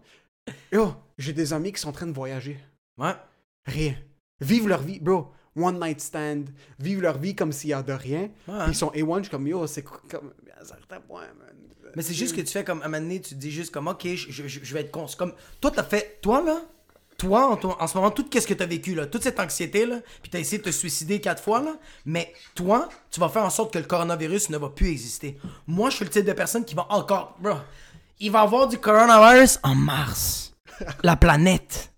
yo, 0.71 0.93
j'ai 1.19 1.31
des 1.31 1.53
amis 1.53 1.71
qui 1.71 1.79
sont 1.79 1.89
en 1.89 1.93
train 1.93 2.07
de 2.07 2.11
voyager? 2.11 2.59
Ouais. 2.97 3.13
Rien. 3.65 3.93
Vivent 4.41 4.67
leur 4.67 4.81
vie, 4.81 4.99
bro. 4.99 5.31
one 5.55 5.79
night 5.79 6.01
stand, 6.01 6.49
vivent 6.79 7.01
leur 7.03 7.17
vie 7.19 7.35
comme 7.35 7.51
s'il 7.51 7.69
y 7.69 7.73
a 7.73 7.83
de 7.83 7.93
rien. 7.93 8.29
Ils 8.67 8.75
sont 8.75 8.87
A1, 8.95 9.17
je 9.19 9.21
suis 9.23 9.29
comme 9.31 9.47
yo, 9.47 9.67
c'est 9.67 9.83
quoi- 9.83 10.01
comme 10.09 10.33
à 10.57 10.61
un 10.61 10.65
certain 10.65 10.99
point, 11.01 11.21
man. 11.37 11.53
Mais 11.95 12.01
c'est 12.01 12.13
juste 12.15 12.35
que 12.35 12.41
tu 12.41 12.51
fais 12.51 12.63
comme 12.63 12.81
à 12.81 12.85
un 12.85 12.87
moment 12.89 13.01
donné, 13.03 13.21
tu 13.21 13.35
te 13.35 13.39
dis 13.39 13.51
juste 13.51 13.71
comme 13.71 13.87
ok, 13.87 14.05
je, 14.05 14.31
je- 14.31 14.59
je 14.63 14.73
vais 14.73 14.81
être 14.81 14.91
con. 14.91 15.05
Comme 15.17 15.33
toi 15.61 15.71
t'as 15.71 15.83
fait, 15.83 16.17
toi 16.21 16.43
là, 16.43 16.61
toi 17.25 17.47
en, 17.51 17.55
toi- 17.57 17.77
en 17.79 17.87
ce 17.87 17.97
moment 17.97 18.11
tout 18.11 18.25
ce 18.33 18.45
que 18.47 18.53
t'as 18.53 18.65
vécu 18.65 18.95
là, 18.95 19.05
toute 19.05 19.23
cette 19.23 19.39
anxiété 19.39 19.85
là, 19.85 19.97
puis 20.21 20.29
t'as 20.31 20.39
essayé 20.39 20.57
de 20.59 20.63
te 20.63 20.69
suicider 20.71 21.19
quatre 21.21 21.41
fois 21.43 21.61
là, 21.61 21.75
mais 22.05 22.33
toi 22.55 22.89
tu 23.11 23.19
vas 23.19 23.29
faire 23.29 23.43
en 23.43 23.49
sorte 23.49 23.73
que 23.73 23.79
le 23.79 23.85
coronavirus 23.85 24.49
ne 24.49 24.57
va 24.57 24.69
plus 24.69 24.89
exister. 24.89 25.37
Moi 25.67 25.89
je 25.89 25.97
suis 25.97 26.05
le 26.05 26.11
type 26.11 26.25
de 26.25 26.33
personne 26.33 26.63
qui 26.65 26.75
va 26.75 26.85
encore, 26.89 27.35
bro, 27.39 27.55
il 28.19 28.31
va 28.31 28.39
y 28.39 28.43
avoir 28.43 28.67
du 28.67 28.77
coronavirus 28.77 29.59
en 29.63 29.75
Mars, 29.75 30.53
la 31.03 31.15
planète, 31.15 31.91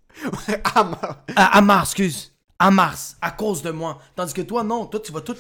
Ah, 0.63 0.84
ma- 0.84 1.23
à, 1.36 1.57
à 1.57 1.61
Mars, 1.61 1.89
excuse, 1.91 2.34
à 2.59 2.71
Mars, 2.71 3.17
à 3.21 3.30
cause 3.32 3.61
de 3.61 3.69
moi. 3.71 3.99
Tandis 4.15 4.34
que 4.34 4.41
toi 4.41 4.63
non, 4.63 4.86
toi 4.88 4.99
tu 4.99 5.11
vas 5.11 5.21
tout, 5.21 5.36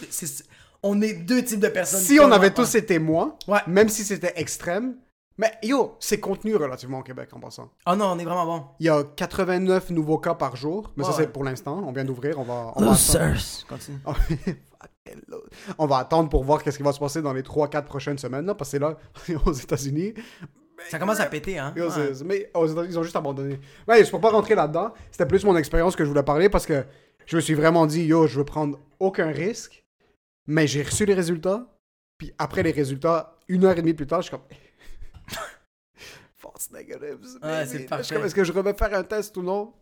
on 0.83 1.01
est 1.01 1.13
deux 1.13 1.43
types 1.43 1.59
de 1.59 1.67
personnes. 1.69 2.01
si 2.01 2.19
on 2.19 2.31
avait 2.31 2.53
tous 2.53 2.75
été 2.75 2.99
moi, 2.99 3.37
Ouais. 3.47 3.59
même 3.65 3.89
si 3.89 4.03
c'était 4.03 4.33
extrême, 4.35 4.95
mais 5.37 5.51
yo, 5.63 5.95
c'est 5.99 6.19
contenu 6.19 6.55
relativement 6.55 6.99
au 6.99 7.03
Québec 7.03 7.29
en 7.33 7.39
passant. 7.39 7.69
Ah 7.85 7.95
non, 7.95 8.05
on 8.07 8.19
est 8.19 8.25
vraiment 8.25 8.45
bon. 8.45 8.65
Il 8.79 8.85
y 8.87 8.89
a 8.89 9.03
89 9.03 9.91
nouveaux 9.91 10.17
cas 10.17 10.33
par 10.33 10.55
jour, 10.55 10.91
mais 10.95 11.03
ça 11.03 11.11
Ouais, 11.11 11.15
c'est 11.17 11.31
pour 11.31 11.43
l'instant. 11.43 11.83
On 11.85 11.91
vient 11.91 12.05
d'ouvrir, 12.05 12.39
on 12.39 12.43
va, 12.43 12.73
on 12.75 12.85
va 12.85 12.91
attendre. 12.93 13.29
Losers. 13.33 13.65
Continue. 13.67 13.99
on 15.77 15.85
va 15.85 15.97
attendre 15.97 16.29
pour 16.29 16.43
voir 16.43 16.63
qu'est-ce 16.63 16.77
qui 16.77 16.83
va 16.83 16.91
se 16.91 16.99
passer 16.99 17.21
dans 17.21 17.33
les 17.33 17.41
3-4 17.43 17.83
prochaines 17.83 18.17
semaines, 18.17 18.45
là, 18.45 18.55
parce 18.55 18.71
que 18.71 18.77
là, 18.77 18.97
aux 19.45 19.53
États-Unis. 19.53 20.13
Ça 20.89 20.99
commence 20.99 21.19
à 21.19 21.25
péter, 21.25 21.57
hein? 21.57 21.73
Yo, 21.75 21.87
Ouais. 21.89 22.11
Mais 22.25 22.51
aux 22.53 22.67
États- 22.67 22.85
ils 22.85 22.97
ont 22.99 23.03
juste 23.03 23.15
abandonné. 23.15 23.59
Ouais, 23.87 24.03
je 24.03 24.11
peux 24.11 24.19
pas 24.19 24.29
rentrer 24.29 24.55
là-dedans. 24.55 24.93
C'était 25.11 25.25
plus 25.25 25.43
mon 25.43 25.55
expérience 25.57 25.95
que 25.95 26.03
je 26.03 26.09
voulais 26.09 26.23
parler 26.23 26.49
parce 26.49 26.65
que 26.65 26.85
je 27.25 27.35
me 27.35 27.41
suis 27.41 27.55
vraiment 27.55 27.85
dit, 27.87 28.03
yo, 28.05 28.27
je 28.27 28.37
veux 28.37 28.45
prendre 28.45 28.79
aucun 28.99 29.27
risque. 29.31 29.83
Mais 30.45 30.67
j'ai 30.67 30.83
reçu 30.83 31.05
les 31.05 31.13
résultats. 31.15 31.65
Puis 32.17 32.33
après 32.37 32.63
les 32.63 32.71
résultats, 32.71 33.35
une 33.47 33.65
heure 33.65 33.73
et 33.77 33.81
demie 33.81 33.93
plus 33.93 34.07
tard, 34.07 34.21
je 34.21 34.27
suis 34.27 34.31
comme. 34.37 34.45
False 36.35 36.69
negatives. 36.71 37.39
Ouais, 37.41 37.65
c'est 37.65 37.85
parfait. 37.85 38.19
Est-ce 38.21 38.35
que 38.35 38.43
je 38.43 38.51
vais 38.51 38.73
faire 38.73 38.93
un 38.93 39.03
test 39.03 39.35
ou 39.37 39.41
non? 39.41 39.73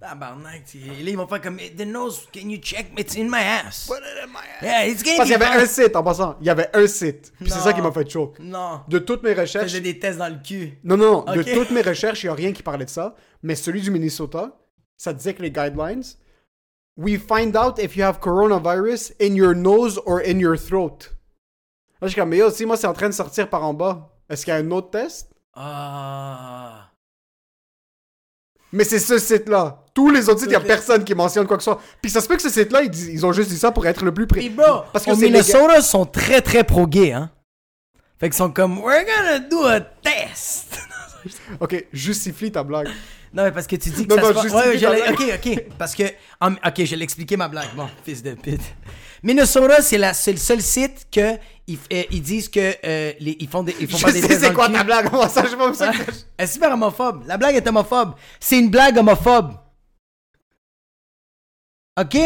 Tabarnak, 0.00 0.62
là, 0.74 1.10
ils 1.10 1.16
vont 1.16 1.26
faire 1.26 1.42
comme 1.42 1.58
The 1.58 1.84
nose, 1.84 2.26
can 2.32 2.48
you 2.48 2.58
check? 2.58 2.86
It's 2.96 3.16
in 3.16 3.24
my 3.24 3.42
ass. 3.42 3.86
Put 3.86 3.98
it 3.98 4.24
in 4.24 4.28
my 4.28 4.38
ass. 4.38 4.62
Yeah, 4.62 4.86
it's 4.86 5.02
gonna 5.02 5.16
Parce 5.18 5.28
qu'il 5.28 5.38
y 5.38 5.42
avait 5.42 5.62
un 5.62 5.66
site 5.66 5.94
en 5.94 6.02
passant. 6.02 6.36
Il 6.40 6.46
y 6.46 6.50
avait 6.50 6.70
un 6.72 6.86
site. 6.86 7.32
Puis 7.38 7.50
c'est 7.50 7.58
ça 7.58 7.74
qui 7.74 7.82
m'a 7.82 7.92
fait 7.92 8.08
choke. 8.08 8.38
Non. 8.38 8.80
De 8.88 8.98
toutes 8.98 9.22
mes 9.22 9.34
recherches. 9.34 9.66
Faisais 9.66 9.82
des 9.82 9.98
tests 9.98 10.18
dans 10.18 10.28
le 10.28 10.40
cul. 10.42 10.78
Non, 10.84 10.96
non, 10.96 11.24
non. 11.26 11.34
De 11.34 11.42
toutes 11.42 11.70
mes 11.70 11.82
recherches, 11.82 12.22
il 12.22 12.26
n'y 12.26 12.30
a 12.30 12.34
rien 12.34 12.52
qui 12.52 12.62
parlait 12.62 12.86
de 12.86 12.90
ça. 12.90 13.14
Mais 13.42 13.54
celui 13.54 13.82
du 13.82 13.90
Minnesota, 13.90 14.56
ça 14.96 15.12
disait 15.12 15.34
que 15.34 15.42
les 15.42 15.50
guidelines, 15.50 16.04
we 16.96 17.18
find 17.18 17.54
out 17.56 17.78
if 17.78 17.94
you 17.96 18.04
have 18.04 18.20
coronavirus 18.20 19.12
in 19.20 19.34
your 19.34 19.54
nose 19.54 20.00
or 20.06 20.20
in 20.20 20.38
your 20.38 20.56
throat. 20.56 21.10
Là, 22.00 22.06
je 22.06 22.12
suis 22.12 22.20
comme, 22.20 22.30
mais 22.30 22.38
yo, 22.38 22.50
si 22.50 22.64
moi 22.64 22.78
c'est 22.78 22.86
en 22.86 22.94
train 22.94 23.08
de 23.08 23.14
sortir 23.14 23.50
par 23.50 23.64
en 23.64 23.74
bas, 23.74 24.10
est-ce 24.30 24.44
qu'il 24.44 24.54
y 24.54 24.56
a 24.56 24.60
un 24.60 24.70
autre 24.70 24.90
test? 24.90 25.28
Ah. 25.54 26.88
Mais 28.72 28.84
c'est 28.84 29.00
ce 29.00 29.18
site-là. 29.18 29.84
Tous 29.92 30.10
les 30.10 30.28
autres 30.28 30.38
sites, 30.38 30.48
il 30.48 30.50
n'y 30.50 30.56
a 30.56 30.60
personne 30.60 31.04
qui 31.04 31.14
mentionne 31.14 31.46
quoi 31.46 31.56
que 31.56 31.62
ce 31.64 31.72
soit. 31.72 31.82
Puis 32.00 32.10
ça 32.10 32.20
se 32.20 32.28
peut 32.28 32.36
que 32.36 32.42
ce 32.42 32.48
site-là, 32.48 32.82
ils, 32.82 33.26
ont 33.26 33.32
juste 33.32 33.50
dit 33.50 33.58
ça 33.58 33.72
pour 33.72 33.84
être 33.86 34.04
le 34.04 34.14
plus 34.14 34.28
près. 34.28 34.40
Puis 34.40 34.50
bro, 34.50 34.82
Parce 34.92 35.04
que 35.04 35.20
Minnesota, 35.20 35.78
ils 35.78 35.82
sont 35.82 36.06
très 36.06 36.40
très 36.40 36.62
pro-gay, 36.62 37.12
hein? 37.12 37.30
Fait 38.20 38.28
qu'ils 38.28 38.36
sont 38.36 38.50
comme, 38.50 38.78
we're 38.78 39.04
gonna 39.04 39.38
do 39.40 39.64
a 39.64 39.80
test. 39.80 40.78
Ok, 41.60 41.84
justifie 41.92 42.50
ta 42.50 42.62
blague. 42.62 42.88
Non, 43.34 43.42
mais 43.44 43.52
parce 43.52 43.66
que 43.66 43.76
tu 43.76 43.90
dis 43.90 44.06
que 44.06 44.14
Non, 44.14 44.22
ça 44.22 44.32
non, 44.32 44.42
se 44.42 44.48
passe- 44.48 44.82
Ouais, 44.82 45.10
ok, 45.10 45.22
ok. 45.34 45.64
Parce 45.76 45.94
que. 45.94 46.04
Ok, 46.40 46.76
je 46.78 46.90
vais 46.90 46.96
l'expliquer 46.96 47.36
ma 47.36 47.48
blague. 47.48 47.68
Bon, 47.76 47.88
fils 48.04 48.22
de 48.22 48.32
pute. 48.32 48.62
Minnesota, 49.22 49.82
c'est 49.82 49.98
la- 49.98 50.14
c'est 50.14 50.32
le 50.32 50.38
seul 50.38 50.60
site 50.62 51.06
que 51.10 51.36
ils, 51.66 51.78
euh, 51.92 52.02
ils 52.10 52.22
disent 52.22 52.48
que 52.48 52.58
euh, 52.84 53.12
les, 53.20 53.36
ils 53.38 53.48
font 53.48 53.62
des, 53.62 53.76
ils 53.80 53.88
font 53.88 53.96
Je 53.98 54.02
pas 54.04 54.12
des 54.12 54.20
sais 54.22 54.28
tests 54.28 54.40
c'est 54.40 54.48
dans 54.48 54.54
quoi 54.54 54.68
le 54.68 54.74
ta 54.74 54.84
blague? 54.84 55.12
Moi, 55.12 55.28
ça, 55.28 55.44
je 55.44 55.50
sais 55.50 55.56
pas. 55.56 55.72
Ah, 55.80 55.92
Elle 56.38 56.44
est 56.44 56.46
super 56.52 56.72
homophobe. 56.72 57.24
La 57.26 57.36
blague 57.36 57.54
est 57.56 57.66
homophobe. 57.68 58.14
C'est 58.40 58.58
une 58.58 58.70
blague 58.70 58.96
homophobe. 58.98 59.52
Ok? 62.00 62.16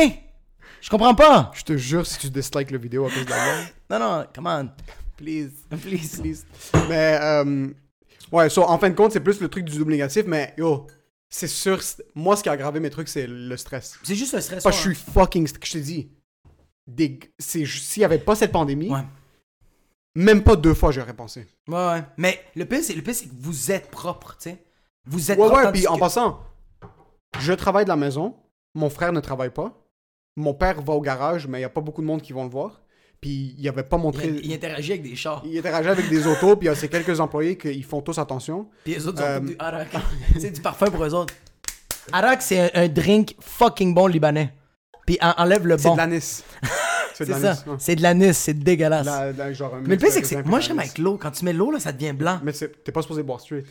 Je 0.81 0.91
comprends 0.91 1.15
pas. 1.15 1.51
Je 1.55 1.63
te 1.65 1.77
jure, 1.77 2.07
si 2.07 2.19
tu 2.19 2.31
dislikes 2.31 2.71
le 2.71 2.79
vidéo 2.79 3.07
à 3.07 3.11
cause 3.11 3.25
de 3.25 3.31
la 3.31 3.37
blague. 3.37 3.67
Non, 3.91 3.99
non, 3.99 4.25
come 4.35 4.47
on. 4.47 4.71
Please. 5.17 5.51
Please. 5.83 6.21
Please. 6.21 6.45
Mais, 6.89 7.19
euh, 7.21 7.69
ouais, 8.33 8.49
so, 8.49 8.63
en 8.63 8.79
fin 8.79 8.89
de 8.89 8.95
compte, 8.95 9.13
c'est 9.13 9.21
plus 9.21 9.41
le 9.41 9.49
truc 9.49 9.65
du 9.67 9.77
double 9.79 9.93
négatif, 9.93 10.25
mais 10.27 10.55
yo, 10.57 10.87
c'est 11.29 11.47
sûr, 11.49 11.83
c'est- 11.83 12.03
moi, 12.15 12.35
ce 12.37 12.43
qui 12.43 12.49
a 12.49 12.53
aggravé 12.53 12.81
mes 12.81 12.89
trucs, 12.91 13.09
c'est 13.09 13.27
le 13.27 13.57
stress. 13.59 13.99
C'est 14.03 14.15
juste 14.15 14.33
le 14.33 14.41
stress. 14.41 14.63
Parce 14.63 14.77
que 14.83 14.91
je 14.91 14.95
suis 14.97 15.05
fucking, 15.13 15.47
st- 15.47 15.59
je 15.65 15.73
te 15.73 15.79
dis, 15.79 16.09
des- 16.87 17.19
s'il 17.39 17.67
y 18.03 18.05
avait 18.05 18.19
pas 18.19 18.35
cette 18.35 18.53
pandémie, 18.53 18.91
Ouais. 18.91 19.03
même 20.15 20.43
pas 20.43 20.57
deux 20.57 20.75
fois 20.75 20.91
j'aurais 20.93 21.15
pensé. 21.15 21.47
Ouais, 21.69 21.75
ouais. 21.77 22.03
Mais 22.17 22.41
le 22.55 22.65
pire, 22.67 22.81
c'est, 22.83 22.95
le 22.95 23.03
pire, 23.03 23.15
c'est 23.15 23.27
que 23.27 23.35
vous 23.39 23.71
êtes 23.73 23.91
propre, 23.91 24.37
tu 24.39 24.51
sais. 24.51 24.65
Vous 25.07 25.31
êtes 25.31 25.39
Ouais, 25.39 25.47
propre. 25.49 25.65
ouais, 25.67 25.73
puis 25.73 25.87
en 25.87 25.99
passant, 25.99 26.41
je 27.39 27.53
travaille 27.53 27.85
de 27.85 27.91
la 27.91 27.97
maison, 27.97 28.37
mon 28.75 28.91
frère 28.91 29.13
ne 29.13 29.21
travaille 29.21 29.51
pas, 29.51 29.85
mon 30.37 30.55
père 30.55 30.81
va 30.83 30.93
au 30.95 31.01
garage, 31.01 31.47
mais 31.47 31.59
il 31.59 31.63
y 31.63 31.67
a 31.67 31.69
pas 31.71 31.81
beaucoup 31.81 32.01
de 32.03 32.07
monde 32.07 32.23
qui 32.23 32.33
vont 32.33 32.45
le 32.45 32.51
voir, 32.51 32.83
puis 33.21 33.55
il 33.59 33.69
avait 33.69 33.83
pas 33.83 33.97
montré... 33.97 34.29
il, 34.29 34.47
il 34.47 34.53
interagit 34.53 34.93
avec 34.93 35.03
des 35.03 35.17
chars. 35.17 35.43
Il 35.45 35.57
interagit 35.59 35.89
avec 35.89 36.09
des 36.09 36.27
autos, 36.27 36.57
puis 36.57 36.67
il 36.67 36.71
y 36.71 36.73
a 36.73 36.75
ces 36.75 36.89
quelques 36.89 37.21
employés 37.21 37.57
qui 37.57 37.83
font 37.83 38.01
tous 38.03 38.19
attention. 38.19 38.69
Puis 38.85 38.95
les 38.95 39.07
autres, 39.07 39.23
ont 39.23 39.27
Euh, 39.27 39.41
du 39.41 39.57
Arak. 39.59 39.89
c'est 40.39 40.51
du 40.51 40.61
parfum 40.61 40.91
pour 40.91 41.05
eux 41.05 41.15
autres. 41.15 41.35
Arak, 42.13 42.43
c'est 42.43 42.59
un, 42.77 42.83
un 42.83 42.89
drink 42.89 43.35
fucking 43.41 43.95
bon 43.95 44.07
libanais. 44.07 44.53
Puis 45.07 45.19
en- 45.21 45.35
enlève 45.39 45.67
le 45.67 45.77
C'est 45.79 45.85
bon. 45.89 45.95
de 45.95 45.99
l'anis. 45.99 46.21
c'est 46.23 46.45
C'est 47.15 47.27
de 47.27 47.33
ça. 47.35 47.53
ouais. 47.67 47.77
C'est 47.79 47.97
de 47.97 48.03
l'anis, 48.03 48.35
c'est 48.35 48.55
dégueulasse. 48.55 49.07
La- 49.07 49.33
la- 49.33 49.53
genre 49.53 49.75
un 49.75 49.81
Mais 49.81 49.91
le 49.91 49.97
pire, 49.99 50.11
c'est 50.11 50.21
que 50.23 50.27
c'est- 50.27 50.43
moi, 50.45 50.61
j'aime 50.61 50.79
avec 50.79 50.99
l'eau. 50.99 51.17
Quand 51.21 51.31
tu 51.31 51.45
mets 51.45 51.53
l'eau, 51.53 51.71
là, 51.71 51.79
ça 51.81 51.93
devient 51.93 52.13
blanc. 52.13 52.41
Mais 52.43 52.53
c'est- 52.53 52.83
t'es 52.83 52.91
pas 52.93 53.03
supposé 53.03 53.23
boire 53.23 53.41
straight. 53.41 53.67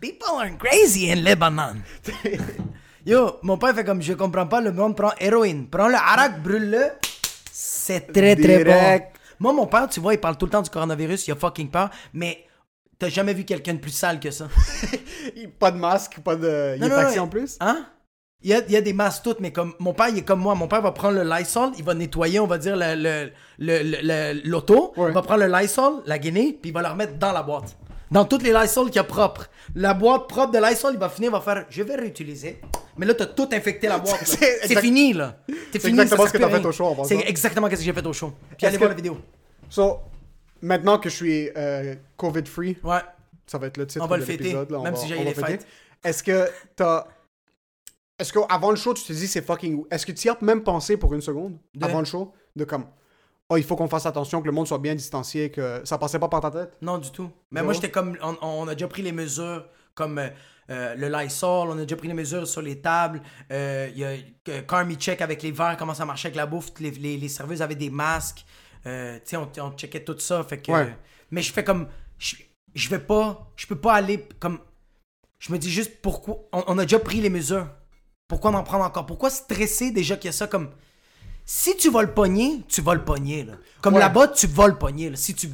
People 0.00 0.26
are 0.40 0.50
crazy 0.58 1.10
in 1.12 1.16
Lebanon. 1.22 1.76
Yo, 3.06 3.36
mon 3.42 3.56
père 3.58 3.74
fait 3.74 3.84
comme 3.84 4.00
je 4.02 4.12
comprends 4.14 4.46
pas, 4.46 4.60
le 4.60 4.72
monde 4.72 4.96
prend 4.96 5.12
héroïne. 5.20 5.68
Prends 5.68 5.88
le 5.88 5.94
harak, 5.94 6.42
brûle-le. 6.42 6.88
C'est 7.52 8.12
très 8.12 8.34
très 8.36 8.58
Direct. 8.64 9.12
bon. 9.14 9.18
Moi, 9.40 9.52
mon 9.52 9.66
père, 9.66 9.88
tu 9.88 10.00
vois, 10.00 10.14
il 10.14 10.20
parle 10.20 10.36
tout 10.36 10.46
le 10.46 10.52
temps 10.52 10.62
du 10.62 10.70
coronavirus, 10.70 11.26
il 11.28 11.32
a 11.32 11.36
fucking 11.36 11.68
peur, 11.70 11.90
mais 12.12 12.44
t'as 12.98 13.08
jamais 13.08 13.34
vu 13.34 13.44
quelqu'un 13.44 13.74
de 13.74 13.78
plus 13.80 13.90
sale 13.90 14.18
que 14.20 14.30
ça. 14.30 14.48
Pas 15.58 15.70
de 15.72 15.78
masque, 15.78 16.18
pas 16.20 16.36
de. 16.36 16.74
Il 16.76 16.80
Non, 16.80 16.86
est 16.86 16.90
non, 16.90 16.96
taxi 16.96 17.16
non, 17.18 17.22
en 17.24 17.28
plus? 17.28 17.56
Hein? 17.60 17.86
Il 18.44 18.50
y 18.50 18.54
a, 18.54 18.60
il 18.66 18.72
y 18.72 18.76
a 18.76 18.80
des 18.80 18.92
masses 18.92 19.22
toutes, 19.22 19.38
mais 19.40 19.52
comme 19.52 19.74
mon 19.78 19.94
père, 19.94 20.08
il 20.08 20.18
est 20.18 20.22
comme 20.22 20.40
moi. 20.40 20.54
Mon 20.54 20.66
père 20.66 20.82
va 20.82 20.90
prendre 20.92 21.22
le 21.22 21.28
Lysol, 21.30 21.70
il 21.78 21.84
va 21.84 21.94
nettoyer, 21.94 22.40
on 22.40 22.46
va 22.46 22.58
dire, 22.58 22.76
le- 22.76 22.94
le- 22.96 23.30
le- 23.58 23.82
le- 23.82 24.00
le- 24.34 24.40
l'auto. 24.48 24.92
Ouais. 24.96 25.10
Il 25.10 25.14
va 25.14 25.22
prendre 25.22 25.44
le 25.44 25.52
Lysol, 25.60 26.02
la 26.06 26.18
guinée, 26.18 26.58
puis 26.60 26.70
il 26.70 26.72
va 26.72 26.82
la 26.82 26.90
remettre 26.90 27.14
dans 27.18 27.30
la 27.32 27.42
boîte. 27.42 27.76
Dans 28.10 28.24
toutes 28.24 28.42
les 28.42 28.52
Lysol 28.52 28.86
qu'il 28.86 28.96
y 28.96 28.98
a 28.98 29.04
propres. 29.04 29.48
La 29.74 29.94
boîte 29.94 30.28
propre 30.28 30.50
de 30.52 30.58
Lysol, 30.58 30.94
il 30.94 30.98
va 30.98 31.08
finir, 31.08 31.30
il 31.30 31.32
va 31.32 31.40
faire 31.40 31.64
Je 31.70 31.82
vais 31.82 31.94
réutiliser. 31.94 32.60
Mais 32.98 33.06
là, 33.06 33.14
t'as 33.14 33.26
tout 33.26 33.48
infecté 33.52 33.86
la 33.88 33.98
boîte. 33.98 34.20
C'est 34.24 34.36
C'est 34.36 34.64
exact- 34.66 34.80
fini, 34.82 35.12
là. 35.14 35.36
C'est 35.72 35.78
fini. 35.78 35.92
exactement 35.92 36.22
ça 36.24 36.28
ce 36.28 36.32
que 36.34 36.38
t'as 36.38 36.50
fait 36.50 36.66
au 36.66 36.72
show, 36.72 36.84
en. 36.86 37.04
C'est 37.04 37.20
exactement 37.26 37.68
ce 37.70 37.76
que 37.76 37.80
j'ai 37.82 37.92
fait 37.92 38.06
au 38.06 38.12
show. 38.12 38.32
Puis 38.58 38.66
allez 38.66 38.74
Est-ce 38.74 38.78
voir 38.78 38.90
que- 38.90 38.94
la 38.94 38.96
vidéo. 38.96 39.18
So, 39.70 40.00
maintenant 40.60 40.98
que 40.98 41.08
je 41.08 41.14
suis 41.14 41.48
euh, 41.56 41.94
COVID-free, 42.16 42.78
Ouais. 42.82 42.98
ça 43.46 43.56
va 43.58 43.68
être 43.68 43.76
le 43.78 43.86
titre 43.86 44.04
On 44.04 44.08
va 44.08 44.16
de 44.16 44.20
le 44.20 44.26
fêter, 44.26 44.42
l'épisode. 44.44 44.70
là, 44.70 44.78
on 44.80 44.82
même 44.82 44.94
va- 44.94 44.98
si 45.00 45.08
j'ai 45.08 45.22
les 45.24 45.32
fêtes. 45.34 45.66
Est-ce 46.04 46.22
que 46.22 46.48
t'as. 46.76 47.06
Est-ce 48.18 48.32
qu'avant 48.32 48.70
le 48.70 48.76
show, 48.76 48.94
tu 48.94 49.02
te 49.04 49.12
dis 49.12 49.26
c'est 49.26 49.42
fucking. 49.42 49.84
Est-ce 49.90 50.06
que 50.06 50.12
tu 50.12 50.26
y 50.28 50.30
as 50.30 50.38
même 50.42 50.62
pensé 50.62 50.96
pour 50.96 51.12
une 51.14 51.20
seconde, 51.22 51.58
De- 51.74 51.84
avant 51.84 51.98
le 52.00 52.04
show, 52.04 52.32
de 52.56 52.64
comme. 52.64 52.86
Oh, 53.48 53.56
il 53.56 53.64
faut 53.64 53.76
qu'on 53.76 53.88
fasse 53.88 54.06
attention, 54.06 54.40
que 54.40 54.46
le 54.46 54.52
monde 54.52 54.66
soit 54.66 54.78
bien 54.78 54.94
distancié, 54.94 55.50
que 55.50 55.82
ça 55.84 55.98
passait 55.98 56.18
pas 56.18 56.28
par 56.28 56.40
ta 56.40 56.50
tête? 56.50 56.76
Non, 56.80 56.98
du 56.98 57.10
tout. 57.10 57.30
Mais 57.50 57.58
Zéro? 57.60 57.64
moi, 57.64 57.72
j'étais 57.74 57.90
comme. 57.90 58.16
On, 58.22 58.36
on 58.42 58.68
a 58.68 58.74
déjà 58.74 58.88
pris 58.88 59.02
les 59.02 59.12
mesures, 59.12 59.66
comme 59.94 60.18
euh, 60.18 60.28
euh, 60.70 60.94
le 60.94 61.08
Lysol, 61.08 61.68
on 61.68 61.72
a 61.78 61.82
déjà 61.82 61.96
pris 61.96 62.08
les 62.08 62.14
mesures 62.14 62.46
sur 62.46 62.62
les 62.62 62.80
tables. 62.80 63.20
Euh, 63.50 63.88
Il 63.92 63.98
y 63.98 64.04
a 64.04 64.14
euh, 64.48 64.62
Carmi 64.62 64.94
check 64.96 65.20
avec 65.20 65.42
les 65.42 65.50
verres, 65.50 65.76
comment 65.76 65.92
ça 65.94 66.04
marchait 66.06 66.28
avec 66.28 66.36
la 66.36 66.46
bouffe. 66.46 66.70
Les, 66.80 66.92
les, 66.92 67.16
les 67.16 67.28
serveuses 67.28 67.60
avaient 67.60 67.74
des 67.74 67.90
masques. 67.90 68.44
Euh, 68.86 69.16
tu 69.16 69.22
sais, 69.30 69.36
on, 69.36 69.50
on 69.60 69.72
checkait 69.76 70.04
tout 70.04 70.18
ça. 70.18 70.42
Fait 70.44 70.60
que, 70.62 70.70
Ouais. 70.72 70.96
mais 71.30 71.42
je 71.42 71.52
fais 71.52 71.64
comme. 71.64 71.88
Je, 72.18 72.36
je 72.74 72.88
vais 72.88 73.00
pas. 73.00 73.50
Je 73.56 73.66
peux 73.66 73.76
pas 73.80 73.94
aller 73.94 74.26
comme. 74.38 74.60
Je 75.40 75.52
me 75.52 75.58
dis 75.58 75.70
juste 75.70 76.00
pourquoi. 76.00 76.36
On, 76.52 76.62
on 76.68 76.78
a 76.78 76.82
déjà 76.84 77.00
pris 77.00 77.20
les 77.20 77.30
mesures. 77.30 77.66
Pourquoi 78.32 78.50
en 78.52 78.62
prendre 78.62 78.84
encore? 78.84 79.04
Pourquoi 79.04 79.28
stresser 79.28 79.90
déjà 79.90 80.16
qu'il 80.16 80.28
y 80.28 80.30
a 80.30 80.32
ça 80.32 80.46
comme. 80.46 80.70
Si 81.44 81.76
tu 81.76 81.90
vas 81.90 82.00
le 82.00 82.14
pogner, 82.14 82.62
tu 82.66 82.80
vas 82.80 82.94
le 82.94 83.04
pogner. 83.04 83.44
Là. 83.44 83.52
Comme 83.82 83.92
Ouais. 83.94 84.00
là-bas, 84.00 84.28
tu 84.28 84.46
vas 84.46 84.68
le 84.68 84.78
pogner. 84.78 85.10
Là. 85.10 85.16
Si 85.16 85.34
tu... 85.34 85.50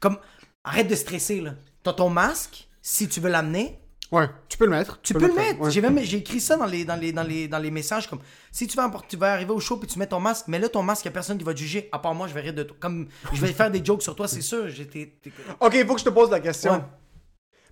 Comme... 0.00 0.18
Arrête 0.64 0.88
de 0.88 0.96
stresser. 0.96 1.40
là. 1.40 1.52
T'as 1.84 1.92
ton 1.92 2.10
masque. 2.10 2.66
Si 2.82 3.06
tu 3.08 3.20
veux 3.20 3.30
l'amener, 3.30 3.78
Ouais, 4.10 4.28
tu 4.48 4.56
peux 4.58 4.64
le 4.64 4.70
mettre. 4.72 5.00
tu 5.02 5.14
peux 5.14 5.26
le 5.26 5.32
mettre. 5.34 5.60
ouais. 5.60 5.70
J'ai 5.70 5.80
même 5.80 5.98
j'ai 6.00 6.18
écrit 6.18 6.40
ça 6.40 6.56
dans 6.56 6.66
les, 6.66 6.84
dans, 6.84 6.94
les, 6.98 7.12
dans, 7.12 7.22
les, 7.22 7.46
dans 7.48 7.58
les 7.58 7.70
messages. 7.70 8.08
Comme 8.08 8.20
si 8.50 8.66
tu 8.66 8.76
vas, 8.76 8.90
tu 9.08 9.16
vas 9.16 9.32
arriver 9.32 9.50
au 9.52 9.60
show 9.60 9.76
puis 9.76 9.88
tu 9.88 9.98
mets 9.98 10.06
ton 10.08 10.18
masque, 10.20 10.46
mais 10.48 10.58
là, 10.58 10.68
ton 10.68 10.82
masque, 10.82 11.04
il 11.04 11.08
y 11.08 11.10
a 11.10 11.12
personne 11.12 11.38
qui 11.38 11.44
va 11.44 11.52
te 11.54 11.58
juger. 11.60 11.88
À 11.92 11.98
part 12.00 12.14
moi, 12.14 12.26
je 12.28 12.34
vais 12.34 12.40
rire 12.40 12.54
de 12.54 12.62
toi. 12.64 12.76
Comme 12.80 13.06
je 13.32 13.40
vais 13.40 13.52
faire 13.52 13.70
des 13.70 13.84
jokes 13.84 14.02
sur 14.02 14.16
toi, 14.16 14.26
c'est 14.26 14.40
sûr. 14.42 14.68
J'étais. 14.68 15.12
Ok, 15.60 15.74
il 15.74 15.86
faut 15.86 15.94
que 15.94 16.00
je 16.00 16.04
te 16.06 16.10
pose 16.10 16.30
la 16.30 16.40
question. 16.40 16.72
Ouais. 16.74 16.82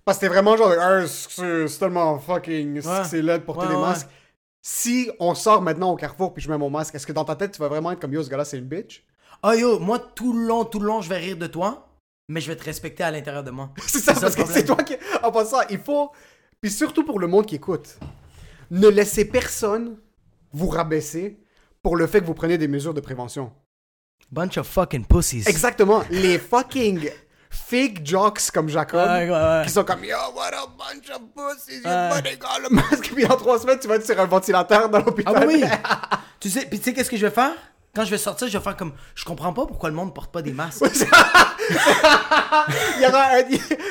Parce 0.05 0.17
que 0.17 0.21
t'es 0.21 0.27
vraiment 0.27 0.55
genre, 0.55 0.71
Ah, 0.79 1.05
c'est 1.07 1.67
c'est 1.67 1.79
tellement 1.79 2.19
fucking, 2.19 2.79
c'est 3.09 3.21
laid 3.21 3.39
de 3.39 3.43
porter 3.43 3.67
des 3.67 3.75
masques. 3.75 4.07
Si 4.67 5.11
on 5.19 5.35
sort 5.35 5.61
maintenant 5.61 5.91
au 5.91 5.95
carrefour 5.95 6.33
puis 6.33 6.41
je 6.41 6.49
mets 6.49 6.57
mon 6.57 6.71
masque, 6.71 6.95
est-ce 6.95 7.05
que 7.05 7.11
dans 7.11 7.23
ta 7.23 7.35
tête, 7.35 7.51
tu 7.51 7.59
vas 7.59 7.67
vraiment 7.67 7.91
être 7.91 7.99
comme 7.99 8.13
yo, 8.13 8.23
ce 8.23 8.29
gars-là, 8.31 8.45
c'est 8.45 8.57
une 8.57 8.65
bitch? 8.65 9.05
Ah 9.43 9.55
yo, 9.55 9.77
moi, 9.77 9.99
tout 9.99 10.33
le 10.33 10.47
long, 10.47 10.65
tout 10.65 10.79
le 10.79 10.87
long, 10.87 11.01
je 11.01 11.09
vais 11.09 11.19
rire 11.19 11.37
de 11.37 11.45
toi, 11.45 11.87
mais 12.29 12.41
je 12.41 12.47
vais 12.47 12.55
te 12.55 12.63
respecter 12.63 13.03
à 13.03 13.11
l'intérieur 13.11 13.43
de 13.43 13.51
moi. 13.51 13.69
C'est 13.85 13.99
ça, 13.99 14.13
le 14.13 14.19
parce 14.19 14.35
que 14.35 14.43
c'est 14.47 14.65
toi 14.65 14.77
qui. 14.77 14.95
En 15.21 15.31
passant, 15.31 15.59
il 15.69 15.77
faut. 15.77 16.09
Puis 16.61 16.71
surtout 16.71 17.05
pour 17.05 17.19
le 17.19 17.27
monde 17.27 17.45
qui 17.45 17.53
écoute, 17.53 17.99
ne 18.71 18.87
laissez 18.87 19.25
personne 19.25 19.97
vous 20.51 20.69
rabaisser 20.69 21.37
pour 21.83 21.95
le 21.95 22.07
fait 22.07 22.21
que 22.21 22.25
vous 22.25 22.33
prenez 22.33 22.57
des 22.57 22.67
mesures 22.67 22.95
de 22.95 23.01
prévention. 23.01 23.51
Bunch 24.31 24.57
of 24.57 24.65
fucking 24.65 25.05
pussies. 25.05 25.43
Exactement. 25.47 26.01
Les 26.09 26.39
fucking 26.39 27.07
fake 27.55 28.01
jocks 28.05 28.51
comme 28.53 28.69
Jacob. 28.69 28.99
Ouais, 29.07 29.29
ouais, 29.29 29.31
ouais. 29.31 29.61
Qui 29.65 29.71
sont 29.71 29.83
comme 29.83 30.03
Yo, 30.03 30.15
what 30.35 30.47
a 30.53 30.67
bunch 30.77 31.09
of 31.09 31.21
pussies, 31.35 31.77
you 31.77 31.83
buddy 31.83 32.37
got 32.37 32.59
le 32.61 32.69
masque. 32.75 33.11
Puis 33.15 33.25
dans 33.25 33.37
trois 33.37 33.59
semaines, 33.59 33.79
tu 33.79 33.87
vas 33.87 33.95
être 33.95 34.05
sur 34.05 34.19
un 34.19 34.25
ventilateur 34.25 34.89
dans 34.89 34.99
Ah 34.99 35.03
l'hôpital. 35.05 35.45
oui, 35.47 35.61
oui. 35.63 35.69
tu 36.39 36.49
sais, 36.49 36.65
puis 36.69 36.77
tu 36.79 36.85
sais 36.85 36.93
qu'est-ce 36.93 37.09
que 37.09 37.17
je 37.17 37.25
vais 37.25 37.31
faire? 37.33 37.51
Quand 37.95 38.03
je 38.03 38.11
vais 38.11 38.17
sortir, 38.17 38.47
je 38.49 38.57
vais 38.57 38.63
faire 38.63 38.75
comme, 38.75 38.91
je 39.15 39.23
comprends 39.23 39.53
pas 39.53 39.65
pourquoi 39.65 39.87
le 39.89 39.95
monde 39.95 40.13
porte 40.13 40.29
pas 40.31 40.41
des 40.41 40.51
masques. 40.51 40.83
Il 42.97 43.03
y 43.03 43.07
aura 43.07 43.23
un- 43.37 43.43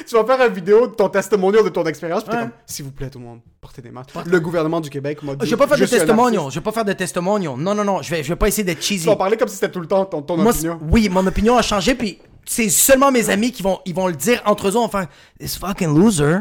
Tu 0.06 0.14
vas 0.14 0.24
faire 0.24 0.46
une 0.46 0.52
vidéo 0.54 0.86
de 0.86 0.94
ton 0.94 1.08
testimonial 1.08 1.64
de 1.64 1.68
ton 1.70 1.84
expérience. 1.84 2.22
Puis 2.24 2.36
comme 2.36 2.50
S'il 2.66 2.84
vous 2.84 2.92
plaît, 2.92 3.10
tout 3.10 3.18
le 3.18 3.24
monde, 3.24 3.40
portez 3.60 3.82
des 3.82 3.90
masques. 3.90 4.10
Le 4.26 4.40
gouvernement 4.40 4.80
du 4.80 4.90
Québec 4.90 5.22
m'a 5.22 5.34
dit. 5.34 5.46
Je 5.46 5.50
vais 5.50 5.56
pas 5.56 5.66
faire 5.66 5.78
de 5.78 5.86
testimonial. 5.86 6.42
Je 6.50 6.54
vais 6.56 6.60
pas 6.60 6.72
faire 6.72 6.84
de 6.84 6.92
testimonial. 6.92 7.54
Non, 7.56 7.74
non, 7.74 7.84
non. 7.84 8.02
Je 8.02 8.10
vais, 8.10 8.22
je 8.22 8.28
vais 8.28 8.36
pas 8.36 8.48
essayer 8.48 8.64
d'être 8.64 8.82
cheesy. 8.82 9.00
Tu 9.04 9.06
vas 9.08 9.16
parler 9.16 9.36
comme 9.36 9.48
si 9.48 9.54
c'était 9.56 9.70
tout 9.72 9.80
le 9.80 9.86
temps 9.86 10.04
ton, 10.04 10.22
ton 10.22 10.36
Moi, 10.36 10.52
opinion. 10.52 10.78
oui, 10.90 11.08
mon 11.08 11.26
opinion 11.26 11.56
a 11.56 11.62
changé, 11.62 11.94
puis 11.94 12.18
c'est 12.46 12.68
seulement 12.68 13.10
mes 13.10 13.30
amis 13.30 13.52
qui 13.52 13.62
vont, 13.62 13.80
ils 13.86 13.94
vont 13.94 14.06
le 14.08 14.14
dire 14.14 14.42
entre 14.44 14.68
eux, 14.68 14.88
faire 14.88 15.08
This 15.38 15.56
fucking 15.58 15.96
loser, 15.98 16.40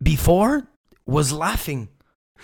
before, 0.00 0.58
was 1.06 1.32
laughing 1.36 1.86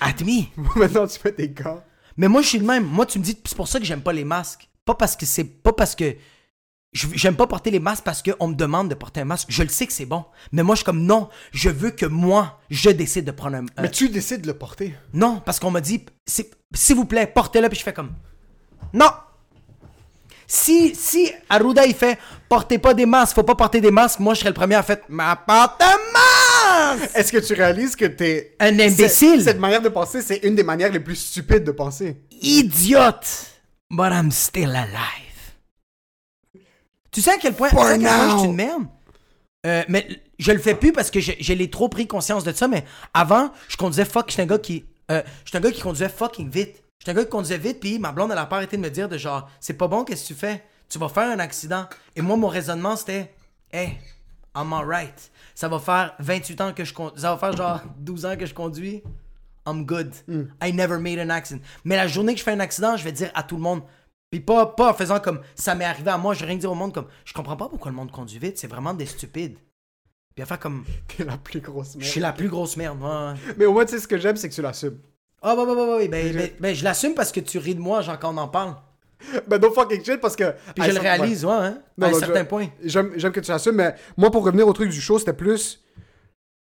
at 0.01 0.15
me. 0.25 0.45
Maintenant, 0.77 1.07
tu 1.07 1.19
fais 1.19 1.33
des 1.33 1.49
gars. 1.51 1.85
Mais 2.17 2.29
moi, 2.29 2.43
je 2.43 2.49
suis 2.49 2.59
le 2.59 2.65
même. 2.67 2.85
Moi, 2.85 3.07
tu 3.07 3.19
me 3.19 3.25
dis, 3.25 3.39
c'est 3.45 3.57
pour 3.57 3.69
ça 3.69 3.79
que 3.79 3.85
j'aime 3.85 4.03
pas 4.03 4.13
les 4.13 4.25
masques. 4.25 4.69
Pas 4.85 4.95
parce 4.95 5.17
que 5.17 5.27
c'est. 5.27 5.45
Pas 5.45 5.73
parce 5.73 5.95
que. 5.95 6.17
J'aime 6.93 7.37
pas 7.37 7.47
porter 7.47 7.71
les 7.71 7.81
masques 7.81 8.05
parce 8.05 8.23
qu'on 8.23 8.49
me 8.49 8.55
demande 8.55 8.89
de 8.89 8.95
porter 8.95 9.21
un 9.21 9.27
masque. 9.27 9.49
Je 9.51 9.63
le 9.63 9.69
sais 9.69 9.87
que 9.87 9.93
c'est 9.93 10.07
bon. 10.07 10.25
Mais 10.53 10.63
moi, 10.63 10.75
je 10.75 10.79
suis 10.79 10.85
comme 10.87 11.03
non. 11.03 11.29
Je 11.53 11.69
veux 11.69 11.91
que 11.91 12.07
moi, 12.07 12.59
je 12.71 12.89
décide 12.89 13.27
de 13.27 13.33
prendre 13.33 13.57
un. 13.57 13.63
Mais 13.63 13.71
un- 13.77 13.89
tu 13.89 14.09
décides 14.09 14.41
de 14.43 14.47
le 14.47 14.55
porter. 14.57 14.95
Non, 15.13 15.43
parce 15.45 15.59
qu'on 15.61 15.71
m'a 15.71 15.83
dit, 15.83 16.07
s'il 16.27 16.97
vous 16.97 17.05
plaît, 17.05 17.27
portez-le, 17.27 17.69
puis 17.69 17.79
je 17.79 17.83
fais 17.85 17.93
comme, 17.93 18.13
non. 18.95 19.11
Si, 20.47 20.95
si 20.95 21.33
Arruda, 21.49 21.85
il 21.87 21.95
fait, 21.95 22.19
portez 22.49 22.79
pas 22.79 22.95
des 22.95 23.07
masques, 23.07 23.35
faut 23.35 23.43
pas 23.43 23.55
porter 23.55 23.81
des 23.81 23.91
masques, 23.91 24.21
moi, 24.21 24.35
je 24.35 24.41
serais 24.41 24.51
le 24.51 24.55
premier 24.55 24.77
à 24.77 24.83
faire, 24.83 24.99
mais 25.09 25.25
porte 25.47 25.83
un 25.83 25.97
masque! 26.13 27.11
Est-ce 27.15 27.33
que 27.33 27.39
tu 27.39 27.55
réalises 27.55 27.97
que 27.97 28.05
t'es. 28.05 28.55
Un 28.61 28.79
imbécile. 28.79 29.43
Cette 29.43 29.59
manière 29.59 29.83
de 29.83 29.89
penser, 29.89 30.23
c'est 30.23 30.39
une 30.39 30.55
des 30.55 30.63
manières 30.63 30.93
les 30.93 31.01
plus 31.01 31.17
stupides 31.17 31.65
de 31.65 31.73
penser. 31.73 32.23
Idiote! 32.43 33.27
But 33.91 34.13
I'm 34.13 34.31
still 34.31 34.71
alive. 34.71 35.27
Tu 37.11 37.23
sais 37.23 37.33
à 37.33 37.39
quel 37.39 37.55
point, 37.55 37.69
à 37.69 37.71
quel 37.71 38.03
point 38.03 38.31
je 38.33 38.39
suis 38.39 38.49
une 38.49 38.55
merde? 38.57 38.83
Euh, 39.67 39.83
mais 39.89 40.07
je 40.39 40.53
le 40.53 40.59
fais 40.59 40.75
plus 40.75 40.93
parce 40.93 41.11
que 41.11 41.19
je, 41.19 41.33
je 41.41 41.53
l'ai 41.53 41.71
trop 41.71 41.89
pris 41.89 42.07
conscience 42.07 42.45
de 42.45 42.53
ça, 42.53 42.69
mais 42.69 42.85
avant, 43.15 43.51
je 43.69 43.77
conduisais 43.77 44.05
fuck, 44.05 44.31
j'étais 44.31 44.43
un 44.43 44.47
gars 44.47 44.59
qui. 44.59 44.85
Euh, 45.11 45.23
j'étais 45.45 45.59
un 45.59 45.61
gars 45.61 45.73
qui 45.73 45.81
conduisait 45.81 46.09
fucking 46.09 46.51
vite. 46.51 46.83
J'étais 47.07 47.21
un 47.21 47.23
gars 47.23 47.25
qui 47.27 47.31
conduisait 47.31 47.59
vite, 47.59 47.79
puis 47.79 48.01
ma 48.01 48.11
blonde, 48.11 48.33
elle 48.33 48.39
a 48.39 48.47
pas 48.47 48.57
arrêté 48.57 48.77
de 48.77 48.83
me 48.83 48.91
dire 48.91 49.09
de 49.09 49.17
genre, 49.17 49.49
c'est 49.61 49.75
pas 49.75 49.87
bon, 49.87 50.03
qu'est-ce 50.03 50.23
que 50.25 50.29
tu 50.29 50.35
fais? 50.35 50.65
Tu 50.89 50.99
vas 50.99 51.09
faire 51.09 51.31
un 51.31 51.39
accident. 51.39 51.87
Et 52.17 52.21
moi, 52.21 52.37
mon 52.37 52.49
raisonnement, 52.49 52.97
c'était, 52.97 53.33
hey, 53.71 53.97
I'm 54.57 54.73
alright. 54.73 55.31
Ça 55.55 55.69
va 55.69 55.79
faire 55.79 56.17
28 56.19 56.61
ans 56.63 56.73
que 56.73 56.85
je 56.85 56.93
conduis. 56.93 57.21
Ça 57.21 57.33
va 57.33 57.39
faire 57.39 57.57
genre 57.57 57.81
12 57.99 58.27
ans 58.27 58.37
que 58.37 58.45
je 58.45 58.53
conduis. 58.53 59.05
I'm 59.69 59.87
good. 59.87 60.13
I 60.61 60.73
never 60.73 60.99
made 60.99 61.21
an 61.21 61.31
accident. 61.31 61.61
Mais 61.85 61.95
la 61.95 62.09
journée 62.09 62.33
que 62.33 62.41
je 62.41 62.45
fais 62.45 62.51
un 62.51 62.59
accident, 62.61 62.97
je 62.97 63.05
vais 63.05 63.13
dire 63.13 63.31
à 63.37 63.45
tout 63.45 63.55
le 63.55 63.63
monde. 63.63 63.83
Puis 64.33 64.41
pas, 64.41 64.67
pas 64.67 64.91
en 64.91 64.95
faisant 64.95 65.21
comme 65.21 65.43
ça 65.55 65.77
m'est 65.77 65.85
arrivé 65.85 66.11
à 66.11 66.19
moi, 66.19 66.35
je 66.35 66.41
vais 66.41 66.47
rien 66.47 66.57
dire 66.57 66.73
au 66.73 66.75
monde 66.75 66.93
comme 66.93 67.07
je 67.25 67.33
comprends 67.33 67.57
pas 67.57 67.69
pourquoi 67.69 67.93
le 67.93 67.97
monde 67.97 68.11
conduit 68.11 68.41
vite, 68.41 68.59
c'est 68.59 68.67
vraiment 68.67 68.95
des 68.95 69.07
stupides. 69.07 69.59
Puis 70.35 70.43
à 70.43 70.47
faire 70.47 70.59
comme 70.59 70.85
T'es 71.17 71.25
la 71.25 71.39
plus 71.39 71.61
grosse 71.61 71.93
je 71.93 71.99
merde. 71.99 72.11
suis 72.11 72.21
la 72.21 72.33
plus 72.33 72.49
grosse 72.49 72.77
merde. 72.77 73.01
ouais. 73.01 73.55
Mais 73.57 73.67
au 73.67 73.73
moins, 73.73 73.85
tu 73.85 73.93
sais, 73.93 74.01
ce 74.01 74.09
que 74.09 74.19
j'aime, 74.19 74.35
c'est 74.37 74.49
que 74.49 74.55
tu 74.55 74.63
l'assumes. 74.63 74.99
Ah 75.43 75.55
bah 75.55 75.65
bah 75.67 75.75
bah 75.77 75.87
bah, 75.87 75.97
oui, 75.99 76.09
ben, 76.09 76.35
ben, 76.35 76.51
ben, 76.59 76.75
je 76.75 76.83
l'assume 76.85 77.15
parce 77.15 77.31
que 77.33 77.41
tu 77.41 77.59
ris 77.59 77.75
de 77.75 77.81
moi, 77.81 78.01
genre 78.01 78.19
quand 78.19 78.35
on 78.35 78.39
en 78.39 78.49
parle. 78.49 78.75
Ben, 79.47 79.59
no 79.61 79.71
fucking 79.73 80.05
shit, 80.05 80.21
parce 80.21 80.37
que. 80.37 80.53
Puis 80.75 80.85
je 80.85 80.93
le 80.93 81.01
réalise, 81.01 81.45
ouais, 81.45 81.53
hein, 81.53 81.79
Non, 81.97 82.07
à 82.09 82.11
un 82.11 82.15
certain 82.15 82.41
je- 82.41 82.45
point. 82.45 82.67
J'aime 82.85 83.13
j'aime 83.17 83.33
que 83.33 83.41
tu 83.41 83.51
l'assumes, 83.51 83.75
mais 83.77 83.95
moi, 84.17 84.31
pour 84.31 84.45
revenir 84.45 84.67
au 84.69 84.73
truc 84.73 84.91
du 84.91 85.01
show, 85.01 85.19
c'était 85.19 85.33
plus. 85.33 85.83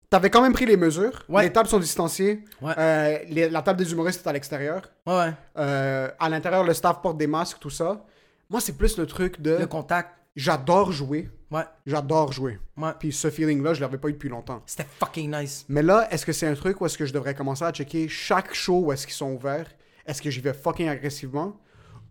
T'avais 0.09 0.29
quand 0.29 0.41
même 0.41 0.53
pris 0.53 0.65
les 0.67 0.77
mesures. 0.77 1.23
Ouais. 1.27 1.43
Les 1.43 1.51
tables 1.51 1.67
sont 1.67 1.79
distanciées. 1.79 2.43
Ouais. 2.61 2.73
Euh, 2.77 3.17
les- 3.29 3.49
la 3.49 3.61
table 3.63 3.79
des 3.79 3.91
humoristes 3.91 4.25
est 4.25 4.29
à 4.29 4.33
l'extérieur. 4.33 4.83
Ouais, 5.07 5.13
ouais. 5.17 5.33
Euh, 5.57 6.09
à 6.19 6.29
l'intérieur, 6.29 6.63
le 6.63 6.73
staff 6.73 7.01
porte 7.01 7.17
des 7.17 7.27
masques, 7.27 7.57
tout 7.59 7.71
ça. 7.71 8.05
Moi, 8.49 8.61
c'est 8.61 8.73
plus 8.77 8.97
le 8.97 9.07
truc 9.07 9.41
de. 9.41 9.57
Le 9.57 9.65
contact. 9.67 10.11
J'adore 10.35 10.91
jouer. 10.91 11.29
Ouais, 11.51 11.63
J'adore 11.85 12.33
jouer. 12.33 12.59
ouais. 12.77 12.91
Puis 12.99 13.13
ce 13.13 13.29
feeling-là, 13.29 13.73
je 13.73 13.81
l'avais 13.81 13.97
pas 13.97 14.09
eu 14.09 14.13
depuis 14.13 14.29
longtemps. 14.29 14.61
C'était 14.65 14.87
fucking 14.99 15.33
nice. 15.33 15.65
Mais 15.69 15.81
là, 15.83 16.07
est-ce 16.11 16.25
que 16.25 16.33
c'est 16.33 16.47
un 16.47 16.55
truc 16.55 16.81
où 16.81 16.85
est-ce 16.85 16.97
que 16.97 17.05
je 17.05 17.13
devrais 17.13 17.35
commencer 17.35 17.63
à 17.63 17.71
checker 17.71 18.07
chaque 18.09 18.53
show 18.53 18.79
où 18.85 18.91
est-ce 18.91 19.05
qu'ils 19.07 19.15
sont 19.15 19.31
ouverts? 19.31 19.67
Est-ce 20.05 20.21
que 20.21 20.29
j'y 20.29 20.41
vais 20.41 20.53
fucking 20.53 20.87
agressivement? 20.89 21.57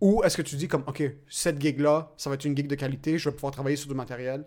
Ou 0.01 0.23
est-ce 0.23 0.35
que 0.37 0.41
tu 0.41 0.55
dis 0.55 0.67
comme, 0.67 0.83
OK, 0.87 1.03
cette 1.29 1.61
gig-là, 1.61 2.13
ça 2.17 2.29
va 2.29 2.33
être 2.35 2.45
une 2.45 2.55
gig 2.57 2.67
de 2.67 2.75
qualité, 2.75 3.17
je 3.17 3.29
vais 3.29 3.35
pouvoir 3.35 3.53
travailler 3.53 3.75
sur 3.75 3.87
du 3.87 3.95
matériel. 3.95 4.45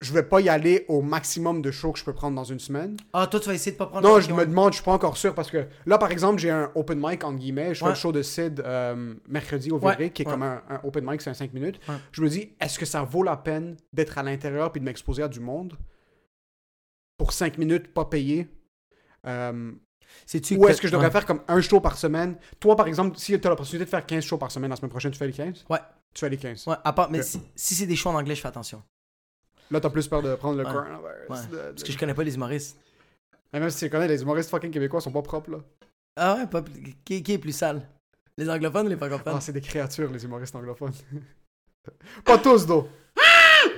Je 0.00 0.12
vais 0.12 0.22
pas 0.22 0.40
y 0.40 0.48
aller 0.48 0.84
au 0.86 1.02
maximum 1.02 1.60
de 1.60 1.72
shows 1.72 1.90
que 1.90 1.98
je 1.98 2.04
peux 2.04 2.12
prendre 2.12 2.36
dans 2.36 2.44
une 2.44 2.60
semaine. 2.60 2.96
Ah, 3.12 3.26
toi, 3.26 3.40
tu 3.40 3.48
vas 3.48 3.54
essayer 3.54 3.72
de 3.72 3.76
pas 3.76 3.86
prendre 3.86 4.08
Non, 4.08 4.20
je 4.20 4.32
me 4.32 4.46
demande, 4.46 4.70
je 4.72 4.76
suis 4.76 4.84
pas 4.84 4.92
encore 4.92 5.16
sûr 5.16 5.34
parce 5.34 5.50
que 5.50 5.66
là, 5.86 5.98
par 5.98 6.12
exemple, 6.12 6.38
j'ai 6.38 6.50
un 6.50 6.70
open 6.76 7.00
mic 7.02 7.24
en 7.24 7.32
guillemets. 7.32 7.74
Je 7.74 7.80
fais 7.80 7.84
Ouais. 7.86 7.90
le 7.90 7.96
show 7.96 8.12
de 8.12 8.22
Sid 8.22 8.60
euh, 8.60 9.14
mercredi 9.26 9.72
au 9.72 9.78
Ouais, 9.80 10.10
qui 10.10 10.22
est 10.22 10.26
ouais. 10.26 10.30
comme 10.32 10.44
un, 10.44 10.62
un 10.68 10.80
open 10.84 11.04
mic, 11.04 11.20
c'est 11.20 11.30
un 11.30 11.34
5 11.34 11.52
minutes. 11.52 11.80
Je 12.12 12.22
me 12.22 12.28
dis, 12.28 12.54
est-ce 12.60 12.78
que 12.78 12.86
ça 12.86 13.02
vaut 13.02 13.24
la 13.24 13.36
peine 13.36 13.76
d'être 13.92 14.18
à 14.18 14.22
l'intérieur 14.22 14.70
puis 14.70 14.80
de 14.80 14.84
m'exposer 14.84 15.24
à 15.24 15.28
du 15.28 15.40
monde 15.40 15.76
pour 17.16 17.32
5 17.32 17.58
minutes 17.58 17.92
pas 17.92 18.04
payé? 18.04 18.46
Euh, 19.26 19.72
ou 20.52 20.68
est-ce 20.68 20.80
que 20.80 20.86
je 20.86 20.92
devrais 20.92 21.10
faire 21.10 21.26
comme 21.26 21.40
un 21.48 21.60
show 21.60 21.80
par 21.80 21.98
semaine? 21.98 22.36
Toi, 22.60 22.76
par 22.76 22.86
exemple, 22.86 23.18
si 23.18 23.38
tu 23.38 23.46
as 23.46 23.50
l'opportunité 23.50 23.84
de 23.84 23.90
faire 23.90 24.06
15 24.06 24.22
shows 24.22 24.38
par 24.38 24.52
semaine 24.52 24.70
la 24.70 24.76
semaine 24.76 24.90
prochaine, 24.90 25.10
tu 25.10 25.18
fais 25.18 25.26
les 25.26 25.32
15? 25.32 25.64
Ouais. 25.68 25.80
Tu 26.14 26.20
fais 26.20 26.28
les 26.30 26.36
15. 26.38 26.68
Ouais, 26.68 26.76
à 26.84 26.92
part, 26.92 27.10
mais 27.10 27.18
Ok. 27.18 27.24
si, 27.24 27.42
si 27.56 27.74
c'est 27.74 27.86
des 27.86 27.96
shows 27.96 28.10
en 28.10 28.14
anglais, 28.14 28.36
je 28.36 28.40
fais 28.40 28.48
attention. 28.48 28.80
Là, 29.70 29.80
t'as 29.80 29.90
plus 29.90 30.06
peur 30.08 30.22
de 30.22 30.34
prendre 30.34 30.56
le 30.58 30.64
Ouais. 30.64 30.70
coronavirus. 30.72 31.28
Ouais. 31.28 31.36
de- 31.50 31.56
de- 31.56 31.62
Parce 31.72 31.82
que 31.82 31.92
je 31.92 31.98
connais 31.98 32.14
pas 32.14 32.24
les 32.24 32.34
humoristes. 32.34 32.78
Mais 33.52 33.60
Même 33.60 33.70
si 33.70 33.78
tu 33.84 33.90
connais, 33.90 34.08
les 34.08 34.22
humoristes 34.22 34.50
fucking 34.50 34.70
québécois 34.70 35.00
sont 35.00 35.10
pas 35.12 35.22
propres, 35.22 35.50
là. 35.50 35.58
Ah 36.16 36.34
ouais, 36.36 36.46
pas 36.46 36.62
plus- 36.62 36.94
qui, 37.04 37.22
qui 37.22 37.32
est 37.32 37.38
plus 37.38 37.52
sale? 37.52 37.82
Les 38.36 38.48
anglophones 38.48 38.86
ou 38.86 38.90
les 38.90 38.96
francophones? 38.96 39.34
Ah, 39.36 39.40
c'est 39.40 39.52
des 39.52 39.60
créatures, 39.60 40.10
les 40.10 40.24
humoristes 40.24 40.54
anglophones. 40.56 40.92
pas 42.24 42.38
tous, 42.38 42.66
d'eau. 42.66 42.88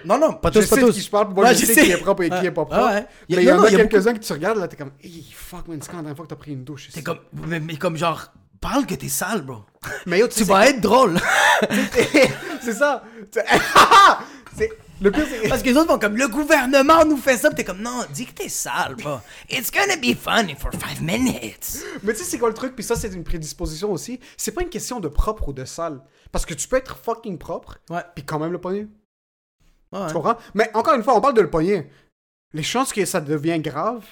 Non, 0.05 0.18
non, 0.18 0.34
pas 0.34 0.51
Je 0.53 0.61
tous, 0.61 0.68
pas 0.68 0.76
sais 0.76 0.82
de 0.82 0.86
tous. 0.88 0.93
qui 0.95 1.01
je 1.03 1.11
parle, 1.11 1.32
moi 1.34 1.45
Ouais, 1.45 1.55
je, 1.55 1.61
je 1.61 1.66
sais, 1.66 1.74
sais. 1.74 1.82
qui 1.84 1.91
est 1.93 1.97
propre 1.99 2.22
et 2.22 2.30
qui 2.30 2.36
est 2.47 2.51
pas 2.51 2.64
propre. 2.64 2.74
Ah 2.74 2.95
ouais. 2.95 3.07
Mais 3.28 3.36
il 3.36 3.43
y 3.45 3.53
en 3.53 3.62
a 3.62 3.68
il 3.68 3.76
beaucoup- 3.76 3.88
quelques-uns 3.88 4.14
que 4.14 4.18
tu 4.20 4.32
regardes, 4.32 4.59
là, 4.59 4.68
t'es 4.68 4.76
comme, 4.76 4.93
hey, 5.03 5.26
fuck, 5.34 5.66
man, 5.68 5.80
c'est 5.82 5.88
quand 5.91 5.97
la 5.99 6.03
dernière 6.03 6.16
fois 6.16 6.24
que 6.26 6.30
t'as 6.30 6.36
pris 6.36 6.53
une 6.53 6.64
douche? 6.64 6.88
C'est 6.91 7.03
comme, 7.03 7.18
mais, 7.32 7.61
mais 7.61 7.76
comme 7.76 7.97
genre, 7.97 8.32
parle 8.61 8.86
que 8.86 8.95
t'es 8.95 9.09
sale, 9.09 9.43
bro. 9.43 9.64
Mais 10.07 10.18
yo, 10.20 10.28
Tu 10.28 10.45
vas 10.45 10.68
être 10.68 10.80
drôle. 10.80 11.18
c'est 12.62 12.72
ça. 12.72 13.03
C'est... 14.57 14.70
Le 15.01 15.11
pire, 15.11 15.26
c'est. 15.28 15.48
Parce 15.48 15.62
que 15.62 15.68
les 15.68 15.76
autres 15.76 15.88
vont 15.88 15.98
comme, 15.98 16.16
le 16.16 16.28
gouvernement 16.28 17.05
nous 17.07 17.16
fait 17.16 17.36
ça. 17.38 17.48
Pis 17.51 17.57
t'es 17.57 17.64
comme, 17.64 17.80
non, 17.80 18.05
dis 18.12 18.26
que 18.26 18.32
t'es 18.32 18.48
sale, 18.48 18.96
bro. 18.96 19.18
It's 19.48 19.70
gonna 19.70 19.96
be 19.96 20.14
funny 20.14 20.55
for 20.55 20.70
five 20.72 21.01
minutes. 21.03 21.78
Mais 22.03 22.12
tu 22.12 22.18
sais, 22.18 22.24
c'est 22.24 22.38
quoi 22.38 22.48
le 22.48 22.55
truc? 22.55 22.74
Puis 22.74 22.84
ça, 22.84 22.96
c'est 22.96 23.09
une 23.12 23.24
prédisposition 23.24 23.90
aussi. 23.92 24.20
C'est 24.36 24.53
pas 24.53 24.62
une 24.62 24.68
question 24.68 25.01
de 25.01 25.09
propre 25.09 25.48
ou 25.48 25.53
de 25.53 25.64
sale. 25.64 26.01
Parce 26.32 26.44
que 26.44 26.55
tu 26.55 26.68
peux 26.68 26.76
être 26.76 26.96
fucking 26.98 27.38
propre, 27.38 27.78
Ouais. 27.88 28.03
puis 28.14 28.24
quand 28.24 28.38
même 28.38 28.53
le 28.53 28.61
pogner. 28.61 28.86
Ouais. 29.92 30.07
Tu 30.07 30.12
comprends? 30.12 30.36
Mais 30.55 30.70
encore 30.74 30.94
une 30.94 31.03
fois, 31.03 31.16
on 31.16 31.20
parle 31.20 31.34
de 31.34 31.40
le 31.40 31.51
pogner. 31.51 31.90
Les 32.53 32.62
chances 32.62 32.92
que 32.92 33.05
ça 33.05 33.20
devienne 33.20 33.62
grave, 33.62 34.05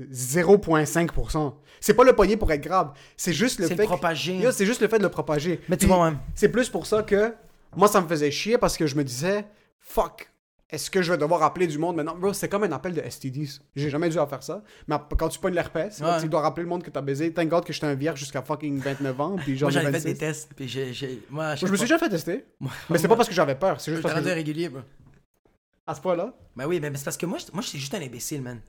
0,5%. 0.00 1.54
C'est 1.80 1.94
pas 1.94 2.04
le 2.04 2.14
pogner 2.14 2.36
pour 2.36 2.50
être 2.52 2.62
grave. 2.62 2.92
C'est 3.16 3.32
juste 3.32 3.58
le 3.58 3.66
C'est 3.66 3.76
fait. 3.76 3.86
le 3.86 4.42
que- 4.42 4.50
C'est 4.52 4.66
juste 4.66 4.80
le 4.80 4.88
fait 4.88 4.98
de 4.98 5.02
le 5.02 5.10
propager. 5.10 5.60
Mais 5.68 5.76
tu 5.76 5.86
vois, 5.86 6.04
même. 6.10 6.18
C'est 6.34 6.50
plus 6.50 6.68
pour 6.68 6.86
ça 6.86 7.02
que 7.02 7.34
moi, 7.76 7.88
ça 7.88 8.00
me 8.00 8.08
faisait 8.08 8.30
chier 8.30 8.58
parce 8.58 8.76
que 8.76 8.86
je 8.86 8.96
me 8.96 9.04
disais, 9.04 9.44
fuck, 9.78 10.30
est-ce 10.68 10.90
que 10.90 11.00
je 11.00 11.12
vais 11.12 11.18
devoir 11.18 11.42
appeler 11.44 11.68
du 11.68 11.78
monde 11.78 11.94
maintenant? 11.96 12.16
Bro, 12.16 12.32
c'est 12.32 12.48
comme 12.48 12.64
un 12.64 12.72
appel 12.72 12.92
de 12.92 13.00
STDs. 13.08 13.60
J'ai 13.76 13.88
jamais 13.88 14.08
dû 14.08 14.16
faire 14.16 14.42
ça. 14.42 14.64
Mais 14.88 14.96
quand 15.16 15.28
tu 15.28 15.38
pognes 15.38 15.54
l'herpès, 15.54 16.00
Ouais. 16.00 16.20
tu 16.20 16.28
dois 16.28 16.40
rappeler 16.40 16.64
le 16.64 16.68
monde 16.68 16.82
que 16.82 16.90
t'as 16.90 17.02
baisé. 17.02 17.32
Thank 17.32 17.48
God 17.48 17.64
que 17.64 17.72
j'étais 17.72 17.86
un 17.86 17.94
vierge 17.94 18.18
jusqu'à 18.18 18.42
fucking 18.42 18.78
29 18.80 19.20
ans. 19.20 19.36
Puis 19.36 19.56
genre, 19.56 19.66
Moi, 19.70 19.80
j'avais 19.80 19.86
fait 19.86 19.92
26. 19.98 20.12
des 20.12 20.18
tests. 20.18 20.52
Puis 20.56 20.66
j'ai. 20.68 20.92
j'ai- 20.92 21.22
Moi, 21.30 21.54
je 21.54 21.66
me 21.66 21.76
suis 21.76 21.84
déjà 21.84 21.98
fait 21.98 22.08
tester. 22.08 22.44
Moi- 22.60 22.72
Mais 22.90 22.98
c'est 22.98 23.06
pas 23.06 23.14
parce 23.16 23.28
que 23.28 23.34
j'avais 23.34 23.54
peur. 23.54 23.80
C'est 23.80 23.92
juste 23.92 24.02
parce 24.02 24.20
que. 24.20 24.28
régulier, 24.28 24.68
bro. 24.68 24.80
À 25.86 25.94
ce 25.94 26.00
point-là? 26.00 26.34
Ben 26.56 26.66
oui, 26.66 26.80
mais 26.80 26.90
c'est 26.96 27.04
parce 27.04 27.16
que 27.16 27.26
moi, 27.26 27.38
je- 27.38 27.52
moi, 27.52 27.62
j'étais 27.62 27.78
juste 27.78 27.94
un 27.94 28.00
imbécile, 28.02 28.42
man. 28.42 28.60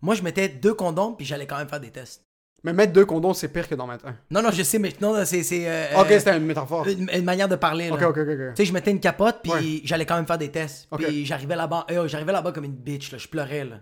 Moi, 0.00 0.14
je 0.14 0.22
mettais 0.22 0.48
deux 0.48 0.72
condoms, 0.72 1.12
puis 1.12 1.26
j'allais 1.26 1.46
quand 1.46 1.58
même 1.58 1.68
faire 1.68 1.80
des 1.80 1.90
tests. 1.90 2.24
Mais 2.64 2.72
mettre 2.72 2.92
deux 2.92 3.04
condoms, 3.04 3.34
c'est 3.34 3.48
pire 3.48 3.68
que 3.68 3.74
d'en 3.74 3.86
mettre 3.88 4.06
un. 4.06 4.14
Non, 4.30 4.40
non, 4.42 4.50
je 4.52 4.62
sais, 4.62 4.78
mais 4.78 4.92
non, 5.00 5.24
c'est. 5.24 5.42
c'est, 5.42 5.64
euh, 5.66 6.00
Ok, 6.00 6.06
c'était 6.10 6.36
une 6.36 6.44
métaphore. 6.44 6.86
une, 6.86 7.10
une 7.12 7.24
manière 7.24 7.48
de 7.48 7.56
parler, 7.56 7.88
là. 7.88 7.94
Ok, 7.94 8.02
ok, 8.02 8.18
ok. 8.18 8.26
Tu 8.26 8.56
sais, 8.56 8.64
je 8.64 8.72
mettais 8.72 8.92
une 8.92 9.00
capote, 9.00 9.40
puis 9.42 9.50
Ouais. 9.52 9.80
j'allais 9.84 10.06
quand 10.06 10.14
même 10.16 10.26
faire 10.26 10.38
des 10.38 10.50
tests. 10.50 10.88
Puis 10.96 11.26
j'arrivais 11.26 11.56
là-bas, 11.56 11.86
euh, 11.90 12.06
j'arrivais 12.06 12.32
là-bas 12.32 12.52
comme 12.52 12.64
une 12.64 12.72
bitch, 12.76 13.10
là. 13.10 13.18
Je 13.18 13.26
pleurais, 13.28 13.64
là. 13.64 13.80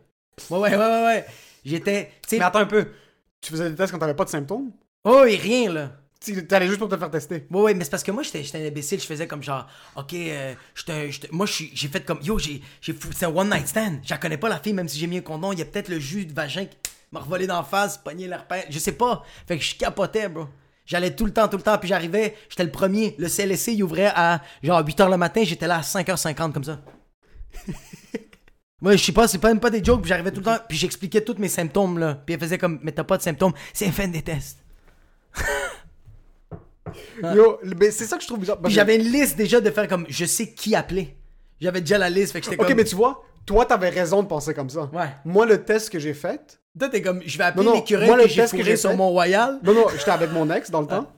Ouais, 0.51 0.59
ouais, 0.59 0.71
ouais, 0.71 0.77
ouais, 0.77 1.05
ouais. 1.05 1.27
J'étais. 1.65 2.11
Mais 2.33 2.41
attends 2.41 2.61
un 2.61 2.67
peu. 2.67 2.87
Tu 3.43 3.51
faisais 3.51 3.69
des 3.71 3.77
tests 3.77 3.93
quand 3.93 3.99
t'avais 3.99 4.15
pas 4.15 4.25
de 4.25 4.31
symptômes? 4.31 4.71
Oh, 5.05 5.25
et 5.25 5.37
rien, 5.37 5.71
là. 5.73 5.93
Tu 6.23 6.47
t'allais 6.47 6.67
juste 6.67 6.79
pour 6.79 6.89
te 6.91 6.97
faire 6.99 7.11
tester. 7.11 7.47
Ouais, 7.51 7.61
ouais, 7.63 7.75
mais 7.75 7.85
c'est 7.85 7.91
parce 7.91 8.03
que 8.03 8.11
moi, 8.13 8.23
j'étais 8.23 8.45
un 8.59 8.67
imbécile. 8.67 9.01
Je 9.01 9.07
faisais 9.07 9.27
comme 9.27 9.43
genre, 9.43 9.67
OK, 9.97 10.13
euh, 10.13 10.55
moi, 11.33 11.47
j'ai 11.47 11.89
fait 11.89 12.05
comme, 12.05 12.19
yo, 12.23 12.39
j'ai 12.39 12.61
c'est 12.83 13.25
un 13.25 13.35
one 13.35 13.49
night 13.51 13.67
stand. 13.69 14.01
Je 14.05 14.15
connais 14.17 14.37
pas, 14.37 14.51
la 14.51 14.59
fille, 14.59 14.75
même 14.75 14.87
si 14.89 14.99
j'ai 14.99 15.07
mis 15.07 15.17
un 15.19 15.23
condom. 15.23 15.53
Il 15.53 15.59
y 15.59 15.63
a 15.63 15.65
peut-être 15.65 15.89
le 15.89 15.99
jus 15.99 16.27
de 16.27 16.35
vagin 16.35 16.67
m'a 17.13 17.21
revolé 17.21 17.47
d'en 17.47 17.63
face, 17.63 17.99
pogné 17.99 18.29
l'herpès. 18.29 18.67
Je 18.71 18.79
sais 18.79 18.93
pas. 18.93 19.23
Fait 19.47 19.59
que 19.59 19.65
je 19.65 19.75
capotais, 19.75 20.29
bro. 20.29 20.47
J'allais 20.87 21.15
tout 21.15 21.25
le 21.25 21.33
temps, 21.33 21.47
tout 21.49 21.57
le 21.57 21.63
temps, 21.63 21.79
puis 21.79 21.89
j'arrivais, 21.89 22.37
j'étais 22.49 22.65
le 22.65 22.71
premier. 22.71 23.15
Le 23.19 23.29
CLSC, 23.29 23.69
il 23.75 23.85
ouvrait 23.85 24.11
à 24.15 24.43
genre 24.63 24.83
8h 24.83 25.09
le 25.09 25.17
matin, 25.17 25.43
j'étais 25.45 25.69
là 25.69 25.77
à 25.77 25.81
5h50 25.83 26.53
comme 26.53 26.65
ça. 26.65 26.81
Moi, 28.81 28.97
je 28.97 29.05
sais 29.05 29.13
pas, 29.13 29.29
c'est 29.29 29.39
pas 29.39 29.49
même 29.49 29.61
pas 29.61 29.71
des 29.71 29.85
jokes, 29.85 30.01
puis 30.01 30.09
j'arrivais 30.09 30.33
tout 30.33 30.41
le 30.41 30.47
temps, 30.47 30.59
puis 30.69 30.77
j'expliquais 30.77 31.21
tous 31.21 31.37
mes 31.39 31.49
symptômes, 31.49 31.99
là. 31.99 32.15
Puis 32.15 32.35
elle 32.35 32.41
faisait 32.41 32.59
comme, 32.59 32.81
mais 32.83 32.93
t'as 32.93 33.05
pas 33.05 33.19
de 33.19 33.23
symptômes, 33.23 33.53
c'est 33.73 33.87
un 33.87 33.93
fin 33.93 34.09
des 34.09 34.23
tests. 34.23 34.65
Yo, 37.23 37.61
mais 37.79 37.91
c'est 37.91 38.07
ça 38.07 38.17
que 38.17 38.23
je 38.23 38.27
trouve 38.27 38.41
bizarre. 38.41 38.61
Puis 38.61 38.73
j'avais 38.73 38.97
une 38.97 39.13
liste 39.13 39.37
déjà 39.37 39.61
de 39.61 39.71
faire 39.71 39.87
comme 39.87 40.07
je 40.09 40.25
sais 40.25 40.53
qui 40.55 40.75
appeler. 40.75 41.17
J'avais 41.61 41.83
déjà 41.83 41.99
la 41.99 42.11
liste, 42.11 42.33
fait 42.33 42.41
que 42.41 42.47
j'étais 42.47 42.61
Ok, 42.61 42.67
comme. 42.69 42.77
mais 42.77 42.85
tu 42.85 42.97
vois, 42.97 43.23
toi, 43.47 43.65
t'avais 43.67 43.91
raison 43.91 44.23
de 44.23 44.29
penser 44.29 44.55
comme 44.55 44.71
ça. 44.71 44.91
Ouais. 44.93 45.09
Moi, 45.25 45.47
le 45.47 45.63
test 45.63 45.91
que 45.91 45.99
j'ai 45.99 46.15
fait. 46.15 46.60
Toi, 46.79 46.89
t'es 46.89 47.03
comme 47.03 47.21
je 47.25 47.37
vais 47.37 47.45
appeler 47.45 47.65
Non, 47.65 47.71
non, 47.73 47.77
l'écureuil 47.77 48.09
que 48.23 48.29
j'ai 48.29 48.47
fourré 48.47 48.77
sur 48.77 48.97
Mont-Royal. 48.97 49.59
Non, 49.63 49.75
non, 49.75 49.87
j'étais 49.97 50.11
avec 50.11 50.31
mon 50.33 50.49
ex 50.51 50.71
dans 50.71 50.81
le 50.81 50.87
temps. 50.87 51.11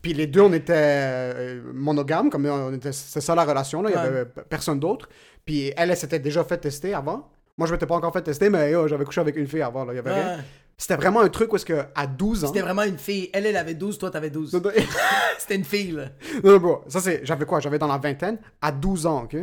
Puis 0.00 0.14
les 0.14 0.26
deux, 0.26 0.40
on 0.40 0.52
était 0.52 0.72
euh, 0.76 1.62
monogames, 1.72 2.28
comme 2.30 2.46
on 2.46 2.72
était, 2.72 2.92
c'est 2.92 3.20
ça 3.20 3.34
la 3.34 3.44
relation, 3.44 3.82
là. 3.82 3.90
Il 3.90 3.92
y 3.92 3.96
Ouais. 3.96 4.02
avait 4.04 4.24
personne 4.48 4.80
d'autre. 4.80 5.08
Puis 5.44 5.72
elle, 5.76 5.90
elle 5.90 5.96
s'était 5.96 6.18
déjà 6.18 6.42
fait 6.44 6.58
tester 6.58 6.92
avant. 6.94 7.30
Moi, 7.56 7.68
je 7.68 7.72
m'étais 7.72 7.86
pas 7.86 7.94
encore 7.94 8.12
fait 8.12 8.22
tester, 8.22 8.50
mais 8.50 8.72
j'avais 8.88 9.04
couché 9.04 9.20
avec 9.20 9.36
une 9.36 9.46
fille 9.46 9.62
avant, 9.62 9.84
là. 9.84 9.92
Il 9.92 9.96
y 9.96 9.98
avait 9.98 10.12
rien. 10.12 10.38
C'était 10.76 10.96
vraiment 10.96 11.20
un 11.20 11.28
truc 11.28 11.52
où 11.52 11.56
est-ce 11.56 11.66
que, 11.66 11.84
à 11.94 12.06
12 12.08 12.44
ans. 12.44 12.46
C'était 12.48 12.62
vraiment 12.62 12.82
une 12.82 12.98
fille. 12.98 13.30
Elle, 13.32 13.46
elle 13.46 13.56
avait 13.56 13.74
12, 13.74 13.98
toi, 13.98 14.10
t'avais 14.10 14.30
12. 14.30 14.52
Non, 14.54 14.60
non, 14.60 14.70
C'était 15.38 15.54
une 15.54 15.64
fille, 15.64 15.92
là. 15.92 16.06
non, 16.42 16.56
bro, 16.58 16.82
ça 16.88 17.00
c'est. 17.00 17.20
J'avais 17.24 17.44
quoi? 17.44 17.60
J'avais 17.60 17.78
dans 17.78 17.86
la 17.86 17.98
vingtaine, 17.98 18.38
à 18.60 18.72
12 18.72 19.06
ans, 19.06 19.24
ok? 19.24 19.36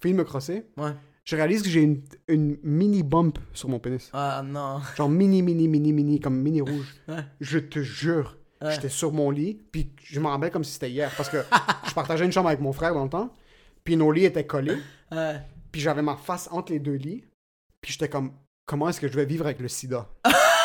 Fini 0.00 0.12
de 0.12 0.18
me 0.18 0.24
crosser. 0.24 0.66
Ouais. 0.76 0.90
Je 1.26 1.34
réalise 1.36 1.62
que 1.62 1.68
j'ai 1.68 1.82
une, 1.82 2.02
une 2.28 2.56
mini 2.62 3.02
bump 3.02 3.38
sur 3.52 3.68
mon 3.68 3.78
pénis. 3.80 4.08
Ah 4.12 4.42
non. 4.44 4.80
Genre 4.96 5.08
mini, 5.08 5.42
mini, 5.42 5.66
mini, 5.66 5.92
mini, 5.92 6.20
comme 6.20 6.40
mini 6.40 6.60
rouge. 6.62 6.94
Ouais. 7.08 7.24
Je 7.40 7.58
te 7.58 7.80
jure, 7.80 8.36
Ouais. 8.62 8.72
j'étais 8.72 8.88
sur 8.88 9.12
mon 9.12 9.30
lit, 9.30 9.60
puis 9.70 9.90
je 10.02 10.18
me 10.18 10.28
rappelle 10.28 10.50
comme 10.50 10.64
si 10.64 10.72
c'était 10.72 10.90
hier, 10.90 11.10
parce 11.16 11.28
que 11.28 11.38
je 11.88 11.92
partageais 11.92 12.24
une 12.24 12.32
chambre 12.32 12.48
avec 12.48 12.60
mon 12.60 12.72
frère 12.72 12.94
dans 12.94 13.04
le 13.04 13.10
temps, 13.10 13.34
puis 13.84 13.96
nos 13.98 14.10
lits 14.10 14.24
étaient 14.24 14.46
collés, 14.46 14.78
Ouais. 15.12 15.36
puis 15.70 15.80
j'avais 15.82 16.00
ma 16.00 16.16
face 16.16 16.48
entre 16.50 16.72
les 16.72 16.78
deux 16.78 16.94
lits, 16.94 17.22
puis 17.82 17.92
j'étais 17.92 18.08
comme, 18.08 18.32
comment 18.64 18.88
est-ce 18.88 18.98
que 19.00 19.08
je 19.08 19.14
vais 19.14 19.26
vivre 19.26 19.44
avec 19.44 19.58
le 19.60 19.68
sida? 19.68 20.08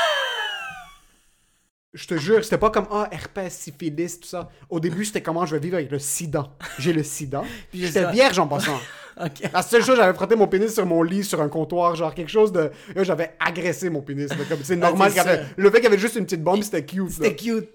Je 1.94 2.08
te 2.08 2.16
jure, 2.18 2.42
c'était 2.44 2.58
pas 2.58 2.70
comme, 2.70 2.88
ah, 2.90 3.10
herpès, 3.12 3.50
syphilis, 3.54 4.18
tout 4.22 4.28
ça. 4.28 4.50
Au 4.70 4.80
début, 4.80 5.04
c'était 5.04 5.22
comment 5.22 5.46
je 5.46 5.56
vais 5.56 5.62
vivre 5.62 5.76
avec 5.76 5.92
le 5.92 6.00
sida. 6.00 6.48
J'ai 6.80 6.94
le 6.94 7.04
sida. 7.04 7.44
Puis 7.72 7.82
J'étais 7.82 8.04
ça. 8.04 8.12
vierge 8.12 8.40
en 8.40 8.48
passant. 8.48 8.78
Ok. 9.22 9.50
La 9.54 9.62
seule 9.62 9.84
chose, 9.84 9.98
j'avais 9.98 10.14
frotté 10.14 10.36
mon 10.38 10.48
pénis 10.48 10.74
sur 10.74 10.86
mon 10.86 11.04
lit, 11.04 11.26
sur 11.26 11.42
un 11.42 11.50
comptoir, 11.50 11.96
genre 11.98 12.16
quelque 12.16 12.32
chose 12.32 12.52
de. 12.54 12.72
J'avais 12.96 13.36
agressé 13.42 13.90
mon 13.90 14.02
pénis. 14.02 14.30
comme- 14.48 14.64
C'est 14.64 14.78
normal 14.78 15.12
avait. 15.20 15.36
ça. 15.38 15.42
Le 15.58 15.70
fait 15.70 15.76
qu'il 15.76 15.84
y 15.84 15.88
avait 15.88 15.98
juste 15.98 16.16
une 16.16 16.24
petite 16.24 16.42
bombe, 16.42 16.64
c'était 16.64 16.86
cute. 16.86 17.10
C'était 17.12 17.36
cute. 17.36 17.68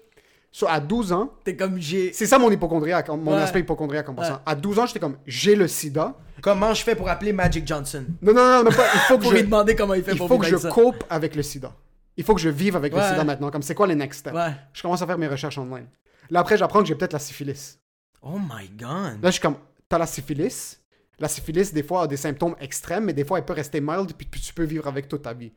So, 0.51 0.65
à 0.67 0.79
12 0.79 1.11
ans, 1.13 1.31
T'es 1.45 1.55
comme 1.55 1.79
j'ai. 1.79 2.11
c'est 2.11 2.25
ça 2.25 2.39
mon 2.39 2.49
hypochondriaque, 2.49 3.07
mon 3.09 3.33
Ouais. 3.35 3.41
aspect 3.43 3.59
hypochondriaque 3.59 4.09
en 4.09 4.15
passant. 4.15 4.33
Ouais. 4.33 4.39
À 4.47 4.55
12 4.55 4.79
ans, 4.79 4.87
j'étais 4.87 4.99
comme, 4.99 5.17
j'ai 5.27 5.55
le 5.55 5.67
sida. 5.67 6.15
Comment 6.41 6.73
je 6.73 6.83
fais 6.83 6.95
pour 6.95 7.07
appeler 7.07 7.31
Magic 7.33 7.65
Johnson? 7.67 8.03
Non, 8.23 8.33
non, 8.33 8.63
non, 8.63 8.71
pas. 8.71 8.85
Il 8.95 8.99
faut 9.01 9.17
que 9.17 9.21
Pour 9.21 9.31
je, 9.31 9.37
lui 9.37 9.43
demander 9.43 9.75
comment 9.75 9.93
il 9.93 10.03
fait 10.03 10.13
il 10.13 10.17
pour 10.17 10.27
faut 10.27 10.39
que 10.39 10.47
je 10.47 10.57
ça. 10.57 10.69
cope 10.69 11.03
avec 11.07 11.35
le 11.35 11.43
sida. 11.43 11.71
Il 12.17 12.23
faut 12.23 12.35
que 12.35 12.41
je 12.41 12.49
vive 12.49 12.75
avec 12.75 12.93
le 12.93 13.01
sida 13.01 13.23
maintenant. 13.23 13.51
Comme 13.51 13.61
c'est 13.61 13.75
quoi 13.75 13.87
les 13.87 13.95
next 13.95 14.21
steps? 14.21 14.35
Ouais. 14.35 14.53
Je 14.73 14.81
commence 14.81 15.01
à 15.01 15.07
faire 15.07 15.17
mes 15.17 15.27
recherches 15.27 15.57
online. 15.57 15.87
Là, 16.29 16.41
après, 16.41 16.57
j'apprends 16.57 16.81
que 16.81 16.87
j'ai 16.87 16.95
peut-être 16.95 17.13
la 17.13 17.19
syphilis. 17.19 17.79
Oh 18.21 18.37
my 18.39 18.67
god. 18.69 19.21
Là, 19.21 19.25
je 19.25 19.31
suis 19.31 19.41
comme, 19.41 19.57
t'as 19.87 19.97
la 19.97 20.07
syphilis? 20.07 20.79
La 21.19 21.27
syphilis, 21.27 21.71
des 21.73 21.83
fois, 21.83 22.03
a 22.03 22.07
des 22.07 22.17
symptômes 22.17 22.55
extrêmes, 22.59 23.05
mais 23.05 23.13
des 23.13 23.23
fois, 23.23 23.37
elle 23.37 23.45
peut 23.45 23.53
rester 23.53 23.79
mild, 23.81 24.13
puis, 24.13 24.27
puis 24.29 24.41
tu 24.41 24.53
peux 24.53 24.65
vivre 24.65 24.87
avec 24.87 25.07
toute 25.07 25.21
ta 25.21 25.33
vie. 25.33 25.51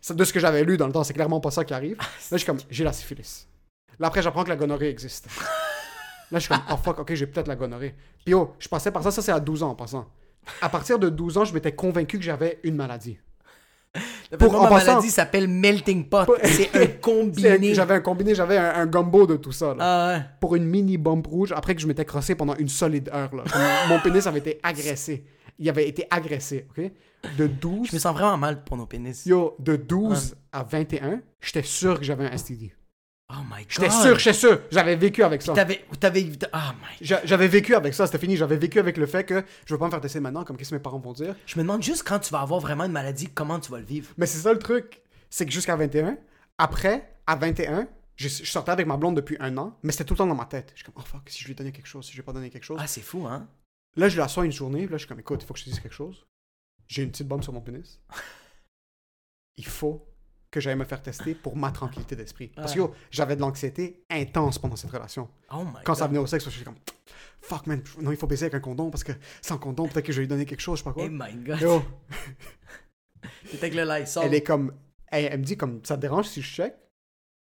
C'est 0.00 0.16
de 0.16 0.24
ce 0.24 0.32
que 0.32 0.40
j'avais 0.40 0.64
lu 0.64 0.76
dans 0.76 0.86
le 0.86 0.92
temps, 0.92 1.04
c'est 1.04 1.12
clairement 1.12 1.40
pas 1.40 1.50
ça 1.50 1.64
qui 1.64 1.74
arrive. 1.74 1.98
Là, 1.98 2.06
je 2.32 2.36
suis 2.38 2.46
comme, 2.46 2.58
j'ai 2.70 2.84
la 2.84 2.92
syphilis. 2.92 3.46
Là, 3.98 4.08
après, 4.08 4.22
j'apprends 4.22 4.44
que 4.44 4.48
la 4.48 4.56
gonorrhée 4.56 4.88
existe. 4.88 5.28
Là, 6.30 6.38
je 6.38 6.40
suis 6.40 6.48
comme, 6.48 6.62
oh 6.70 6.76
fuck, 6.76 6.98
ok, 7.00 7.14
j'ai 7.14 7.26
peut-être 7.26 7.48
la 7.48 7.56
gonorrhée. 7.56 7.94
Puis 8.24 8.34
oh, 8.34 8.54
je 8.58 8.68
passais 8.68 8.90
par 8.90 9.02
ça, 9.02 9.10
ça 9.10 9.20
c'est 9.20 9.32
à 9.32 9.40
12 9.40 9.62
ans 9.62 9.70
en 9.70 9.74
passant. 9.74 10.08
À 10.62 10.68
partir 10.68 10.98
de 10.98 11.08
12 11.08 11.38
ans, 11.38 11.44
je 11.44 11.52
m'étais 11.52 11.72
convaincu 11.72 12.18
que 12.18 12.24
j'avais 12.24 12.60
une 12.62 12.76
maladie. 12.76 13.18
Pour 14.38 14.54
en 14.54 14.62
ma 14.64 14.68
passant- 14.68 14.86
maladie 14.92 15.10
s'appelle 15.10 15.48
Melting 15.48 16.04
Pot. 16.08 16.26
C'est 16.44 16.74
un 16.76 16.86
combiné. 16.86 17.74
J'avais 17.74 17.94
un 17.94 18.00
combiné, 18.00 18.34
j'avais 18.34 18.56
un, 18.56 18.74
un 18.74 18.86
gumbo 18.86 19.26
de 19.26 19.36
tout 19.36 19.50
ça. 19.52 19.74
là. 19.74 19.78
Ah. 19.80 20.22
Pour 20.40 20.54
une 20.54 20.64
mini 20.64 20.96
bombe 20.96 21.26
rouge, 21.26 21.52
après 21.52 21.74
que 21.74 21.80
je 21.80 21.86
m'étais 21.88 22.04
crossé 22.04 22.34
pendant 22.36 22.54
une 22.56 22.68
solide 22.68 23.10
heure. 23.12 23.34
Là. 23.34 23.42
Mon 23.88 23.98
pénis 24.00 24.26
avait 24.26 24.38
été 24.38 24.60
agressé. 24.62 25.24
Il 25.58 25.68
avait 25.68 25.88
été 25.88 26.06
agressé, 26.10 26.66
ok? 26.70 26.90
De 27.36 27.46
12 27.46 27.88
Je 27.90 27.94
me 27.94 27.98
sens 28.00 28.14
vraiment 28.14 28.38
mal 28.38 28.64
pour 28.64 28.76
nos 28.76 28.86
pénis. 28.86 29.26
Yo, 29.26 29.56
de 29.58 29.76
12 29.76 30.36
à 30.52 30.62
21, 30.62 31.20
j'étais 31.40 31.62
sûr 31.62 31.98
que 31.98 32.04
j'avais 32.04 32.24
un 32.24 32.36
STD. 32.36 32.72
Oh 33.32 33.42
my 33.44 33.62
god. 33.62 33.66
J'étais 33.68 33.90
sûr, 33.90 34.18
j'étais 34.18 34.32
sûr. 34.36 34.60
J'avais 34.72 34.96
vécu 34.96 35.22
avec 35.22 35.40
ça. 35.42 35.52
T'avais. 35.52 35.84
T'avais. 36.00 36.28
Ah 36.52 36.74
my. 36.80 36.96
J'a- 37.06 37.24
J'avais 37.24 37.46
vécu 37.48 37.74
avec 37.74 37.94
ça, 37.94 38.06
c'était 38.06 38.18
fini. 38.18 38.36
J'avais 38.36 38.56
vécu 38.56 38.78
avec 38.80 38.96
le 38.96 39.06
fait 39.06 39.24
que 39.24 39.44
je 39.66 39.72
veux 39.74 39.78
pas 39.78 39.86
me 39.86 39.90
faire 39.90 40.00
tester 40.00 40.18
maintenant, 40.20 40.44
comme 40.44 40.56
qu'est-ce 40.56 40.70
que 40.70 40.74
mes 40.74 40.80
parents 40.80 40.98
vont 40.98 41.12
dire. 41.12 41.36
Je 41.46 41.56
me 41.56 41.62
demande 41.62 41.82
juste 41.82 42.02
quand 42.06 42.18
tu 42.18 42.30
vas 42.32 42.40
avoir 42.40 42.58
vraiment 42.60 42.84
une 42.84 42.92
maladie, 42.92 43.28
comment 43.28 43.60
tu 43.60 43.70
vas 43.70 43.78
le 43.78 43.84
vivre. 43.84 44.12
Mais 44.18 44.26
c'est 44.26 44.38
ça 44.38 44.52
le 44.52 44.58
truc. 44.58 45.00
C'est 45.30 45.46
que 45.46 45.52
jusqu'à 45.52 45.76
21, 45.76 46.18
après, 46.58 47.16
à 47.26 47.36
21, 47.36 47.86
je, 48.16 48.28
je 48.28 48.44
sortais 48.50 48.72
avec 48.72 48.86
ma 48.86 48.96
blonde 48.96 49.14
depuis 49.16 49.36
un 49.38 49.56
an, 49.58 49.78
mais 49.84 49.92
c'était 49.92 50.04
tout 50.04 50.14
le 50.14 50.18
temps 50.18 50.26
dans 50.26 50.34
ma 50.34 50.46
tête. 50.46 50.72
Je 50.74 50.82
suis 50.82 50.84
comme, 50.84 50.94
oh 50.98 51.06
fuck, 51.06 51.22
si 51.30 51.40
je 51.42 51.46
lui 51.46 51.54
donnais 51.54 51.70
quelque 51.72 51.86
chose, 51.86 52.04
si 52.04 52.10
je 52.10 52.16
lui 52.16 52.20
ai 52.22 52.24
pas 52.24 52.32
donné 52.32 52.50
quelque 52.50 52.64
chose. 52.64 52.78
Ah, 52.82 52.86
c'est 52.88 53.00
fou, 53.00 53.26
hein? 53.28 53.48
Là, 53.96 54.08
je 54.08 54.18
la 54.18 54.26
sois 54.28 54.44
une 54.44 54.52
journée, 54.52 54.82
là, 54.86 54.92
je 54.92 54.98
suis 54.98 55.08
comme, 55.08 55.20
écoute, 55.20 55.42
il 55.42 55.46
faut 55.46 55.54
que 55.54 55.60
je 55.60 55.64
te 55.66 55.70
dise 55.70 55.78
quelque 55.80 55.94
chose. 55.94 56.26
J'ai 56.88 57.02
une 57.04 57.10
petite 57.12 57.28
bombe 57.28 57.42
sur 57.44 57.52
mon 57.52 57.60
pénis. 57.60 58.00
Il 59.56 59.66
faut 59.66 60.06
que 60.50 60.60
j'aille 60.60 60.76
me 60.76 60.84
faire 60.84 61.02
tester 61.02 61.34
pour 61.34 61.56
ma 61.56 61.70
tranquillité 61.70 62.16
d'esprit. 62.16 62.48
Parce 62.54 62.74
que 62.74 62.80
j'avais 63.10 63.36
de 63.36 63.40
l'anxiété 63.40 64.02
intense 64.10 64.58
pendant 64.58 64.76
cette 64.76 64.90
relation. 64.90 65.28
Oh 65.52 65.64
my 65.64 65.72
Quand 65.84 65.92
god. 65.92 65.96
ça 65.96 66.06
venait 66.08 66.18
au 66.18 66.26
sexe, 66.26 66.44
je 66.44 66.50
suis 66.50 66.64
comme, 66.64 66.74
fuck 67.40 67.66
man, 67.66 67.82
non, 68.00 68.10
il 68.10 68.16
faut 68.16 68.26
baiser 68.26 68.46
avec 68.46 68.54
un 68.54 68.60
condom 68.60 68.90
parce 68.90 69.04
que 69.04 69.12
sans 69.40 69.58
condom, 69.58 69.86
peut-être 69.88 70.06
que 70.06 70.12
je 70.12 70.18
vais 70.18 70.22
lui 70.22 70.28
donner 70.28 70.46
quelque 70.46 70.60
chose, 70.60 70.78
je 70.78 70.84
sais 70.84 70.90
pas 70.90 70.92
quoi. 70.94 71.04
Oh 71.04 71.08
my 71.10 71.34
god. 71.44 71.60
Yo, 71.60 71.82
avec 73.54 73.74
le 73.74 73.84
Lysol. 73.84 74.24
elle 74.24 74.34
est 74.34 74.42
comme, 74.42 74.72
elle, 75.08 75.28
elle 75.32 75.38
me 75.40 75.44
dit 75.44 75.56
comme, 75.56 75.80
ça 75.84 75.96
te 75.96 76.00
dérange 76.00 76.26
si 76.26 76.42
je 76.42 76.48
check? 76.50 76.74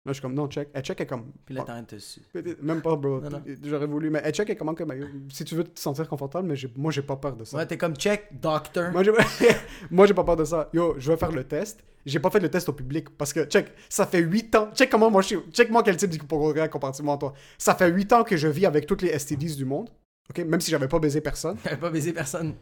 Là, 0.07 0.13
je 0.13 0.19
suis 0.19 0.21
comme, 0.21 0.35
non, 0.35 0.47
check. 0.47 0.69
Elle 0.73 0.83
check 0.83 1.01
est 1.01 1.05
comme, 1.05 1.25
Puis 1.45 1.53
là, 1.53 1.63
t'es 1.63 1.71
en 1.71 1.73
train 1.73 1.81
de 1.81 1.87
te 1.87 1.97
su- 1.99 2.21
même 2.61 2.81
pas, 2.81 2.95
bro. 2.95 3.21
J'aurais 3.61 3.87
voulu, 3.87 4.09
mais 4.09 4.21
elle 4.23 4.33
check 4.33 4.49
est 4.49 4.55
comment 4.55 4.73
que, 4.73 4.85
si 5.27 5.43
tu 5.43 5.53
veux 5.53 5.65
te 5.65 5.77
sentir 5.77 6.07
confortable, 6.07 6.47
mais 6.47 6.55
moi, 6.77 6.93
j'ai 6.93 7.01
pas 7.01 7.17
peur 7.17 7.35
de 7.35 7.43
ça. 7.43 7.57
Ouais, 7.57 7.65
t'es 7.65 7.77
comme 7.77 7.93
check, 7.93 8.29
doctor. 8.31 8.89
Moi, 8.93 9.03
j'ai 9.03 9.11
moi, 9.91 10.07
pas 10.07 10.23
peur 10.23 10.37
de 10.37 10.45
ça. 10.45 10.69
Yo, 10.71 10.95
je 10.97 11.11
vais 11.11 11.17
faire 11.17 11.33
le 11.33 11.43
test. 11.43 11.83
J'ai 12.05 12.21
pas 12.21 12.29
fait 12.29 12.39
le 12.39 12.49
test 12.49 12.69
au 12.69 12.71
public 12.71 13.09
parce 13.17 13.33
que, 13.33 13.43
check, 13.43 13.73
ça 13.89 14.05
fait 14.07 14.19
8 14.19 14.55
ans. 14.55 14.69
Check 14.73 14.89
comment 14.89 15.11
moi 15.11 15.21
je 15.21 15.27
suis. 15.27 15.37
Check 15.51 15.69
moi 15.69 15.83
quel 15.83 15.97
type 15.97 16.09
d'hypochondriaque 16.09 16.71
comparativement 16.71 17.15
à 17.15 17.17
toi. 17.17 17.33
Ça 17.57 17.75
fait 17.75 17.89
8 17.89 18.13
ans 18.13 18.23
que 18.23 18.37
je 18.37 18.47
vis 18.47 18.65
avec 18.65 18.85
toutes 18.87 19.01
les 19.01 19.19
STDs 19.19 19.57
du 19.57 19.65
monde. 19.65 19.89
OK? 20.29 20.37
Même 20.45 20.61
si 20.61 20.71
j'avais 20.71 20.87
pas 20.87 20.99
baisé 20.99 21.19
personne. 21.19 21.57
J'avais 21.65 21.75
pas 21.75 21.89
baisé 21.89 22.13
personne. 22.13 22.53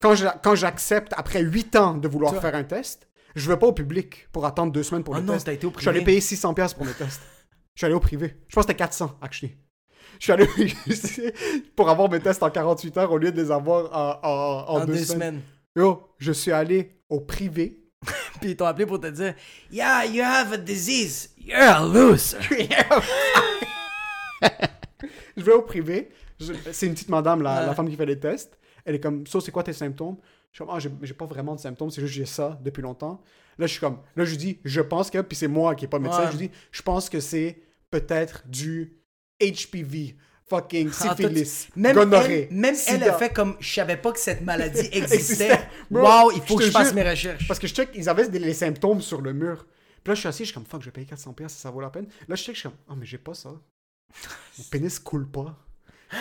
Quand 0.00 0.54
j'accepte, 0.54 1.12
après 1.14 1.42
8 1.42 1.76
ans 1.76 1.94
de 1.98 2.08
vouloir 2.08 2.32
Tu 2.32 2.40
faire 2.40 2.54
un 2.54 2.64
test, 2.64 3.06
je 3.34 3.48
vais 3.48 3.56
pas 3.56 3.66
au 3.66 3.72
public 3.72 4.28
pour 4.32 4.44
attendre 4.46 4.72
deux 4.72 4.82
semaines 4.82 5.04
pour 5.04 5.14
Oh 5.14 5.18
le 5.18 5.22
non, 5.24 5.32
test. 5.34 5.46
t'as 5.46 5.52
été 5.52 5.66
au 5.66 5.72
Je 5.74 5.80
suis 5.80 5.88
allé 5.88 6.02
payer 6.02 6.20
600$ 6.20 6.54
piastres 6.54 6.76
pour 6.76 6.86
le 6.86 6.92
test. 6.94 7.20
Je 7.74 7.80
suis 7.80 7.86
allé 7.86 7.94
au 7.94 8.00
privé. 8.00 8.36
Je 8.48 8.54
pense 8.54 8.64
que 8.66 8.72
c'était 8.72 8.78
400, 8.78 9.18
actually. 9.22 9.56
Je 10.18 10.24
suis 10.24 10.32
allé 10.32 10.46
pour 11.76 11.88
avoir 11.88 12.10
mes 12.10 12.20
tests 12.20 12.42
en 12.42 12.50
48 12.50 12.96
heures 12.98 13.12
au 13.12 13.18
lieu 13.18 13.30
de 13.32 13.40
les 13.40 13.50
avoir 13.50 13.86
en, 13.96 14.20
en- 14.28 14.64
en 14.68 14.80
En 14.82 14.84
deux, 14.86 14.94
deux 14.94 15.04
semaines. 15.04 15.18
semaines. 15.18 15.42
Yo, 15.76 16.08
je 16.18 16.32
suis 16.32 16.52
allé 16.52 17.00
au 17.08 17.20
privé. 17.20 17.76
Puis 18.40 18.50
ils 18.50 18.56
t'ont 18.56 18.64
appelé 18.66 18.86
pour 18.86 18.98
te 19.00 19.06
dire 19.06 19.34
Yeah, 19.70 20.04
you 20.06 20.22
have 20.22 20.52
a 20.52 20.56
disease. 20.56 21.30
You're 21.38 21.60
a 21.60 21.86
loser. 21.86 22.38
je 25.36 25.42
vais 25.42 25.52
au 25.52 25.62
privé. 25.62 26.10
C'est 26.72 26.86
une 26.86 26.94
petite 26.94 27.08
madame, 27.08 27.42
la, 27.42 27.60
Ouais. 27.60 27.66
la 27.66 27.74
femme 27.74 27.88
qui 27.88 27.96
fait 27.96 28.06
les 28.06 28.18
tests. 28.18 28.58
Elle 28.84 28.94
est 28.94 29.00
comme, 29.00 29.26
ça, 29.26 29.40
c'est 29.40 29.50
quoi 29.52 29.62
tes 29.62 29.72
symptômes? 29.74 30.16
Je 30.52 30.56
suis 30.56 30.64
comme, 30.66 30.74
ah, 30.74 30.78
j'ai 31.02 31.14
pas 31.14 31.26
vraiment 31.26 31.54
de 31.54 31.60
symptômes, 31.60 31.90
c'est 31.90 32.00
juste 32.00 32.12
que 32.14 32.18
j'ai 32.18 32.26
ça 32.26 32.58
depuis 32.62 32.82
longtemps. 32.82 33.22
Là, 33.58 33.66
je 33.66 33.72
suis 33.72 33.80
comme, 33.80 33.98
là, 34.16 34.24
je 34.24 34.30
lui 34.30 34.36
dis, 34.38 34.58
je 34.64 34.80
pense 34.80 35.10
que, 35.10 35.20
puis 35.20 35.36
c'est 35.36 35.46
moi 35.48 35.74
qui 35.74 35.84
est 35.84 35.88
pas 35.88 35.98
médecin, 36.00 36.20
Ouais. 36.24 36.32
je 36.32 36.36
lui 36.38 36.48
dis, 36.48 36.54
je 36.72 36.82
pense 36.82 37.08
que 37.08 37.20
c'est 37.20 37.62
peut-être 37.90 38.42
du 38.48 38.96
HPV, 39.40 40.16
fucking 40.48 40.90
Ah, 41.00 41.14
syphilis, 41.14 41.68
Même 41.76 41.94
gonorrhée, 41.94 42.48
elle, 42.50 42.56
même 42.56 42.74
elle 42.88 43.04
a 43.04 43.12
fait 43.12 43.32
comme 43.32 43.56
je 43.60 43.72
savais 43.72 43.96
pas 43.96 44.10
que 44.12 44.18
cette 44.18 44.40
maladie 44.42 44.88
existait. 44.92 45.60
Wow, 45.90 46.32
il 46.32 46.42
faut 46.42 46.56
que 46.56 46.64
je 46.64 46.70
fasse 46.70 46.92
mes 46.94 47.08
recherches. 47.08 47.46
Parce 47.46 47.60
que 47.60 47.66
je 47.68 47.74
check, 47.74 47.90
ils 47.94 48.08
avaient 48.08 48.28
des- 48.28 48.38
les 48.40 48.54
symptômes 48.54 49.00
sur 49.00 49.20
le 49.20 49.32
mur. 49.32 49.66
Puis 50.02 50.10
là, 50.10 50.14
je 50.14 50.20
suis 50.20 50.28
assis, 50.28 50.38
je 50.44 50.48
suis 50.48 50.54
comme, 50.54 50.64
fuck, 50.66 50.80
je 50.80 50.86
vais 50.86 50.92
payer 50.92 51.06
400 51.06 51.32
pièces, 51.34 51.52
ça 51.52 51.70
vaut 51.70 51.80
la 51.80 51.90
peine. 51.90 52.06
Là, 52.26 52.34
je 52.34 52.42
check, 52.42 52.54
je 52.56 52.60
suis 52.60 52.68
comme, 52.68 52.78
ah, 52.88 52.94
mais 52.96 53.06
j'ai 53.06 53.18
pas 53.18 53.34
ça. 53.34 53.50
Mon 54.58 54.64
pénis 54.70 54.98
coule 54.98 55.28
pas. 55.30 55.56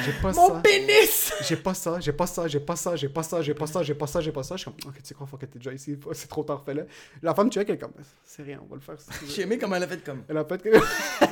J'ai 0.05 0.13
pas 0.21 0.31
Mon 0.33 0.47
ça. 0.49 0.61
pénis! 0.61 1.33
J'ai 1.41 1.55
pas 1.55 1.73
ça, 1.73 1.99
j'ai 1.99 2.13
pas 2.13 2.27
ça, 2.27 2.47
j'ai 2.47 2.59
pas 2.59 2.75
ça, 2.75 2.95
j'ai 2.95 3.09
pas 3.09 3.23
ça, 3.23 3.41
j'ai 3.41 3.53
pas 3.53 3.65
ça, 3.67 3.83
j'ai 3.83 3.93
pas 3.95 4.07
ça, 4.07 4.21
j'ai 4.21 4.31
pas 4.31 4.43
ça. 4.43 4.55
Je 4.55 4.61
suis 4.61 4.71
comme, 4.71 4.89
ok, 4.89 4.97
tu 4.97 5.05
sais 5.05 5.13
quoi, 5.15 5.25
faut 5.27 5.37
que 5.37 5.45
t'es 5.45 5.57
déjà 5.59 5.73
ici, 5.73 5.97
c'est 6.13 6.27
trop 6.27 6.43
tard, 6.43 6.63
fais-le. 6.65 6.85
La 7.21 7.33
femme 7.33 7.51
check, 7.51 7.67
elle 7.69 7.75
est 7.75 7.79
comme, 7.79 7.93
c'est 8.23 8.43
rien, 8.43 8.59
on 8.63 8.67
va 8.67 8.75
le 8.75 8.81
faire. 8.81 8.97
tu. 8.97 9.25
J'ai 9.27 9.41
aimé 9.43 9.57
comment 9.57 9.75
elle 9.75 9.83
a 9.83 9.87
fait 9.87 10.03
comme. 10.03 10.23
Elle 10.27 10.37
a 10.37 10.45
fait 10.45 10.61
que, 10.61 10.69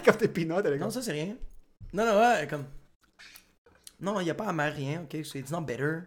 quand 0.03 0.13
t'es 0.17 0.27
peanut, 0.27 0.61
elle 0.65 0.73
est 0.73 0.77
Non, 0.77 0.85
comme, 0.85 0.91
ça 0.91 1.01
c'est 1.01 1.11
rien. 1.11 1.35
Non, 1.93 2.05
non, 2.05 2.19
ouais, 2.19 2.47
comme. 2.49 2.65
Non, 3.99 4.19
il 4.19 4.27
y 4.27 4.29
a 4.29 4.35
pas 4.35 4.45
amer 4.47 4.73
rien, 4.73 5.01
ok? 5.03 5.23
So 5.25 5.37
it's 5.39 5.51
not 5.51 5.61
bitter. 5.61 6.03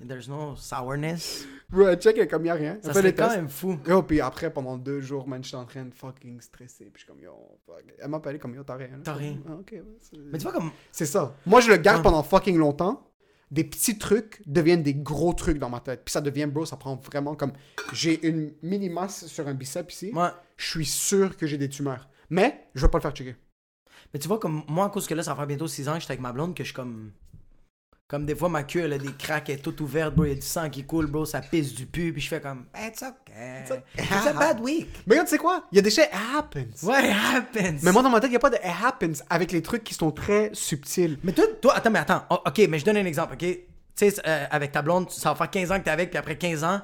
There's 0.00 0.28
no 0.28 0.54
sourness. 0.56 1.44
Bro, 1.68 1.86
elle 1.88 1.98
check, 1.98 2.28
comme, 2.30 2.46
y'a 2.46 2.54
rien. 2.54 2.74
Elle 2.76 2.82
Ça 2.84 2.92
fait 2.92 3.00
serait 3.00 3.14
quand 3.14 3.30
même 3.30 3.48
fou. 3.48 3.78
Yo, 3.86 4.02
puis 4.02 4.20
après, 4.20 4.52
pendant 4.52 4.76
deux 4.76 5.00
jours, 5.00 5.26
man, 5.28 5.42
j'étais 5.42 5.56
en 5.56 5.64
train 5.64 5.84
de 5.84 5.94
fucking 5.94 6.40
stresser. 6.40 6.84
Puis 6.86 6.92
je 6.94 6.98
suis 7.00 7.06
comme, 7.06 7.20
yo, 7.20 7.32
fuck. 7.66 7.84
Elle 7.98 8.08
m'a 8.08 8.20
comme, 8.20 8.54
yo, 8.54 8.62
t'as 8.64 8.74
rien. 8.76 9.00
T'as 9.02 9.14
rien. 9.14 9.38
Ah, 9.48 9.54
ok, 9.54 9.72
ouais, 9.72 9.82
Mais 10.32 10.38
tu 10.38 10.44
vois, 10.44 10.52
comme. 10.52 10.70
C'est 10.92 11.06
ça. 11.06 11.34
Moi, 11.46 11.60
je 11.60 11.70
le 11.70 11.76
garde 11.76 12.00
Ah. 12.00 12.02
pendant 12.02 12.22
fucking 12.22 12.56
longtemps. 12.56 13.04
Des 13.50 13.64
petits 13.64 13.96
trucs 13.96 14.42
deviennent 14.46 14.82
des 14.82 14.94
gros 14.94 15.32
trucs 15.32 15.58
dans 15.58 15.70
ma 15.70 15.80
tête. 15.80 16.02
Puis 16.04 16.12
ça 16.12 16.20
devient, 16.20 16.46
bro, 16.46 16.66
ça 16.66 16.76
prend 16.76 16.96
vraiment 16.96 17.34
comme. 17.34 17.52
J'ai 17.94 18.26
une 18.28 18.52
mini 18.62 18.90
masse 18.90 19.26
sur 19.26 19.48
un 19.48 19.54
bicep 19.54 19.90
ici. 19.90 20.10
Moi. 20.12 20.34
Je 20.58 20.68
suis 20.68 20.84
sûr 20.84 21.36
que 21.36 21.46
j'ai 21.46 21.56
des 21.56 21.68
tumeurs. 21.70 22.08
Mais 22.28 22.68
je 22.74 22.82
vais 22.84 22.90
pas 22.90 22.98
le 22.98 23.02
faire 23.02 23.12
checker. 23.12 23.36
Mais 24.12 24.20
tu 24.20 24.28
vois, 24.28 24.38
comme 24.38 24.64
moi, 24.68 24.86
à 24.86 24.88
cause 24.90 25.06
que 25.06 25.14
là, 25.14 25.22
ça 25.22 25.30
va 25.32 25.36
faire 25.38 25.46
bientôt 25.46 25.66
6 25.66 25.88
ans 25.88 25.94
que 25.94 26.00
j'étais 26.00 26.12
avec 26.12 26.20
ma 26.20 26.32
blonde, 26.32 26.54
que 26.54 26.62
je 26.62 26.68
suis 26.68 26.74
comme. 26.74 27.12
Comme 28.08 28.24
des 28.24 28.34
fois, 28.34 28.48
ma 28.48 28.62
queue, 28.62 28.80
elle 28.84 28.94
a 28.94 28.98
des 28.98 29.12
craques, 29.12 29.50
elle 29.50 29.56
est 29.56 29.58
toute 29.58 29.82
ouverte, 29.82 30.14
bro. 30.14 30.24
Il 30.24 30.28
y 30.30 30.32
a 30.32 30.34
du 30.36 30.40
sang 30.40 30.70
qui 30.70 30.82
coule, 30.84 31.06
bro. 31.08 31.26
Ça 31.26 31.42
pisse 31.42 31.74
du 31.74 31.84
pu. 31.84 32.10
Puis 32.14 32.22
je 32.22 32.28
fais 32.28 32.40
comme. 32.40 32.64
Eh, 32.74 32.86
It's 32.88 33.02
okay. 33.02 33.80
It's 33.98 34.26
a 34.26 34.32
bad 34.32 34.60
week. 34.60 34.88
Mais 35.06 35.12
regarde, 35.16 35.28
tu 35.28 35.32
sais 35.34 35.38
quoi? 35.38 35.64
Il 35.70 35.76
y 35.76 35.78
a 35.78 35.82
des 35.82 35.90
shit 35.90 36.08
happens. 36.34 36.82
What 36.84 36.94
happens? 37.04 37.80
Mais 37.82 37.92
moi, 37.92 38.02
dans 38.02 38.08
ma 38.08 38.18
tête, 38.20 38.28
il 38.28 38.32
n'y 38.32 38.36
a 38.36 38.40
pas 38.40 38.48
de 38.48 38.56
it 38.56 38.62
happens 38.82 39.22
avec 39.28 39.52
les 39.52 39.60
trucs 39.60 39.84
qui 39.84 39.92
sont 39.92 40.10
très 40.10 40.48
subtils. 40.54 41.18
Mais 41.22 41.32
toi, 41.32 41.44
toi, 41.60 41.74
attends, 41.76 41.90
mais 41.90 41.98
attends. 41.98 42.24
Oh, 42.30 42.38
ok, 42.46 42.66
mais 42.70 42.78
je 42.78 42.84
donne 42.86 42.96
un 42.96 43.04
exemple, 43.04 43.34
ok? 43.34 43.40
Tu 43.40 43.58
sais, 43.94 44.14
euh, 44.26 44.46
avec 44.50 44.72
ta 44.72 44.80
blonde, 44.80 45.10
ça 45.10 45.28
va 45.30 45.34
faire 45.36 45.50
15 45.50 45.70
ans 45.72 45.78
que 45.78 45.84
t'es 45.84 45.90
avec, 45.90 46.08
puis 46.08 46.18
après 46.18 46.38
15 46.38 46.64
ans, 46.64 46.80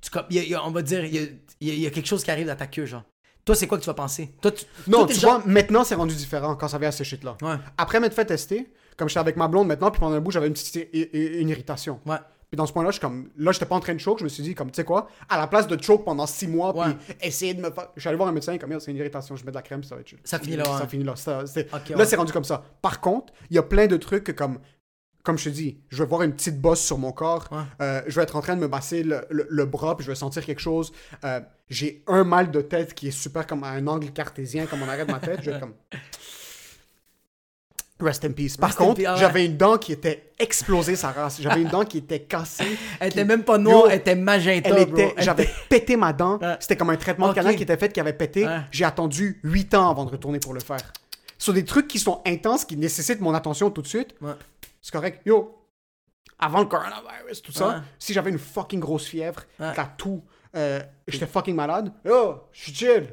tu, 0.00 0.10
com- 0.10 0.24
il 0.30 0.36
y 0.36 0.38
a- 0.38 0.42
il 0.44 0.48
y 0.50 0.54
a- 0.54 0.64
on 0.66 0.70
va 0.70 0.80
dire, 0.80 1.04
il 1.04 1.14
y 1.60 1.70
a, 1.70 1.74
y 1.88 1.90
quelque 1.90 2.06
chose 2.06 2.24
qui 2.24 2.30
arrive 2.30 2.46
dans 2.46 2.56
ta 2.56 2.66
queue, 2.66 2.86
genre. 2.86 3.02
Toi, 3.44 3.54
c'est 3.56 3.66
quoi 3.66 3.76
que 3.76 3.82
tu 3.82 3.88
vas 3.88 3.94
penser? 3.94 4.32
Toi, 4.40 4.52
tu, 4.52 4.64
Non, 4.86 4.98
toi, 5.04 5.06
tu 5.08 5.20
genre- 5.20 5.40
vois, 5.42 5.52
maintenant, 5.52 5.84
c'est 5.84 5.96
rendu 5.96 6.14
différent 6.14 6.54
quand 6.56 6.68
ça 6.68 6.78
vient 6.78 6.88
à 6.88 6.92
ce 6.92 7.02
shit-là. 7.04 7.36
Ouais. 7.42 7.56
Après 7.76 8.00
m'être 8.00 8.14
fait 8.14 8.24
tester, 8.24 8.72
comme 9.02 9.08
j'étais 9.08 9.18
avec 9.18 9.36
ma 9.36 9.48
blonde 9.48 9.66
maintenant, 9.66 9.90
puis 9.90 9.98
pendant 9.98 10.14
un 10.14 10.20
bout, 10.20 10.30
j'avais 10.30 10.46
une 10.46 10.52
petite 10.52 10.88
une 10.92 11.48
irritation. 11.48 11.98
Ouais. 12.06 12.18
Puis 12.48 12.56
dans 12.56 12.66
ce 12.66 12.72
point-là, 12.72 12.90
je 12.90 12.98
suis 12.98 13.00
comme, 13.00 13.30
là, 13.36 13.50
j'étais 13.50 13.64
pas 13.66 13.74
en 13.74 13.80
train 13.80 13.94
de 13.94 13.98
choke, 13.98 14.18
je 14.20 14.24
me 14.24 14.28
suis 14.28 14.42
dit, 14.44 14.54
comme, 14.54 14.70
tu 14.70 14.76
sais 14.76 14.84
quoi, 14.84 15.08
à 15.28 15.38
la 15.38 15.46
place 15.48 15.66
de 15.66 15.82
choke 15.82 16.04
pendant 16.04 16.26
six 16.26 16.46
mois, 16.46 16.72
Ouais. 16.76 16.94
puis 17.08 17.16
essayer 17.20 17.54
de 17.54 17.60
me 17.62 17.70
faire. 17.70 17.88
Je 17.96 18.00
suis 18.00 18.08
allé 18.08 18.16
voir 18.16 18.28
un 18.28 18.32
médecin, 18.32 18.56
comme, 18.58 18.78
c'est 18.78 18.90
une 18.92 18.96
irritation, 18.98 19.34
je 19.34 19.44
mets 19.44 19.50
de 19.50 19.56
la 19.56 19.62
crème, 19.62 19.82
ça 19.82 19.96
va 19.96 20.02
être. 20.02 20.14
Ça 20.22 20.38
finit 20.38 20.54
là, 20.56 20.64
Ça 20.64 20.82
ouais. 20.82 20.88
finit 20.88 21.02
là. 21.04 21.16
Ça, 21.16 21.42
là, 21.42 21.96
ouais. 21.96 22.04
c'est 22.06 22.16
rendu 22.16 22.32
comme 22.32 22.44
ça. 22.44 22.62
Par 22.80 23.00
contre, 23.00 23.32
il 23.50 23.56
y 23.56 23.58
a 23.58 23.62
plein 23.64 23.88
de 23.88 23.96
trucs 23.96 24.22
que, 24.24 24.32
comme, 24.32 24.60
comme 25.24 25.38
je 25.38 25.44
te 25.44 25.48
dis, 25.50 25.80
je 25.88 26.02
vais 26.02 26.08
voir 26.08 26.22
une 26.22 26.32
petite 26.34 26.60
bosse 26.60 26.80
sur 26.80 26.98
mon 26.98 27.10
corps, 27.12 27.48
Ouais. 27.50 27.58
euh, 27.80 28.02
je 28.06 28.14
vais 28.16 28.22
être 28.22 28.36
en 28.36 28.40
train 28.42 28.54
de 28.54 28.60
me 28.60 28.68
masser 28.68 29.02
le, 29.02 29.24
le- 29.30 29.46
le 29.48 29.64
bras, 29.64 29.96
puis 29.96 30.04
je 30.04 30.10
vais 30.10 30.14
sentir 30.16 30.44
quelque 30.44 30.60
chose. 30.60 30.92
Euh, 31.24 31.40
J'ai 31.70 32.04
un 32.06 32.22
mal 32.24 32.50
de 32.50 32.60
tête 32.60 32.92
qui 32.92 33.08
est 33.08 33.12
super 33.12 33.46
comme 33.46 33.64
à 33.64 33.68
un 33.70 33.86
angle 33.86 34.10
cartésien, 34.12 34.66
comme 34.66 34.82
on 34.82 34.88
arrête 34.90 35.10
ma 35.10 35.20
tête, 35.20 35.38
je 35.40 35.48
vais 35.50 35.56
être 35.56 35.60
comme. 35.60 35.74
Rest 38.02 38.24
in 38.24 38.32
peace. 38.32 38.56
Par 38.56 38.68
Rest 38.70 38.78
contre, 38.78 39.02
ah 39.06 39.14
ouais. 39.14 39.20
j'avais 39.20 39.46
une 39.46 39.56
dent 39.56 39.78
qui 39.78 39.92
était 39.92 40.32
explosée, 40.38 40.96
sa 40.96 41.10
race. 41.12 41.40
J'avais 41.40 41.62
une 41.62 41.68
dent 41.68 41.84
qui 41.84 41.98
était 41.98 42.20
cassée. 42.20 42.64
Elle 43.00 43.12
qui- 43.12 43.18
était 43.18 43.24
même 43.24 43.44
pas 43.44 43.58
noire, 43.58 43.84
elle 43.90 43.98
était 43.98 44.14
magenta, 44.14 44.70
elle 44.70 44.82
était, 44.82 45.14
j'avais 45.18 45.48
pété 45.68 45.96
ma 45.96 46.12
dent. 46.12 46.38
C'était 46.60 46.76
comme 46.76 46.90
un 46.90 46.96
traitement 46.96 47.28
de 47.28 47.34
canal 47.34 47.56
qui 47.56 47.62
était 47.62 47.76
fait, 47.76 47.92
qui 47.92 48.00
avait 48.00 48.12
pété. 48.12 48.46
Ouais. 48.46 48.60
J'ai 48.70 48.84
attendu 48.84 49.40
8 49.44 49.74
ans 49.74 49.90
avant 49.90 50.04
de 50.04 50.10
retourner 50.10 50.40
pour 50.40 50.54
le 50.54 50.60
faire. 50.60 50.80
Sur 51.38 51.52
des 51.52 51.64
trucs 51.64 51.88
qui 51.88 51.98
sont 51.98 52.22
intenses, 52.26 52.64
qui 52.64 52.76
nécessitent 52.76 53.20
mon 53.20 53.34
attention 53.34 53.70
tout 53.70 53.82
de 53.82 53.88
suite. 53.88 54.14
Ouais. 54.20 54.32
C'est 54.80 54.92
correct. 54.92 55.20
Yo, 55.26 55.58
avant 56.38 56.60
le 56.60 56.66
coronavirus, 56.66 57.42
tout 57.42 57.52
ça, 57.52 57.82
si 57.98 58.12
j'avais 58.12 58.30
une 58.30 58.38
fucking 58.38 58.80
grosse 58.80 59.06
fièvre, 59.06 59.42
la 59.58 59.84
toux, 59.96 60.22
euh, 60.56 60.80
j'étais 61.08 61.26
fucking 61.26 61.54
malade. 61.54 61.92
Yo, 62.04 62.42
je 62.52 62.62
suis 62.62 62.74
chill. 62.74 63.06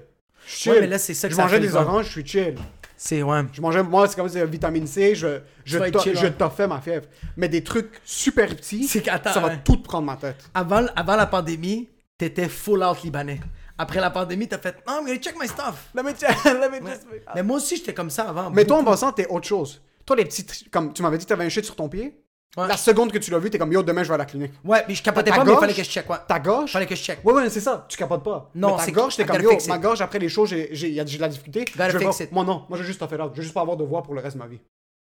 Je 0.46 0.52
suis 0.52 0.60
chill. 0.64 0.72
Ouais, 0.74 0.82
mais 0.82 0.88
là, 0.88 0.98
c'est 0.98 1.14
ça 1.14 1.28
que 1.28 1.36
je 1.36 1.40
mangeais 1.40 1.60
des 1.60 1.76
oranges, 1.76 2.06
je 2.08 2.12
suis 2.12 2.26
chill. 2.26 2.56
C'est, 3.02 3.24
ouais. 3.24 3.41
Je 3.54 3.62
mangeais, 3.62 3.82
moi, 3.82 4.10
c'est 4.10 4.16
comme 4.18 4.28
c'est 4.28 4.45
vitamine 4.45 4.86
C, 4.86 5.16
je, 5.16 5.39
je, 5.64 5.78
vas 5.78 5.88
être 5.88 5.93
to- 5.93 6.00
chill, 6.02 6.18
je 6.18 6.24
ouais. 6.26 6.32
toffais 6.34 6.68
ma 6.68 6.82
fièvre. 6.82 7.06
Mais 7.38 7.47
des 7.47 7.64
trucs 7.64 8.02
super 8.04 8.54
petits, 8.54 8.89
C'est 8.89 9.02
qu'attends, 9.02 9.32
ça 9.32 9.39
va 9.39 9.56
tout 9.56 9.82
prendre 9.82 10.06
ma 10.06 10.18
tête. 10.18 10.36
Avant, 10.54 10.86
avant 10.97 11.16
la 11.16 11.26
pandémie, 11.26 11.88
t'étais 12.18 12.50
full 12.50 12.84
out 12.84 13.02
libanais. 13.02 13.39
Après 13.78 14.02
la 14.02 14.10
pandémie, 14.10 14.50
t'as 14.50 14.58
fait, 14.58 14.76
non, 14.86 15.02
gonna 15.06 15.16
check 15.16 15.39
my 15.39 15.47
stuff. 15.47 15.89
Let 15.95 16.04
me 16.04 16.12
check- 16.12 16.43
let 16.45 16.68
me 16.68 16.86
Ouais. 16.86 16.91
just- 16.91 17.08
Mais 17.36 17.41
moi 17.43 17.56
aussi, 17.56 17.78
j'étais 17.78 17.93
comme 17.93 18.10
ça 18.10 18.28
avant. 18.28 18.50
Mais 18.50 18.66
toi, 18.66 18.80
en 18.80 18.84
passant, 18.84 19.14
t'es 19.14 19.28
autre 19.28 19.47
chose. 19.47 19.82
Toi, 20.06 20.18
les 20.18 20.26
petits. 20.26 20.45
Comme 20.70 20.91
tu 20.91 21.02
m'avais 21.02 21.18
dit, 21.18 21.26
t'avais 21.26 21.45
un 21.45 21.50
shit 21.50 21.64
sur 21.64 21.78
ton 21.78 21.88
pied. 21.88 22.20
Ouais. 22.58 22.68
La 22.68 22.78
seconde 22.78 23.12
que 23.12 23.20
tu 23.20 23.30
l'as 23.30 23.38
vu, 23.39 23.50
t'es 23.52 23.60
comme 23.60 23.72
yo, 23.72 23.84
demain 23.84 24.02
je 24.04 24.08
vais 24.08 24.16
à 24.16 24.18
la 24.18 24.26
clinique. 24.26 24.52
Ouais, 24.64 24.84
mais 24.88 24.95
je 24.95 25.04
capotais 25.04 25.30
Ta 25.30 25.38
pas, 25.38 25.43
mais 25.43 25.52
il 25.52 25.54
gorge- 25.54 25.60
fallait 25.62 25.74
que 25.74 25.84
je 25.84 25.89
check, 25.89 26.10
ouais. 26.10 26.18
Ta 26.28 26.39
gorge. 26.39 26.72
Fallait 26.72 26.88
que 26.88 26.95
je 26.95 27.02
check. 27.02 27.20
Ouais, 27.24 27.34
ouais, 27.34 27.50
c'est 27.50 27.60
ça. 27.62 27.86
Tu 27.88 27.95
capotes 27.95 28.24
pas. 28.24 28.50
Non, 28.56 28.72
Mais 28.72 28.78
ta 28.78 28.84
c'est 28.86 28.91
gorge, 28.91 29.16
t'es 29.16 29.22
I 29.24 29.26
comme 29.28 29.36
gotta 29.38 29.43
yo, 29.43 29.50
fix 29.52 29.64
it. 29.66 29.70
ma 29.70 29.78
gorge 29.78 30.02
après 30.02 30.18
les 30.20 30.30
choses, 30.30 30.50
j'ai 30.50 30.70
j'ai- 30.72 30.89
y 30.89 31.00
a- 31.00 31.06
j'ai 31.06 31.18
de 31.18 31.22
la 31.22 31.30
difficulté. 31.30 31.66
Gotta 31.66 31.89
Je 31.89 31.97
vais 32.00 32.06
fix 32.06 32.18
pas- 32.18 32.24
it. 32.24 32.32
Moi, 32.32 32.43
non. 32.43 32.66
Moi, 32.68 32.78
je 32.78 32.82
veux 32.84 32.88
juste 32.88 33.00
faire 33.08 33.20
out. 33.24 33.32
Je 33.34 33.38
veux 33.38 33.43
juste 33.43 33.54
pas 33.54 33.62
avoir 33.62 33.78
de 33.78 33.84
voix 33.84 34.02
pour 34.02 34.16
le 34.16 34.22
reste 34.22 34.36
de 34.36 34.41
ma 34.41 34.47
vie. 34.47 34.60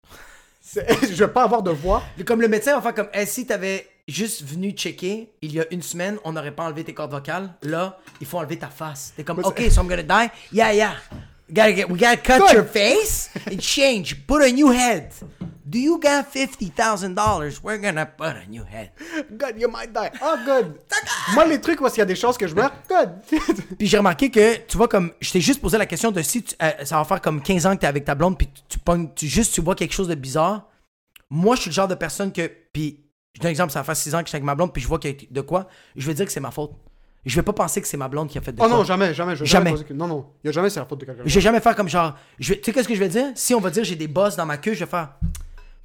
C'est- 0.61 0.87
je 1.13 1.25
veux 1.25 1.31
pas 1.33 1.43
avoir 1.43 1.63
de 1.63 1.71
voix. 1.73 2.03
Comme 2.25 2.41
le 2.41 2.49
médecin 2.49 2.81
faire 2.81 2.95
comme, 2.95 3.09
Eh, 3.13 3.27
si 3.27 3.47
t'avais 3.47 3.87
juste 4.07 4.43
venu 4.45 4.71
checker 4.71 5.33
il 5.43 5.53
y 5.53 5.61
a 5.61 5.65
une 5.73 5.83
semaine, 5.83 6.19
on 6.25 6.33
n'aurait 6.33 6.55
pas 6.55 6.65
enlevé 6.65 6.85
tes 6.85 6.95
cordes 6.95 7.11
vocales. 7.11 7.53
Là, 7.63 7.99
il 8.21 8.27
faut 8.29 8.39
enlever 8.39 8.59
ta 8.59 8.69
face. 8.69 9.13
T'es 9.17 9.25
comme, 9.25 9.41
ok, 9.41 9.55
c'est- 9.57 9.71
so 9.71 9.83
I'm 9.83 9.89
gonna 9.89 10.03
die. 10.03 10.31
Yeah, 10.53 10.73
yeah. 10.73 10.95
Gotta 11.55 11.73
get, 11.73 11.89
we 11.89 11.99
gotta 11.99 12.17
cut 12.17 12.41
Good. 12.41 12.53
your 12.53 12.65
face 12.65 13.31
and 13.47 13.59
change. 13.61 14.27
Put 14.27 14.43
a 14.43 14.51
new 14.51 14.71
head. 14.73 15.13
Do 15.67 15.79
you 15.79 15.99
got 15.99 16.27
$50,000? 16.33 17.61
We're 17.63 17.79
gonna 17.79 18.07
put 18.07 18.37
a 18.37 18.45
new 18.49 18.65
head. 18.65 18.91
God, 19.37 19.55
you 19.59 19.69
might 19.69 19.93
die. 19.93 20.11
Oh, 20.23 20.37
good. 20.45 20.75
Moi, 21.35 21.45
les 21.47 21.61
trucs 21.61 21.81
où 21.81 21.87
il 21.89 21.99
y 21.99 22.01
a 22.01 22.05
des 22.05 22.15
chances 22.17 22.37
que 22.37 22.47
je 22.47 22.55
meurs, 22.55 22.73
good. 22.89 23.11
Puis 23.79 23.87
j'ai 23.87 23.99
remarqué 23.99 24.31
que, 24.31 24.57
tu 24.67 24.77
vois, 24.77 24.89
comme, 24.89 25.13
je 25.21 25.31
t'ai 25.33 25.41
juste 25.41 25.61
posé 25.61 25.79
la 25.79 25.87
question 25.87 26.11
de 26.11 26.23
si 26.23 26.43
tu- 26.43 26.55
euh, 26.63 26.71
ça 26.85 26.99
va 26.99 27.05
faire 27.05 27.21
comme 27.21 27.41
15 27.43 27.67
ans 27.67 27.75
que 27.77 27.81
t'es 27.81 27.87
avec 27.87 28.05
ta 28.05 28.15
blonde, 28.15 28.37
puis 28.37 28.49
tu, 28.69 28.79
tu 28.79 29.09
tu- 29.15 29.27
juste 29.29 29.55
tu 29.55 29.61
vois 29.61 29.75
quelque 29.75 29.95
chose 29.95 30.09
de 30.09 30.15
bizarre. 30.15 30.69
Moi, 31.31 31.57
je 31.57 31.63
suis 31.63 31.71
le 31.71 31.75
genre 31.75 31.89
de 31.89 31.95
personne 31.95 32.33
que, 32.33 32.51
puis, 32.73 33.01
je 33.35 33.41
donne 33.41 33.49
un 33.49 33.51
exemple, 33.51 33.73
ça 33.73 33.81
va 33.81 33.85
faire 33.85 33.97
6 33.97 34.15
ans 34.15 34.19
que 34.21 34.27
je 34.27 34.31
suis 34.31 34.37
avec 34.37 34.45
ma 34.45 34.55
blonde, 34.55 34.73
puis 34.73 34.83
je 34.83 34.87
vois 34.89 34.99
a 35.03 35.09
de 35.31 35.41
quoi, 35.41 35.67
je 35.97 36.07
vais 36.07 36.15
dire 36.15 36.27
que 36.27 36.33
c'est 36.33 36.41
ma 36.41 36.51
faute. 36.51 36.73
Je 37.27 37.37
vais 37.37 37.43
pas 37.43 37.53
penser 37.55 37.81
que 37.81 37.89
c'est 37.89 37.97
ma 37.97 38.09
blonde 38.09 38.29
qui 38.29 38.37
a 38.39 38.41
fait 38.41 38.53
de 38.53 38.61
oh 38.61 38.67
quoi. 38.67 38.77
non, 38.77 38.85
jamais, 38.85 39.15
jamais. 39.15 39.35
Je 39.37 39.45
Jamais. 39.45 39.73
que- 39.83 39.93
Non, 39.95 40.07
non. 40.07 40.27
Il 40.43 40.49
y 40.49 40.51
a 40.51 40.53
jamais, 40.53 40.69
c'est 40.71 40.81
la 40.81 40.87
faute 40.87 41.01
de 41.01 41.07
quelqu'un. 41.07 41.23
Je 41.25 41.35
vais 41.35 41.41
jamais 41.41 41.61
faire 41.61 41.75
comme 41.75 41.89
genre, 41.89 42.15
je 42.39 42.51
vais- 42.53 42.59
tu 42.61 42.65
sais 42.67 42.73
qu'est-ce 42.73 42.89
que 42.89 42.95
je 42.95 43.01
vais 43.01 43.09
dire? 43.09 43.27
Si 43.35 43.55
on 43.55 43.61
va 43.61 43.71
dire 43.71 43.83
j'ai 43.85 43.97
des 43.97 44.09
bosses 44.09 44.37
dans 44.37 44.45
ma 44.47 44.59
queue, 44.59 44.75
je 44.75 44.81
vais 44.81 44.91
faire, 44.91 45.15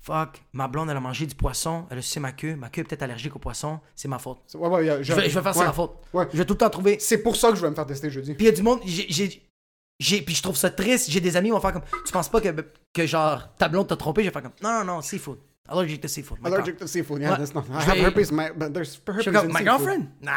fuck, 0.01 0.41
ma 0.53 0.67
blonde 0.67 0.89
elle 0.89 0.97
a 0.97 0.99
mangé 0.99 1.25
du 1.25 1.35
poisson, 1.35 1.85
elle 1.89 1.99
a 1.99 2.01
sucé 2.01 2.19
ma 2.19 2.31
queue, 2.33 2.55
ma 2.55 2.69
queue 2.69 2.81
est 2.81 2.83
peut-être 2.83 3.03
allergique 3.03 3.35
au 3.35 3.39
poisson, 3.39 3.79
c'est 3.95 4.07
ma 4.07 4.19
faute. 4.19 4.39
Ouais, 4.53 4.67
ouais, 4.67 4.85
y 4.85 4.89
a- 4.89 5.01
Je 5.01 5.13
vais, 5.13 5.29
je 5.29 5.35
vais 5.35 5.41
faire 5.41 5.53
c'est 5.53 5.59
ouais. 5.61 5.65
ma 5.67 5.73
faute. 5.73 5.93
Ouais. 6.13 6.27
Je 6.33 6.37
vais 6.37 6.45
tout 6.45 6.53
le 6.53 6.57
temps 6.59 6.69
trouver, 6.69 6.97
C'est 6.99 7.19
pour 7.19 7.35
ça 7.35 7.49
que 7.51 7.55
je 7.55 7.61
vais 7.61 7.69
me 7.69 7.75
faire 7.75 7.85
tester 7.85 8.09
jeudi. 8.09 8.33
Puis 8.33 8.45
il 8.45 8.49
y 8.49 8.51
a 8.51 8.55
du 8.55 8.61
monde, 8.63 8.79
j'ai, 8.85 10.21
puis 10.21 10.33
je 10.35 10.41
trouve 10.41 10.55
ça 10.55 10.69
triste. 10.69 11.09
J'ai 11.09 11.19
des 11.19 11.35
amis 11.37 11.49
qui 11.49 11.53
vont 11.53 11.59
faire 11.59 11.73
comme, 11.73 11.81
tu 12.05 12.11
penses 12.11 12.29
pas 12.29 12.39
que, 12.41 12.49
que 12.93 13.05
genre, 13.05 13.53
ta 13.57 13.67
blonde 13.67 13.87
t'a 13.87 13.97
trompé? 13.97 14.23
Je 14.23 14.27
vais 14.27 14.33
faire 14.33 14.43
comme, 14.43 14.53
non, 14.61 14.79
non, 14.79 14.95
non, 14.95 15.01
seafood. 15.01 15.37
Allergic 15.69 16.01
to 16.01 16.07
seafood. 16.07 16.41
my 16.41 16.49
Allergic 16.49 16.75
God. 16.79 16.85
to 16.85 16.87
seafood. 16.87 17.21
Yeah, 17.21 17.31
Ouais. 17.31 17.37
that's 17.39 17.53
not. 17.53 17.65
I 17.69 17.79
Je 17.81 17.85
have 17.85 17.97
vais- 17.97 18.03
herpes, 18.03 18.31
my, 18.31 18.49
but 18.51 18.73
there's 18.73 18.95
herpes 19.05 19.17
Je 19.17 19.21
suis 19.23 19.31
comme, 19.31 19.45
in 19.47 19.53
my 19.53 19.59
seafood. 19.59 19.77
girlfriend? 19.79 20.11
Nah. 20.21 20.33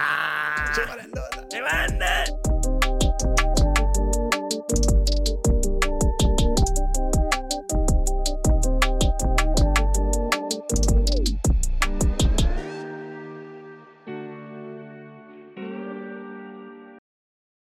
Giovanna. 1.50 2.61